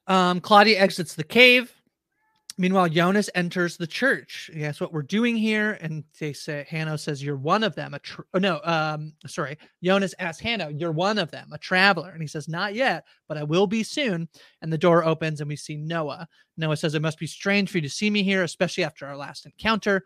Um, 0.07 0.41
Claudia 0.41 0.79
exits 0.79 1.15
the 1.15 1.25
cave. 1.25 1.73
Meanwhile, 2.61 2.89
Jonas 2.89 3.31
enters 3.37 3.77
the 3.77 3.87
church. 3.87 4.51
He 4.53 4.65
asks 4.65 4.81
what 4.81 4.93
we're 4.93 5.03
doing 5.03 5.37
here, 5.37 5.79
and 5.81 6.03
they 6.19 6.33
say 6.33 6.67
Hanno 6.69 6.97
says, 6.97 7.23
"You're 7.23 7.37
one 7.37 7.63
of 7.63 7.77
them." 7.77 7.95
A 7.95 8.01
tr- 8.01 8.23
oh, 8.35 8.41
no, 8.41 8.61
um, 8.65 9.13
sorry. 9.29 9.57
Jonas 9.81 10.13
asks 10.19 10.43
Hanno, 10.43 10.69
"You're 10.69 10.91
one 10.91 11.19
of 11.19 11.31
them, 11.31 11.53
a 11.53 11.59
traveler," 11.59 12.11
and 12.11 12.21
he 12.21 12.27
says, 12.27 12.49
"Not 12.49 12.75
yet, 12.75 13.07
but 13.29 13.39
I 13.39 13.45
will 13.45 13.69
be 13.69 13.85
soon." 13.85 14.29
And 14.61 14.73
the 14.73 14.79
door 14.79 15.05
opens, 15.05 15.41
and 15.41 15.49
we 15.49 15.55
see 15.55 15.77
Noah. 15.77 16.29
Noah 16.57 16.77
says, 16.77 16.97
"It 16.97 17.03
must 17.03 17.21
be 17.21 17.29
strange 17.29 17.71
for 17.71 17.79
you 17.79 17.83
to 17.83 17.89
see 17.89 18.11
me 18.11 18.25
here, 18.25 18.43
especially 18.43 18.83
after 18.83 19.07
our 19.07 19.17
last 19.17 19.47
encounter. 19.47 20.05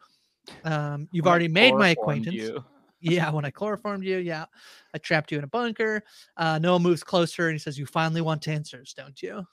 Um, 0.62 1.09
you've 1.11 1.24
When 1.24 1.30
already 1.30 1.48
made 1.48 1.74
my 1.74 1.88
acquaintance." 1.88 2.36
you. 2.36 2.62
Yeah, 3.05 3.32
when 3.32 3.44
I 3.44 3.50
chloroformed 3.50 4.05
you, 4.05 4.18
yeah, 4.18 4.44
I 4.94 4.98
trapped 4.98 5.32
you 5.32 5.38
in 5.38 5.42
a 5.42 5.48
bunker. 5.48 6.05
Uh, 6.36 6.61
Noah 6.61 6.78
moves 6.78 7.03
closer 7.03 7.48
and 7.48 7.55
he 7.55 7.59
says, 7.59 7.76
"You 7.76 7.84
finally 7.84 8.20
want 8.20 8.46
answers, 8.46 8.94
don't 8.94 9.20
you?" 9.20 9.44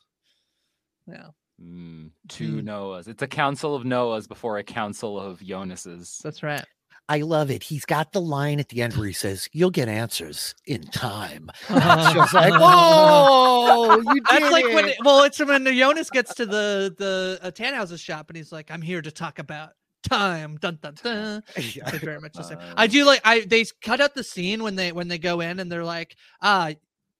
Yeah, 1.07 1.29
Mm, 1.61 2.11
two 2.29 2.61
Mm. 2.61 2.63
Noahs. 2.63 3.07
It's 3.07 3.21
a 3.21 3.27
council 3.27 3.75
of 3.75 3.83
Noahs 3.83 4.27
before 4.27 4.57
a 4.57 4.63
council 4.63 5.19
of 5.19 5.41
Jonas's. 5.43 6.19
that's 6.23 6.41
right. 6.43 6.63
I 7.11 7.21
love 7.21 7.49
it. 7.49 7.63
He's 7.63 7.85
got 7.85 8.11
the 8.11 8.21
line 8.21 8.59
at 8.59 8.69
the 8.69 8.83
end 8.83 8.93
where 8.93 9.07
he 9.07 9.13
says, 9.13 9.49
"You'll 9.51 9.71
get 9.71 9.89
answers 9.89 10.53
in 10.67 10.83
time." 10.83 11.49
Uh-huh. 11.69 12.13
Just 12.13 12.33
like, 12.35 12.53
"Whoa, 12.61 13.97
you 14.13 14.21
That's 14.29 14.43
did 14.43 14.51
like 14.51 14.65
when 14.65 14.85
it." 14.85 14.91
it- 14.91 14.97
well, 15.03 15.23
it's 15.23 15.39
when 15.39 15.63
the 15.63 15.73
Jonas 15.77 16.09
gets 16.09 16.33
to 16.35 16.45
the 16.45 16.93
the 16.97 17.39
uh, 17.41 17.51
Tannhauser's 17.51 17.99
shop 18.01 18.29
and 18.29 18.37
he's 18.37 18.51
like, 18.51 18.69
"I'm 18.71 18.81
here 18.81 19.01
to 19.01 19.11
talk 19.11 19.39
about 19.39 19.71
time." 20.03 20.57
Dun 20.57 20.77
dun 20.81 20.95
dun. 21.03 21.43
It's 21.55 21.97
very 21.97 22.19
much 22.21 22.33
the 22.33 22.43
same. 22.43 22.59
I 22.77 22.83
Uh, 22.83 22.87
do 22.87 23.05
like 23.05 23.21
I 23.25 23.41
they 23.41 23.65
cut 23.81 24.01
out 24.01 24.13
the 24.13 24.23
scene 24.23 24.61
when 24.63 24.75
they 24.75 24.91
when 24.91 25.07
they 25.07 25.17
go 25.17 25.39
in 25.41 25.59
and 25.59 25.71
they're 25.71 25.83
like, 25.83 26.15
ah. 26.41 26.73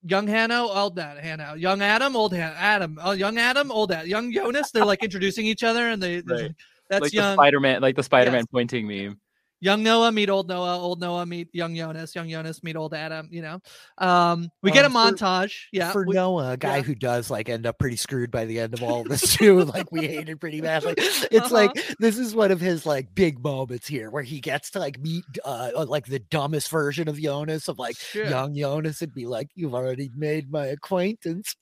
Young 0.04 0.28
Hanno, 0.28 0.70
old 0.70 0.98
uh, 0.98 1.14
Dad, 1.14 1.18
Hanno. 1.24 1.56
Young 1.56 1.82
Adam, 1.82 2.16
old 2.16 2.34
Han- 2.34 2.54
Adam. 2.58 3.00
Oh, 3.04 3.12
young 3.12 3.38
Adam, 3.38 3.72
old 3.72 3.90
Dad. 3.90 4.08
Young 4.08 4.32
Jonas. 4.32 4.72
They're 4.72 4.86
like 4.86 5.04
introducing 5.04 5.46
each 5.46 5.64
other, 5.64 5.90
and 5.90 6.02
they 6.02 6.22
right. 6.22 6.52
that's 6.90 7.02
like 7.02 7.12
the 7.12 7.18
young. 7.18 7.36
Spider-Man, 7.36 7.82
like 7.82 7.96
the 7.96 8.04
Spider-Man 8.04 8.40
Yes. 8.42 8.48
pointing 8.52 8.88
meme. 8.88 9.20
Young 9.62 9.84
Noah 9.84 10.12
meet 10.12 10.30
old 10.30 10.48
Noah, 10.48 10.78
old 10.80 11.00
Noah 11.00 11.26
meet 11.26 11.50
young 11.54 11.76
Jonas, 11.76 12.16
young 12.16 12.30
Jonas 12.30 12.64
meet 12.64 12.76
old 12.76 12.94
Adam. 12.94 13.28
You 13.32 13.42
know, 13.42 13.60
um, 13.98 14.50
we 14.62 14.72
get 14.72 14.84
a 14.86 14.88
Um, 14.88 14.94
for- 14.94 15.00
montage. 15.26 15.54
Yeah, 15.72 15.92
for 15.92 16.06
we- 16.06 16.14
Noah, 16.16 16.52
a 16.52 16.58
guy 16.58 16.78
yeah. 16.78 16.82
who 16.84 16.96
does 16.96 17.30
like 17.30 17.50
end 17.50 17.66
up 17.66 17.78
pretty 17.80 17.96
screwed 17.98 18.32
by 18.32 18.46
the 18.46 18.60
end 18.60 18.74
of 18.74 18.84
all 18.84 19.04
this 19.04 19.36
too. 19.36 19.64
like 19.66 19.92
we 19.92 20.08
hated 20.08 20.40
pretty 20.40 20.62
badly. 20.62 20.94
It's 20.98 21.52
like 21.52 21.72
Uh-huh. 21.72 21.96
this 22.00 22.18
is 22.18 22.34
one 22.36 22.52
of 22.52 22.60
his 22.62 22.86
like 22.86 23.14
big 23.16 23.44
moments 23.44 23.88
here 23.88 24.10
where 24.10 24.24
he 24.24 24.40
gets 24.40 24.72
to 24.72 24.80
like 24.80 25.00
meet 25.00 25.24
uh 25.46 25.72
uh, 25.76 25.86
like 25.86 26.06
the 26.08 26.20
dumbest 26.20 26.70
version 26.70 27.08
of 27.08 27.20
Jonas 27.20 27.68
of 27.68 27.78
like 27.80 27.98
Sure. 27.98 28.26
young 28.26 28.56
Jonas 28.56 29.02
and 29.02 29.14
be 29.14 29.26
like, 29.26 29.50
You've 29.56 29.76
already 29.76 30.10
made 30.16 30.52
my 30.52 30.66
acquaintance. 30.68 31.56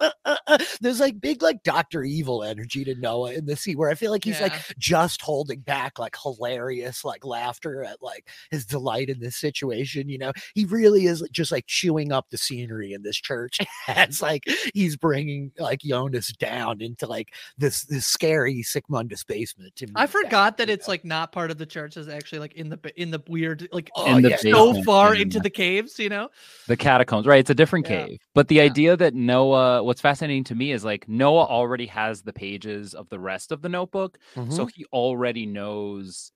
There's 0.81 0.99
like 0.99 1.19
big 1.19 1.41
like 1.41 1.63
Doctor 1.63 2.03
Evil 2.03 2.43
energy 2.43 2.83
to 2.85 2.95
Noah 2.95 3.33
in 3.33 3.45
this 3.45 3.61
scene 3.61 3.77
where 3.77 3.89
I 3.89 3.95
feel 3.95 4.11
like 4.11 4.23
he's 4.23 4.39
like 4.41 4.53
just 4.77 5.21
holding 5.21 5.59
back 5.61 5.99
like 5.99 6.15
hilarious 6.21 7.03
like 7.03 7.25
laughter 7.25 7.83
at 7.87 8.01
like 8.03 8.27
his 8.51 8.65
delight 8.65 9.09
in 9.09 9.19
this 9.19 9.35
situation. 9.37 10.09
You 10.09 10.17
know, 10.19 10.33
he 10.53 10.65
really 10.65 11.05
is 11.05 11.27
just 11.31 11.51
like 11.51 11.65
chewing 11.67 12.11
up 12.11 12.29
the 12.29 12.37
scenery 12.37 12.93
in 12.93 13.01
this 13.03 13.17
church 13.17 13.59
as 13.87 14.21
like 14.21 14.43
he's 14.73 14.95
bringing 14.97 15.51
like 15.57 15.79
Jonas 15.81 16.31
down 16.33 16.81
into 16.81 17.07
like 17.07 17.33
this 17.57 17.83
this 17.85 18.05
scary 18.05 18.61
Sic 18.63 18.83
Mundus 18.89 19.23
basement. 19.25 19.75
to 19.77 19.87
I 19.95 20.03
meet 20.03 20.09
forgot 20.09 20.57
that 20.57 20.69
it's 20.69 20.87
know? 20.87 20.91
like 20.91 21.05
not 21.05 21.31
part 21.31 21.49
of 21.51 21.57
the 21.57 21.65
church. 21.65 21.97
Is 21.97 22.07
actually 22.09 22.39
like 22.39 22.53
in 22.53 22.69
the 22.69 22.79
in 23.01 23.11
the 23.11 23.21
weird 23.27 23.67
like 23.71 23.89
Oh, 23.95 24.15
in 24.17 24.21
the 24.21 24.29
yeah. 24.31 24.37
so 24.37 24.83
far 24.83 25.15
in 25.15 25.21
into 25.23 25.39
the 25.39 25.49
caves. 25.49 25.97
You 25.99 26.09
know. 26.09 26.29
the 26.67 26.77
catacombs, 26.77 27.25
right? 27.25 27.39
It's 27.39 27.49
a 27.49 27.55
different 27.55 27.87
Yeah. 27.89 28.05
cave. 28.05 28.19
But 28.35 28.47
the 28.49 28.55
Yeah. 28.55 28.63
idea 28.63 28.97
that 28.97 29.13
Noah, 29.13 29.83
what's 29.83 30.01
fascinating 30.01 30.43
to 30.45 30.55
me 30.55 30.71
is 30.71 30.83
like 30.83 31.07
Noah 31.07 31.45
already 31.45 31.85
has 31.87 32.21
the 32.21 32.33
pages 32.33 32.93
of 32.93 33.07
the 33.09 33.19
rest 33.19 33.51
of 33.51 33.61
the 33.61 33.69
notebook, 33.69 34.17
so 34.35 34.41
Mhm. 34.41 34.71
he 34.75 34.85
already 34.93 35.45
knows 35.45 36.31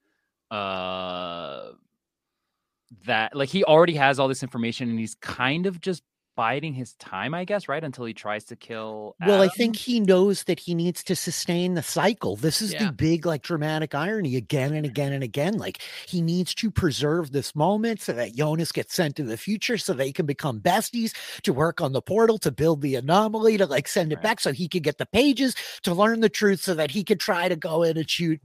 uh 0.51 1.73
that 3.05 3.35
like 3.35 3.49
he 3.49 3.63
already 3.63 3.95
has 3.95 4.19
all 4.19 4.27
this 4.27 4.43
information 4.43 4.89
and 4.89 4.99
he's 4.99 5.15
kind 5.15 5.65
of 5.65 5.79
just 5.81 6.03
biding 6.35 6.73
his 6.73 6.93
time, 6.95 7.33
I 7.33 7.45
guess, 7.45 7.67
right? 7.67 7.83
Until 7.83 8.05
he 8.05 8.13
tries 8.13 8.45
to 8.45 8.55
kill 8.55 9.15
Well, 9.23 9.39
I 9.39 9.49
think 9.49 9.75
he 9.75 9.99
knows 9.99 10.45
that 10.45 10.61
he 10.61 10.73
needs 10.73 11.03
to 11.03 11.15
sustain 11.15 11.75
the 11.75 11.83
cycle. 11.83 12.35
This 12.35 12.59
is 12.59 12.73
Yeah. 12.73 12.77
the 12.77 12.91
big, 12.91 13.23
like, 13.23 13.43
dramatic 13.43 13.93
irony 13.93 14.35
again 14.35 14.73
and 14.73 14.83
again 14.83 15.13
and 15.13 15.23
again. 15.23 15.59
Like, 15.59 15.83
he 16.07 16.23
needs 16.23 16.55
to 16.55 16.71
preserve 16.71 17.31
this 17.31 17.53
moment 17.55 18.01
so 18.01 18.13
that 18.13 18.33
Jonas 18.33 18.71
gets 18.71 18.95
sent 18.95 19.15
to 19.17 19.23
the 19.23 19.37
future 19.37 19.77
so 19.77 19.93
they 19.93 20.11
can 20.11 20.25
become 20.25 20.59
besties 20.59 21.13
to 21.43 21.53
work 21.53 21.81
on 21.81 21.91
the 21.91 22.01
portal 22.01 22.39
to 22.39 22.51
build 22.51 22.81
the 22.81 22.95
anomaly 22.95 23.57
to 23.57 23.67
like 23.67 23.87
send 23.87 24.11
it 24.11 24.21
Right. 24.21 24.21
back 24.21 24.39
so 24.39 24.53
he 24.53 24.67
could 24.67 24.81
get 24.83 24.97
the 24.97 25.05
pages 25.05 25.55
to 25.83 25.93
learn 25.93 26.21
the 26.21 26.29
truth 26.29 26.59
so 26.61 26.73
that 26.73 26.89
he 26.89 27.03
could 27.03 27.19
try 27.19 27.47
to 27.47 27.55
go 27.55 27.83
in 27.83 27.97
and 27.97 28.09
shoot 28.09 28.41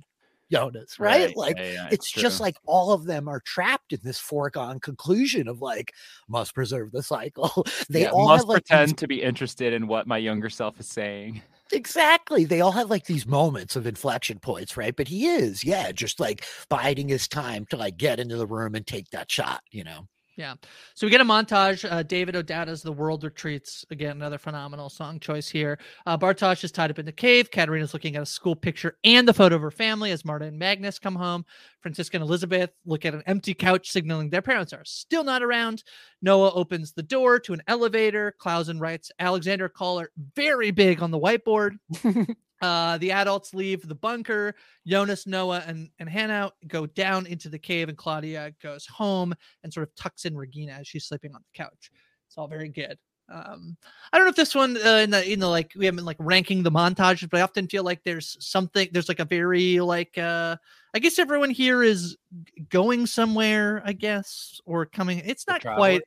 Jonas, 0.52 0.98
right? 1.00 1.30
Like, 1.36 1.56
yeah, 1.56 1.72
yeah, 1.72 1.90
it's 1.90 2.10
just 2.10 2.40
like 2.40 2.56
all 2.66 2.92
of 2.92 3.04
them 3.06 3.28
are 3.28 3.40
trapped 3.40 3.92
in 3.92 4.00
this 4.02 4.18
foregone 4.18 4.80
conclusion 4.80 5.48
of 5.48 5.60
like 5.60 5.92
must 6.28 6.54
preserve 6.54 6.92
the 6.92 7.02
cycle. 7.02 7.64
They 7.90 8.04
Yeah, 8.04 8.08
all 8.08 8.30
must 8.30 8.44
have 8.44 8.48
like 8.48 8.64
these 8.70 8.92
pretend 8.92 8.98
to 8.98 9.08
be 9.08 9.22
interested 9.22 9.72
in 9.72 9.86
what 9.86 10.06
my 10.06 10.18
younger 10.18 10.50
self 10.50 10.78
is 10.80 10.88
saying. 10.88 11.42
Exactly. 11.72 12.44
They 12.44 12.60
all 12.60 12.72
have 12.72 12.90
like 12.90 13.06
these 13.06 13.26
moments 13.26 13.74
of 13.74 13.86
inflection 13.86 14.38
points, 14.38 14.76
right? 14.76 14.94
But 14.94 15.08
he 15.08 15.26
is, 15.26 15.64
yeah, 15.64 15.90
just 15.92 16.20
like 16.20 16.44
biding 16.68 17.08
his 17.08 17.26
time 17.26 17.66
to 17.70 17.76
like 17.76 17.96
get 17.96 18.20
into 18.20 18.36
the 18.36 18.46
room 18.46 18.74
and 18.76 18.86
take 18.86 19.10
that 19.10 19.30
shot, 19.30 19.62
you 19.72 19.82
know. 19.82 20.06
So 20.94 21.06
we 21.06 21.10
get 21.10 21.20
a 21.20 21.24
montage. 21.24 21.90
Uh, 21.90 22.02
David 22.02 22.36
O'Dada's 22.36 22.82
"The 22.82 22.92
World 22.92 23.24
Retreats." 23.24 23.84
Again, 23.90 24.12
another 24.12 24.38
phenomenal 24.38 24.90
song 24.90 25.18
choice 25.18 25.48
here. 25.48 25.78
Uh, 26.04 26.18
Bartosz 26.18 26.62
is 26.62 26.72
tied 26.72 26.90
up 26.90 26.98
in 26.98 27.06
the 27.06 27.12
cave. 27.12 27.50
Katharina's 27.50 27.94
looking 27.94 28.16
at 28.16 28.22
a 28.22 28.26
school 28.26 28.54
picture 28.54 28.98
and 29.04 29.26
the 29.26 29.32
photo 29.32 29.56
of 29.56 29.62
her 29.62 29.70
family 29.70 30.10
as 30.10 30.24
Marta 30.24 30.44
and 30.44 30.58
Magnus 30.58 30.98
come 30.98 31.16
home. 31.16 31.44
Franziska 31.80 32.16
and 32.16 32.24
Elizabeth 32.24 32.70
look 32.84 33.04
at 33.04 33.14
an 33.14 33.22
empty 33.26 33.54
couch, 33.54 33.90
signaling 33.90 34.28
their 34.28 34.42
parents 34.42 34.72
are 34.72 34.84
still 34.84 35.24
not 35.24 35.42
around. 35.42 35.84
Noah 36.20 36.52
opens 36.52 36.92
the 36.92 37.02
door 37.02 37.38
to 37.40 37.52
an 37.52 37.62
elevator. 37.66 38.34
Clausen 38.38 38.78
writes 38.78 39.10
Alexander 39.18 39.68
Köhler 39.68 40.06
very 40.34 40.70
big 40.70 41.02
on 41.02 41.10
the 41.10 41.20
whiteboard. 41.20 41.76
Uh, 42.62 42.98
the 42.98 43.12
adults 43.12 43.52
leave 43.54 43.86
the 43.86 43.94
bunker. 43.94 44.54
Jonas, 44.86 45.26
Noah, 45.26 45.62
and, 45.66 45.90
and 45.98 46.08
Hannah 46.08 46.52
go 46.66 46.86
down 46.86 47.26
into 47.26 47.48
the 47.48 47.58
cave, 47.58 47.88
and 47.88 47.98
Claudia 47.98 48.52
goes 48.62 48.86
home 48.86 49.34
and 49.62 49.72
sort 49.72 49.88
of 49.88 49.94
tucks 49.94 50.24
in 50.24 50.36
Regina 50.36 50.72
as 50.72 50.88
she's 50.88 51.04
sleeping 51.04 51.34
on 51.34 51.42
the 51.42 51.58
couch. 51.58 51.90
It's 52.26 52.38
all 52.38 52.48
very 52.48 52.68
good. 52.68 52.98
Um, 53.28 53.76
I 54.12 54.18
don't 54.18 54.26
know 54.26 54.30
if 54.30 54.36
this 54.36 54.54
one 54.54 54.76
uh, 54.76 54.98
in 54.98 55.10
the 55.10 55.32
in 55.32 55.40
the 55.40 55.48
like 55.48 55.72
we 55.76 55.84
haven't 55.84 56.04
like 56.04 56.16
ranking 56.20 56.62
the 56.62 56.70
montages, 56.70 57.28
but 57.28 57.40
I 57.40 57.42
often 57.42 57.66
feel 57.66 57.82
like 57.82 58.04
there's 58.04 58.36
something 58.38 58.88
there's 58.92 59.08
like 59.08 59.18
a 59.18 59.24
very 59.24 59.80
like 59.80 60.16
uh 60.16 60.56
I 60.94 60.98
guess 61.00 61.18
everyone 61.18 61.50
here 61.50 61.82
is 61.82 62.16
going 62.68 63.06
somewhere, 63.06 63.82
I 63.84 63.92
guess, 63.94 64.60
or 64.64 64.86
coming. 64.86 65.22
It's 65.24 65.46
not 65.48 65.62
quite. 65.62 66.02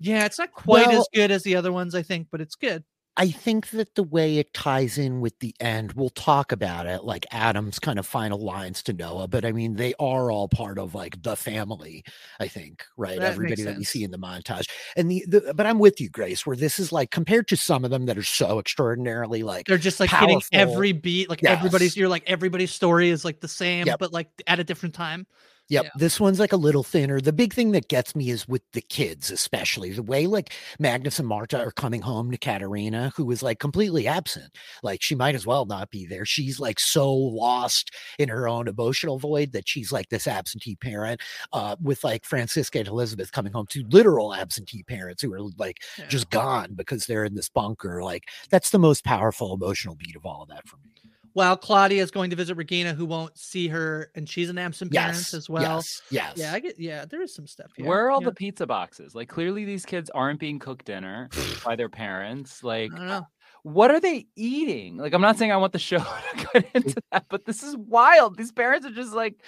Yeah, 0.00 0.26
it's 0.26 0.38
not 0.38 0.52
quite 0.52 0.88
as 0.88 1.08
good 1.12 1.32
as 1.32 1.42
the 1.42 1.56
other 1.56 1.72
ones, 1.72 1.96
I 1.96 2.02
think, 2.02 2.28
but 2.30 2.40
it's 2.40 2.54
good. 2.54 2.84
I 3.18 3.32
think 3.32 3.70
that 3.70 3.96
the 3.96 4.04
way 4.04 4.38
it 4.38 4.54
ties 4.54 4.96
in 4.96 5.20
with 5.20 5.36
the 5.40 5.52
end, 5.58 5.94
we'll 5.94 6.08
talk 6.08 6.52
about 6.52 6.86
it, 6.86 7.02
like 7.02 7.26
Adam's 7.32 7.80
kind 7.80 7.98
of 7.98 8.06
final 8.06 8.38
lines 8.38 8.80
to 8.84 8.92
Noah, 8.92 9.26
but 9.26 9.44
I 9.44 9.50
mean, 9.50 9.74
they 9.74 9.92
are 9.98 10.30
all 10.30 10.46
part 10.46 10.78
of 10.78 10.94
like 10.94 11.20
the 11.20 11.34
family, 11.34 12.04
I 12.38 12.46
think, 12.46 12.84
right? 12.96 13.18
That 13.18 13.32
Everybody 13.32 13.64
that 13.64 13.76
we 13.76 13.82
see 13.82 14.04
in 14.04 14.12
the 14.12 14.18
montage. 14.18 14.70
And 14.96 15.10
the, 15.10 15.24
the, 15.26 15.52
but 15.52 15.66
I'm 15.66 15.80
with 15.80 16.00
you, 16.00 16.08
Grace, 16.08 16.46
where 16.46 16.56
this 16.56 16.78
is 16.78 16.92
like 16.92 17.10
compared 17.10 17.48
to 17.48 17.56
some 17.56 17.84
of 17.84 17.90
them 17.90 18.06
that 18.06 18.16
are 18.16 18.22
so 18.22 18.60
extraordinarily 18.60 19.42
like, 19.42 19.66
They're 19.66 19.78
just 19.78 19.98
like 19.98 20.10
hitting 20.10 20.40
every 20.52 20.92
beat, 20.92 21.28
like 21.28 21.42
everybody's 21.42 21.96
you're 21.96 22.08
like 22.08 22.22
everybody's 22.28 22.72
story 22.72 23.10
is 23.10 23.24
like 23.24 23.40
the 23.40 23.48
same, 23.48 23.88
Yep. 23.88 23.98
but 23.98 24.12
like 24.12 24.28
at 24.46 24.60
a 24.60 24.64
different 24.64 24.94
time. 24.94 25.26
Yep. 25.68 25.84
Yeah. 25.84 25.90
This 25.96 26.18
one's 26.18 26.40
like 26.40 26.52
a 26.52 26.56
little 26.56 26.82
thinner. 26.82 27.20
The 27.20 27.32
big 27.32 27.52
thing 27.52 27.72
that 27.72 27.88
gets 27.88 28.16
me 28.16 28.30
is 28.30 28.48
with 28.48 28.62
the 28.72 28.80
kids, 28.80 29.30
especially 29.30 29.90
the 29.92 30.02
way 30.02 30.26
like 30.26 30.52
Magnus 30.78 31.18
and 31.18 31.28
Marta 31.28 31.58
are 31.58 31.70
coming 31.70 32.00
home 32.02 32.30
to 32.30 32.38
Katharina, 32.38 33.12
who 33.16 33.30
is 33.30 33.42
like 33.42 33.58
completely 33.58 34.06
absent. 34.06 34.56
Like 34.82 35.02
she 35.02 35.14
might 35.14 35.34
as 35.34 35.46
well 35.46 35.66
not 35.66 35.90
be 35.90 36.06
there. 36.06 36.24
She's 36.24 36.58
like 36.58 36.80
so 36.80 37.12
lost 37.12 37.90
in 38.18 38.28
her 38.28 38.48
own 38.48 38.66
emotional 38.68 39.18
void 39.18 39.52
that 39.52 39.68
she's 39.68 39.92
like 39.92 40.08
this 40.08 40.26
absentee 40.26 40.76
parent. 40.76 41.20
Uh, 41.52 41.76
with 41.82 42.02
like 42.04 42.24
Franziska 42.24 42.78
and 42.78 42.88
Elizabeth 42.88 43.30
coming 43.32 43.52
home 43.52 43.66
to 43.70 43.84
literal 43.90 44.34
absentee 44.34 44.82
parents 44.82 45.22
who 45.22 45.32
are 45.34 45.40
like 45.58 45.78
Yeah. 45.98 46.06
just 46.08 46.30
gone 46.30 46.74
because 46.74 47.06
they're 47.06 47.24
in 47.24 47.34
this 47.34 47.48
bunker. 47.50 48.02
Like 48.02 48.24
that's 48.50 48.70
the 48.70 48.78
most 48.78 49.04
powerful 49.04 49.54
emotional 49.54 49.94
beat 49.96 50.16
of 50.16 50.24
all 50.24 50.42
of 50.42 50.48
that 50.48 50.66
for 50.66 50.76
me. 50.78 50.97
While 51.38 51.56
Claudia 51.56 52.02
is 52.02 52.10
going 52.10 52.30
to 52.30 52.36
visit 52.36 52.56
Regina, 52.56 52.94
who 52.94 53.06
won't 53.06 53.38
see 53.38 53.68
her, 53.68 54.10
and 54.16 54.28
she's 54.28 54.50
an 54.50 54.58
absent 54.58 54.92
parent 54.92 55.32
as 55.32 55.48
well. 55.48 55.62
Yes. 55.62 56.02
Yes. 56.10 56.32
Yeah, 56.34 56.52
I 56.52 56.58
get. 56.58 56.80
Yeah, 56.80 57.04
there 57.04 57.22
is 57.22 57.32
some 57.32 57.46
stuff 57.46 57.70
here. 57.76 57.86
Where 57.86 58.06
are 58.06 58.10
all 58.10 58.20
yeah. 58.20 58.30
the 58.30 58.34
pizza 58.34 58.66
boxes? 58.66 59.14
Like 59.14 59.28
clearly 59.28 59.64
these 59.64 59.86
kids 59.86 60.10
aren't 60.10 60.40
being 60.40 60.58
cooked 60.58 60.86
dinner 60.86 61.28
by 61.64 61.76
their 61.76 61.88
parents. 61.88 62.64
Like 62.64 62.92
I 62.92 62.96
don't 62.96 63.06
know. 63.06 63.26
what 63.62 63.92
are 63.92 64.00
they 64.00 64.26
eating? 64.34 64.96
Like 64.96 65.14
I'm 65.14 65.20
not 65.20 65.38
saying 65.38 65.52
I 65.52 65.58
want 65.58 65.72
the 65.72 65.78
show 65.78 65.98
to 66.38 66.46
get 66.52 66.70
into 66.74 67.00
that, 67.12 67.26
but 67.28 67.44
this 67.44 67.62
is 67.62 67.76
wild. 67.76 68.36
These 68.36 68.50
parents 68.50 68.84
are 68.84 68.90
just 68.90 69.12
like, 69.12 69.40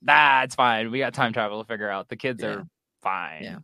nah, 0.00 0.44
it's 0.44 0.54
fine. 0.54 0.90
We 0.90 1.00
got 1.00 1.12
time 1.12 1.34
travel 1.34 1.62
to 1.62 1.68
figure 1.68 1.90
out. 1.90 2.08
The 2.08 2.16
kids 2.16 2.42
Yeah. 2.42 2.48
are 2.48 2.64
fine. 3.02 3.42
Yeah. 3.42 3.58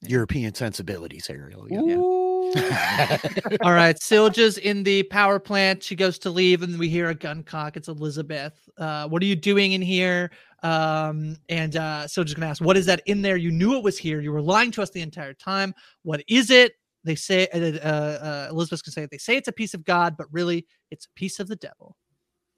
European 0.00 0.54
sensibilities, 0.54 1.28
Ariel. 1.28 1.66
yeah. 1.68 2.31
All 3.62 3.72
right, 3.72 3.96
Silja's 3.96 4.58
in 4.58 4.82
the 4.82 5.02
power 5.04 5.38
plant. 5.38 5.82
She 5.82 5.96
goes 5.96 6.18
to 6.20 6.30
leave, 6.30 6.62
and 6.62 6.78
we 6.78 6.88
hear 6.88 7.08
a 7.08 7.14
gun 7.14 7.42
cock. 7.42 7.76
It's 7.76 7.88
Elizabeth. 7.88 8.68
Uh, 8.76 9.08
what 9.08 9.22
are 9.22 9.26
you 9.26 9.36
doing 9.36 9.72
in 9.72 9.80
here? 9.80 10.30
Um, 10.62 11.36
and 11.48 11.76
uh, 11.76 12.04
Silja's 12.04 12.34
gonna 12.34 12.48
ask, 12.48 12.62
"What 12.62 12.76
is 12.76 12.86
that 12.86 13.02
in 13.06 13.22
there? 13.22 13.36
You 13.36 13.50
knew 13.50 13.76
it 13.76 13.82
was 13.82 13.96
here. 13.96 14.20
You 14.20 14.32
were 14.32 14.42
lying 14.42 14.70
to 14.72 14.82
us 14.82 14.90
the 14.90 15.00
entire 15.00 15.34
time. 15.34 15.74
What 16.02 16.22
is 16.28 16.50
it?" 16.50 16.72
They 17.04 17.14
say, 17.14 17.48
uh, 17.48 17.88
uh, 17.88 18.48
Elizabeth's 18.50 18.82
gonna 18.82 18.92
say, 18.92 19.08
"They 19.10 19.18
say 19.18 19.36
it's 19.36 19.48
a 19.48 19.52
piece 19.52 19.74
of 19.74 19.84
God, 19.84 20.16
but 20.18 20.26
really, 20.30 20.66
it's 20.90 21.06
a 21.06 21.18
piece 21.18 21.40
of 21.40 21.48
the 21.48 21.56
devil." 21.56 21.96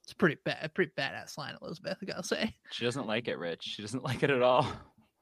It's 0.04 0.12
pretty 0.12 0.36
bad, 0.44 0.70
pretty 0.74 0.92
badass 0.98 1.38
line, 1.38 1.56
Elizabeth. 1.62 1.98
I 2.02 2.04
gotta 2.04 2.24
say. 2.24 2.54
She 2.72 2.84
doesn't 2.84 3.06
like 3.06 3.28
it, 3.28 3.38
Rich. 3.38 3.62
She 3.62 3.82
doesn't 3.82 4.04
like 4.04 4.22
it 4.22 4.30
at 4.30 4.42
all. 4.42 4.66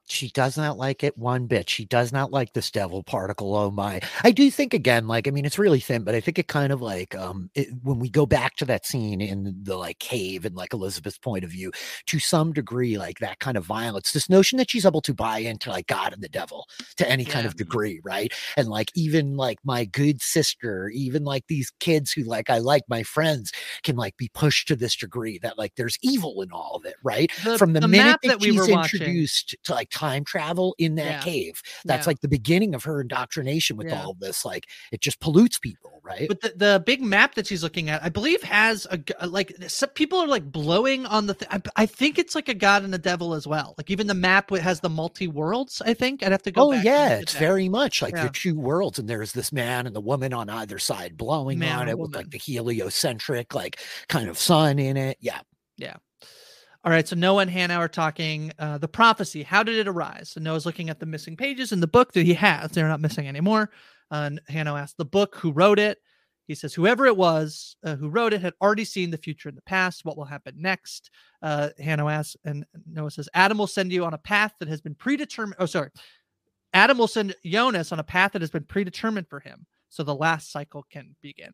She 0.09 0.29
does 0.31 0.57
not 0.57 0.77
like 0.77 1.05
it 1.05 1.17
one 1.17 1.47
bit. 1.47 1.71
She 1.71 1.85
does 1.85 2.13
not 2.13 2.33
like 2.33 2.53
this 2.53 2.71
devil 2.71 3.03
particle. 3.03 3.55
Oh 3.55 3.71
my! 3.71 4.01
I 4.23 4.31
do 4.33 4.51
think 4.51 4.75
again, 4.75 5.07
like 5.07 5.29
I 5.29 5.31
mean, 5.31 5.45
it's 5.45 5.59
really 5.59 5.81
thin, 5.81 6.03
but 6.03 6.15
I 6.15 6.21
think 6.21 6.39
it 6.39 6.49
kind 6.49 6.73
of 6.73 6.83
like 6.83 7.15
um 7.15 7.51
it, 7.55 7.69
when 7.83 7.99
we 7.99 8.11
go 8.11 8.27
back 8.27 8.57
to 8.57 8.65
that 8.67 8.85
scene 8.85 9.21
in 9.21 9.55
the 9.63 9.77
like 9.77 9.99
cave 10.01 10.45
and 10.45 10.57
like 10.57 10.73
Elizabeth's 10.73 11.19
point 11.19 11.45
of 11.45 11.51
view, 11.51 11.71
to 12.07 12.19
some 12.19 12.53
degree, 12.53 12.99
like 12.99 13.21
that 13.21 13.39
kind 13.39 13.57
of 13.57 13.65
violence, 13.65 14.13
this 14.13 14.29
notion 14.29 14.59
that 14.59 14.71
she's 14.71 14.85
able 14.85 15.01
to 15.03 15.15
buy 15.15 15.39
into 15.39 15.71
like 15.71 15.87
God 15.87 16.13
and 16.13 16.23
the 16.23 16.29
devil 16.29 16.67
to 16.97 17.09
any 17.09 17.25
kind 17.25 17.47
of 17.47 17.57
degree, 17.57 18.01
right? 18.05 18.33
And 18.57 18.69
like 18.69 18.91
even 18.95 19.37
like 19.37 19.59
my 19.65 19.85
good 19.85 20.21
sister, 20.21 20.91
even 20.91 21.25
like 21.25 21.47
these 21.47 21.73
kids 21.81 22.13
who 22.13 22.23
like 22.25 22.51
I 22.51 22.59
like 22.59 22.83
my 22.89 23.03
friends 23.03 23.53
can 23.83 23.97
like 23.97 24.17
be 24.17 24.31
pushed 24.35 24.69
to 24.69 24.77
this 24.77 24.97
degree 24.97 25.39
that 25.39 25.59
like 25.59 25.75
there's 25.77 25.97
evil 26.03 26.43
in 26.43 26.51
all 26.51 26.75
of 26.75 26.85
it, 26.85 26.97
right? 27.03 27.31
The, 27.45 27.57
From 27.57 27.73
the, 27.73 27.81
the 27.81 27.89
minute 27.89 28.05
map 28.05 28.21
that, 28.23 28.29
that 28.29 28.41
we 28.41 28.51
she's 28.51 28.69
watching, 28.69 29.01
introduced 29.01 29.57
to 29.65 29.73
like 29.73 29.91
time 29.93 30.25
travel 30.25 30.75
in 30.79 30.97
that 30.97 31.05
Yeah. 31.05 31.21
cave, 31.21 31.63
that's 31.85 32.07
Yeah. 32.07 32.11
like 32.11 32.21
the 32.21 32.29
beginning 32.29 32.75
of 32.75 32.83
her 32.85 33.01
indoctrination 33.01 33.77
with 33.77 33.87
Yeah. 33.89 34.03
all 34.03 34.11
of 34.11 34.19
this. 34.19 34.45
Like 34.45 34.67
it 34.91 35.01
just 35.01 35.21
pollutes 35.21 35.59
people, 35.59 36.01
right? 36.03 36.27
But 36.29 36.41
the, 36.41 36.53
the 36.57 36.83
big 36.85 37.01
map 37.03 37.35
that 37.37 37.47
she's 37.47 37.63
looking 37.63 37.91
at, 37.91 38.03
I 38.03 38.09
believe, 38.09 38.43
has 38.43 38.87
a 39.19 39.27
like 39.29 39.55
some 39.69 39.91
people 39.91 40.19
are 40.19 40.27
like 40.27 40.51
blowing 40.51 41.07
on 41.07 41.27
the. 41.27 41.35
Th- 41.35 41.49
I, 41.51 41.61
I 41.83 41.87
think 41.87 42.19
it's 42.19 42.35
like 42.35 42.49
a 42.49 42.55
god 42.55 42.83
and 42.83 42.95
a 42.95 42.99
devil 42.99 43.35
as 43.35 43.47
well. 43.47 43.75
Like 43.79 43.91
even 43.91 44.07
the 44.07 44.15
map 44.15 44.51
has 44.51 44.81
the 44.81 44.89
multi 44.91 45.29
worlds. 45.29 45.81
I 45.85 45.95
think 45.95 46.23
I'd 46.23 46.33
have 46.33 46.43
to 46.43 46.51
go. 46.51 46.69
Oh 46.69 46.73
yeah, 46.73 47.19
it's 47.19 47.33
that. 47.35 47.39
very 47.39 47.69
much 47.69 48.03
like 48.03 48.15
the 48.15 48.31
two 48.33 48.59
worlds, 48.59 48.99
and 48.99 49.09
there's 49.09 49.33
this 49.33 49.53
man 49.53 49.87
and 49.87 49.95
the 49.95 50.01
woman 50.01 50.33
on 50.33 50.49
either 50.49 50.79
side 50.79 51.17
blowing 51.17 51.59
Man 51.59 51.79
on 51.79 51.89
it 51.89 51.99
with 51.99 52.15
like 52.15 52.31
the 52.31 52.39
heliocentric 52.39 53.55
like 53.55 53.79
kind 54.09 54.29
of 54.29 54.39
sun 54.39 54.79
in 54.79 54.97
it. 54.97 55.19
Yeah. 55.21 55.41
Yeah, 55.79 55.97
All 56.85 56.91
right, 56.91 57.07
so 57.07 57.15
Noah 57.15 57.43
and 57.43 57.51
Hannah 57.51 57.77
are 57.77 57.89
talking 57.89 58.51
uh, 58.59 58.79
the 58.79 58.89
prophecy. 58.89 59.45
How 59.45 59.63
did 59.63 59.77
it 59.77 59.87
arise? 59.87 60.31
So 60.31 60.41
Noah's 60.41 60.67
looking 60.67 60.91
at 60.91 60.99
the 60.99 61.07
missing 61.07 61.37
pages 61.37 61.71
in 61.71 61.79
the 61.79 61.87
book 61.87 62.13
that 62.13 62.27
he 62.27 62.35
has. 62.35 62.73
They're 62.73 62.89
not 62.89 63.01
missing 63.01 63.29
anymore. 63.29 63.71
Uh, 64.11 64.25
and 64.27 64.41
Hannah 64.49 64.75
asks 64.75 64.97
the 64.97 65.05
book 65.05 65.37
who 65.37 65.53
wrote 65.53 65.79
it. 65.79 65.99
He 66.49 66.57
says 66.57 66.75
whoever 66.75 67.07
it 67.07 67.17
was 67.17 67.77
uh, 67.85 67.95
who 67.95 68.09
wrote 68.09 68.33
it 68.33 68.41
had 68.41 68.55
already 68.61 68.85
seen 68.85 69.11
the 69.11 69.17
future 69.17 69.49
in 69.49 69.55
the 69.55 69.63
past. 69.63 70.05
What 70.05 70.17
will 70.17 70.25
happen 70.25 70.55
next? 70.59 71.11
Uh, 71.41 71.69
Hannah 71.79 72.09
asks, 72.09 72.37
and 72.45 72.67
Noah 72.85 73.13
says 73.13 73.29
Adam 73.33 73.59
will 73.59 73.69
send 73.69 73.93
you 73.93 74.05
on 74.05 74.15
a 74.15 74.19
path 74.19 74.53
that 74.59 74.69
has 74.69 74.81
been 74.81 74.97
predetermined. 74.97 75.57
Oh, 75.61 75.67
sorry, 75.67 75.91
Adam 76.75 76.99
will 76.99 77.07
send 77.07 77.37
Jonas 77.45 77.93
on 77.93 78.01
a 78.01 78.05
path 78.05 78.33
that 78.33 78.43
has 78.43 78.51
been 78.51 78.65
predetermined 78.65 79.29
for 79.29 79.39
him, 79.39 79.67
so 79.89 80.03
the 80.03 80.15
last 80.15 80.51
cycle 80.51 80.85
can 80.91 81.15
begin. 81.23 81.53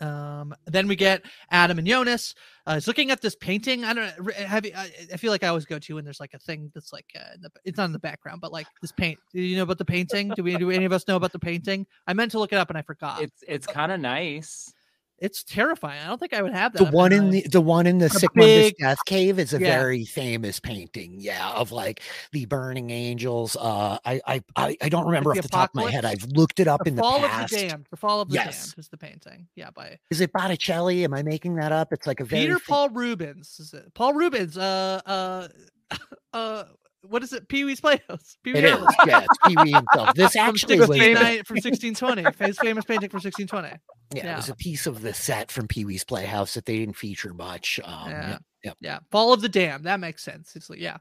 Um, 0.00 0.54
then 0.66 0.88
we 0.88 0.96
get 0.96 1.24
Adam 1.50 1.78
and 1.78 1.86
Jonas. 1.86 2.34
Uh, 2.66 2.74
he's 2.74 2.86
looking 2.86 3.10
at 3.10 3.20
this 3.22 3.34
painting. 3.34 3.84
I 3.84 3.94
don't. 3.94 4.34
Have 4.34 4.66
you, 4.66 4.72
I, 4.76 4.90
I 5.12 5.16
feel 5.16 5.30
like 5.30 5.42
I 5.42 5.48
always 5.48 5.64
go 5.64 5.78
to 5.78 5.94
when 5.94 6.04
there's 6.04 6.20
like 6.20 6.34
a 6.34 6.38
thing 6.38 6.70
that's 6.74 6.92
like 6.92 7.06
uh, 7.18 7.36
the, 7.40 7.50
it's 7.64 7.78
not 7.78 7.84
in 7.84 7.92
the 7.92 7.98
background, 7.98 8.40
but 8.40 8.52
like 8.52 8.66
this 8.82 8.92
paint. 8.92 9.18
Do 9.32 9.40
you 9.40 9.56
know 9.56 9.62
about 9.62 9.78
the 9.78 9.84
painting? 9.84 10.32
Do 10.36 10.42
we? 10.42 10.56
Do 10.56 10.70
any 10.70 10.84
of 10.84 10.92
us 10.92 11.06
know 11.08 11.16
about 11.16 11.32
the 11.32 11.38
painting? 11.38 11.86
I 12.06 12.12
meant 12.12 12.32
to 12.32 12.38
look 12.38 12.52
it 12.52 12.56
up 12.56 12.68
and 12.68 12.78
I 12.78 12.82
forgot. 12.82 13.22
It's 13.22 13.42
it's 13.46 13.66
kind 13.66 13.92
of 13.92 14.00
nice. 14.00 14.72
It's 15.18 15.42
terrifying. 15.42 16.00
I 16.02 16.08
don't 16.08 16.18
think 16.20 16.34
I 16.34 16.42
would 16.42 16.52
have 16.52 16.72
that. 16.74 16.84
the 16.84 16.90
one 16.90 17.12
in 17.12 17.30
the 17.30 17.42
the 17.50 17.60
one 17.60 17.86
in 17.86 17.98
the 17.98 18.10
Sick 18.10 18.30
big- 18.34 18.76
Death 18.78 18.98
Cave 19.06 19.38
is 19.38 19.54
a 19.54 19.60
Yeah. 19.60 19.78
very 19.78 20.04
famous 20.04 20.60
painting. 20.60 21.16
Yeah, 21.18 21.50
of 21.52 21.72
like 21.72 22.02
the 22.32 22.44
burning 22.46 22.90
angels. 22.90 23.56
Uh, 23.56 23.98
I 24.04 24.20
I 24.26 24.42
I, 24.56 24.76
I 24.82 24.88
don't 24.88 25.06
remember 25.06 25.32
the 25.32 25.38
off 25.38 25.42
the 25.44 25.48
top 25.48 25.70
of 25.70 25.74
my 25.76 25.90
head. 25.90 26.04
I've 26.04 26.24
looked 26.24 26.60
it 26.60 26.68
up 26.68 26.80
the 26.84 26.90
in 26.90 26.96
the 26.96 27.02
fall 27.02 27.20
past. 27.20 27.52
of 27.54 27.60
the 27.60 27.68
damned. 27.68 27.86
The 27.90 27.96
fall 27.96 28.20
of 28.20 28.28
the 28.28 28.34
Yes. 28.34 28.66
damned 28.66 28.78
is 28.78 28.88
the 28.88 28.98
painting. 28.98 29.46
Yeah, 29.54 29.70
by 29.70 29.98
Is 30.10 30.20
it 30.20 30.32
Botticelli? 30.32 31.04
Am 31.04 31.14
I 31.14 31.22
making 31.22 31.56
that 31.56 31.72
up? 31.72 31.92
It's 31.92 32.06
like 32.06 32.20
a 32.20 32.24
very 32.24 32.42
Peter 32.46 32.58
Paul 32.58 32.90
Rubens. 32.90 33.56
Is 33.58 33.72
it 33.72 33.94
Paul 33.94 34.12
Rubens? 34.14 34.56
Uh, 34.58 35.00
uh, 35.06 35.48
uh. 36.34 36.64
What 37.08 37.22
is 37.22 37.32
it? 37.32 37.48
Pee 37.48 37.64
Wee's 37.64 37.80
Playhouse. 37.80 38.36
Pee 38.42 38.52
Wee 38.52 38.58
It 38.60 38.64
is. 38.64 38.78
Yeah, 39.06 39.20
it's 39.28 39.38
Pee 39.46 39.56
Wee 39.62 39.72
himself. 39.72 40.14
This 40.14 40.32
From 40.34 40.48
actually 40.48 40.78
was 40.78 40.88
16 40.88 41.14
the- 41.14 41.42
from 41.44 41.56
1620. 41.56 42.22
His 42.44 42.58
famous 42.58 42.84
painting 42.84 43.10
from 43.10 43.18
1620. 43.22 43.80
yeah, 44.14 44.32
it 44.32 44.36
was 44.36 44.48
a 44.48 44.54
piece 44.54 44.86
of 44.86 45.02
the 45.02 45.14
set 45.14 45.50
from 45.50 45.66
Pee 45.68 45.84
Wee's 45.84 46.04
Playhouse 46.04 46.54
that 46.54 46.64
they 46.66 46.78
didn't 46.78 46.96
feature 46.96 47.32
much. 47.34 47.80
Um, 47.84 48.10
Yeah. 48.10 48.28
yeah, 48.30 48.38
yeah. 48.62 48.72
Yeah, 48.80 48.98
Fall 49.10 49.32
of 49.32 49.42
the 49.42 49.48
Damned. 49.48 49.84
That 49.84 50.00
makes 50.00 50.22
sense. 50.22 50.56
It's 50.56 50.68
like, 50.68 50.80
yeah. 50.80 50.96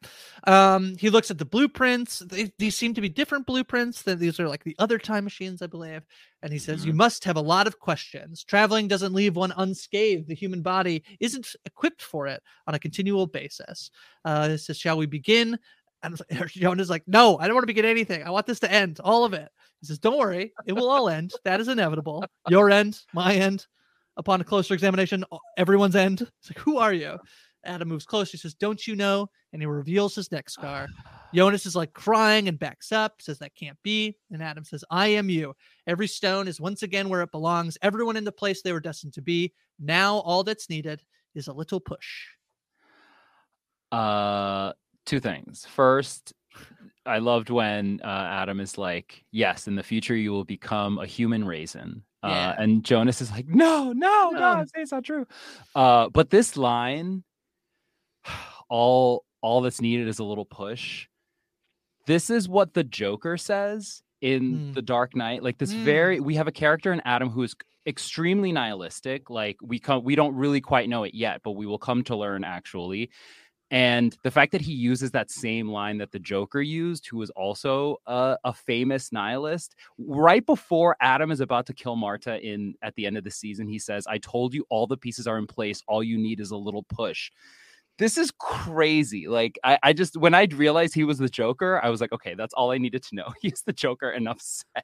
Um, 0.46 0.96
he 1.00 1.10
looks 1.10 1.32
at 1.32 1.38
the 1.38 1.46
blueprints. 1.46 2.20
They, 2.20 2.52
these 2.60 2.76
seem 2.76 2.94
to 2.94 3.02
be 3.02 3.10
different 3.10 3.46
blueprints. 3.46 4.04
Than 4.04 4.20
these 4.20 4.40
are 4.40 4.48
like 4.48 4.64
the 4.64 4.76
other 4.78 5.00
time 5.00 5.24
machines, 5.24 5.62
I 5.62 5.68
believe. 5.68 6.06
And 6.44 6.54
he 6.54 6.60
says, 6.60 6.86
"You 6.86 6.94
must 6.94 7.24
have 7.24 7.38
a 7.38 7.42
lot 7.42 7.66
of 7.66 7.80
questions. 7.80 8.44
Traveling 8.44 8.88
doesn't 8.88 9.14
leave 9.14 9.36
one 9.36 9.54
unscathed. 9.58 10.28
The 10.28 10.36
human 10.36 10.62
body 10.62 11.04
isn't 11.20 11.56
equipped 11.66 12.02
for 12.02 12.28
it 12.28 12.44
on 12.68 12.76
a 12.76 12.80
continual 12.80 13.26
basis." 13.26 13.90
Uh, 14.24 14.50
it 14.52 14.58
says, 14.60 14.78
"Shall 14.78 14.98
we 14.98 15.08
begin?" 15.08 15.58
And 16.04 16.20
Jonah's 16.48 16.90
like, 16.90 17.04
"No, 17.08 17.38
I 17.40 17.48
don't 17.48 17.56
want 17.56 17.64
to 17.64 17.68
begin 17.68 17.86
anything. 17.86 18.24
I 18.24 18.30
want 18.30 18.46
this 18.46 18.60
to 18.60 18.72
end, 18.72 19.00
all 19.04 19.26
of 19.26 19.34
it." 19.34 19.50
He 19.82 19.88
says, 19.88 19.98
"Don't 19.98 20.20
worry, 20.20 20.54
it 20.68 20.74
will 20.74 20.90
all 20.90 21.10
end. 21.10 21.32
That 21.46 21.60
is 21.60 21.68
inevitable. 21.68 22.26
Your 22.48 22.70
end, 22.70 23.02
my 23.14 23.34
end." 23.34 23.66
Upon 24.18 24.42
a 24.42 24.44
closer 24.44 24.74
examination, 24.74 25.26
everyone's 25.58 25.96
end. 25.96 26.22
It's 26.22 26.50
like, 26.50 26.60
who 26.60 26.78
are 26.78 26.94
you? 26.94 27.18
Adam 27.66 27.90
moves 27.90 28.06
closer. 28.06 28.32
He 28.32 28.38
says, 28.38 28.54
Don't 28.54 28.86
you 28.88 28.96
know? 28.96 29.28
And 29.52 29.62
he 29.62 29.66
reveals 29.66 30.16
his 30.16 30.32
neck 30.32 30.50
scar. 30.50 30.88
Jonas 31.34 31.66
is 31.66 31.76
like 31.76 31.92
crying 31.94 32.48
and 32.48 32.58
backs 32.58 32.92
up, 32.92 33.22
says, 33.22 33.40
That 33.40 33.56
can't 33.56 33.78
be. 33.84 34.16
And 34.32 34.42
Adam 34.42 34.64
says, 34.64 34.84
I 34.90 35.08
am 35.08 35.30
you. 35.30 35.54
Every 35.88 36.08
stone 36.08 36.48
is 36.48 36.62
once 36.62 36.84
again 36.84 37.10
where 37.10 37.22
it 37.22 37.32
belongs. 37.32 37.78
Everyone 37.82 38.16
in 38.16 38.24
the 38.24 38.32
place 38.32 38.62
they 38.62 38.72
were 38.72 38.80
destined 38.80 39.14
to 39.14 39.22
be. 39.22 39.54
Now 39.80 40.18
all 40.18 40.44
that's 40.44 40.70
needed 40.70 41.02
is 41.34 41.48
a 41.48 41.54
little 41.54 41.80
push. 41.80 42.28
Uh, 43.92 44.74
two 45.06 45.20
things. 45.20 45.66
First, 45.66 46.34
I 47.06 47.20
loved 47.20 47.50
when 47.50 48.02
uh, 48.04 48.08
Adam 48.08 48.60
is 48.60 48.78
like, 48.78 49.24
"Yes, 49.32 49.68
in 49.68 49.76
the 49.76 49.84
future 49.84 50.16
you 50.16 50.32
will 50.32 50.44
become 50.44 50.98
a 50.98 51.06
human 51.06 51.46
raisin," 51.46 52.04
uh, 52.26 52.30
Yeah. 52.30 52.56
and 52.58 52.84
Jonas 52.84 53.22
is 53.22 53.32
like, 53.32 53.48
"No, 53.48 53.92
no, 53.94 54.32
no, 54.32 54.40
No. 54.56 54.66
it's 54.76 54.92
not 54.92 55.04
true." 55.04 55.26
Uh, 55.76 56.10
but 56.10 56.30
this 56.30 56.58
line, 56.58 57.24
all 58.70 59.24
all 59.42 59.62
that's 59.62 59.80
needed 59.82 60.08
is 60.08 60.18
a 60.20 60.24
little 60.24 60.46
push. 60.46 61.08
This 62.08 62.30
is 62.30 62.50
what 62.50 62.74
the 62.74 62.84
Joker 62.84 63.38
says 63.38 64.02
in 64.22 64.72
Mm. 64.72 64.74
the 64.74 64.82
Dark 64.82 65.16
Knight. 65.16 65.44
Like 65.44 65.60
this 65.60 65.74
Mm. 65.74 65.84
very, 65.84 66.20
we 66.20 66.36
have 66.36 66.48
a 66.48 66.52
character 66.52 66.92
in 66.92 67.00
Adam 67.06 67.30
who 67.30 67.44
is 67.44 67.56
extremely 67.86 68.52
nihilistic. 68.52 69.30
Like 69.30 69.58
we 69.62 69.78
come, 69.80 70.04
we 70.04 70.16
don't 70.16 70.34
really 70.36 70.62
quite 70.62 70.90
know 70.90 71.04
it 71.04 71.14
yet, 71.14 71.42
but 71.44 71.52
we 71.52 71.68
will 71.68 71.78
come 71.78 72.04
to 72.06 72.16
learn 72.16 72.44
actually. 72.44 73.12
And 73.72 74.16
the 74.24 74.32
fact 74.32 74.52
that 74.52 74.62
he 74.62 74.74
uses 74.74 75.12
that 75.12 75.32
same 75.32 75.70
line 75.70 75.98
that 75.98 76.12
the 76.12 76.20
Joker 76.20 76.62
used, 76.62 77.08
who 77.08 77.18
was 77.18 77.32
also 77.32 77.98
a, 78.06 78.38
a 78.44 78.54
famous 78.54 79.12
nihilist, 79.12 79.76
right 79.98 80.46
before 80.46 80.96
Adam 81.02 81.32
is 81.32 81.40
about 81.40 81.66
to 81.68 81.74
kill 81.74 81.96
Marta 81.96 82.40
in 82.40 82.76
at 82.84 82.94
the 82.96 83.08
end 83.08 83.18
of 83.18 83.24
the 83.24 83.32
season, 83.32 83.68
he 83.68 83.80
says, 83.80 84.06
"I 84.08 84.20
told 84.20 84.54
you 84.54 84.66
all 84.70 84.86
the 84.86 84.98
pieces 84.98 85.26
are 85.26 85.38
in 85.38 85.48
place. 85.48 85.82
All 85.88 86.04
you 86.04 86.18
need 86.18 86.40
is 86.40 86.52
a 86.52 86.58
little 86.58 86.84
push." 86.84 87.32
This 87.98 88.18
is 88.18 88.32
crazy. 88.40 89.28
Like 89.28 89.58
I, 89.64 89.80
I 89.82 89.94
just 89.94 90.18
when 90.18 90.34
I 90.36 90.48
realized 90.52 90.94
he 90.94 91.04
was 91.04 91.18
the 91.18 91.30
Joker, 91.30 91.80
I 91.84 91.90
was 91.90 92.02
like, 92.02 92.12
okay, 92.12 92.36
that's 92.36 92.54
all 92.54 92.72
I 92.72 92.78
needed 92.78 93.04
to 93.04 93.16
know. 93.16 93.34
He's 93.42 93.64
the 93.66 93.74
Joker. 93.74 94.12
Enough 94.12 94.42
said. 94.42 94.84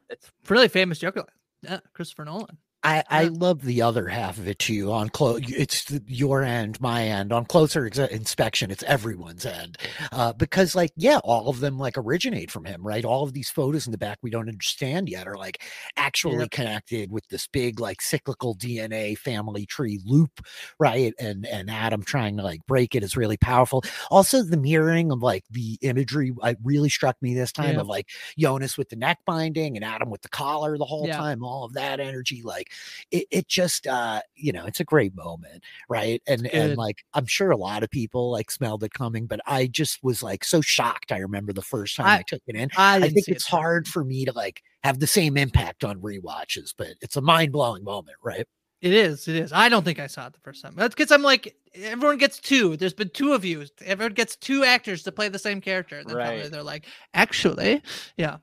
Really 0.49 0.69
famous 0.69 0.97
Joker. 0.97 1.25
Yeah, 1.61 1.79
Christopher 1.93 2.25
Nolan. 2.25 2.57
I, 2.83 3.03
I 3.09 3.23
love 3.25 3.61
the 3.61 3.83
other 3.83 4.07
half 4.07 4.39
of 4.39 4.47
it 4.47 4.57
too. 4.57 4.91
On 4.91 5.07
close, 5.09 5.41
it's 5.47 5.85
the, 5.85 6.01
your 6.07 6.41
end, 6.41 6.81
my 6.81 7.03
end. 7.03 7.31
On 7.31 7.45
closer 7.45 7.85
ex- 7.85 7.99
inspection, 7.99 8.71
it's 8.71 8.81
everyone's 8.83 9.45
end, 9.45 9.77
uh, 10.11 10.33
because 10.33 10.73
like 10.75 10.91
yeah, 10.95 11.19
all 11.23 11.47
of 11.47 11.59
them 11.59 11.77
like 11.77 11.95
originate 11.95 12.49
from 12.49 12.65
him, 12.65 12.81
right? 12.85 13.05
All 13.05 13.23
of 13.23 13.33
these 13.33 13.51
photos 13.51 13.85
in 13.85 13.91
the 13.91 13.99
back 13.99 14.17
we 14.23 14.31
don't 14.31 14.49
understand 14.49 15.09
yet 15.09 15.27
are 15.27 15.37
like 15.37 15.61
actually 15.95 16.31
Yep. 16.39 16.49
connected 16.49 17.11
with 17.11 17.27
this 17.27 17.45
big 17.47 17.79
like 17.79 18.01
cyclical 18.01 18.55
DNA 18.55 19.15
family 19.15 19.67
tree 19.67 19.99
loop, 20.03 20.41
right? 20.79 21.13
And 21.19 21.45
and 21.45 21.69
Adam 21.69 22.01
trying 22.01 22.37
to 22.37 22.43
like 22.43 22.65
break 22.65 22.95
it 22.95 23.03
is 23.03 23.15
really 23.15 23.37
powerful. 23.37 23.83
Also, 24.09 24.41
the 24.41 24.57
mirroring 24.57 25.11
of 25.11 25.21
like 25.21 25.43
the 25.51 25.77
imagery, 25.81 26.33
I 26.41 26.55
really 26.63 26.89
struck 26.89 27.15
me 27.21 27.35
this 27.35 27.51
time 27.51 27.75
Yeah. 27.75 27.81
of 27.81 27.87
like 27.87 28.09
Jonas 28.39 28.75
with 28.75 28.89
the 28.89 28.95
neck 28.95 29.19
binding 29.27 29.75
and 29.75 29.85
Adam 29.85 30.09
with 30.09 30.23
the 30.23 30.29
collar 30.29 30.79
the 30.79 30.85
whole 30.85 31.05
Yeah. 31.07 31.17
time. 31.17 31.43
All 31.43 31.63
of 31.63 31.73
that 31.73 31.99
energy, 31.99 32.41
like 32.43 32.70
it, 33.11 33.25
it 33.31 33.47
just 33.47 33.87
uh 33.87 34.21
you 34.35 34.51
know 34.51 34.65
it's 34.65 34.79
a 34.79 34.85
great 34.85 35.15
moment 35.15 35.63
right 35.89 36.21
and 36.27 36.47
and 36.47 36.77
like 36.77 37.03
i'm 37.13 37.25
sure 37.25 37.51
a 37.51 37.57
lot 37.57 37.83
of 37.83 37.89
people 37.89 38.31
like 38.31 38.51
smelled 38.51 38.83
it 38.83 38.93
coming 38.93 39.25
but 39.25 39.39
i 39.45 39.67
just 39.67 40.03
was 40.03 40.21
like 40.21 40.43
so 40.43 40.61
shocked 40.61 41.11
i 41.11 41.17
remember 41.17 41.53
the 41.53 41.61
first 41.61 41.95
time 41.95 42.05
i, 42.05 42.17
I 42.19 42.23
took 42.23 42.41
it 42.47 42.55
in 42.55 42.69
i, 42.77 42.97
I 42.97 43.09
think 43.09 43.27
it's 43.27 43.45
it 43.45 43.49
hard 43.49 43.87
for 43.87 44.03
me 44.03 44.25
to 44.25 44.31
like 44.33 44.61
have 44.83 44.99
the 44.99 45.07
same 45.07 45.37
impact 45.37 45.83
on 45.83 46.01
re-watches 46.01 46.73
but 46.77 46.89
it's 47.01 47.15
a 47.15 47.21
mind-blowing 47.21 47.83
moment 47.83 48.17
right 48.23 48.47
it 48.81 48.93
is. 48.93 49.27
It 49.27 49.35
is. 49.35 49.53
I 49.53 49.69
don't 49.69 49.83
think 49.83 49.99
I 49.99 50.07
saw 50.07 50.25
it 50.25 50.33
the 50.33 50.39
first 50.39 50.63
time. 50.63 50.73
That's 50.75 50.95
because 50.95 51.11
I'm 51.11 51.21
like, 51.21 51.55
everyone 51.75 52.17
gets 52.17 52.39
two. 52.39 52.75
There's 52.77 52.95
been 52.95 53.11
two 53.11 53.33
of 53.33 53.45
you. 53.45 53.65
Everyone 53.85 54.15
gets 54.15 54.35
two 54.35 54.63
actors 54.63 55.03
to 55.03 55.11
play 55.11 55.29
the 55.29 55.37
same 55.37 55.61
character. 55.61 55.99
And 55.99 56.09
then 56.09 56.17
right. 56.17 56.51
they're 56.51 56.63
like, 56.63 56.85
actually, 57.13 57.83
yeah. 58.17 58.37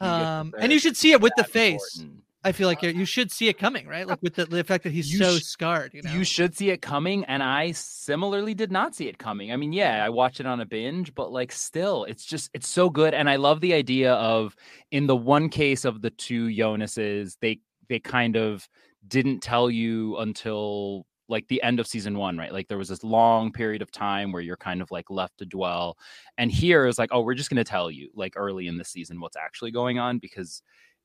Um, 0.00 0.54
and 0.58 0.70
you 0.70 0.78
should 0.78 0.96
see 0.96 1.10
it 1.10 1.20
with 1.20 1.32
the 1.36 1.44
face. 1.44 1.98
Important. 1.98 2.22
I 2.42 2.52
feel 2.52 2.68
like 2.68 2.82
uh, 2.82 2.88
you 2.88 3.04
should 3.04 3.30
see 3.30 3.48
it 3.48 3.58
coming, 3.58 3.86
right? 3.86 4.04
Oh. 4.04 4.10
Like 4.10 4.22
with 4.22 4.34
the, 4.34 4.46
the 4.46 4.64
fact 4.64 4.84
that 4.84 4.92
he's 4.92 5.12
you 5.12 5.18
so 5.18 5.36
sh- 5.36 5.42
scarred. 5.42 5.92
You 5.92 6.02
know, 6.02 6.12
you 6.12 6.24
should 6.24 6.56
see 6.56 6.70
it 6.70 6.80
coming, 6.80 7.24
and 7.24 7.42
I 7.42 7.72
similarly 7.72 8.54
did 8.54 8.72
not 8.72 8.94
see 8.94 9.08
it 9.08 9.18
coming. 9.18 9.52
I 9.52 9.56
mean, 9.56 9.72
yeah, 9.72 10.04
I 10.04 10.08
watched 10.08 10.40
it 10.40 10.46
on 10.46 10.60
a 10.60 10.66
binge, 10.66 11.14
but 11.14 11.30
like, 11.32 11.52
still, 11.52 12.04
it's 12.04 12.24
just 12.24 12.50
it's 12.54 12.68
so 12.68 12.88
good, 12.88 13.12
and 13.12 13.28
I 13.28 13.36
love 13.36 13.60
the 13.60 13.74
idea 13.74 14.14
of 14.14 14.56
in 14.90 15.06
the 15.06 15.16
one 15.16 15.48
case 15.48 15.84
of 15.84 16.00
the 16.00 16.10
two 16.10 16.50
Jonases, 16.54 17.36
they 17.40 17.60
they 17.88 17.98
kind 17.98 18.36
of 18.36 18.66
didn't 19.06 19.40
tell 19.40 19.70
you 19.70 20.16
until 20.18 21.06
like 21.28 21.46
the 21.48 21.62
end 21.62 21.78
of 21.78 21.86
season 21.86 22.18
one, 22.18 22.36
right? 22.36 22.52
Like 22.52 22.68
there 22.68 22.76
was 22.76 22.88
this 22.88 23.04
long 23.04 23.52
period 23.52 23.82
of 23.82 23.90
time 23.92 24.32
where 24.32 24.42
you're 24.42 24.56
kind 24.56 24.82
of 24.82 24.90
like 24.90 25.10
left 25.10 25.38
to 25.38 25.46
dwell. 25.46 25.96
And 26.36 26.50
here 26.50 26.86
is 26.86 26.98
like, 26.98 27.10
oh, 27.12 27.20
we're 27.20 27.34
just 27.34 27.48
going 27.48 27.64
to 27.64 27.64
tell 27.64 27.90
you 27.90 28.10
like 28.14 28.34
early 28.36 28.66
in 28.66 28.76
the 28.76 28.84
season 28.84 29.20
what's 29.20 29.36
actually 29.36 29.70
going 29.70 29.98
on 29.98 30.18
because 30.18 30.62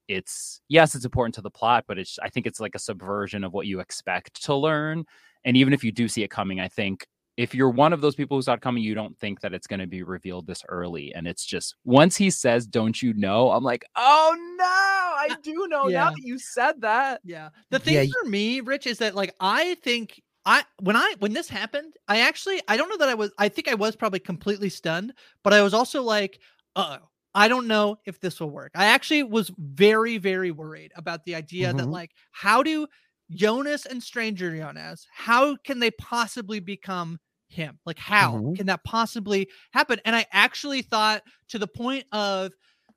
it's, 0.07 0.61
yes, 0.67 0.95
it's 0.95 1.05
important 1.05 1.35
to 1.35 1.41
the 1.41 1.49
plot, 1.49 1.85
but 1.87 1.97
it's, 1.97 2.17
I 2.21 2.29
think 2.29 2.45
it's 2.47 2.59
like 2.59 2.75
a 2.75 2.79
subversion 2.79 3.43
of 3.43 3.53
what 3.53 3.67
you 3.67 3.79
expect 3.79 4.43
to 4.43 4.55
learn. 4.55 5.05
And 5.43 5.55
even 5.57 5.73
if 5.73 5.83
you 5.83 5.91
do 5.91 6.07
see 6.07 6.23
it 6.23 6.29
coming, 6.29 6.59
I 6.59 6.67
think 6.67 7.05
if 7.37 7.53
you're 7.53 7.69
one 7.69 7.91
of 7.91 8.01
those 8.01 8.15
people 8.15 8.37
who 8.37 8.41
saw 8.41 8.53
it 8.53 8.61
coming, 8.61 8.81
you 8.81 8.95
don't 8.95 9.17
think 9.19 9.41
that 9.41 9.53
it's 9.53 9.67
going 9.67 9.79
to 9.79 9.87
be 9.87 10.03
revealed 10.03 10.47
this 10.47 10.63
early. 10.69 11.13
And 11.13 11.27
it's 11.27 11.45
just 11.45 11.75
once 11.83 12.15
he 12.15 12.29
says, 12.29 12.65
Don't 12.65 13.01
you 13.01 13.13
know? 13.13 13.51
I'm 13.51 13.63
like, 13.63 13.83
Oh 13.95 14.35
no, 14.57 14.63
I 14.65 15.35
do 15.43 15.67
know 15.69 15.89
yeah. 15.89 16.05
now 16.05 16.09
that 16.11 16.23
you 16.23 16.39
said 16.39 16.81
that. 16.81 17.21
Yeah. 17.23 17.49
The 17.71 17.79
thing 17.79 17.95
yeah. 17.95 18.05
for 18.21 18.29
me, 18.29 18.61
Rich, 18.61 18.87
is 18.87 18.99
that 18.99 19.15
like 19.15 19.35
I 19.39 19.75
think 19.83 20.21
I 20.45 20.63
when 20.79 20.95
I 20.95 21.15
when 21.19 21.33
this 21.33 21.49
happened, 21.49 21.95
I 22.07 22.21
actually 22.21 22.61
I 22.67 22.77
don't 22.77 22.89
know 22.89 22.97
that 22.97 23.09
I 23.09 23.15
was 23.15 23.31
I 23.37 23.49
think 23.49 23.67
I 23.67 23.75
was 23.75 23.95
probably 23.95 24.19
completely 24.19 24.69
stunned, 24.69 25.13
but 25.43 25.53
I 25.53 25.61
was 25.61 25.73
also 25.73 26.03
like, 26.03 26.39
oh, 26.75 26.97
I 27.35 27.47
don't 27.47 27.67
know 27.67 27.97
if 28.05 28.19
this 28.19 28.39
will 28.39 28.49
work. 28.49 28.71
I 28.75 28.85
actually 28.85 29.23
was 29.23 29.51
very, 29.57 30.17
very 30.17 30.51
worried 30.51 30.91
about 30.95 31.25
the 31.25 31.35
idea 31.35 31.67
mm-hmm. 31.67 31.77
that 31.77 31.89
like 31.89 32.11
how 32.31 32.63
do 32.63 32.87
Jonas 33.31 33.85
and 33.85 34.01
Stranger 34.01 34.55
Jonas, 34.55 35.05
how 35.11 35.57
can 35.57 35.79
they 35.79 35.91
possibly 35.91 36.59
become 36.59 37.19
him? 37.47 37.79
Like, 37.85 37.99
how 37.99 38.33
mm-hmm. 38.33 38.53
can 38.53 38.67
that 38.67 38.83
possibly 38.83 39.49
happen? 39.71 39.99
And 40.05 40.15
I 40.15 40.25
actually 40.31 40.81
thought 40.81 41.23
to 41.49 41.59
the 41.59 41.67
point 41.67 42.05
of 42.11 42.51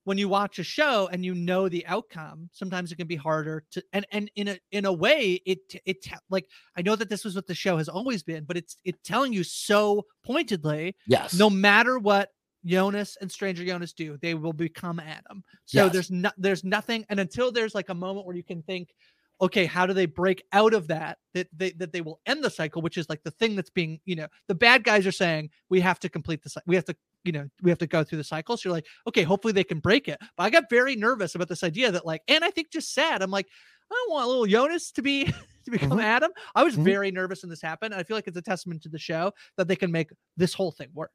when 0.04 0.18
you 0.18 0.28
watch 0.28 0.58
a 0.58 0.64
show 0.64 1.08
and 1.12 1.24
you 1.24 1.34
know 1.34 1.68
the 1.68 1.86
outcome, 1.86 2.48
sometimes 2.52 2.90
it 2.90 2.96
can 2.96 3.06
be 3.06 3.16
harder 3.16 3.64
to 3.72 3.82
and 3.92 4.06
and 4.10 4.30
in 4.36 4.48
a 4.48 4.58
in 4.72 4.86
a 4.86 4.92
way 4.92 5.40
it 5.44 5.58
it 5.84 6.06
like 6.30 6.46
I 6.76 6.82
know 6.82 6.96
that 6.96 7.10
this 7.10 7.24
was 7.24 7.34
what 7.34 7.46
the 7.46 7.54
show 7.54 7.76
has 7.76 7.90
always 7.90 8.22
been, 8.22 8.44
but 8.44 8.56
it's 8.56 8.76
it's 8.84 9.06
telling 9.06 9.34
you 9.34 9.44
so 9.44 10.06
pointedly, 10.24 10.96
yes, 11.06 11.34
no 11.34 11.50
matter 11.50 11.98
what 11.98 12.30
Jonas 12.64 13.16
and 13.20 13.30
Stranger 13.30 13.64
Jonas 13.64 13.92
do, 13.92 14.18
they 14.20 14.34
will 14.34 14.52
become 14.52 15.00
Adam. 15.00 15.42
So 15.64 15.84
yes. 15.84 15.92
there's 15.92 16.10
not 16.10 16.34
there's 16.36 16.64
nothing, 16.64 17.04
and 17.08 17.20
until 17.20 17.52
there's 17.52 17.74
like 17.74 17.88
a 17.88 17.94
moment 17.94 18.26
where 18.26 18.36
you 18.36 18.42
can 18.42 18.62
think, 18.62 18.94
okay, 19.40 19.66
how 19.66 19.86
do 19.86 19.92
they 19.92 20.06
break 20.06 20.42
out 20.52 20.74
of 20.74 20.88
that? 20.88 21.18
That 21.34 21.48
they 21.56 21.70
that 21.72 21.92
they 21.92 22.00
will 22.00 22.20
end 22.26 22.42
the 22.42 22.50
cycle, 22.50 22.82
which 22.82 22.98
is 22.98 23.08
like 23.08 23.22
the 23.22 23.30
thing 23.32 23.56
that's 23.56 23.70
being, 23.70 24.00
you 24.04 24.16
know, 24.16 24.26
the 24.48 24.54
bad 24.54 24.84
guys 24.84 25.06
are 25.06 25.12
saying 25.12 25.50
we 25.68 25.80
have 25.80 26.00
to 26.00 26.08
complete 26.08 26.42
the 26.42 26.62
we 26.66 26.74
have 26.74 26.84
to, 26.86 26.96
you 27.24 27.32
know, 27.32 27.48
we 27.62 27.70
have 27.70 27.78
to 27.78 27.86
go 27.86 28.02
through 28.02 28.18
the 28.18 28.24
cycle. 28.24 28.56
So 28.56 28.68
you're 28.68 28.76
like, 28.76 28.86
okay, 29.06 29.22
hopefully 29.22 29.52
they 29.52 29.64
can 29.64 29.78
break 29.78 30.08
it. 30.08 30.18
But 30.36 30.44
I 30.44 30.50
got 30.50 30.70
very 30.70 30.96
nervous 30.96 31.34
about 31.34 31.48
this 31.48 31.62
idea 31.62 31.92
that 31.92 32.06
like, 32.06 32.22
and 32.28 32.44
I 32.44 32.50
think 32.50 32.70
just 32.70 32.92
sad. 32.92 33.22
I'm 33.22 33.30
like, 33.30 33.46
I 33.90 33.94
don't 33.94 34.12
want 34.12 34.28
little 34.28 34.46
Jonas 34.46 34.92
to 34.92 35.02
be 35.02 35.24
to 35.64 35.70
become 35.70 35.90
mm-hmm. 35.90 36.00
Adam. 36.00 36.30
I 36.54 36.64
was 36.64 36.74
mm-hmm. 36.74 36.84
very 36.84 37.10
nervous 37.10 37.42
when 37.42 37.50
this 37.50 37.62
happened. 37.62 37.92
And 37.94 38.00
I 38.00 38.02
feel 38.02 38.16
like 38.16 38.26
it's 38.26 38.36
a 38.36 38.42
testament 38.42 38.82
to 38.82 38.88
the 38.88 38.98
show 38.98 39.32
that 39.56 39.68
they 39.68 39.76
can 39.76 39.92
make 39.92 40.10
this 40.36 40.54
whole 40.54 40.72
thing 40.72 40.88
work. 40.94 41.12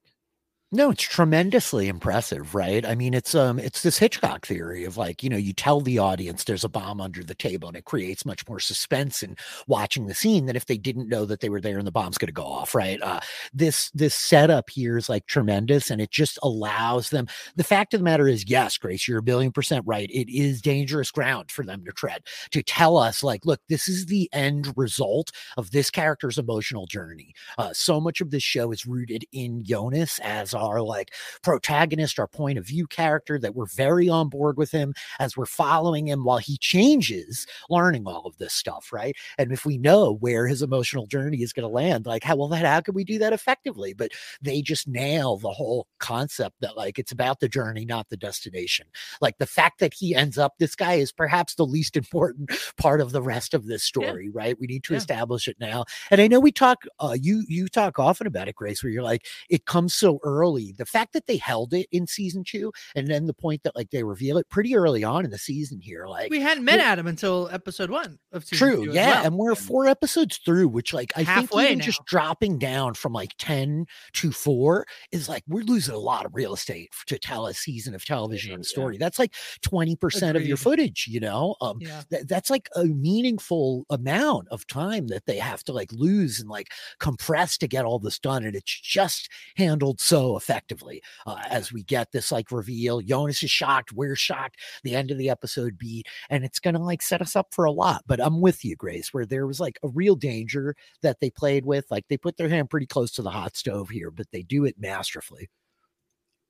No, 0.76 0.90
it's 0.90 1.04
tremendously 1.04 1.88
impressive, 1.88 2.56
right? 2.56 2.84
I 2.84 2.95
mean, 2.95 3.14
it's 3.14 3.36
um 3.36 3.60
it's 3.60 3.84
this 3.84 4.00
Hitchcock 4.00 4.44
theory 4.48 4.86
of 4.86 4.98
like, 4.98 5.22
you 5.22 5.30
know, 5.30 5.38
you 5.38 5.54
tell 5.54 5.82
the 5.82 6.00
audience 6.00 6.44
there's 6.45 6.64
a 6.64 6.70
bomb 6.70 7.00
under 7.00 7.24
the 7.24 7.36
table 7.36 7.68
and 7.68 7.78
it 7.78 7.86
creates 7.86 8.26
much 8.26 8.48
more 8.50 8.60
suspense 8.60 9.22
in 9.22 9.38
watching 9.68 10.08
the 10.08 10.16
scene 10.16 10.48
than 10.48 10.56
if 10.56 10.66
they 10.66 10.80
didn't 10.80 11.10
know 11.10 11.26
that 11.26 11.41
they 11.41 11.50
were 11.50 11.62
there 11.62 11.78
and 11.78 11.86
the 11.86 11.91
bomb's 11.91 12.18
going 12.18 12.26
to 12.28 12.34
go 12.34 12.45
off, 12.48 12.74
right? 12.74 13.00
Uh 13.04 13.20
this 13.54 13.91
this 13.91 14.16
setup 14.16 14.68
here 14.72 14.98
is 14.98 15.10
like 15.10 15.28
tremendous 15.28 15.91
and 15.91 16.02
it 16.02 16.10
just 16.10 16.40
allows 16.41 17.12
them. 17.12 17.28
The 17.56 17.64
fact 17.64 17.94
of 17.94 18.00
the 18.00 18.04
matter 18.06 18.28
is, 18.28 18.50
yes, 18.50 18.76
Grace, 18.80 19.08
you're 19.08 19.20
a 19.20 19.24
billion 19.24 19.52
percent 19.52 19.84
right. 19.86 20.10
It 20.10 20.28
is 20.36 20.60
dangerous 20.60 21.12
ground 21.12 21.52
for 21.52 21.64
them 21.64 21.86
to 21.86 21.91
tread 21.91 22.24
to 22.50 22.64
tell 22.64 22.98
us 22.98 23.22
like, 23.24 23.45
look, 23.45 23.62
this 23.70 23.88
is 23.88 24.08
the 24.08 24.28
end 24.34 24.74
result 24.76 25.30
of 25.56 25.70
this 25.70 25.91
character's 25.91 26.40
emotional 26.40 26.88
journey. 26.88 27.36
Uh 27.60 27.74
so 27.74 28.02
much 28.02 28.22
of 28.22 28.32
this 28.32 28.41
show 28.41 28.72
is 28.72 28.88
rooted 28.88 29.24
in 29.32 29.64
Jonas 29.64 30.18
as 30.24 30.56
our 30.64 30.81
like 30.81 31.14
protagonist, 31.41 32.19
our 32.19 32.27
point 32.27 32.57
of 32.57 32.65
view 32.65 32.88
character, 32.88 33.40
that 33.40 33.56
we're 33.56 33.65
very 33.65 34.10
on 34.10 34.30
board 34.30 34.57
with 34.57 34.72
him 34.72 34.94
as 35.19 35.38
we're 35.38 35.45
following 35.45 36.07
him 36.07 36.23
while 36.23 36.38
he 36.38 36.57
changes, 36.57 37.45
learning 37.69 38.07
all 38.07 38.26
of 38.26 38.38
this 38.38 38.53
stuff, 38.53 38.91
right? 38.91 39.15
And 39.38 39.52
if 39.52 39.65
we 39.65 39.77
know 39.77 40.14
where 40.14 40.48
his 40.48 40.61
emotional 40.61 41.07
journey 41.07 41.41
is 41.41 41.53
going 41.53 41.68
to 41.68 41.73
land, 41.73 42.06
like 42.06 42.23
how 42.23 42.35
well 42.35 42.48
that 42.49 42.65
how 42.65 42.81
can 42.81 42.94
we 42.94 43.03
do 43.03 43.19
that 43.19 43.34
effectively? 43.34 43.94
But 43.94 44.11
they 44.41 44.61
just 44.61 44.88
nail 44.88 45.38
the 45.38 45.52
whole 45.52 45.88
concept 45.99 46.56
that 46.61 46.77
like 46.77 46.99
it's 46.99 47.11
about 47.11 47.40
the 47.40 47.49
journey, 47.49 47.85
not 47.85 48.10
the 48.10 48.18
destination. 48.18 48.88
Like 49.22 49.38
the 49.38 49.45
fact 49.45 49.80
that 49.80 49.94
he 49.94 50.15
ends 50.15 50.38
up, 50.38 50.53
this 50.60 50.76
guy 50.76 50.95
is 50.95 51.11
perhaps 51.11 51.56
the 51.56 51.65
least 51.65 51.98
important 52.03 52.52
part 52.77 53.02
of 53.02 53.11
the 53.11 53.22
rest 53.22 53.53
of 53.53 53.65
this 53.65 53.84
story, 53.84 54.26
yeah. 54.26 54.31
right? 54.34 54.60
We 54.60 54.68
need 54.68 54.84
to 54.85 54.94
yeah. 54.94 54.98
establish 54.98 55.48
it 55.48 55.57
now. 55.60 55.85
And 56.11 56.22
I 56.22 56.27
know 56.27 56.40
we 56.40 56.52
talk, 56.52 56.84
uh, 56.99 57.18
you 57.19 57.44
you 57.48 57.68
talk 57.68 57.99
often 57.99 58.27
about 58.27 58.48
it, 58.48 58.56
Grace, 58.56 58.84
where 58.84 58.91
you're 58.91 59.03
like, 59.03 59.26
it 59.49 59.65
comes 59.65 59.94
so 59.94 60.19
early 60.23 60.52
early. 60.53 60.73
The 60.77 60.85
fact 60.85 61.13
that 61.13 61.27
they 61.27 61.38
held 61.38 61.73
it 61.73 61.88
in 61.91 62.07
season 62.07 62.43
two, 62.43 62.71
and 62.95 63.07
then 63.07 63.25
the 63.25 63.34
point 63.34 63.63
that 63.63 63.75
like 63.75 63.89
they 63.91 64.03
reveal 64.03 64.38
it 64.38 64.49
pretty 64.49 64.75
early 64.75 65.03
on 65.03 65.25
in 65.25 65.31
the 65.31 65.38
season 65.38 65.80
here, 65.81 66.07
like 66.07 66.30
we 66.30 66.41
hadn't 66.41 66.63
met 66.63 66.80
Adam 66.80 67.07
until 67.07 67.49
episode 67.51 67.89
one 67.89 68.19
of 68.31 68.45
season 68.45 68.67
true, 68.67 68.93
yeah, 68.93 69.15
well. 69.15 69.25
and 69.25 69.35
we're 69.35 69.55
four 69.55 69.88
episodes 69.88 70.38
through, 70.38 70.67
which 70.67 70.93
like 70.93 71.11
I 71.15 71.23
Halfway 71.23 71.63
think 71.63 71.69
even 71.71 71.77
now. 71.80 71.85
just 71.85 72.05
dropping 72.05 72.59
down 72.59 72.93
from 72.93 73.13
like 73.13 73.34
ten 73.38 73.85
to 74.13 74.31
four 74.31 74.85
is 75.11 75.30
like 75.30 75.43
we're 75.47 75.63
losing 75.63 75.95
a 75.95 75.99
lot 75.99 76.25
of 76.25 76.35
real 76.35 76.53
estate 76.53 76.91
to 77.07 77.17
tell 77.17 77.47
a 77.47 77.53
season 77.53 77.95
of 77.95 78.05
television 78.05 78.53
and 78.53 78.65
story. 78.65 78.95
Yeah. 78.95 78.99
That's 78.99 79.19
like 79.19 79.34
twenty 79.61 79.95
percent 79.95 80.38
of 80.38 80.45
your 80.45 80.57
footage, 80.57 81.07
you 81.07 81.19
know. 81.19 81.55
Um, 81.61 81.77
yeah. 81.80 82.01
Th- 82.09 82.23
that's 82.27 82.49
like 82.49 82.69
a 82.75 82.85
meaningful 82.85 83.85
amount 83.89 84.47
of 84.49 84.65
time 84.67 85.07
that 85.07 85.25
they 85.25 85.38
have 85.38 85.63
to 85.65 85.73
like 85.73 85.91
lose 85.91 86.39
and 86.39 86.49
like 86.49 86.71
compress 86.99 87.57
to 87.57 87.67
get 87.67 87.85
all 87.85 87.99
this 87.99 88.19
done, 88.19 88.43
and 88.43 88.55
it's 88.55 88.80
just 88.81 89.30
handled 89.55 89.99
so 89.99 90.35
effectively 90.44 91.02
uh, 91.26 91.38
as 91.49 91.72
we 91.72 91.84
get 91.84 92.11
this 92.11 92.32
like 92.32 92.52
reveal. 92.52 93.02
Jonas 93.02 93.41
is 93.44 93.52
shocked. 93.52 93.94
We're 93.94 94.15
shocked. 94.15 94.60
The 94.84 94.95
end 94.95 95.11
of 95.11 95.18
the 95.18 95.30
episode 95.30 95.78
beat, 95.78 96.07
and 96.30 96.44
it's 96.44 96.60
going 96.60 96.76
to 96.76 96.82
like 96.82 97.02
set 97.02 97.22
us 97.22 97.36
up 97.36 97.48
for 97.52 97.65
a 97.65 97.72
lot. 97.72 98.03
But 98.07 98.20
I'm 98.22 98.41
with 98.41 98.65
you, 98.65 98.76
Grace, 98.76 99.14
where 99.14 99.26
there 99.26 99.48
was 99.48 99.60
like 99.60 99.80
a 99.84 99.88
real 99.88 100.15
danger 100.15 100.76
that 101.02 101.20
they 101.22 101.30
played 101.30 101.65
with. 101.65 101.86
Like 101.90 102.06
they 102.10 102.18
put 102.18 102.38
their 102.38 102.49
hand 102.49 102.70
pretty 102.70 102.88
close 102.88 103.11
to 103.14 103.22
the 103.22 103.30
hot 103.30 103.56
stove 103.56 103.90
here, 103.90 104.11
but 104.11 104.28
they 104.32 104.44
do 104.44 104.65
it 104.65 104.76
masterfully. 104.78 105.49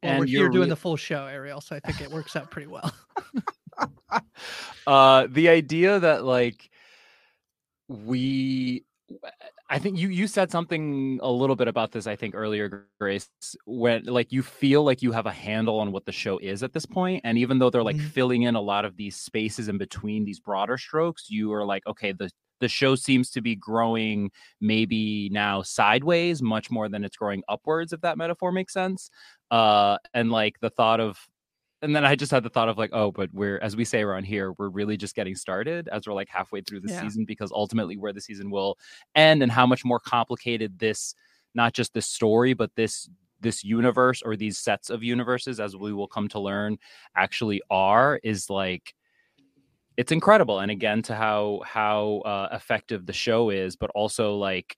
Well, 0.01 0.11
and 0.13 0.19
we're 0.19 0.25
here 0.25 0.49
doing 0.49 0.63
re- 0.63 0.69
the 0.69 0.75
full 0.75 0.97
show, 0.97 1.25
Ariel, 1.25 1.61
so 1.61 1.75
I 1.75 1.79
think 1.79 2.01
it 2.01 2.11
works 2.11 2.35
out 2.35 2.51
pretty 2.51 2.67
well. 2.67 2.93
uh, 4.87 5.27
the 5.29 5.49
idea 5.49 5.99
that 5.99 6.25
like 6.25 6.69
we 7.87 8.83
I 9.73 9.79
think 9.79 9.97
you 9.97 10.09
you 10.09 10.27
said 10.27 10.51
something 10.51 11.19
a 11.23 11.31
little 11.31 11.55
bit 11.55 11.67
about 11.67 11.91
this. 11.91 12.05
I 12.05 12.15
think 12.15 12.35
earlier, 12.35 12.85
Grace, 13.01 13.27
when 13.65 14.03
like 14.05 14.31
you 14.31 14.43
feel 14.43 14.83
like 14.83 15.01
you 15.01 15.11
have 15.11 15.25
a 15.25 15.31
handle 15.31 15.79
on 15.79 15.91
what 15.91 16.05
the 16.05 16.11
show 16.11 16.37
is 16.37 16.61
at 16.61 16.73
this 16.73 16.85
point, 16.85 17.21
and 17.23 17.39
even 17.39 17.57
though 17.57 17.71
they're 17.71 17.81
like 17.81 17.95
mm-hmm. 17.95 18.05
filling 18.09 18.43
in 18.43 18.53
a 18.53 18.61
lot 18.61 18.85
of 18.85 18.97
these 18.97 19.15
spaces 19.15 19.69
in 19.69 19.79
between 19.79 20.25
these 20.25 20.39
broader 20.39 20.77
strokes, 20.77 21.25
you 21.27 21.51
are 21.53 21.65
like, 21.65 21.87
okay, 21.87 22.11
the 22.11 22.29
the 22.59 22.67
show 22.67 22.93
seems 22.93 23.31
to 23.31 23.41
be 23.41 23.55
growing 23.55 24.29
maybe 24.61 25.27
now 25.31 25.63
sideways 25.63 26.43
much 26.43 26.69
more 26.69 26.87
than 26.87 27.03
it's 27.03 27.17
growing 27.17 27.41
upwards 27.49 27.93
if 27.93 28.01
that 28.01 28.17
metaphor 28.17 28.53
makes 28.53 28.71
sense 28.71 29.09
uh 29.51 29.97
and 30.13 30.31
like 30.31 30.57
the 30.61 30.69
thought 30.69 31.01
of 31.01 31.17
and 31.83 31.93
then 31.93 32.05
I 32.05 32.15
just 32.15 32.31
had 32.31 32.43
the 32.43 32.49
thought 32.49 32.69
of 32.69 32.77
like, 32.77 32.91
oh, 32.93 33.11
but 33.11 33.29
we're 33.33 33.59
as 33.59 33.75
we 33.75 33.83
say 33.83 34.01
around 34.01 34.23
here, 34.23 34.53
we're 34.53 34.69
really 34.69 34.95
just 34.95 35.15
getting 35.15 35.35
started 35.35 35.89
as 35.91 36.07
we're 36.07 36.13
like 36.13 36.29
halfway 36.29 36.61
through 36.61 36.79
the 36.79 36.89
yeah. 36.89 37.01
season 37.01 37.25
because 37.25 37.51
ultimately 37.51 37.97
where 37.97 38.13
the 38.13 38.21
season 38.21 38.49
will 38.49 38.77
end 39.15 39.43
and 39.43 39.51
how 39.51 39.67
much 39.67 39.83
more 39.83 39.99
complicated 39.99 40.79
this 40.79 41.13
not 41.53 41.73
just 41.73 41.93
this 41.93 42.07
story, 42.07 42.53
but 42.53 42.71
this 42.75 43.09
this 43.41 43.63
universe 43.63 44.21
or 44.21 44.37
these 44.37 44.57
sets 44.57 44.89
of 44.89 45.03
universes, 45.03 45.59
as 45.59 45.75
we 45.75 45.91
will 45.91 46.07
come 46.07 46.29
to 46.29 46.39
learn, 46.39 46.77
actually 47.15 47.61
are 47.69 48.19
is 48.23 48.49
like 48.49 48.95
it's 49.97 50.13
incredible. 50.13 50.59
And 50.59 50.71
again, 50.71 51.01
to 51.03 51.15
how 51.15 51.61
how 51.65 52.21
uh, 52.25 52.47
effective 52.53 53.05
the 53.05 53.13
show 53.13 53.49
is, 53.49 53.75
but 53.75 53.91
also 53.93 54.37
like 54.37 54.77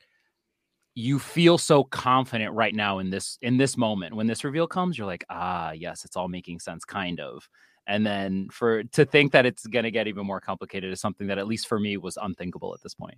you 0.96 1.20
feel 1.20 1.58
so 1.58 1.84
confident 1.84 2.54
right 2.54 2.74
now 2.74 3.00
in 3.00 3.10
this 3.10 3.38
in 3.42 3.58
this 3.58 3.76
moment 3.76 4.16
when 4.16 4.28
this 4.28 4.46
reveal 4.46 4.66
comes 4.66 4.98
you're 4.98 5.06
like 5.06 5.26
ah 5.30 5.72
yes 5.72 6.06
it's 6.06 6.16
all 6.16 6.30
making 6.30 6.60
sense 6.60 6.86
kind 6.86 7.20
of 7.20 7.48
and 7.86 8.06
then 8.06 8.48
for 8.50 8.84
to 8.86 9.06
think 9.06 9.34
that 9.34 9.46
it's 9.46 9.68
going 9.68 9.84
to 9.84 9.92
get 9.92 10.08
even 10.08 10.26
more 10.26 10.40
complicated 10.40 10.92
is 10.92 11.02
something 11.02 11.28
that 11.28 11.38
at 11.38 11.48
least 11.48 11.68
for 11.68 11.80
me 11.80 11.98
was 11.98 12.18
unthinkable 12.22 12.74
at 12.74 12.82
this 12.82 12.96
point 12.96 13.18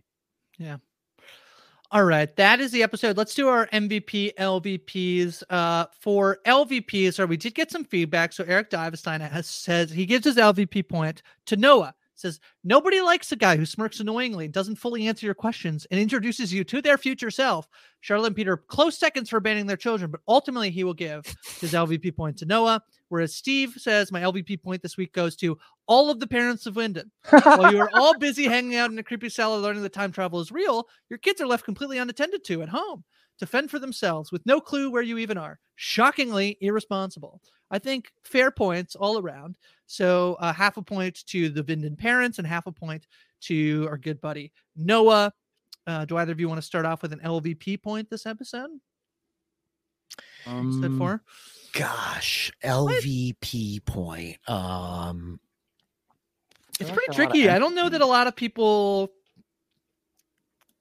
yeah 0.58 0.78
all 1.90 2.04
right, 2.04 2.36
that 2.36 2.60
is 2.60 2.72
the 2.72 2.84
episode. 2.84 3.16
Let's 3.16 3.34
do 3.34 3.48
our 3.48 3.68
MVP 3.68 4.34
LVPs. 4.36 5.42
Uh, 5.50 5.86
for 5.98 6.40
LVPs, 6.46 7.14
so 7.14 7.26
we 7.26 7.38
did 7.38 7.56
get 7.56 7.72
some 7.72 7.86
feedback. 7.86 8.34
So 8.34 8.44
Eric 8.46 8.70
Divestein 8.72 9.22
has 9.22 9.48
says 9.48 9.90
he 9.90 10.06
gives 10.06 10.26
his 10.26 10.36
LVP 10.36 10.90
point 10.90 11.22
to 11.46 11.56
Noah. 11.56 11.96
Says 12.18 12.40
nobody 12.64 13.00
likes 13.00 13.32
a 13.32 13.36
guy 13.36 13.58
who 13.58 13.66
smirks 13.66 14.00
annoyingly, 14.00 14.48
doesn't 14.48 14.78
fully 14.78 15.08
answer 15.08 15.28
your 15.28 15.36
questions, 15.36 15.86
and 15.92 16.00
introduces 16.00 16.52
you 16.52 16.64
to 16.64 16.82
their 16.82 16.98
future 16.98 17.30
self. 17.30 17.68
Charlotte 18.02 18.28
and 18.28 18.36
Peter 18.36 18.58
close 18.58 18.98
seconds 18.98 19.30
for 19.30 19.40
banning 19.40 19.68
their 19.68 19.78
children, 19.78 20.10
but 20.10 20.22
ultimately 20.28 20.72
he 20.72 20.84
will 20.84 20.96
give 20.96 21.26
his 21.62 21.74
LVP 21.74 22.16
point 22.16 22.38
to 22.38 22.46
Noah. 22.46 22.82
Whereas 23.10 23.36
Steve 23.36 23.76
says 23.78 24.12
my 24.12 24.22
LVP 24.22 24.64
point 24.64 24.82
this 24.82 24.98
week 24.98 25.14
goes 25.14 25.36
to 25.38 25.60
all 25.88 26.10
of 26.10 26.20
the 26.20 26.28
parents 26.28 26.66
of 26.66 26.74
Winden. 26.74 27.12
While 27.30 27.72
you 27.72 27.80
are 27.80 27.92
all 27.94 28.18
busy 28.18 28.46
hanging 28.48 28.76
out 28.76 28.92
in 28.92 28.98
a 28.98 29.04
creepy 29.04 29.30
cellar 29.30 29.60
learning 29.60 29.84
that 29.84 29.94
time 29.94 30.12
travel 30.12 30.40
is 30.40 30.52
real, 30.52 30.88
your 31.10 31.20
kids 31.20 31.40
are 31.40 31.48
left 31.48 31.66
completely 31.66 32.00
unattended 32.00 32.44
to 32.46 32.64
at 32.64 32.70
home 32.70 33.04
to 33.38 33.46
fend 33.46 33.70
for 33.70 33.78
themselves 33.78 34.32
with 34.32 34.46
no 34.46 34.60
clue 34.60 34.90
where 34.90 35.04
you 35.04 35.20
even 35.20 35.38
are. 35.38 35.60
Shockingly 35.76 36.58
irresponsible. 36.62 37.42
I 37.70 37.80
think 37.80 38.12
fair 38.24 38.52
points 38.52 38.96
all 38.96 39.18
around. 39.18 39.58
So 39.86 40.38
uh, 40.40 40.54
half 40.54 40.78
a 40.78 40.82
point 40.82 41.26
to 41.28 41.50
the 41.50 41.64
Winden 41.64 41.98
parents 41.98 42.38
and 42.38 42.48
half 42.48 42.68
a 42.68 42.72
point 42.72 43.08
to 43.42 43.88
our 43.90 43.98
good 43.98 44.22
buddy 44.22 44.52
Noah. 44.76 45.34
Uh, 45.86 46.04
do 46.04 46.18
either 46.18 46.34
of 46.34 46.40
you 46.40 46.50
want 46.50 46.60
to 46.60 46.66
start 46.66 46.86
off 46.86 47.02
with 47.02 47.14
an 47.14 47.22
LVP 47.24 47.82
point 47.82 48.10
this 48.10 48.26
episode? 48.26 48.72
um, 50.46 50.82
Said 50.82 50.98
for 50.98 51.22
Gosh, 51.74 52.52
LVP 52.64 53.86
point. 53.86 54.38
Um, 54.50 55.40
it's 56.80 56.90
pretty 56.90 57.08
a 57.08 57.12
lot 57.12 57.28
of 57.28 57.32
tricky. 57.34 57.50
I 57.50 57.60
don't 57.60 57.76
know 57.76 57.90
that 57.90 58.02
a 58.02 58.06
lot 58.06 58.28
of 58.28 58.36
people 58.36 59.12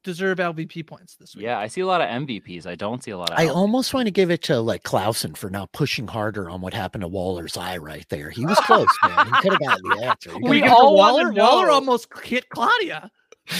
deserve 0.06 0.38
LVP 0.38 0.86
points 0.86 1.16
this 1.16 1.34
week. 1.36 1.44
yeah 1.44 1.58
i 1.58 1.66
see 1.66 1.80
a 1.82 1.86
lot 1.86 2.00
of 2.00 2.08
mvps 2.08 2.64
i 2.66 2.74
don't 2.74 3.02
see 3.04 3.10
a 3.10 3.18
lot 3.18 3.28
of 3.30 3.38
I 3.38 3.46
LVPs. 3.46 3.54
almost 3.54 3.92
want 3.92 4.06
to 4.06 4.10
give 4.12 4.30
it 4.30 4.42
to 4.44 4.60
like 4.60 4.82
Clausen 4.84 5.34
for 5.34 5.50
not 5.50 5.72
pushing 5.72 6.06
harder 6.06 6.48
on 6.48 6.60
what 6.60 6.72
happened 6.72 7.02
to 7.02 7.08
Waller's 7.08 7.56
eye 7.56 7.76
right 7.76 8.06
there. 8.08 8.30
He 8.30 8.46
was 8.46 8.58
close, 8.60 8.86
man. 9.04 9.26
He 9.26 9.32
could 9.42 9.52
have 9.52 9.60
gotten 9.60 9.88
the 9.90 10.04
answer. 10.06 10.30
He 10.30 10.36
We 10.40 10.40
could've 10.42 10.50
We 10.50 10.60
give 10.60 10.68
got- 10.70 10.74
to 10.76 10.80
all 10.80 10.96
wanna 10.96 11.16
Waller. 11.16 11.32
Waller 11.32 11.70
almost 11.70 12.08
hit 12.24 12.48
Claudia. 12.48 13.10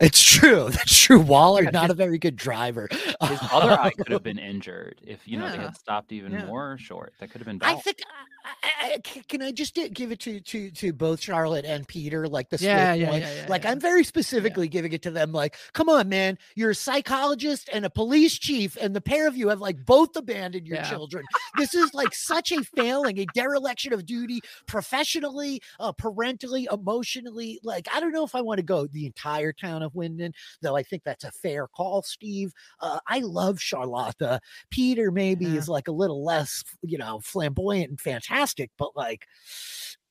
it's 0.00 0.20
true. 0.22 0.68
That's 0.70 0.98
true. 1.02 1.20
Waller, 1.20 1.70
not 1.72 1.90
a 1.90 1.94
very 1.94 2.18
good 2.18 2.36
driver. 2.36 2.88
his 2.90 3.38
other 3.52 3.72
eye 3.80 3.90
could 3.90 4.10
have 4.12 4.22
been 4.22 4.38
injured 4.38 5.00
if 5.06 5.26
you 5.26 5.38
know 5.38 5.50
they 5.50 5.56
had 5.58 5.76
stopped 5.76 6.12
even 6.12 6.32
Yeah. 6.32 6.44
more 6.46 6.76
short 6.78 7.14
that 7.20 7.30
could 7.30 7.40
have 7.40 7.46
been 7.46 7.60
I 7.62 7.74
bad. 7.74 7.82
think 7.82 7.98
uh, 8.02 8.12
I, 8.46 8.92
I, 8.94 8.98
can 9.28 9.42
I 9.42 9.50
just 9.52 9.74
give 9.74 10.12
it 10.12 10.20
to 10.20 10.40
to 10.40 10.70
to 10.70 10.92
both 10.92 11.20
Charlotte 11.20 11.64
and 11.64 11.86
Peter 11.86 12.26
like 12.28 12.48
the 12.50 12.58
Yeah, 12.60 12.94
yeah, 12.94 13.12
yeah, 13.12 13.34
yeah, 13.34 13.46
like 13.48 13.64
yeah. 13.64 13.70
I'm 13.70 13.80
very 13.80 14.04
specifically 14.04 14.68
giving 14.68 14.92
it 14.92 15.02
to 15.02 15.10
them. 15.10 15.32
Like, 15.32 15.56
come 15.72 15.88
on, 15.88 16.08
man, 16.08 16.38
you're 16.54 16.70
a 16.70 16.74
psychologist 16.74 17.68
and 17.72 17.84
a 17.84 17.90
police 17.90 18.38
chief, 18.38 18.76
and 18.80 18.94
the 18.94 19.00
pair 19.00 19.26
of 19.26 19.36
you 19.36 19.48
have 19.48 19.60
like 19.60 19.84
both 19.84 20.16
abandoned 20.16 20.66
your 20.66 20.78
Yeah. 20.78 20.88
children. 20.88 21.24
This 21.56 21.74
is 21.74 21.92
like 21.94 22.14
such 22.14 22.52
a 22.52 22.62
failing, 22.62 23.18
a 23.18 23.26
dereliction 23.34 23.92
of 23.92 24.06
duty, 24.06 24.40
professionally, 24.66 25.60
uh, 25.80 25.92
parentally, 25.92 26.68
emotionally. 26.70 27.58
Like, 27.62 27.88
I 27.92 28.00
don't 28.00 28.12
know 28.12 28.24
if 28.24 28.34
I 28.34 28.40
want 28.42 28.58
to 28.58 28.64
go 28.64 28.86
the 28.86 29.06
entire 29.06 29.52
town 29.52 29.82
of 29.82 29.92
Winden, 29.94 30.32
though. 30.62 30.76
I 30.76 30.82
think 30.82 31.02
that's 31.04 31.24
a 31.24 31.32
fair 31.32 31.66
call, 31.66 32.02
Steve. 32.02 32.52
Uh, 32.80 32.98
I 33.08 33.18
love 33.20 33.60
Charlotta. 33.60 34.40
Peter 34.70 35.10
maybe 35.10 35.46
Yeah. 35.46 35.58
is 35.58 35.68
like 35.68 35.88
a 35.88 35.92
little 35.92 36.24
less, 36.24 36.62
you 36.82 36.98
know, 36.98 37.20
flamboyant 37.20 37.90
and 37.90 38.00
fantastic, 38.00 38.35
but 38.78 38.90
like 38.96 39.26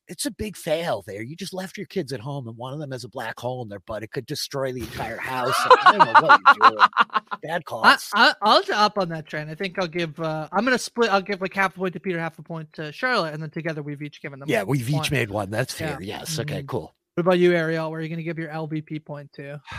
it's 0.07 0.25
a 0.27 0.31
big 0.31 0.55
fail 0.55 1.03
there. 1.07 1.23
You 1.23 1.35
just 1.35 1.51
left 1.53 1.77
your 1.77 1.87
kids 1.87 2.13
at 2.13 2.19
home 2.19 2.47
and 2.47 2.55
one 2.55 2.73
of 2.73 2.79
them 2.79 2.91
has 2.91 3.03
a 3.03 3.09
black 3.09 3.39
hole 3.39 3.63
in 3.63 3.69
their 3.69 3.79
butt. 3.79 4.03
It 4.03 4.11
could 4.11 4.27
destroy 4.27 4.71
the 4.71 4.81
entire 4.81 5.17
house. 5.17 5.55
I 5.65 5.97
don't 5.97 6.05
know 6.05 6.21
what 6.27 6.41
you're 6.57 6.69
doing. 6.69 6.87
Bad 7.41 7.65
calls. 7.65 8.09
I, 8.13 8.29
I, 8.29 8.33
I'll 8.43 8.63
up 8.73 8.97
on 8.99 9.09
that 9.09 9.25
trend. 9.25 9.49
I 9.49 9.55
think 9.55 9.79
I'll 9.79 9.87
give. 9.87 10.19
Uh, 10.19 10.47
I'm 10.51 10.63
gonna 10.63 10.77
split. 10.77 11.09
I'll 11.11 11.21
give 11.23 11.41
like 11.41 11.53
half 11.55 11.75
a 11.75 11.79
point 11.79 11.93
to 11.93 11.99
Peter, 11.99 12.19
half 12.19 12.37
a 12.37 12.43
point 12.43 12.71
to 12.73 12.91
Charlotte, 12.91 13.33
and 13.33 13.41
then 13.41 13.49
together 13.49 13.81
we've 13.81 14.01
each 14.03 14.21
given 14.21 14.39
them. 14.39 14.47
yeah, 14.49 14.61
we've 14.63 14.87
each 14.87 14.95
point. 14.95 15.11
made 15.11 15.29
one. 15.31 15.49
That's 15.49 15.79
Yeah. 15.79 15.95
fair. 15.95 16.01
Yes. 16.03 16.37
Okay, 16.39 16.61
Mhm. 16.61 16.67
cool. 16.67 16.95
What 17.15 17.21
about 17.21 17.39
you, 17.39 17.53
Ariel? 17.53 17.89
Where 17.89 17.99
are 17.99 18.03
you 18.03 18.09
gonna 18.09 18.21
give 18.23 18.37
your 18.37 18.49
LVP 18.49 18.99
point 19.03 19.31
to? 19.33 19.59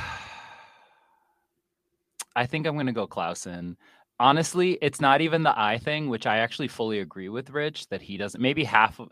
I 2.35 2.45
think 2.47 2.67
I'm 2.67 2.75
going 2.75 2.85
to 2.87 2.93
go 2.93 3.07
Clausen. 3.07 3.77
Honestly, 4.19 4.79
it's 4.81 5.01
not 5.01 5.21
even 5.21 5.43
the 5.43 5.59
eye 5.59 5.79
thing, 5.79 6.09
which 6.09 6.27
I 6.27 6.39
actually 6.39 6.69
fully 6.69 7.01
agree 7.01 7.29
with 7.29 7.51
Rich 7.51 7.89
that 7.89 8.01
he 8.01 8.17
doesn't. 8.17 8.41
Maybe 8.41 8.65
half 8.65 8.99
of 8.99 9.11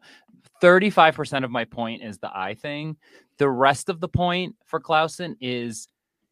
35% 0.62 1.44
of 1.44 1.50
my 1.50 1.64
point 1.64 2.02
is 2.02 2.18
the 2.18 2.34
eye 2.34 2.54
thing. 2.54 2.96
The 3.38 3.50
rest 3.50 3.88
of 3.88 4.00
the 4.00 4.08
point 4.08 4.56
for 4.64 4.80
Clausen 4.80 5.36
is 5.40 5.88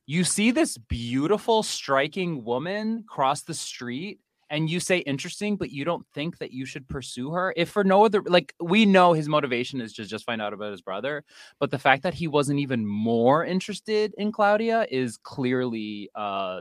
you 0.06 0.24
see 0.24 0.50
this 0.50 0.78
beautiful, 0.78 1.62
striking 1.62 2.44
woman 2.44 3.04
cross 3.06 3.42
the 3.42 3.54
street 3.54 4.20
and 4.48 4.68
you 4.68 4.80
say 4.80 4.98
interesting, 4.98 5.56
but 5.56 5.70
you 5.70 5.84
don't 5.84 6.06
think 6.12 6.36
that 6.38 6.52
you 6.52 6.66
should 6.66 6.86
pursue 6.86 7.30
her. 7.30 7.54
If 7.56 7.70
for 7.70 7.84
no 7.84 8.04
other, 8.04 8.22
like 8.26 8.54
we 8.60 8.84
know 8.84 9.14
his 9.14 9.28
motivation 9.28 9.80
is 9.80 9.94
to 9.94 10.04
just 10.04 10.26
find 10.26 10.42
out 10.42 10.52
about 10.52 10.72
his 10.72 10.82
brother, 10.82 11.24
but 11.58 11.70
the 11.70 11.78
fact 11.78 12.02
that 12.02 12.12
he 12.12 12.28
wasn't 12.28 12.60
even 12.60 12.86
more 12.86 13.44
interested 13.44 14.14
in 14.18 14.30
Claudia 14.30 14.86
is 14.90 15.16
clearly, 15.16 16.10
uh, 16.14 16.60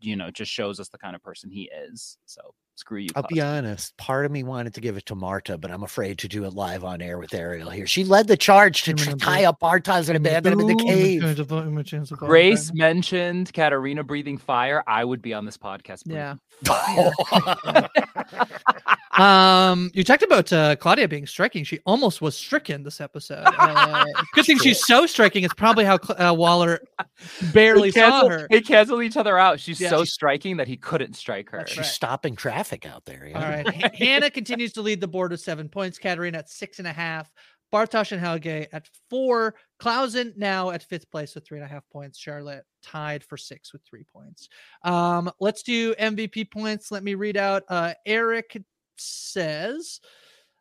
you 0.00 0.16
know, 0.16 0.30
just 0.30 0.50
shows 0.50 0.80
us 0.80 0.88
the 0.88 0.98
kind 0.98 1.14
of 1.16 1.22
person 1.22 1.50
he 1.50 1.70
is. 1.90 2.16
So 2.26 2.40
screw 2.76 3.00
you. 3.00 3.08
I'll 3.16 3.24
be 3.28 3.40
honest. 3.40 3.96
Part 3.96 4.24
of 4.24 4.32
me 4.32 4.44
wanted 4.44 4.74
to 4.74 4.80
give 4.80 4.96
it 4.96 5.06
to 5.06 5.14
Marta, 5.14 5.58
but 5.58 5.70
I'm 5.70 5.82
afraid 5.82 6.18
to 6.18 6.28
do 6.28 6.44
it 6.44 6.54
live 6.54 6.84
on 6.84 7.02
air 7.02 7.18
with 7.18 7.34
Ariel 7.34 7.70
here. 7.70 7.86
She 7.86 8.04
led 8.04 8.28
the 8.28 8.36
charge 8.36 8.82
to 8.84 8.92
Give 8.92 9.08
tr- 9.08 9.16
tie 9.16 9.40
boot. 9.40 9.46
up 9.48 9.60
Bartosz 9.60 10.08
and 10.08 10.16
abandon 10.16 10.52
him 10.52 10.60
in 10.60 10.66
the 10.68 10.84
cave. 10.84 12.08
Grace 12.16 12.72
mentioned 12.72 13.52
Katharina 13.52 14.04
breathing 14.04 14.38
fire. 14.38 14.82
I 14.86 15.04
would 15.04 15.22
be 15.22 15.34
on 15.34 15.44
this 15.44 15.56
podcast. 15.56 16.02
Yeah. 16.06 16.36
breathing 19.18 19.32
Um, 19.32 19.90
you 19.94 20.04
talked 20.04 20.22
about 20.22 20.52
uh, 20.52 20.76
Claudia 20.76 21.08
being 21.08 21.26
striking. 21.26 21.64
She 21.64 21.80
almost 21.86 22.20
was 22.22 22.36
stricken 22.36 22.82
this 22.82 23.00
episode. 23.00 23.44
Uh, 23.46 24.04
good 24.34 24.44
thing 24.46 24.58
she's 24.58 24.84
so 24.86 25.06
striking. 25.06 25.44
It's 25.44 25.54
probably 25.54 25.84
how 25.84 25.98
uh, 26.18 26.34
Waller 26.34 26.80
barely 27.52 27.90
they 27.90 28.00
saw 28.00 28.28
her. 28.28 28.46
They 28.50 28.60
cancel 28.60 29.02
each 29.02 29.16
other 29.16 29.38
out. 29.38 29.60
She's 29.60 29.80
Yeah. 29.80 29.90
so 29.90 30.04
striking 30.04 30.56
that 30.58 30.68
he 30.68 30.76
couldn't 30.76 31.14
strike 31.14 31.50
her. 31.50 31.64
She's 31.66 31.78
right. 31.78 31.86
stopping 31.86 32.36
traffic 32.36 32.86
out 32.86 33.04
there. 33.04 33.22
All 33.34 33.40
yeah. 33.40 33.62
right. 33.62 33.84
H- 33.84 33.98
Hannah 33.98 34.30
continues 34.30 34.72
to 34.74 34.82
lead 34.82 35.00
the 35.00 35.08
board 35.08 35.30
with 35.32 35.40
seven 35.40 35.68
points. 35.68 35.98
Katharina 35.98 36.38
at 36.38 36.48
six 36.50 36.78
and 36.78 36.88
a 36.88 36.92
half. 36.92 37.30
Bartosz 37.72 38.12
and 38.12 38.20
Helge 38.20 38.46
at 38.72 38.88
four. 39.10 39.54
Clausen 39.78 40.32
now 40.36 40.70
at 40.70 40.82
fifth 40.82 41.10
place 41.10 41.34
with 41.34 41.46
three 41.46 41.58
and 41.58 41.66
a 41.66 41.68
half 41.68 41.84
points. 41.92 42.18
Charlotte 42.18 42.64
tied 42.82 43.22
for 43.22 43.36
six 43.36 43.72
with 43.72 43.82
three 43.88 44.04
points. 44.12 44.48
Um, 44.84 45.30
let's 45.38 45.62
do 45.62 45.94
MVP 45.96 46.50
points. 46.50 46.90
Let 46.90 47.04
me 47.04 47.14
read 47.14 47.36
out. 47.36 47.64
Uh, 47.68 47.92
Eric 48.06 48.56
says. 49.00 50.00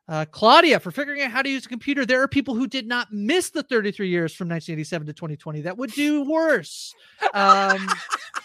Uh, 0.10 0.24
Claudia, 0.24 0.80
for 0.80 0.90
figuring 0.90 1.22
out 1.22 1.32
how 1.32 1.42
to 1.42 1.50
use 1.50 1.66
a 1.66 1.70
computer, 1.70 2.06
there 2.06 2.22
are 2.22 2.30
people 2.30 2.56
who 2.56 2.66
did 2.66 2.88
not 2.88 3.12
miss 3.12 3.50
the 3.50 3.62
33 3.62 4.08
years 4.08 4.34
from 4.34 4.48
1987 4.48 5.06
to 5.06 5.14
2020 5.14 5.62
that 5.62 5.78
would 5.78 5.92
do 5.92 6.24
worse. 6.24 6.94
Um, 7.34 7.90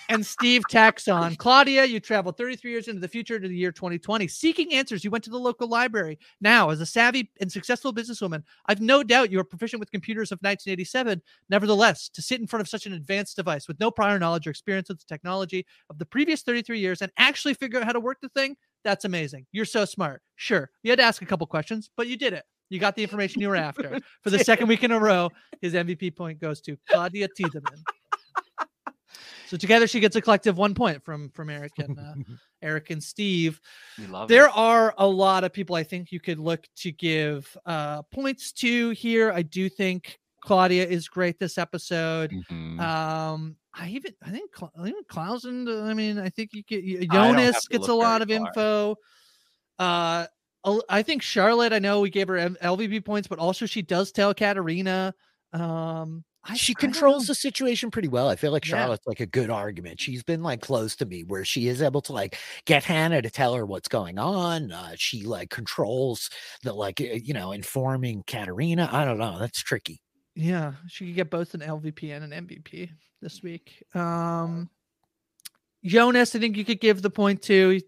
and 0.09 0.27
Steve 0.27 0.63
tacks 0.69 1.07
on 1.07 1.37
Claudia, 1.37 1.85
you 1.85 2.01
traveled 2.01 2.37
33 2.37 2.71
years 2.71 2.89
into 2.89 3.01
the 3.01 3.07
future 3.07 3.39
to 3.39 3.47
the 3.47 3.57
year 3.57 3.71
2020. 3.71 4.27
Seeking 4.27 4.73
answers, 4.75 5.05
you 5.05 5.11
went 5.13 5.23
to 5.23 5.31
the 5.31 5.39
local 5.39 5.69
library. 5.69 6.19
Now, 6.41 6.71
as 6.71 6.81
a 6.81 6.87
savvy 6.87 7.31
and 7.41 7.51
successful 7.51 7.95
businesswoman, 7.95 8.43
I've 8.67 8.81
no 8.81 9.05
doubt 9.05 9.31
you 9.31 9.39
are 9.39 9.45
proficient 9.45 9.79
with 9.79 9.93
computers 9.93 10.33
of 10.33 10.39
1987. 10.39 11.23
Nevertheless, 11.49 12.09
to 12.09 12.23
sit 12.23 12.41
in 12.41 12.49
front 12.49 12.63
of 12.63 12.69
such 12.69 12.87
an 12.87 12.93
advanced 12.93 13.37
device 13.37 13.69
with 13.69 13.79
no 13.79 13.93
prior 13.93 14.19
knowledge 14.19 14.49
or 14.49 14.51
experience 14.51 14.89
with 14.89 14.99
the 14.99 15.07
technology 15.07 15.65
of 15.89 15.99
the 15.99 16.07
previous 16.07 16.43
33 16.43 16.81
years 16.81 17.03
and 17.03 17.13
actually 17.19 17.55
figure 17.55 17.79
out 17.79 17.87
how 17.87 17.93
to 17.93 18.01
work 18.01 18.21
the 18.21 18.29
thing, 18.31 18.57
that's 18.85 19.05
amazing. 19.05 19.47
You're 19.53 19.65
so 19.65 19.85
smart. 19.85 20.23
Sure, 20.37 20.71
you 20.83 20.91
had 20.91 20.99
to 20.99 21.05
ask 21.05 21.23
a 21.23 21.27
couple 21.27 21.47
questions, 21.47 21.91
but 21.97 22.07
you 22.07 22.17
did 22.17 22.33
it. 22.33 22.45
You 22.71 22.79
got 22.79 22.97
the 22.97 23.03
information 23.03 23.43
you 23.43 23.49
were 23.49 23.57
after. 23.57 24.01
For 24.23 24.31
the 24.31 24.39
second 24.39 24.67
week 24.67 24.83
in 24.83 24.93
a 24.93 24.99
row, 24.99 25.31
his 25.61 25.75
MVP 25.75 26.17
point 26.17 26.41
goes 26.41 26.61
to 26.63 26.77
Claudia 26.89 27.29
Tiedemann. 27.37 27.85
So 29.53 29.59
together 29.59 29.87
she 29.87 30.01
gets 30.01 30.17
a 30.17 30.23
collective 30.23 30.57
one 30.57 30.75
point 30.75 31.05
from 31.05 31.29
from 31.29 31.51
Eric 31.51 31.73
and 31.77 31.99
uh, 31.99 32.15
Eric 32.63 32.89
and 32.89 33.05
Steve. 33.05 33.61
There 34.27 34.47
it. 34.47 34.53
are 34.55 34.95
a 34.97 35.07
lot 35.07 35.45
of 35.45 35.53
people 35.53 35.77
I 35.77 35.83
think 35.83 36.11
you 36.11 36.21
could 36.21 36.39
look 36.39 36.65
to 36.77 36.91
give 36.91 37.55
uh, 37.67 38.01
points 38.05 38.53
to 38.53 38.91
here. 38.91 39.31
I 39.31 39.43
do 39.43 39.69
think 39.69 40.19
Claudia 40.43 40.85
is 40.87 41.09
great 41.09 41.39
this 41.39 41.57
episode. 41.57 42.31
Mhm. 42.51 42.81
Um, 42.81 43.57
I 43.75 43.89
even 43.89 44.13
I 44.23 44.31
think 44.31 44.53
Cla- 44.53 44.71
even 44.81 45.03
Clausen. 45.09 45.67
I 45.69 45.95
mean, 45.95 46.19
I 46.19 46.29
think 46.29 46.51
you 46.53 46.63
get 46.63 46.85
I 46.85 47.05
don't 47.07 47.37
have 47.37 47.55
Jonas 47.55 47.69
gets 47.69 47.89
a 47.89 47.95
lot 47.95 48.21
of 48.23 48.29
far. 48.29 48.37
info. 48.37 48.97
Uh, 49.79 50.27
I 50.89 51.03
think 51.03 51.23
Charlotte. 51.23 51.73
I 51.73 51.79
know 51.79 52.01
we 52.01 52.11
gave 52.11 52.29
her 52.29 52.37
M- 52.37 52.57
LVP 52.63 53.05
points, 53.05 53.27
but 53.29 53.39
also 53.39 53.67
she 53.67 53.83
does 53.83 54.13
tell 54.13 54.33
Katharina. 54.35 55.15
Um, 55.53 56.25
I, 56.45 56.55
she 56.57 56.75
controls 56.75 57.23
know. 57.25 57.27
the 57.29 57.35
situation 57.37 57.91
pretty 57.91 58.09
well. 58.09 58.29
I 58.29 58.37
feel 58.37 58.53
like 58.53 58.67
Yeah. 58.67 58.77
Charlotte's 58.79 59.07
like 59.07 59.21
a 59.21 59.27
good 59.27 59.49
argument. 59.51 60.01
She's 60.01 60.23
been 60.23 60.43
like 60.43 60.61
close 60.61 60.95
to 60.97 61.07
me 61.07 61.23
where 61.25 61.45
she 61.45 61.69
is 61.69 61.83
able 61.83 62.01
to 62.03 62.13
like 62.13 62.37
get 62.65 62.85
Hannah 62.85 63.23
to 63.23 63.31
tell 63.31 63.55
her 63.55 63.65
what's 63.67 63.89
going 63.89 64.19
on. 64.19 64.71
Uh, 64.73 64.93
she 64.97 65.23
like 65.25 65.51
controls 65.51 66.31
the 66.63 66.73
like 66.73 67.01
uh, 67.01 67.05
you 67.15 67.33
know 67.35 67.53
informing 67.53 68.23
Katharina. 68.27 68.89
I 68.93 69.05
don't 69.05 69.19
know. 69.19 69.39
That's 69.39 69.63
tricky. 69.63 70.01
Yeah, 70.35 70.73
she 70.89 71.07
could 71.07 71.15
get 71.15 71.31
both 71.31 71.55
an 71.55 71.61
LVP 71.61 72.15
and 72.15 72.33
an 72.33 72.47
MVP 72.47 72.91
this 73.21 73.43
week. 73.43 73.85
Um, 73.95 74.71
Jonas, 75.85 76.35
I 76.35 76.39
think 76.39 76.57
you 76.57 76.65
could 76.65 76.81
give 76.81 77.03
the 77.03 77.11
point 77.11 77.43
to. 77.43 77.71
He, 77.71 77.85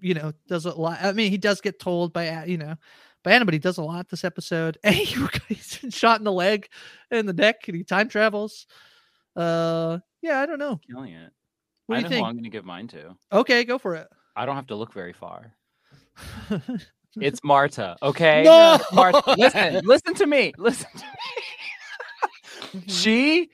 you 0.00 0.14
know, 0.14 0.32
does 0.48 0.64
a 0.64 0.74
lot. 0.74 0.98
I 1.02 1.12
mean, 1.12 1.30
he 1.30 1.38
does 1.38 1.60
get 1.60 1.78
told 1.78 2.12
by 2.12 2.44
you 2.44 2.56
know 2.56 2.76
by 3.22 3.32
anybody. 3.32 3.58
does 3.58 3.78
a 3.78 3.82
lot 3.82 4.08
this 4.08 4.24
episode. 4.24 4.78
And 4.84 4.94
he, 4.94 5.26
he's 5.48 5.78
been 5.78 5.90
shot 5.90 6.18
in 6.18 6.24
the 6.24 6.32
leg 6.32 6.68
and 7.10 7.28
the 7.28 7.32
neck, 7.32 7.68
and 7.68 7.76
he 7.76 7.84
time 7.84 8.08
travels. 8.08 8.66
Uh, 9.34 9.98
yeah, 10.22 10.40
I 10.40 10.46
don't 10.46 10.58
know. 10.58 10.80
Killing 10.88 11.12
it. 11.12 11.32
What 11.86 11.96
I 11.96 11.98
do 11.98 12.02
know 12.02 12.08
you 12.08 12.08
who 12.08 12.14
think? 12.14 12.26
I'm 12.26 12.34
going 12.34 12.44
to 12.44 12.50
give 12.50 12.64
mine 12.64 12.88
to. 12.88 13.16
Okay, 13.32 13.64
go 13.64 13.78
for 13.78 13.96
it. 13.96 14.08
I 14.34 14.46
don't 14.46 14.56
have 14.56 14.68
to 14.68 14.76
look 14.76 14.92
very 14.92 15.12
far. 15.12 15.52
It's 17.18 17.42
Marta. 17.42 17.96
Okay. 18.02 18.42
No! 18.42 18.78
Marta. 18.92 19.34
Listen, 19.38 19.80
listen 19.84 20.14
to 20.14 20.26
me. 20.26 20.52
Listen 20.58 20.88
to 20.92 21.04
me. 21.04 21.42
Mm-hmm. 22.76 22.90
she 22.90 23.50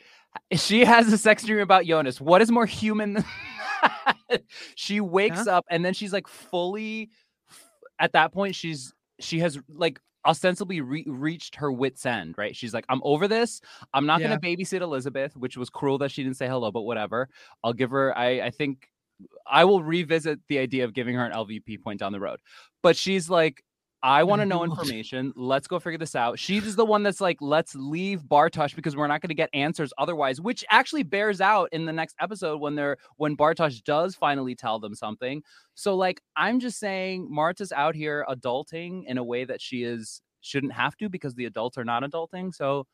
she 0.52 0.84
has 0.84 1.12
a 1.12 1.18
sex 1.18 1.44
dream 1.44 1.60
about 1.60 1.84
Jonas. 1.84 2.20
What 2.20 2.42
is 2.42 2.50
more 2.50 2.66
human 2.66 3.14
than 3.14 3.24
that? 4.28 4.42
She 4.74 5.00
wakes 5.00 5.46
up 5.46 5.64
and 5.70 5.84
then 5.84 5.94
she's 5.94 6.12
like 6.12 6.26
fully 6.28 7.10
at 7.98 8.12
that 8.12 8.32
point 8.32 8.54
she's 8.54 8.92
she 9.20 9.40
has 9.40 9.58
like 9.68 10.00
ostensibly 10.24 10.80
re- 10.80 11.04
reached 11.06 11.56
her 11.56 11.70
wits 11.72 12.06
end, 12.06 12.36
right? 12.38 12.54
She's 12.56 12.72
like, 12.72 12.84
I'm 12.88 13.00
over 13.04 13.26
this. 13.28 13.60
I'm 13.92 14.06
not 14.06 14.20
Yeah. 14.20 14.28
gonna 14.28 14.40
babysit 14.40 14.80
Elizabeth, 14.80 15.36
which 15.36 15.56
was 15.56 15.68
cruel 15.68 15.98
that 15.98 16.10
she 16.12 16.22
didn't 16.22 16.36
say 16.36 16.46
hello, 16.48 16.70
but 16.70 16.82
whatever. 16.82 17.28
I'll 17.64 17.72
give 17.72 17.90
her. 17.90 18.16
I 18.16 18.40
I 18.40 18.50
think 18.50 18.88
I 19.46 19.64
will 19.64 19.82
revisit 19.82 20.40
the 20.48 20.58
idea 20.58 20.84
of 20.84 20.94
giving 20.94 21.14
her 21.16 21.24
an 21.24 21.32
LVP 21.32 21.82
point 21.82 22.00
down 22.00 22.12
the 22.12 22.20
road. 22.20 22.40
But 22.82 22.96
she's 22.96 23.28
like, 23.30 23.62
I 24.02 24.24
want 24.24 24.40
to 24.40 24.46
know 24.46 24.64
information. 24.64 25.32
Let's 25.36 25.66
go 25.66 25.78
figure 25.78 25.98
this 25.98 26.16
out. 26.16 26.38
She's 26.38 26.76
the 26.76 26.84
one 26.84 27.02
that's 27.02 27.20
like, 27.20 27.38
let's 27.40 27.74
leave 27.74 28.22
Bartosz 28.22 28.74
because 28.74 28.96
we're 28.96 29.06
not 29.06 29.20
going 29.20 29.28
to 29.28 29.34
get 29.34 29.50
answers 29.52 29.92
otherwise, 29.98 30.40
which 30.40 30.64
actually 30.70 31.02
bears 31.04 31.40
out 31.40 31.68
in 31.72 31.84
the 31.84 31.92
next 31.92 32.16
episode 32.20 32.60
when 32.60 32.74
they're 32.74 32.96
when 33.16 33.36
Bartosz 33.36 33.82
does 33.84 34.14
finally 34.14 34.54
tell 34.54 34.78
them 34.78 34.94
something. 34.94 35.42
So 35.74 35.94
like, 35.94 36.20
I'm 36.36 36.60
just 36.60 36.78
saying, 36.78 37.28
Marta's 37.30 37.72
out 37.72 37.94
here 37.94 38.24
adulting 38.28 39.04
in 39.06 39.18
a 39.18 39.24
way 39.24 39.44
that 39.44 39.60
she 39.60 39.84
is 39.84 40.20
shouldn't 40.40 40.72
have 40.72 40.96
to 40.96 41.08
because 41.08 41.34
the 41.34 41.44
adults 41.44 41.78
are 41.78 41.84
not 41.84 42.02
adulting. 42.02 42.54
So 42.54 42.86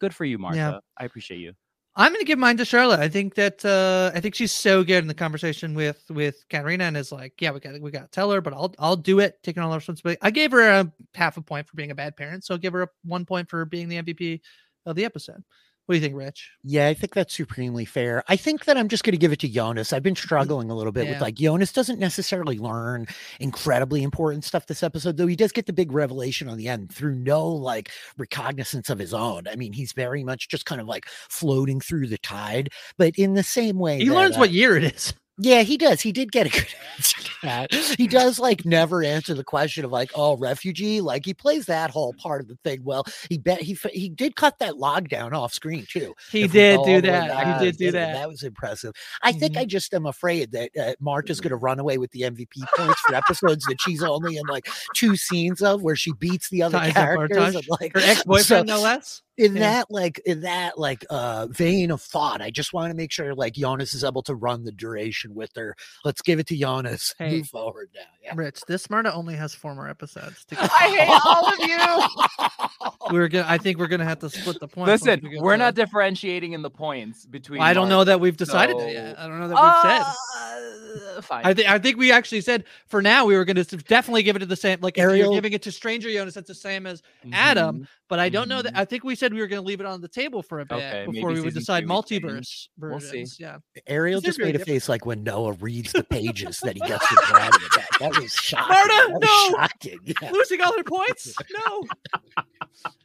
good 0.00 0.14
for 0.14 0.24
you, 0.24 0.38
Marta. 0.38 0.58
I 0.96 1.04
appreciate 1.04 1.38
you. 1.38 1.52
I'm 1.96 2.12
gonna 2.12 2.24
give 2.24 2.38
mine 2.40 2.56
to 2.56 2.64
Charlotte. 2.64 2.98
I 3.00 3.08
think 3.08 3.34
that 3.36 3.64
uh 3.64 4.10
I 4.14 4.20
think 4.20 4.34
she's 4.34 4.50
so 4.52 4.82
good 4.82 4.98
in 5.04 5.06
the 5.06 5.14
conversation 5.14 5.74
with 5.74 6.02
with 6.10 6.44
Katharina 6.48 6.84
and 6.84 6.96
is 6.96 7.12
like, 7.12 7.34
yeah, 7.40 7.52
we 7.52 7.60
got 7.60 7.80
we 7.80 7.90
got 7.92 8.02
to 8.02 8.08
tell 8.08 8.30
her, 8.32 8.40
but 8.40 8.52
I'll 8.52 8.74
I'll 8.78 8.96
do 8.96 9.20
it, 9.20 9.38
taking 9.44 9.62
all 9.62 9.70
the 9.70 9.76
responsibility. 9.76 10.18
I 10.20 10.30
gave 10.30 10.50
her 10.52 10.60
a 10.68 10.92
half 11.14 11.36
a 11.36 11.42
point 11.42 11.68
for 11.68 11.76
being 11.76 11.92
a 11.92 11.94
bad 11.94 12.16
parent, 12.16 12.44
so 12.44 12.54
I'll 12.54 12.58
give 12.58 12.72
her 12.72 12.82
a 12.82 12.88
one 13.04 13.24
point 13.24 13.48
for 13.48 13.64
being 13.64 13.88
the 13.88 13.96
MVP 13.98 14.40
of 14.86 14.96
the 14.96 15.04
episode. 15.04 15.44
What 15.86 15.92
do 15.92 15.96
you 15.98 16.02
think, 16.02 16.16
Rich? 16.16 16.50
Yeah, 16.62 16.88
I 16.88 16.94
think 16.94 17.12
that's 17.12 17.34
supremely 17.36 17.84
fair. 17.84 18.24
I 18.26 18.36
think 18.36 18.64
that 18.64 18.78
I'm 18.78 18.88
just 18.88 19.04
going 19.04 19.12
to 19.12 19.18
give 19.18 19.32
it 19.32 19.40
to 19.40 19.48
Jonas. 19.48 19.92
I've 19.92 20.02
been 20.02 20.16
struggling 20.16 20.70
a 20.70 20.74
little 20.74 20.92
bit 20.92 21.04
Yeah. 21.04 21.12
with 21.12 21.20
like 21.20 21.34
Jonas 21.34 21.72
doesn't 21.72 21.98
necessarily 21.98 22.56
learn 22.58 23.04
incredibly 23.38 24.02
important 24.02 24.44
stuff 24.44 24.66
this 24.66 24.82
episode, 24.82 25.18
though 25.18 25.26
he 25.26 25.36
does 25.36 25.52
get 25.52 25.66
the 25.66 25.74
big 25.74 25.92
revelation 25.92 26.48
on 26.48 26.56
the 26.56 26.68
end 26.68 26.90
through 26.90 27.16
no 27.16 27.46
like 27.46 27.90
recognizance 28.16 28.88
of 28.88 28.98
his 28.98 29.12
own. 29.12 29.46
I 29.46 29.56
mean, 29.56 29.74
he's 29.74 29.92
very 29.92 30.24
much 30.24 30.48
just 30.48 30.64
kind 30.64 30.80
of 30.80 30.86
like 30.86 31.04
floating 31.06 31.80
through 31.80 32.06
the 32.06 32.18
tide, 32.18 32.70
but 32.96 33.14
in 33.18 33.34
the 33.34 33.42
same 33.42 33.78
way, 33.78 33.98
He 33.98 34.08
that, 34.08 34.14
learns 34.14 34.36
uh, 34.36 34.40
what 34.40 34.50
year 34.52 34.78
it 34.78 34.84
is. 34.84 35.12
Yeah, 35.36 35.62
he 35.62 35.76
does. 35.76 36.00
He 36.00 36.12
did 36.12 36.30
get 36.30 36.46
a 36.46 36.50
good 36.50 36.66
answer 36.96 37.20
to 37.20 37.30
that. 37.42 37.74
He 37.98 38.06
does 38.06 38.38
like 38.38 38.64
never 38.64 39.02
answer 39.02 39.34
the 39.34 39.42
question 39.42 39.84
of 39.84 39.90
like, 39.90 40.12
oh, 40.14 40.36
refugee. 40.36 41.00
Like 41.00 41.24
he 41.24 41.34
plays 41.34 41.66
that 41.66 41.90
whole 41.90 42.12
part 42.14 42.40
of 42.40 42.46
the 42.48 42.56
thing 42.62 42.84
well. 42.84 43.04
He 43.28 43.38
bet 43.38 43.60
he 43.60 43.76
he 43.92 44.08
did 44.08 44.36
cut 44.36 44.58
that 44.60 44.76
log 44.76 45.08
down 45.08 45.34
off 45.34 45.52
screen 45.52 45.86
too. 45.90 46.14
He 46.30 46.46
did 46.46 46.74
do 46.74 46.78
all 46.78 46.84
the 46.84 46.92
way 46.92 47.00
that. 47.00 47.28
back 47.28 47.58
He 47.60 47.64
did 47.66 47.76
do 47.76 47.90
that. 47.92 48.12
That 48.14 48.28
was 48.28 48.44
impressive. 48.44 48.92
I 49.22 49.32
think 49.32 49.54
Mhm. 49.54 49.60
I 49.60 49.64
just 49.64 49.92
am 49.92 50.06
afraid 50.06 50.52
that 50.52 50.70
uh, 50.80 50.94
Marta's 51.00 51.40
going 51.40 51.50
to 51.50 51.56
run 51.56 51.80
away 51.80 51.98
with 51.98 52.12
the 52.12 52.20
MVP 52.22 52.62
points 52.76 53.00
for 53.00 53.14
episodes 53.16 53.64
that 53.64 53.80
she's 53.80 54.02
only 54.04 54.36
in 54.36 54.46
like 54.46 54.68
two 54.94 55.16
scenes 55.16 55.62
of 55.62 55.82
where 55.82 55.96
she 55.96 56.12
beats 56.12 56.48
the 56.50 56.62
other 56.62 56.78
Ties 56.78 56.92
characters. 56.92 57.56
And, 57.56 57.64
like 57.80 57.92
Her 57.94 58.00
ex 58.04 58.22
boyfriend, 58.22 58.68
no 58.68 58.80
less. 58.80 59.20
In 59.36 59.56
Yeah. 59.56 59.60
that 59.60 59.90
like 59.90 60.20
in 60.24 60.42
that 60.42 60.78
like 60.78 61.04
uh 61.10 61.48
vein 61.50 61.90
of 61.90 62.00
thought, 62.00 62.40
I 62.40 62.50
just 62.50 62.72
want 62.72 62.90
to 62.90 62.96
make 62.96 63.10
sure 63.12 63.34
like 63.34 63.54
Jonas 63.54 63.94
is 63.94 64.04
able 64.04 64.22
to 64.22 64.34
run 64.34 64.64
the 64.64 64.72
duration 64.72 65.34
with 65.34 65.50
her. 65.56 65.74
Let's 66.04 66.22
give 66.22 66.38
it 66.38 66.46
to 66.48 66.56
Jonas. 66.56 67.14
Hey. 67.24 67.38
Move 67.38 67.46
forward 67.48 67.90
now. 67.94 68.00
Yeah. 68.22 68.32
Rich, 68.34 68.62
this 68.66 68.90
Marta 68.90 69.12
only 69.14 69.34
has 69.36 69.54
four 69.54 69.74
more 69.74 69.88
episodes. 69.88 70.44
To 70.46 70.54
go. 70.56 70.62
I 70.64 70.66
hate 70.66 71.20
all 71.24 71.46
of 71.52 71.58
you. 71.58 73.10
we're 73.12 73.28
gonna. 73.28 73.46
I 73.48 73.58
think 73.58 73.78
we're 73.78 73.86
gonna 73.86 74.04
have 74.04 74.18
to 74.20 74.30
split 74.30 74.58
the 74.60 74.68
points. 74.68 74.88
once 74.88 75.02
Listen, 75.02 75.20
we 75.22 75.30
get 75.30 75.42
we're 75.42 75.56
not 75.56 75.74
differentiating 75.74 76.52
in 76.52 76.62
the 76.62 76.70
points 76.70 77.24
between. 77.26 77.60
I 77.60 77.72
don't 77.72 77.88
know 77.88 78.04
that 78.04 78.20
we've 78.20 78.36
decided 78.36 78.78
that 78.78 78.92
yet. 78.92 79.18
I 79.18 79.26
don't 79.28 79.40
know 79.40 79.48
that 79.48 79.54
we've 79.54 79.92
said. 79.92 81.16
Uh, 81.16 81.20
fine. 81.22 81.44
I 81.44 81.54
think 81.54 81.68
I 81.68 81.78
think 81.78 81.96
we 81.98 82.12
actually 82.12 82.40
said 82.40 82.64
for 82.86 83.00
now 83.02 83.24
we 83.26 83.36
were 83.36 83.44
going 83.44 83.56
to 83.56 83.64
definitely 83.64 84.22
give 84.22 84.36
it 84.36 84.40
to 84.40 84.46
the 84.46 84.56
same. 84.56 84.80
Like 84.80 84.98
if 84.98 85.16
you're 85.16 85.32
giving 85.32 85.52
it 85.52 85.62
to 85.62 85.72
Stranger 85.72 86.10
Jonas, 86.10 86.34
that's 86.34 86.48
the 86.48 86.54
same 86.54 86.86
as 86.86 87.02
Adam. 87.32 87.86
But 88.14 88.20
I 88.20 88.28
don't 88.28 88.48
know 88.48 88.62
that. 88.62 88.74
Mhm. 88.74 88.78
I 88.78 88.84
think 88.84 89.02
we 89.02 89.16
said 89.16 89.34
we 89.34 89.40
were 89.40 89.48
going 89.48 89.60
to 89.60 89.66
leave 89.66 89.80
it 89.80 89.86
on 89.86 90.00
the 90.00 90.06
table 90.06 90.40
for 90.40 90.60
a 90.60 90.64
bit 90.64 90.76
Okay, 90.76 91.04
before 91.10 91.32
we 91.32 91.40
would 91.40 91.52
decide 91.52 91.80
two 91.80 91.86
we 91.92 92.04
change. 92.20 92.22
multiverse 92.22 92.68
We'll 92.78 93.00
see. 93.00 93.26
Yeah, 93.40 93.56
Ariel 93.88 94.20
just 94.20 94.38
made 94.38 94.50
a 94.50 94.52
different. 94.58 94.68
face 94.68 94.88
like 94.88 95.04
when 95.04 95.24
Noah 95.24 95.54
reads 95.54 95.90
the 95.92 96.04
pages 96.04 96.60
that 96.60 96.74
he 96.74 96.80
gets 96.86 97.08
to 97.08 97.16
grab 97.26 97.52
it 97.56 97.74
back. 97.74 97.98
That 97.98 98.16
was 98.20 98.30
shocking. 98.32 98.68
Marta, 98.68 98.88
that 98.92 99.10
was 99.10 99.50
no! 99.50 99.56
shocking. 99.58 99.98
Yeah. 100.04 100.30
losing 100.30 100.60
all 100.60 100.76
her 100.76 100.84
points. 100.84 101.34
No. 101.52 101.88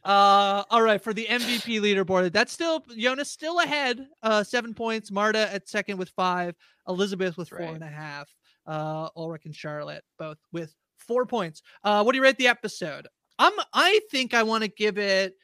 Uh, 0.04 0.62
all 0.70 0.82
right 0.82 1.02
for 1.02 1.12
the 1.12 1.26
MVP 1.28 1.80
leaderboard. 1.80 2.32
That's 2.32 2.52
still 2.52 2.84
Jonas 2.96 3.30
still 3.32 3.58
ahead. 3.58 4.06
Uh, 4.22 4.44
seven 4.44 4.74
points. 4.74 5.10
Marta 5.10 5.52
at 5.52 5.68
second 5.68 5.98
with 5.98 6.10
five. 6.10 6.54
Elizabeth 6.88 7.36
with 7.36 7.48
That's 7.50 7.58
four 7.58 7.66
right. 7.66 7.74
and 7.74 7.82
a 7.84 7.88
half. 7.88 8.28
Uh, 8.64 9.08
Ulrich 9.16 9.46
and 9.46 9.54
Charlotte 9.56 10.04
both 10.20 10.38
with 10.52 10.72
four 10.98 11.26
points. 11.26 11.62
Uh, 11.82 12.02
what 12.04 12.12
do 12.12 12.16
you 12.18 12.22
rate 12.22 12.36
the 12.38 12.46
episode? 12.48 13.08
I'm. 13.40 13.52
I 13.72 14.00
think 14.10 14.34
I 14.34 14.42
want 14.42 14.62
to 14.62 14.68
give 14.68 14.98
it. 14.98 15.34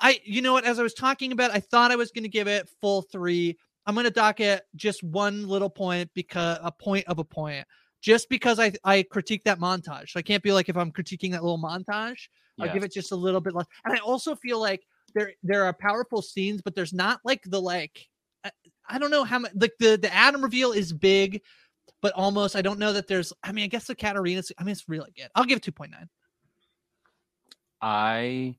I. 0.00 0.20
You 0.22 0.42
know 0.42 0.52
what? 0.52 0.64
As 0.64 0.78
I 0.78 0.82
was 0.82 0.94
talking 0.94 1.32
about, 1.32 1.50
I 1.50 1.60
thought 1.60 1.90
I 1.90 1.96
was 1.96 2.12
going 2.12 2.24
to 2.24 2.28
give 2.28 2.46
it 2.46 2.68
full 2.80 3.02
three. 3.02 3.56
I'm 3.86 3.94
going 3.94 4.04
to 4.04 4.10
dock 4.10 4.38
it 4.40 4.62
just 4.76 5.02
one 5.02 5.48
little 5.48 5.70
point 5.70 6.10
because 6.14 6.58
a 6.62 6.70
point 6.70 7.06
of 7.08 7.18
a 7.18 7.24
point. 7.24 7.66
Just 8.00 8.28
because 8.28 8.60
I 8.60 8.72
I 8.84 9.02
critique 9.02 9.42
that 9.44 9.58
montage, 9.58 10.10
so 10.10 10.20
I 10.20 10.22
can't 10.22 10.42
be 10.42 10.52
like 10.52 10.68
if 10.68 10.76
I'm 10.76 10.92
critiquing 10.92 11.32
that 11.32 11.42
little 11.42 11.58
montage, 11.58 12.28
I'll 12.60 12.72
give 12.72 12.84
it 12.84 12.92
just 12.92 13.12
a 13.12 13.16
little 13.16 13.40
bit 13.40 13.54
less. 13.54 13.66
And 13.84 13.94
I 13.94 13.98
also 13.98 14.36
feel 14.36 14.60
like 14.60 14.82
there 15.14 15.32
there 15.42 15.64
are 15.64 15.72
powerful 15.72 16.22
scenes, 16.22 16.62
but 16.62 16.74
there's 16.74 16.92
not 16.92 17.20
like 17.24 17.42
the 17.44 17.60
like 17.60 18.06
I, 18.44 18.50
I 18.88 18.98
don't 18.98 19.10
know 19.10 19.24
how 19.24 19.40
much 19.40 19.52
like 19.54 19.72
the 19.80 19.96
the 19.96 20.14
Adam 20.14 20.42
reveal 20.42 20.72
is 20.72 20.92
big, 20.92 21.40
but 22.02 22.12
almost 22.12 22.56
I 22.56 22.62
don't 22.62 22.78
know 22.78 22.92
that 22.92 23.08
there's. 23.08 23.32
I 23.42 23.52
mean, 23.52 23.64
I 23.64 23.68
guess 23.68 23.86
the 23.86 23.94
Katharina. 23.94 24.42
I 24.58 24.64
mean, 24.64 24.72
it's 24.72 24.88
really 24.88 25.10
good. 25.16 25.28
I'll 25.34 25.44
give 25.44 25.56
it 25.56 25.62
two 25.62 25.72
point 25.72 25.90
nine. 25.90 26.08
I 27.80 28.56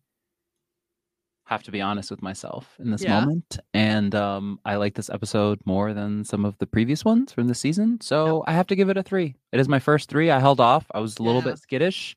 have 1.46 1.64
to 1.64 1.72
be 1.72 1.82
honest 1.82 2.12
with 2.12 2.22
myself 2.22 2.76
in 2.80 2.92
this 2.92 3.02
Yeah. 3.02 3.20
moment, 3.20 3.58
and 3.74 4.14
um, 4.14 4.60
I 4.66 4.76
like 4.76 4.94
this 4.94 5.10
episode 5.10 5.60
more 5.66 5.94
than 5.96 6.24
some 6.24 6.46
of 6.46 6.56
the 6.60 6.68
previous 6.68 7.04
ones 7.04 7.32
from 7.34 7.48
the 7.48 7.56
season. 7.56 8.00
So 8.02 8.44
I 8.46 8.54
have 8.54 8.68
to 8.68 8.76
give 8.76 8.90
it 8.90 8.98
a 8.98 9.04
three. 9.04 9.36
It 9.52 9.60
is 9.60 9.68
my 9.68 9.80
first 9.80 10.10
three. 10.10 10.30
I 10.30 10.40
held 10.40 10.60
off. 10.60 10.86
I 10.94 11.00
was 11.00 11.18
a 11.18 11.24
little 11.24 11.42
Yeah. 11.42 11.52
bit 11.52 11.60
skittish, 11.60 12.16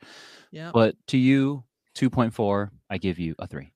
Yeah. 0.51 0.71
but 0.75 0.97
to 1.09 1.17
you, 1.19 1.65
two 1.95 2.11
point 2.11 2.35
four. 2.35 2.71
I 2.91 2.99
give 2.99 3.19
you 3.19 3.35
a 3.39 3.47
three. 3.47 3.73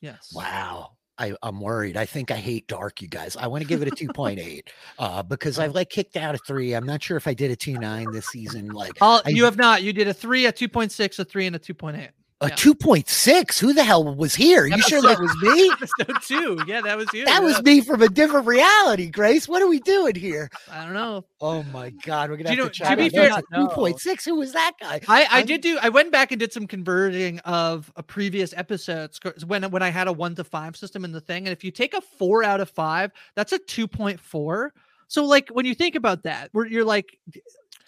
yes. 0.00 0.32
Wow. 0.32 0.95
I, 1.18 1.34
am 1.42 1.60
worried. 1.60 1.96
I 1.96 2.04
think 2.04 2.30
I 2.30 2.36
hate 2.36 2.66
dark, 2.68 3.00
you 3.00 3.08
guys. 3.08 3.36
I 3.36 3.46
want 3.46 3.62
to 3.62 3.68
give 3.68 3.82
it 3.82 3.88
a 3.88 3.90
2.8 3.90 4.62
uh, 4.98 5.22
because 5.22 5.58
I've 5.58 5.74
like 5.74 5.90
kicked 5.90 6.16
out 6.16 6.34
a 6.34 6.38
three. 6.38 6.74
I'm 6.74 6.86
not 6.86 7.02
sure 7.02 7.16
if 7.16 7.26
I 7.26 7.34
did 7.34 7.50
a 7.50 7.56
2.9 7.56 8.12
this 8.12 8.26
season. 8.26 8.68
Like, 8.68 8.92
oh, 9.00 9.20
I, 9.24 9.30
you 9.30 9.44
have 9.44 9.56
not. 9.56 9.82
You 9.82 9.92
did 9.92 10.08
a 10.08 10.14
three, 10.14 10.46
a 10.46 10.52
2.6, 10.52 11.18
a 11.18 11.24
three, 11.24 11.46
and 11.46 11.56
a 11.56 11.58
2.8. 11.58 12.10
A 12.42 12.50
two 12.50 12.74
point 12.74 13.08
six. 13.08 13.58
Who 13.58 13.72
the 13.72 13.82
hell 13.82 14.14
was 14.14 14.34
here? 14.34 14.66
You 14.66 14.82
sure 14.82 15.00
that 15.00 15.18
was 15.18 15.34
me? 15.40 15.70
Episode 15.80 16.22
two. 16.22 16.64
Yeah, 16.66 16.82
that 16.82 16.98
was 16.98 17.08
you. 17.14 17.24
That 17.24 17.40
yeah. 17.40 17.46
was 17.46 17.62
me 17.62 17.80
from 17.80 18.02
a 18.02 18.10
different 18.10 18.46
reality, 18.46 19.08
Grace. 19.08 19.48
What 19.48 19.62
are 19.62 19.66
we 19.66 19.80
doing 19.80 20.16
here? 20.16 20.50
I 20.70 20.84
don't 20.84 20.92
know. 20.92 21.24
Oh 21.40 21.62
my 21.72 21.88
god, 22.04 22.28
we're 22.28 22.36
gonna 22.36 22.50
you 22.50 22.56
have 22.62 22.66
know, 22.66 22.68
to, 22.68 22.84
to 22.84 22.96
be 22.96 23.08
fair, 23.08 23.40
two 23.54 23.68
point 23.68 24.00
six. 24.00 24.26
Who 24.26 24.34
was 24.34 24.52
that 24.52 24.72
guy? 24.78 25.00
I, 25.08 25.26
I 25.30 25.42
did 25.44 25.62
do. 25.62 25.78
I 25.80 25.88
went 25.88 26.12
back 26.12 26.30
and 26.30 26.38
did 26.38 26.52
some 26.52 26.66
converting 26.66 27.38
of 27.40 27.90
a 27.96 28.02
previous 28.02 28.52
episodes 28.52 29.18
when 29.46 29.70
when 29.70 29.82
I 29.82 29.88
had 29.88 30.06
a 30.06 30.12
one 30.12 30.34
to 30.34 30.44
five 30.44 30.76
system 30.76 31.06
in 31.06 31.12
the 31.12 31.22
thing, 31.22 31.46
and 31.46 31.52
if 31.52 31.64
you 31.64 31.70
take 31.70 31.94
a 31.94 32.02
four 32.02 32.44
out 32.44 32.60
of 32.60 32.68
five, 32.68 33.12
that's 33.34 33.52
a 33.52 33.58
two 33.58 33.88
point 33.88 34.20
four. 34.20 34.74
So 35.08 35.24
like 35.24 35.48
when 35.48 35.64
you 35.64 35.74
think 35.74 35.94
about 35.94 36.24
that, 36.24 36.50
where 36.52 36.66
you're 36.66 36.84
like 36.84 37.18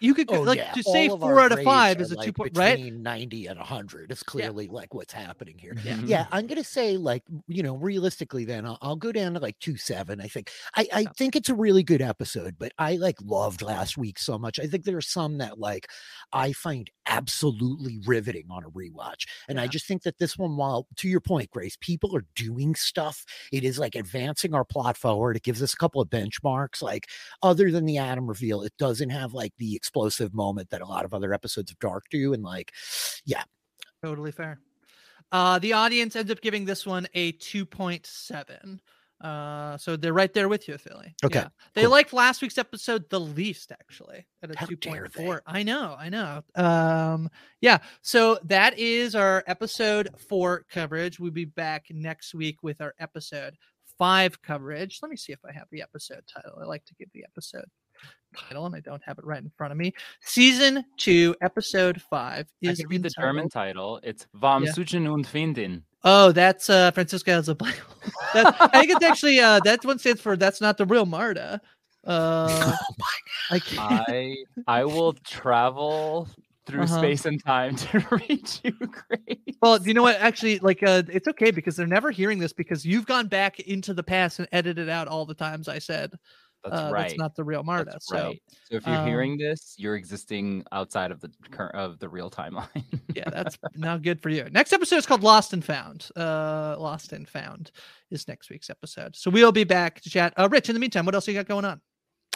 you 0.00 0.14
could 0.14 0.30
Oh, 0.30 0.42
like 0.42 0.58
yeah. 0.58 0.72
to 0.72 0.82
say 0.82 1.08
of 1.08 1.20
four 1.20 1.40
out 1.40 1.52
of 1.52 1.62
five 1.62 2.00
is 2.00 2.12
a 2.12 2.16
two 2.16 2.32
point, 2.32 2.52
right? 2.56 2.78
90 2.78 3.46
and 3.46 3.58
100 3.58 4.12
is 4.12 4.22
clearly 4.22 4.68
like 4.68 4.94
what's 4.94 5.12
happening 5.12 5.58
here. 5.58 5.74
Yeah. 5.82 5.96
Mhm. 5.96 6.08
Yeah, 6.08 6.26
I'm 6.30 6.46
gonna 6.46 6.62
say 6.64 6.96
like 6.96 7.24
you 7.48 7.62
know 7.62 7.76
realistically, 7.76 8.44
then 8.44 8.64
I'll, 8.66 8.78
I'll 8.82 8.96
go 8.96 9.12
down 9.12 9.34
to 9.34 9.40
like 9.40 9.58
two 9.58 9.76
seven. 9.76 10.20
I 10.20 10.28
think 10.28 10.50
I 10.76 10.86
I 10.92 11.00
Yeah. 11.00 11.12
think 11.16 11.34
it's 11.36 11.48
a 11.48 11.54
really 11.54 11.82
good 11.82 12.02
episode, 12.02 12.56
but 12.58 12.72
I 12.78 12.96
like 12.96 13.16
loved 13.22 13.62
last 13.62 13.96
week 13.98 14.18
so 14.18 14.38
much. 14.38 14.58
I 14.60 14.66
think 14.66 14.84
there 14.84 14.96
are 14.96 15.00
some 15.00 15.38
that 15.38 15.58
like 15.58 15.88
I 16.32 16.52
find 16.52 16.90
absolutely 17.06 18.00
riveting 18.06 18.46
on 18.50 18.64
a 18.64 18.70
rewatch, 18.70 19.26
and 19.48 19.58
I 19.60 19.66
just 19.66 19.86
think 19.86 20.02
that 20.02 20.18
this 20.18 20.36
one, 20.38 20.56
while 20.56 20.86
to 20.96 21.08
your 21.08 21.20
point, 21.20 21.50
Grace, 21.50 21.76
people 21.80 22.14
are 22.16 22.26
doing 22.34 22.74
stuff. 22.74 23.24
It 23.52 23.64
is 23.64 23.78
like 23.78 23.94
advancing 23.94 24.54
our 24.54 24.64
plot 24.64 24.96
forward. 24.96 25.36
It 25.36 25.42
gives 25.42 25.62
us 25.62 25.72
a 25.74 25.76
couple 25.76 26.00
of 26.00 26.08
benchmarks. 26.10 26.82
Like 26.82 27.08
other 27.42 27.70
than 27.70 27.86
the 27.86 27.98
Adam 27.98 28.26
reveal, 28.28 28.62
it 28.62 28.72
doesn't 28.78 29.10
have 29.10 29.32
like 29.34 29.52
the 29.58 29.74
explosive 29.88 30.34
moment 30.34 30.68
that 30.68 30.82
a 30.82 30.86
lot 30.86 31.06
of 31.06 31.14
other 31.14 31.32
episodes 31.32 31.70
of 31.70 31.78
Dark 31.78 32.04
do, 32.10 32.34
and 32.34 32.42
like 32.42 32.72
yeah, 33.24 33.42
Totally 34.02 34.32
fair. 34.32 34.60
Uh, 35.32 35.58
the 35.58 35.72
audience 35.72 36.14
ends 36.14 36.30
up 36.30 36.40
giving 36.40 36.64
this 36.64 36.86
one 36.86 37.06
a 37.14 37.32
2.7. 37.32 38.78
Uh, 39.20 39.76
so 39.76 39.96
they're 39.96 40.12
right 40.12 40.32
there 40.32 40.48
with 40.48 40.68
you, 40.68 40.78
Filly. 40.78 41.14
Okay, 41.24 41.40
Yeah. 41.40 41.48
They 41.74 41.82
cool. 41.82 41.90
liked 41.90 42.12
last 42.12 42.40
week's 42.40 42.56
episode 42.58 43.10
the 43.10 43.18
least, 43.18 43.72
actually, 43.72 44.26
at 44.42 44.54
a 44.54 44.58
How 44.58 44.66
dare 44.66 45.08
they. 45.14 45.24
2.4. 45.24 45.40
I 45.46 45.62
know, 45.64 45.96
I 45.98 46.08
know. 46.08 46.42
Um, 46.54 47.28
yeah. 47.60 47.78
So 48.02 48.38
that 48.44 48.78
is 48.78 49.14
our 49.16 49.42
episode 49.48 50.08
four 50.16 50.64
coverage. 50.70 51.18
We'll 51.18 51.32
be 51.32 51.44
back 51.46 51.86
next 51.90 52.34
week 52.34 52.62
with 52.62 52.80
our 52.80 52.94
episode 53.00 53.56
five 53.98 54.40
coverage. 54.40 55.00
Let 55.02 55.10
me 55.10 55.16
see 55.16 55.32
if 55.32 55.40
I 55.44 55.52
have 55.52 55.66
the 55.72 55.82
episode 55.82 56.22
title. 56.32 56.58
I 56.62 56.64
like 56.64 56.84
to 56.86 56.94
give 56.94 57.08
the 57.12 57.24
episode 57.24 57.66
title, 58.36 58.66
and 58.66 58.74
I 58.74 58.80
don't 58.80 59.02
have 59.04 59.18
it 59.18 59.24
right 59.24 59.42
in 59.42 59.50
front 59.56 59.72
of 59.72 59.78
me. 59.78 59.92
Season 60.20 60.84
two, 60.98 61.34
episode 61.42 62.00
five 62.02 62.46
I 62.64 62.70
is 62.70 62.78
can 62.80 62.88
read 62.88 63.02
the 63.02 63.10
German 63.10 63.48
title. 63.48 64.00
It's 64.02 64.26
Vom 64.34 64.64
Yeah. 64.64 64.72
Suchen 64.72 65.12
und 65.12 65.26
Finden. 65.26 65.82
Oh, 66.04 66.30
that's 66.32 66.70
uh 66.70 66.90
Francisco 66.92 67.32
has 67.32 67.48
a 67.48 67.54
Bible. 67.54 67.74
I 68.34 68.68
think 68.72 68.90
it's 68.90 69.04
actually 69.04 69.40
uh 69.40 69.60
that 69.60 69.84
one 69.84 69.98
stands 69.98 70.20
for 70.20 70.36
that's 70.36 70.60
not 70.60 70.76
the 70.78 70.86
real 70.86 71.06
Marta. 71.06 71.60
Uh 72.06 72.72
oh 72.80 72.94
my 72.98 73.06
I 73.50 73.62
I 73.78 74.36
I 74.66 74.84
will 74.84 75.14
travel 75.14 76.28
through 76.66 76.82
Uh-huh. 76.82 76.98
space 76.98 77.24
and 77.24 77.42
time 77.42 77.74
to 77.76 78.06
reach 78.28 78.60
you, 78.62 78.72
Grace. 78.72 79.56
well, 79.62 79.80
you 79.86 79.94
know 79.94 80.02
what? 80.02 80.16
Actually, 80.20 80.58
like 80.58 80.82
uh 80.82 81.02
it's 81.08 81.26
okay 81.28 81.50
because 81.50 81.74
they're 81.76 81.86
never 81.86 82.10
hearing 82.10 82.38
this 82.38 82.52
because 82.52 82.84
you've 82.84 83.06
gone 83.06 83.26
back 83.26 83.58
into 83.60 83.94
the 83.94 84.02
past 84.02 84.38
and 84.38 84.46
edited 84.52 84.88
out 84.88 85.08
all 85.08 85.24
the 85.26 85.34
times 85.34 85.66
I 85.66 85.78
said 85.78 86.12
That's 86.64 86.76
uh, 86.76 86.90
right. 86.92 87.08
that's 87.08 87.18
not 87.18 87.34
the 87.34 87.44
real 87.44 87.62
Marta. 87.62 87.90
That's 87.92 88.06
so 88.06 88.16
right. 88.16 88.42
So 88.64 88.76
if 88.76 88.86
you're 88.86 88.96
um, 88.96 89.06
hearing 89.06 89.38
this, 89.38 89.74
you're 89.78 89.96
existing 89.96 90.64
outside 90.72 91.10
of 91.10 91.20
the 91.20 91.30
current 91.50 91.74
of 91.74 91.98
the 91.98 92.08
real 92.08 92.30
timeline. 92.30 92.84
yeah, 93.14 93.30
that's 93.30 93.58
now 93.76 93.96
good 93.96 94.20
for 94.20 94.28
you. 94.28 94.46
Next 94.50 94.72
episode 94.72 94.96
is 94.96 95.06
called 95.06 95.22
Lost 95.22 95.52
and 95.52 95.64
Found. 95.64 96.08
Uh 96.16 96.76
Lost 96.78 97.12
and 97.12 97.28
Found 97.28 97.70
is 98.10 98.26
next 98.28 98.50
week's 98.50 98.70
episode. 98.70 99.16
So 99.16 99.30
we'll 99.30 99.52
be 99.52 99.64
back 99.64 100.00
to 100.02 100.10
chat. 100.10 100.34
Uh 100.36 100.48
Rich, 100.50 100.68
in 100.68 100.74
the 100.74 100.80
meantime, 100.80 101.04
what 101.04 101.14
else 101.14 101.28
you 101.28 101.34
got 101.34 101.46
going 101.46 101.64
on? 101.64 101.80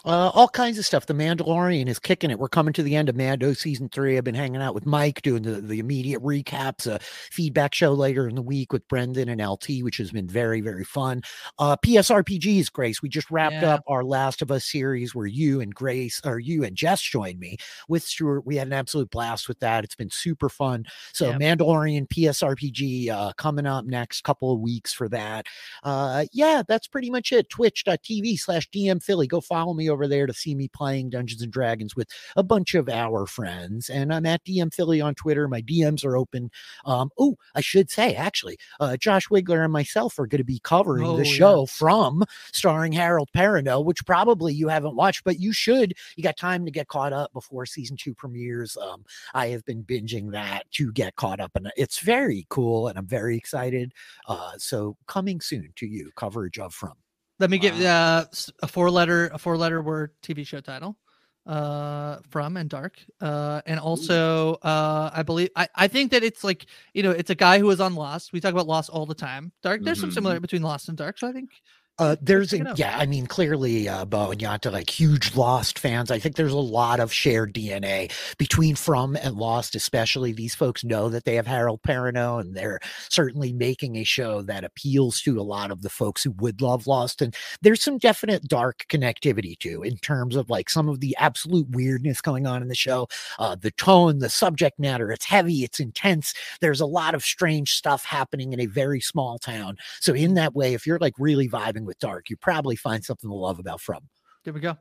Uh, 0.04 0.30
all 0.34 0.48
kinds 0.48 0.78
of 0.78 0.84
stuff. 0.84 1.06
The 1.06 1.14
Mandalorian 1.14 1.86
is 1.86 2.00
kicking 2.00 2.30
it. 2.32 2.38
We're 2.40 2.48
coming 2.48 2.72
to 2.72 2.82
the 2.82 2.96
end 2.96 3.08
of 3.08 3.14
Mando 3.14 3.52
season 3.52 3.88
three. 3.88 4.18
I've 4.18 4.24
been 4.24 4.34
hanging 4.34 4.60
out 4.60 4.74
with 4.74 4.84
Mike 4.84 5.22
doing 5.22 5.42
the, 5.44 5.60
the 5.60 5.78
immediate 5.78 6.20
recaps, 6.22 6.88
a 6.88 6.98
feedback 7.00 7.72
show 7.72 7.92
later 7.92 8.26
in 8.26 8.34
the 8.34 8.42
week 8.42 8.72
with 8.72 8.86
Brendan 8.88 9.28
and 9.28 9.40
LT, 9.40 9.82
which 9.82 9.98
has 9.98 10.10
been 10.10 10.26
very, 10.26 10.60
very 10.60 10.82
fun. 10.82 11.22
Uh, 11.60 11.76
PSRPGs, 11.76 12.72
Grace. 12.72 13.00
We 13.00 13.08
just 13.08 13.30
wrapped 13.30 13.54
Yeah. 13.62 13.74
up 13.74 13.84
our 13.86 14.02
Last 14.02 14.42
of 14.42 14.50
Us 14.50 14.64
series 14.64 15.14
where 15.14 15.26
you 15.28 15.60
and 15.60 15.72
Grace, 15.72 16.20
or 16.24 16.40
you 16.40 16.64
and 16.64 16.74
Jess 16.74 17.00
joined 17.00 17.38
me 17.38 17.56
with 17.88 18.02
Stuart. 18.02 18.44
We 18.44 18.56
had 18.56 18.66
an 18.66 18.72
absolute 18.72 19.08
blast 19.10 19.46
with 19.46 19.60
that. 19.60 19.84
It's 19.84 19.94
been 19.94 20.10
super 20.10 20.48
fun. 20.48 20.84
So, 21.12 21.28
Yep. 21.30 21.40
Mandalorian 21.40 22.08
PSRPG 22.08 23.08
uh, 23.08 23.34
coming 23.34 23.66
up 23.66 23.84
next 23.84 24.24
couple 24.24 24.52
of 24.52 24.58
weeks 24.58 24.92
for 24.92 25.08
that. 25.10 25.46
Uh, 25.84 26.24
yeah, 26.32 26.62
that's 26.66 26.88
pretty 26.88 27.08
much 27.10 27.30
it. 27.30 27.48
Twitch.tv 27.50 28.36
slash 28.40 28.68
DM 28.70 29.00
Filly. 29.00 29.28
Go 29.28 29.40
follow 29.40 29.74
me 29.74 29.90
over 29.92 30.08
there 30.08 30.26
to 30.26 30.32
see 30.32 30.54
me 30.54 30.68
playing 30.68 31.10
Dungeons 31.10 31.42
and 31.42 31.52
Dragons 31.52 31.94
with 31.94 32.08
a 32.36 32.42
bunch 32.42 32.74
of 32.74 32.88
our 32.88 33.26
friends. 33.26 33.88
And 33.88 34.12
I'm 34.12 34.26
at 34.26 34.44
DM 34.44 34.72
Filly 34.74 35.00
on 35.00 35.14
Twitter. 35.14 35.46
My 35.46 35.62
DMs 35.62 36.04
are 36.04 36.16
open. 36.16 36.50
Um, 36.84 37.10
oh, 37.18 37.36
I 37.54 37.60
should 37.60 37.90
say, 37.90 38.14
actually, 38.14 38.56
uh, 38.80 38.96
Josh 38.96 39.28
Wigler 39.28 39.62
and 39.62 39.72
myself 39.72 40.18
are 40.18 40.26
going 40.26 40.38
to 40.38 40.44
be 40.44 40.58
covering 40.64 41.06
Oh, 41.06 41.16
the 41.16 41.24
show 41.24 41.60
yes. 41.60 41.72
from 41.72 42.24
starring 42.52 42.92
Harold 42.92 43.28
Perrineau, 43.36 43.84
which 43.84 44.04
probably 44.06 44.54
you 44.54 44.68
haven't 44.68 44.96
watched, 44.96 45.24
but 45.24 45.38
you 45.38 45.52
should. 45.52 45.94
You 46.16 46.22
got 46.22 46.36
time 46.36 46.64
to 46.64 46.70
get 46.70 46.88
caught 46.88 47.12
up 47.12 47.32
before 47.32 47.66
season 47.66 47.96
two 47.96 48.14
premieres. 48.14 48.76
Um, 48.76 49.04
I 49.34 49.48
have 49.48 49.64
been 49.64 49.84
binging 49.84 50.32
that 50.32 50.70
to 50.72 50.90
get 50.92 51.16
caught 51.16 51.40
up, 51.40 51.52
and 51.54 51.70
it's 51.76 51.98
very 52.00 52.46
cool, 52.48 52.88
and 52.88 52.98
I'm 52.98 53.06
very 53.06 53.36
excited. 53.36 53.92
Uh, 54.26 54.52
so 54.58 54.96
coming 55.06 55.40
soon 55.40 55.72
to 55.76 55.86
you, 55.86 56.10
coverage 56.16 56.58
of 56.58 56.72
from. 56.72 56.94
Let 57.42 57.50
me 57.50 57.58
give 57.58 57.74
uh 57.80 58.24
a 58.62 58.68
four 58.68 58.88
letter 58.88 59.28
a 59.34 59.38
four 59.38 59.56
letter 59.56 59.82
word 59.82 60.12
TV 60.22 60.44
show 60.44 60.60
title 60.60 60.96
uh 61.44 62.18
from 62.30 62.56
and 62.56 62.70
dark 62.70 63.00
uh 63.20 63.60
and 63.66 63.80
also 63.80 64.54
uh 64.62 65.10
i 65.12 65.24
believe 65.24 65.48
I, 65.56 65.66
I 65.74 65.88
think 65.88 66.12
that 66.12 66.22
it's 66.22 66.44
like 66.44 66.66
you 66.94 67.02
know 67.02 67.10
it's 67.10 67.30
a 67.30 67.34
guy 67.34 67.58
who 67.58 67.66
was 67.66 67.80
on 67.80 67.96
lost. 67.96 68.32
We 68.32 68.38
talk 68.38 68.52
about 68.52 68.68
lost 68.68 68.90
all 68.90 69.06
the 69.06 69.16
time. 69.16 69.50
Dark 69.60 69.80
there's 69.82 69.98
some 69.98 70.10
Mhm. 70.10 70.14
similarity 70.14 70.40
between 70.40 70.62
lost 70.62 70.88
and 70.88 70.96
dark 70.96 71.18
so 71.18 71.26
i 71.26 71.32
think 71.32 71.50
Uh, 71.98 72.16
there's 72.22 72.54
a, 72.54 72.64
yeah, 72.74 72.96
I 72.98 73.04
mean, 73.04 73.26
clearly, 73.26 73.86
uh, 73.86 74.06
Bo 74.06 74.30
and 74.30 74.40
Jantje, 74.40 74.72
like 74.72 74.88
huge 74.88 75.36
Lost 75.36 75.78
fans. 75.78 76.10
I 76.10 76.18
think 76.18 76.36
there's 76.36 76.52
a 76.52 76.56
lot 76.56 77.00
of 77.00 77.12
shared 77.12 77.52
DNA 77.52 78.10
between 78.38 78.74
From 78.76 79.14
and 79.14 79.36
Lost, 79.36 79.76
especially. 79.76 80.32
These 80.32 80.54
folks 80.54 80.84
know 80.84 81.10
that 81.10 81.24
they 81.26 81.34
have 81.34 81.46
Harold 81.46 81.82
Perrineau, 81.82 82.40
and 82.40 82.56
they're 82.56 82.80
certainly 83.10 83.52
making 83.52 83.96
a 83.96 84.04
show 84.04 84.40
that 84.42 84.64
appeals 84.64 85.20
to 85.20 85.38
a 85.38 85.42
lot 85.42 85.70
of 85.70 85.82
the 85.82 85.90
folks 85.90 86.24
who 86.24 86.30
would 86.38 86.62
love 86.62 86.86
Lost. 86.86 87.20
And 87.20 87.36
there's 87.60 87.82
some 87.82 87.98
definite 87.98 88.48
dark 88.48 88.86
connectivity 88.88 89.56
too, 89.58 89.82
in 89.82 89.98
terms 89.98 90.34
of 90.34 90.48
like 90.48 90.70
some 90.70 90.88
of 90.88 91.00
the 91.00 91.14
absolute 91.18 91.68
weirdness 91.70 92.22
going 92.22 92.46
on 92.46 92.62
in 92.62 92.68
the 92.68 92.74
show. 92.74 93.06
Uh, 93.38 93.54
the 93.54 93.70
tone, 93.70 94.18
the 94.18 94.30
subject 94.30 94.78
matter, 94.80 95.12
it's 95.12 95.26
heavy, 95.26 95.62
it's 95.62 95.78
intense. 95.78 96.32
There's 96.62 96.80
a 96.80 96.86
lot 96.86 97.14
of 97.14 97.22
strange 97.22 97.74
stuff 97.74 98.02
happening 98.06 98.54
in 98.54 98.60
a 98.60 98.66
very 98.66 99.00
small 99.00 99.38
town. 99.38 99.76
So 100.00 100.14
in 100.14 100.34
that 100.34 100.54
way, 100.54 100.72
if 100.72 100.86
you're 100.86 100.98
like 100.98 101.14
really 101.18 101.48
vibing 101.50 101.81
with 101.84 101.98
dark, 101.98 102.30
you 102.30 102.36
probably 102.36 102.76
find 102.76 103.04
something 103.04 103.28
to 103.28 103.34
love 103.34 103.58
about 103.58 103.80
From. 103.80 104.00
there 104.44 104.52
we 104.54 104.60
go 104.60 104.76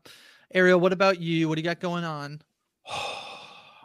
ariel 0.53 0.79
what 0.79 0.91
about 0.93 1.19
you 1.19 1.47
what 1.47 1.55
do 1.55 1.61
you 1.61 1.65
got 1.65 1.79
going 1.79 2.03
on 2.03 2.41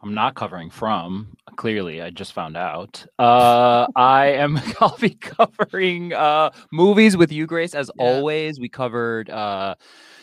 I'm 0.03 0.15
not 0.15 0.35
covering 0.37 0.71
from. 0.71 1.37
Clearly, 1.57 2.01
I 2.03 2.11
just 2.11 2.33
found 2.33 2.57
out. 2.57 3.05
Uh, 3.19 3.87
I 3.97 4.27
am. 4.27 4.61
I'll 4.81 4.97
be 4.99 5.11
covering 5.15 6.13
uh, 6.13 6.51
movies 6.71 7.17
with 7.17 7.33
you, 7.33 7.47
Grace. 7.47 7.75
As 7.75 7.91
Yeah. 7.97 8.05
always, 8.05 8.61
we 8.61 8.69
covered 8.69 9.31
uh, 9.31 9.75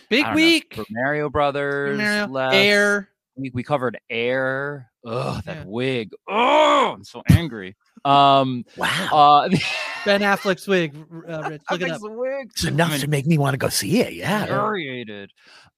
big 0.10 0.24
I 0.26 0.30
don't 0.30 0.36
know, 0.40 0.45
week 0.45 0.80
Mario 0.90 1.30
Brothers. 1.30 1.98
Mario, 1.98 2.28
last 2.28 2.53
air 2.53 3.10
week. 3.36 3.53
We 3.56 3.64
covered 3.64 3.99
Air. 4.10 4.90
Ugh, 5.06 5.44
that 5.45 5.57
Yeah. 5.57 5.64
wig. 5.65 6.11
Oh, 6.30 6.94
I'm 6.95 7.03
so 7.03 7.22
angry. 7.30 7.76
Um, 8.06 8.66
Wow. 8.78 9.10
uh, 9.12 9.50
ben 10.06 10.22
affleck's 10.22 10.68
wig 10.68 10.96
uh, 11.30 11.44
rich 11.50 11.62
look 11.72 11.82
it 11.82 11.90
up 11.92 12.02
wig. 12.04 12.48
it's 12.52 12.66
enough 12.66 13.00
to 13.00 13.08
make 13.08 13.26
me 13.26 13.38
want 13.38 13.54
to 13.54 13.58
go 13.58 13.70
see 13.70 14.02
it. 14.02 14.14
Yeah. 14.14 14.42
infuriated. 14.44 15.32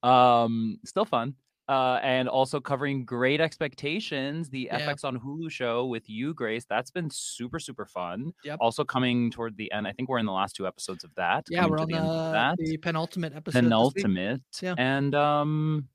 Um, 0.04 0.80
still 0.86 1.06
fun. 1.06 1.36
Uh, 1.68 2.00
and 2.04 2.30
also 2.30 2.60
covering 2.60 3.06
Great 3.06 3.42
Expectations, 3.42 4.50
the 4.52 4.70
Yeah. 4.72 4.88
FX 4.88 5.04
on 5.04 5.20
Hulu 5.20 5.50
show 5.50 5.88
with 5.88 6.08
you, 6.08 6.34
Grace. 6.36 6.64
That's 6.70 6.92
been 6.92 7.10
super, 7.12 7.58
super 7.60 7.88
fun. 7.88 8.34
Yep. 8.44 8.60
Also 8.62 8.84
coming 8.84 9.32
toward 9.32 9.58
the 9.58 9.72
end. 9.72 9.88
I 9.88 9.92
think 9.92 10.08
we're 10.08 10.20
in 10.20 10.28
the 10.28 10.32
last 10.32 10.56
two 10.56 10.68
episodes 10.68 11.04
of 11.04 11.10
that. 11.16 11.46
yeah 11.50 11.66
we're 11.66 11.80
on 11.80 11.90
the 11.90 11.98
the, 11.98 12.32
that. 12.34 12.58
the 12.60 12.78
penultimate 12.78 13.36
episode 13.36 13.62
penultimate. 13.64 14.42
Yeah. 14.62 14.76
And 14.78 15.16
um, 15.16 15.88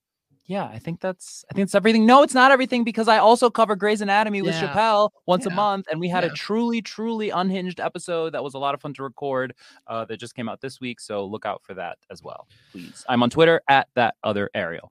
yeah, 0.51 0.65
I 0.65 0.81
think 0.81 1.01
that's 1.01 1.45
I 1.49 1.55
think 1.55 1.63
it's 1.63 1.77
everything. 1.77 2.05
No, 2.07 2.23
it's 2.25 2.35
not 2.35 2.51
everything 2.51 2.83
because 2.83 3.07
I 3.07 3.19
also 3.19 3.49
cover 3.51 3.77
Grey's 3.77 4.01
Anatomy 4.01 4.43
with 4.43 4.55
Yeah. 4.57 4.67
Chappelle 4.75 5.11
once 5.27 5.47
a 5.47 5.51
month, 5.51 5.87
and 5.91 6.01
we 6.01 6.09
had 6.09 6.25
Yeah. 6.25 6.31
a 6.31 6.35
truly, 6.35 6.83
truly 6.83 7.31
unhinged 7.31 7.79
episode 7.79 8.35
that 8.35 8.43
was 8.43 8.55
a 8.55 8.59
lot 8.59 8.75
of 8.75 8.81
fun 8.81 8.93
to 8.95 9.03
record. 9.05 9.55
Uh, 9.87 10.05
that 10.07 10.17
just 10.19 10.35
came 10.35 10.49
out 10.49 10.61
this 10.61 10.81
week, 10.81 10.99
so 10.99 11.25
look 11.25 11.47
out 11.47 11.63
for 11.63 11.75
that 11.75 11.99
as 12.11 12.21
well, 12.23 12.49
please. 12.73 13.05
I'm 13.09 13.23
on 13.23 13.31
Twitter 13.31 13.61
at 13.69 13.87
that 13.95 14.17
other 14.25 14.51
Ariel. 14.55 14.91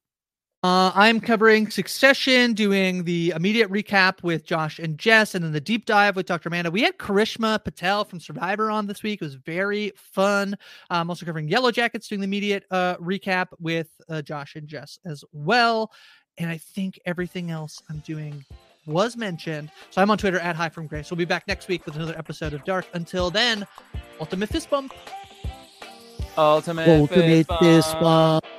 Uh, 0.61 0.91
I'm 0.93 1.21
covering 1.21 1.69
Succession, 1.69 2.51
doing 2.51 3.05
the 3.05 3.31
immediate 3.33 3.71
recap 3.71 4.21
with 4.23 4.45
Josh 4.45 4.77
and 4.77 4.97
Jess, 4.97 5.33
and 5.33 5.43
then 5.45 5.53
the 5.53 5.61
deep 5.61 5.85
dive 5.85 6.17
with 6.17 6.25
Dr. 6.25 6.49
Amanda. 6.49 6.69
We 6.69 6.81
had 6.81 6.97
Karishma 6.97 7.63
Patel 7.63 8.03
from 8.03 8.19
Survivor 8.19 8.69
on 8.69 8.85
this 8.85 9.01
week. 9.01 9.21
It 9.21 9.25
was 9.25 9.35
very 9.35 9.93
fun. 9.95 10.57
I'm 10.89 11.09
also 11.09 11.25
covering 11.25 11.47
Yellow 11.47 11.71
Jackets, 11.71 12.09
doing 12.09 12.19
the 12.19 12.25
immediate 12.25 12.65
uh, 12.71 12.97
recap 12.97 13.47
with 13.59 13.89
uh, 14.09 14.21
Josh 14.21 14.57
and 14.57 14.67
Jess 14.67 14.99
as 15.05 15.23
well. 15.31 15.93
And 16.37 16.49
I 16.49 16.57
think 16.57 16.99
everything 17.05 17.51
else 17.51 17.81
I'm 17.89 17.99
doing 17.99 18.43
was 18.85 19.15
mentioned. 19.15 19.71
So 19.91 20.01
I'm 20.01 20.11
on 20.11 20.17
Twitter 20.17 20.39
at 20.39 20.57
High 20.57 20.69
from 20.69 20.87
Grace. 20.87 21.09
We'll 21.09 21.17
be 21.17 21.23
back 21.25 21.47
next 21.47 21.69
week 21.69 21.85
with 21.85 21.95
another 21.95 22.17
episode 22.17 22.51
of 22.53 22.65
Dark. 22.65 22.85
Until 22.93 23.29
then, 23.29 23.65
ultimate 24.19 24.49
fist 24.49 24.69
bump. 24.69 24.93
Ultimate, 26.37 26.87
Ultimate 26.87 27.47
fist 27.47 27.59
fist 27.61 27.93
bump. 27.93 28.43
bump. 28.43 28.58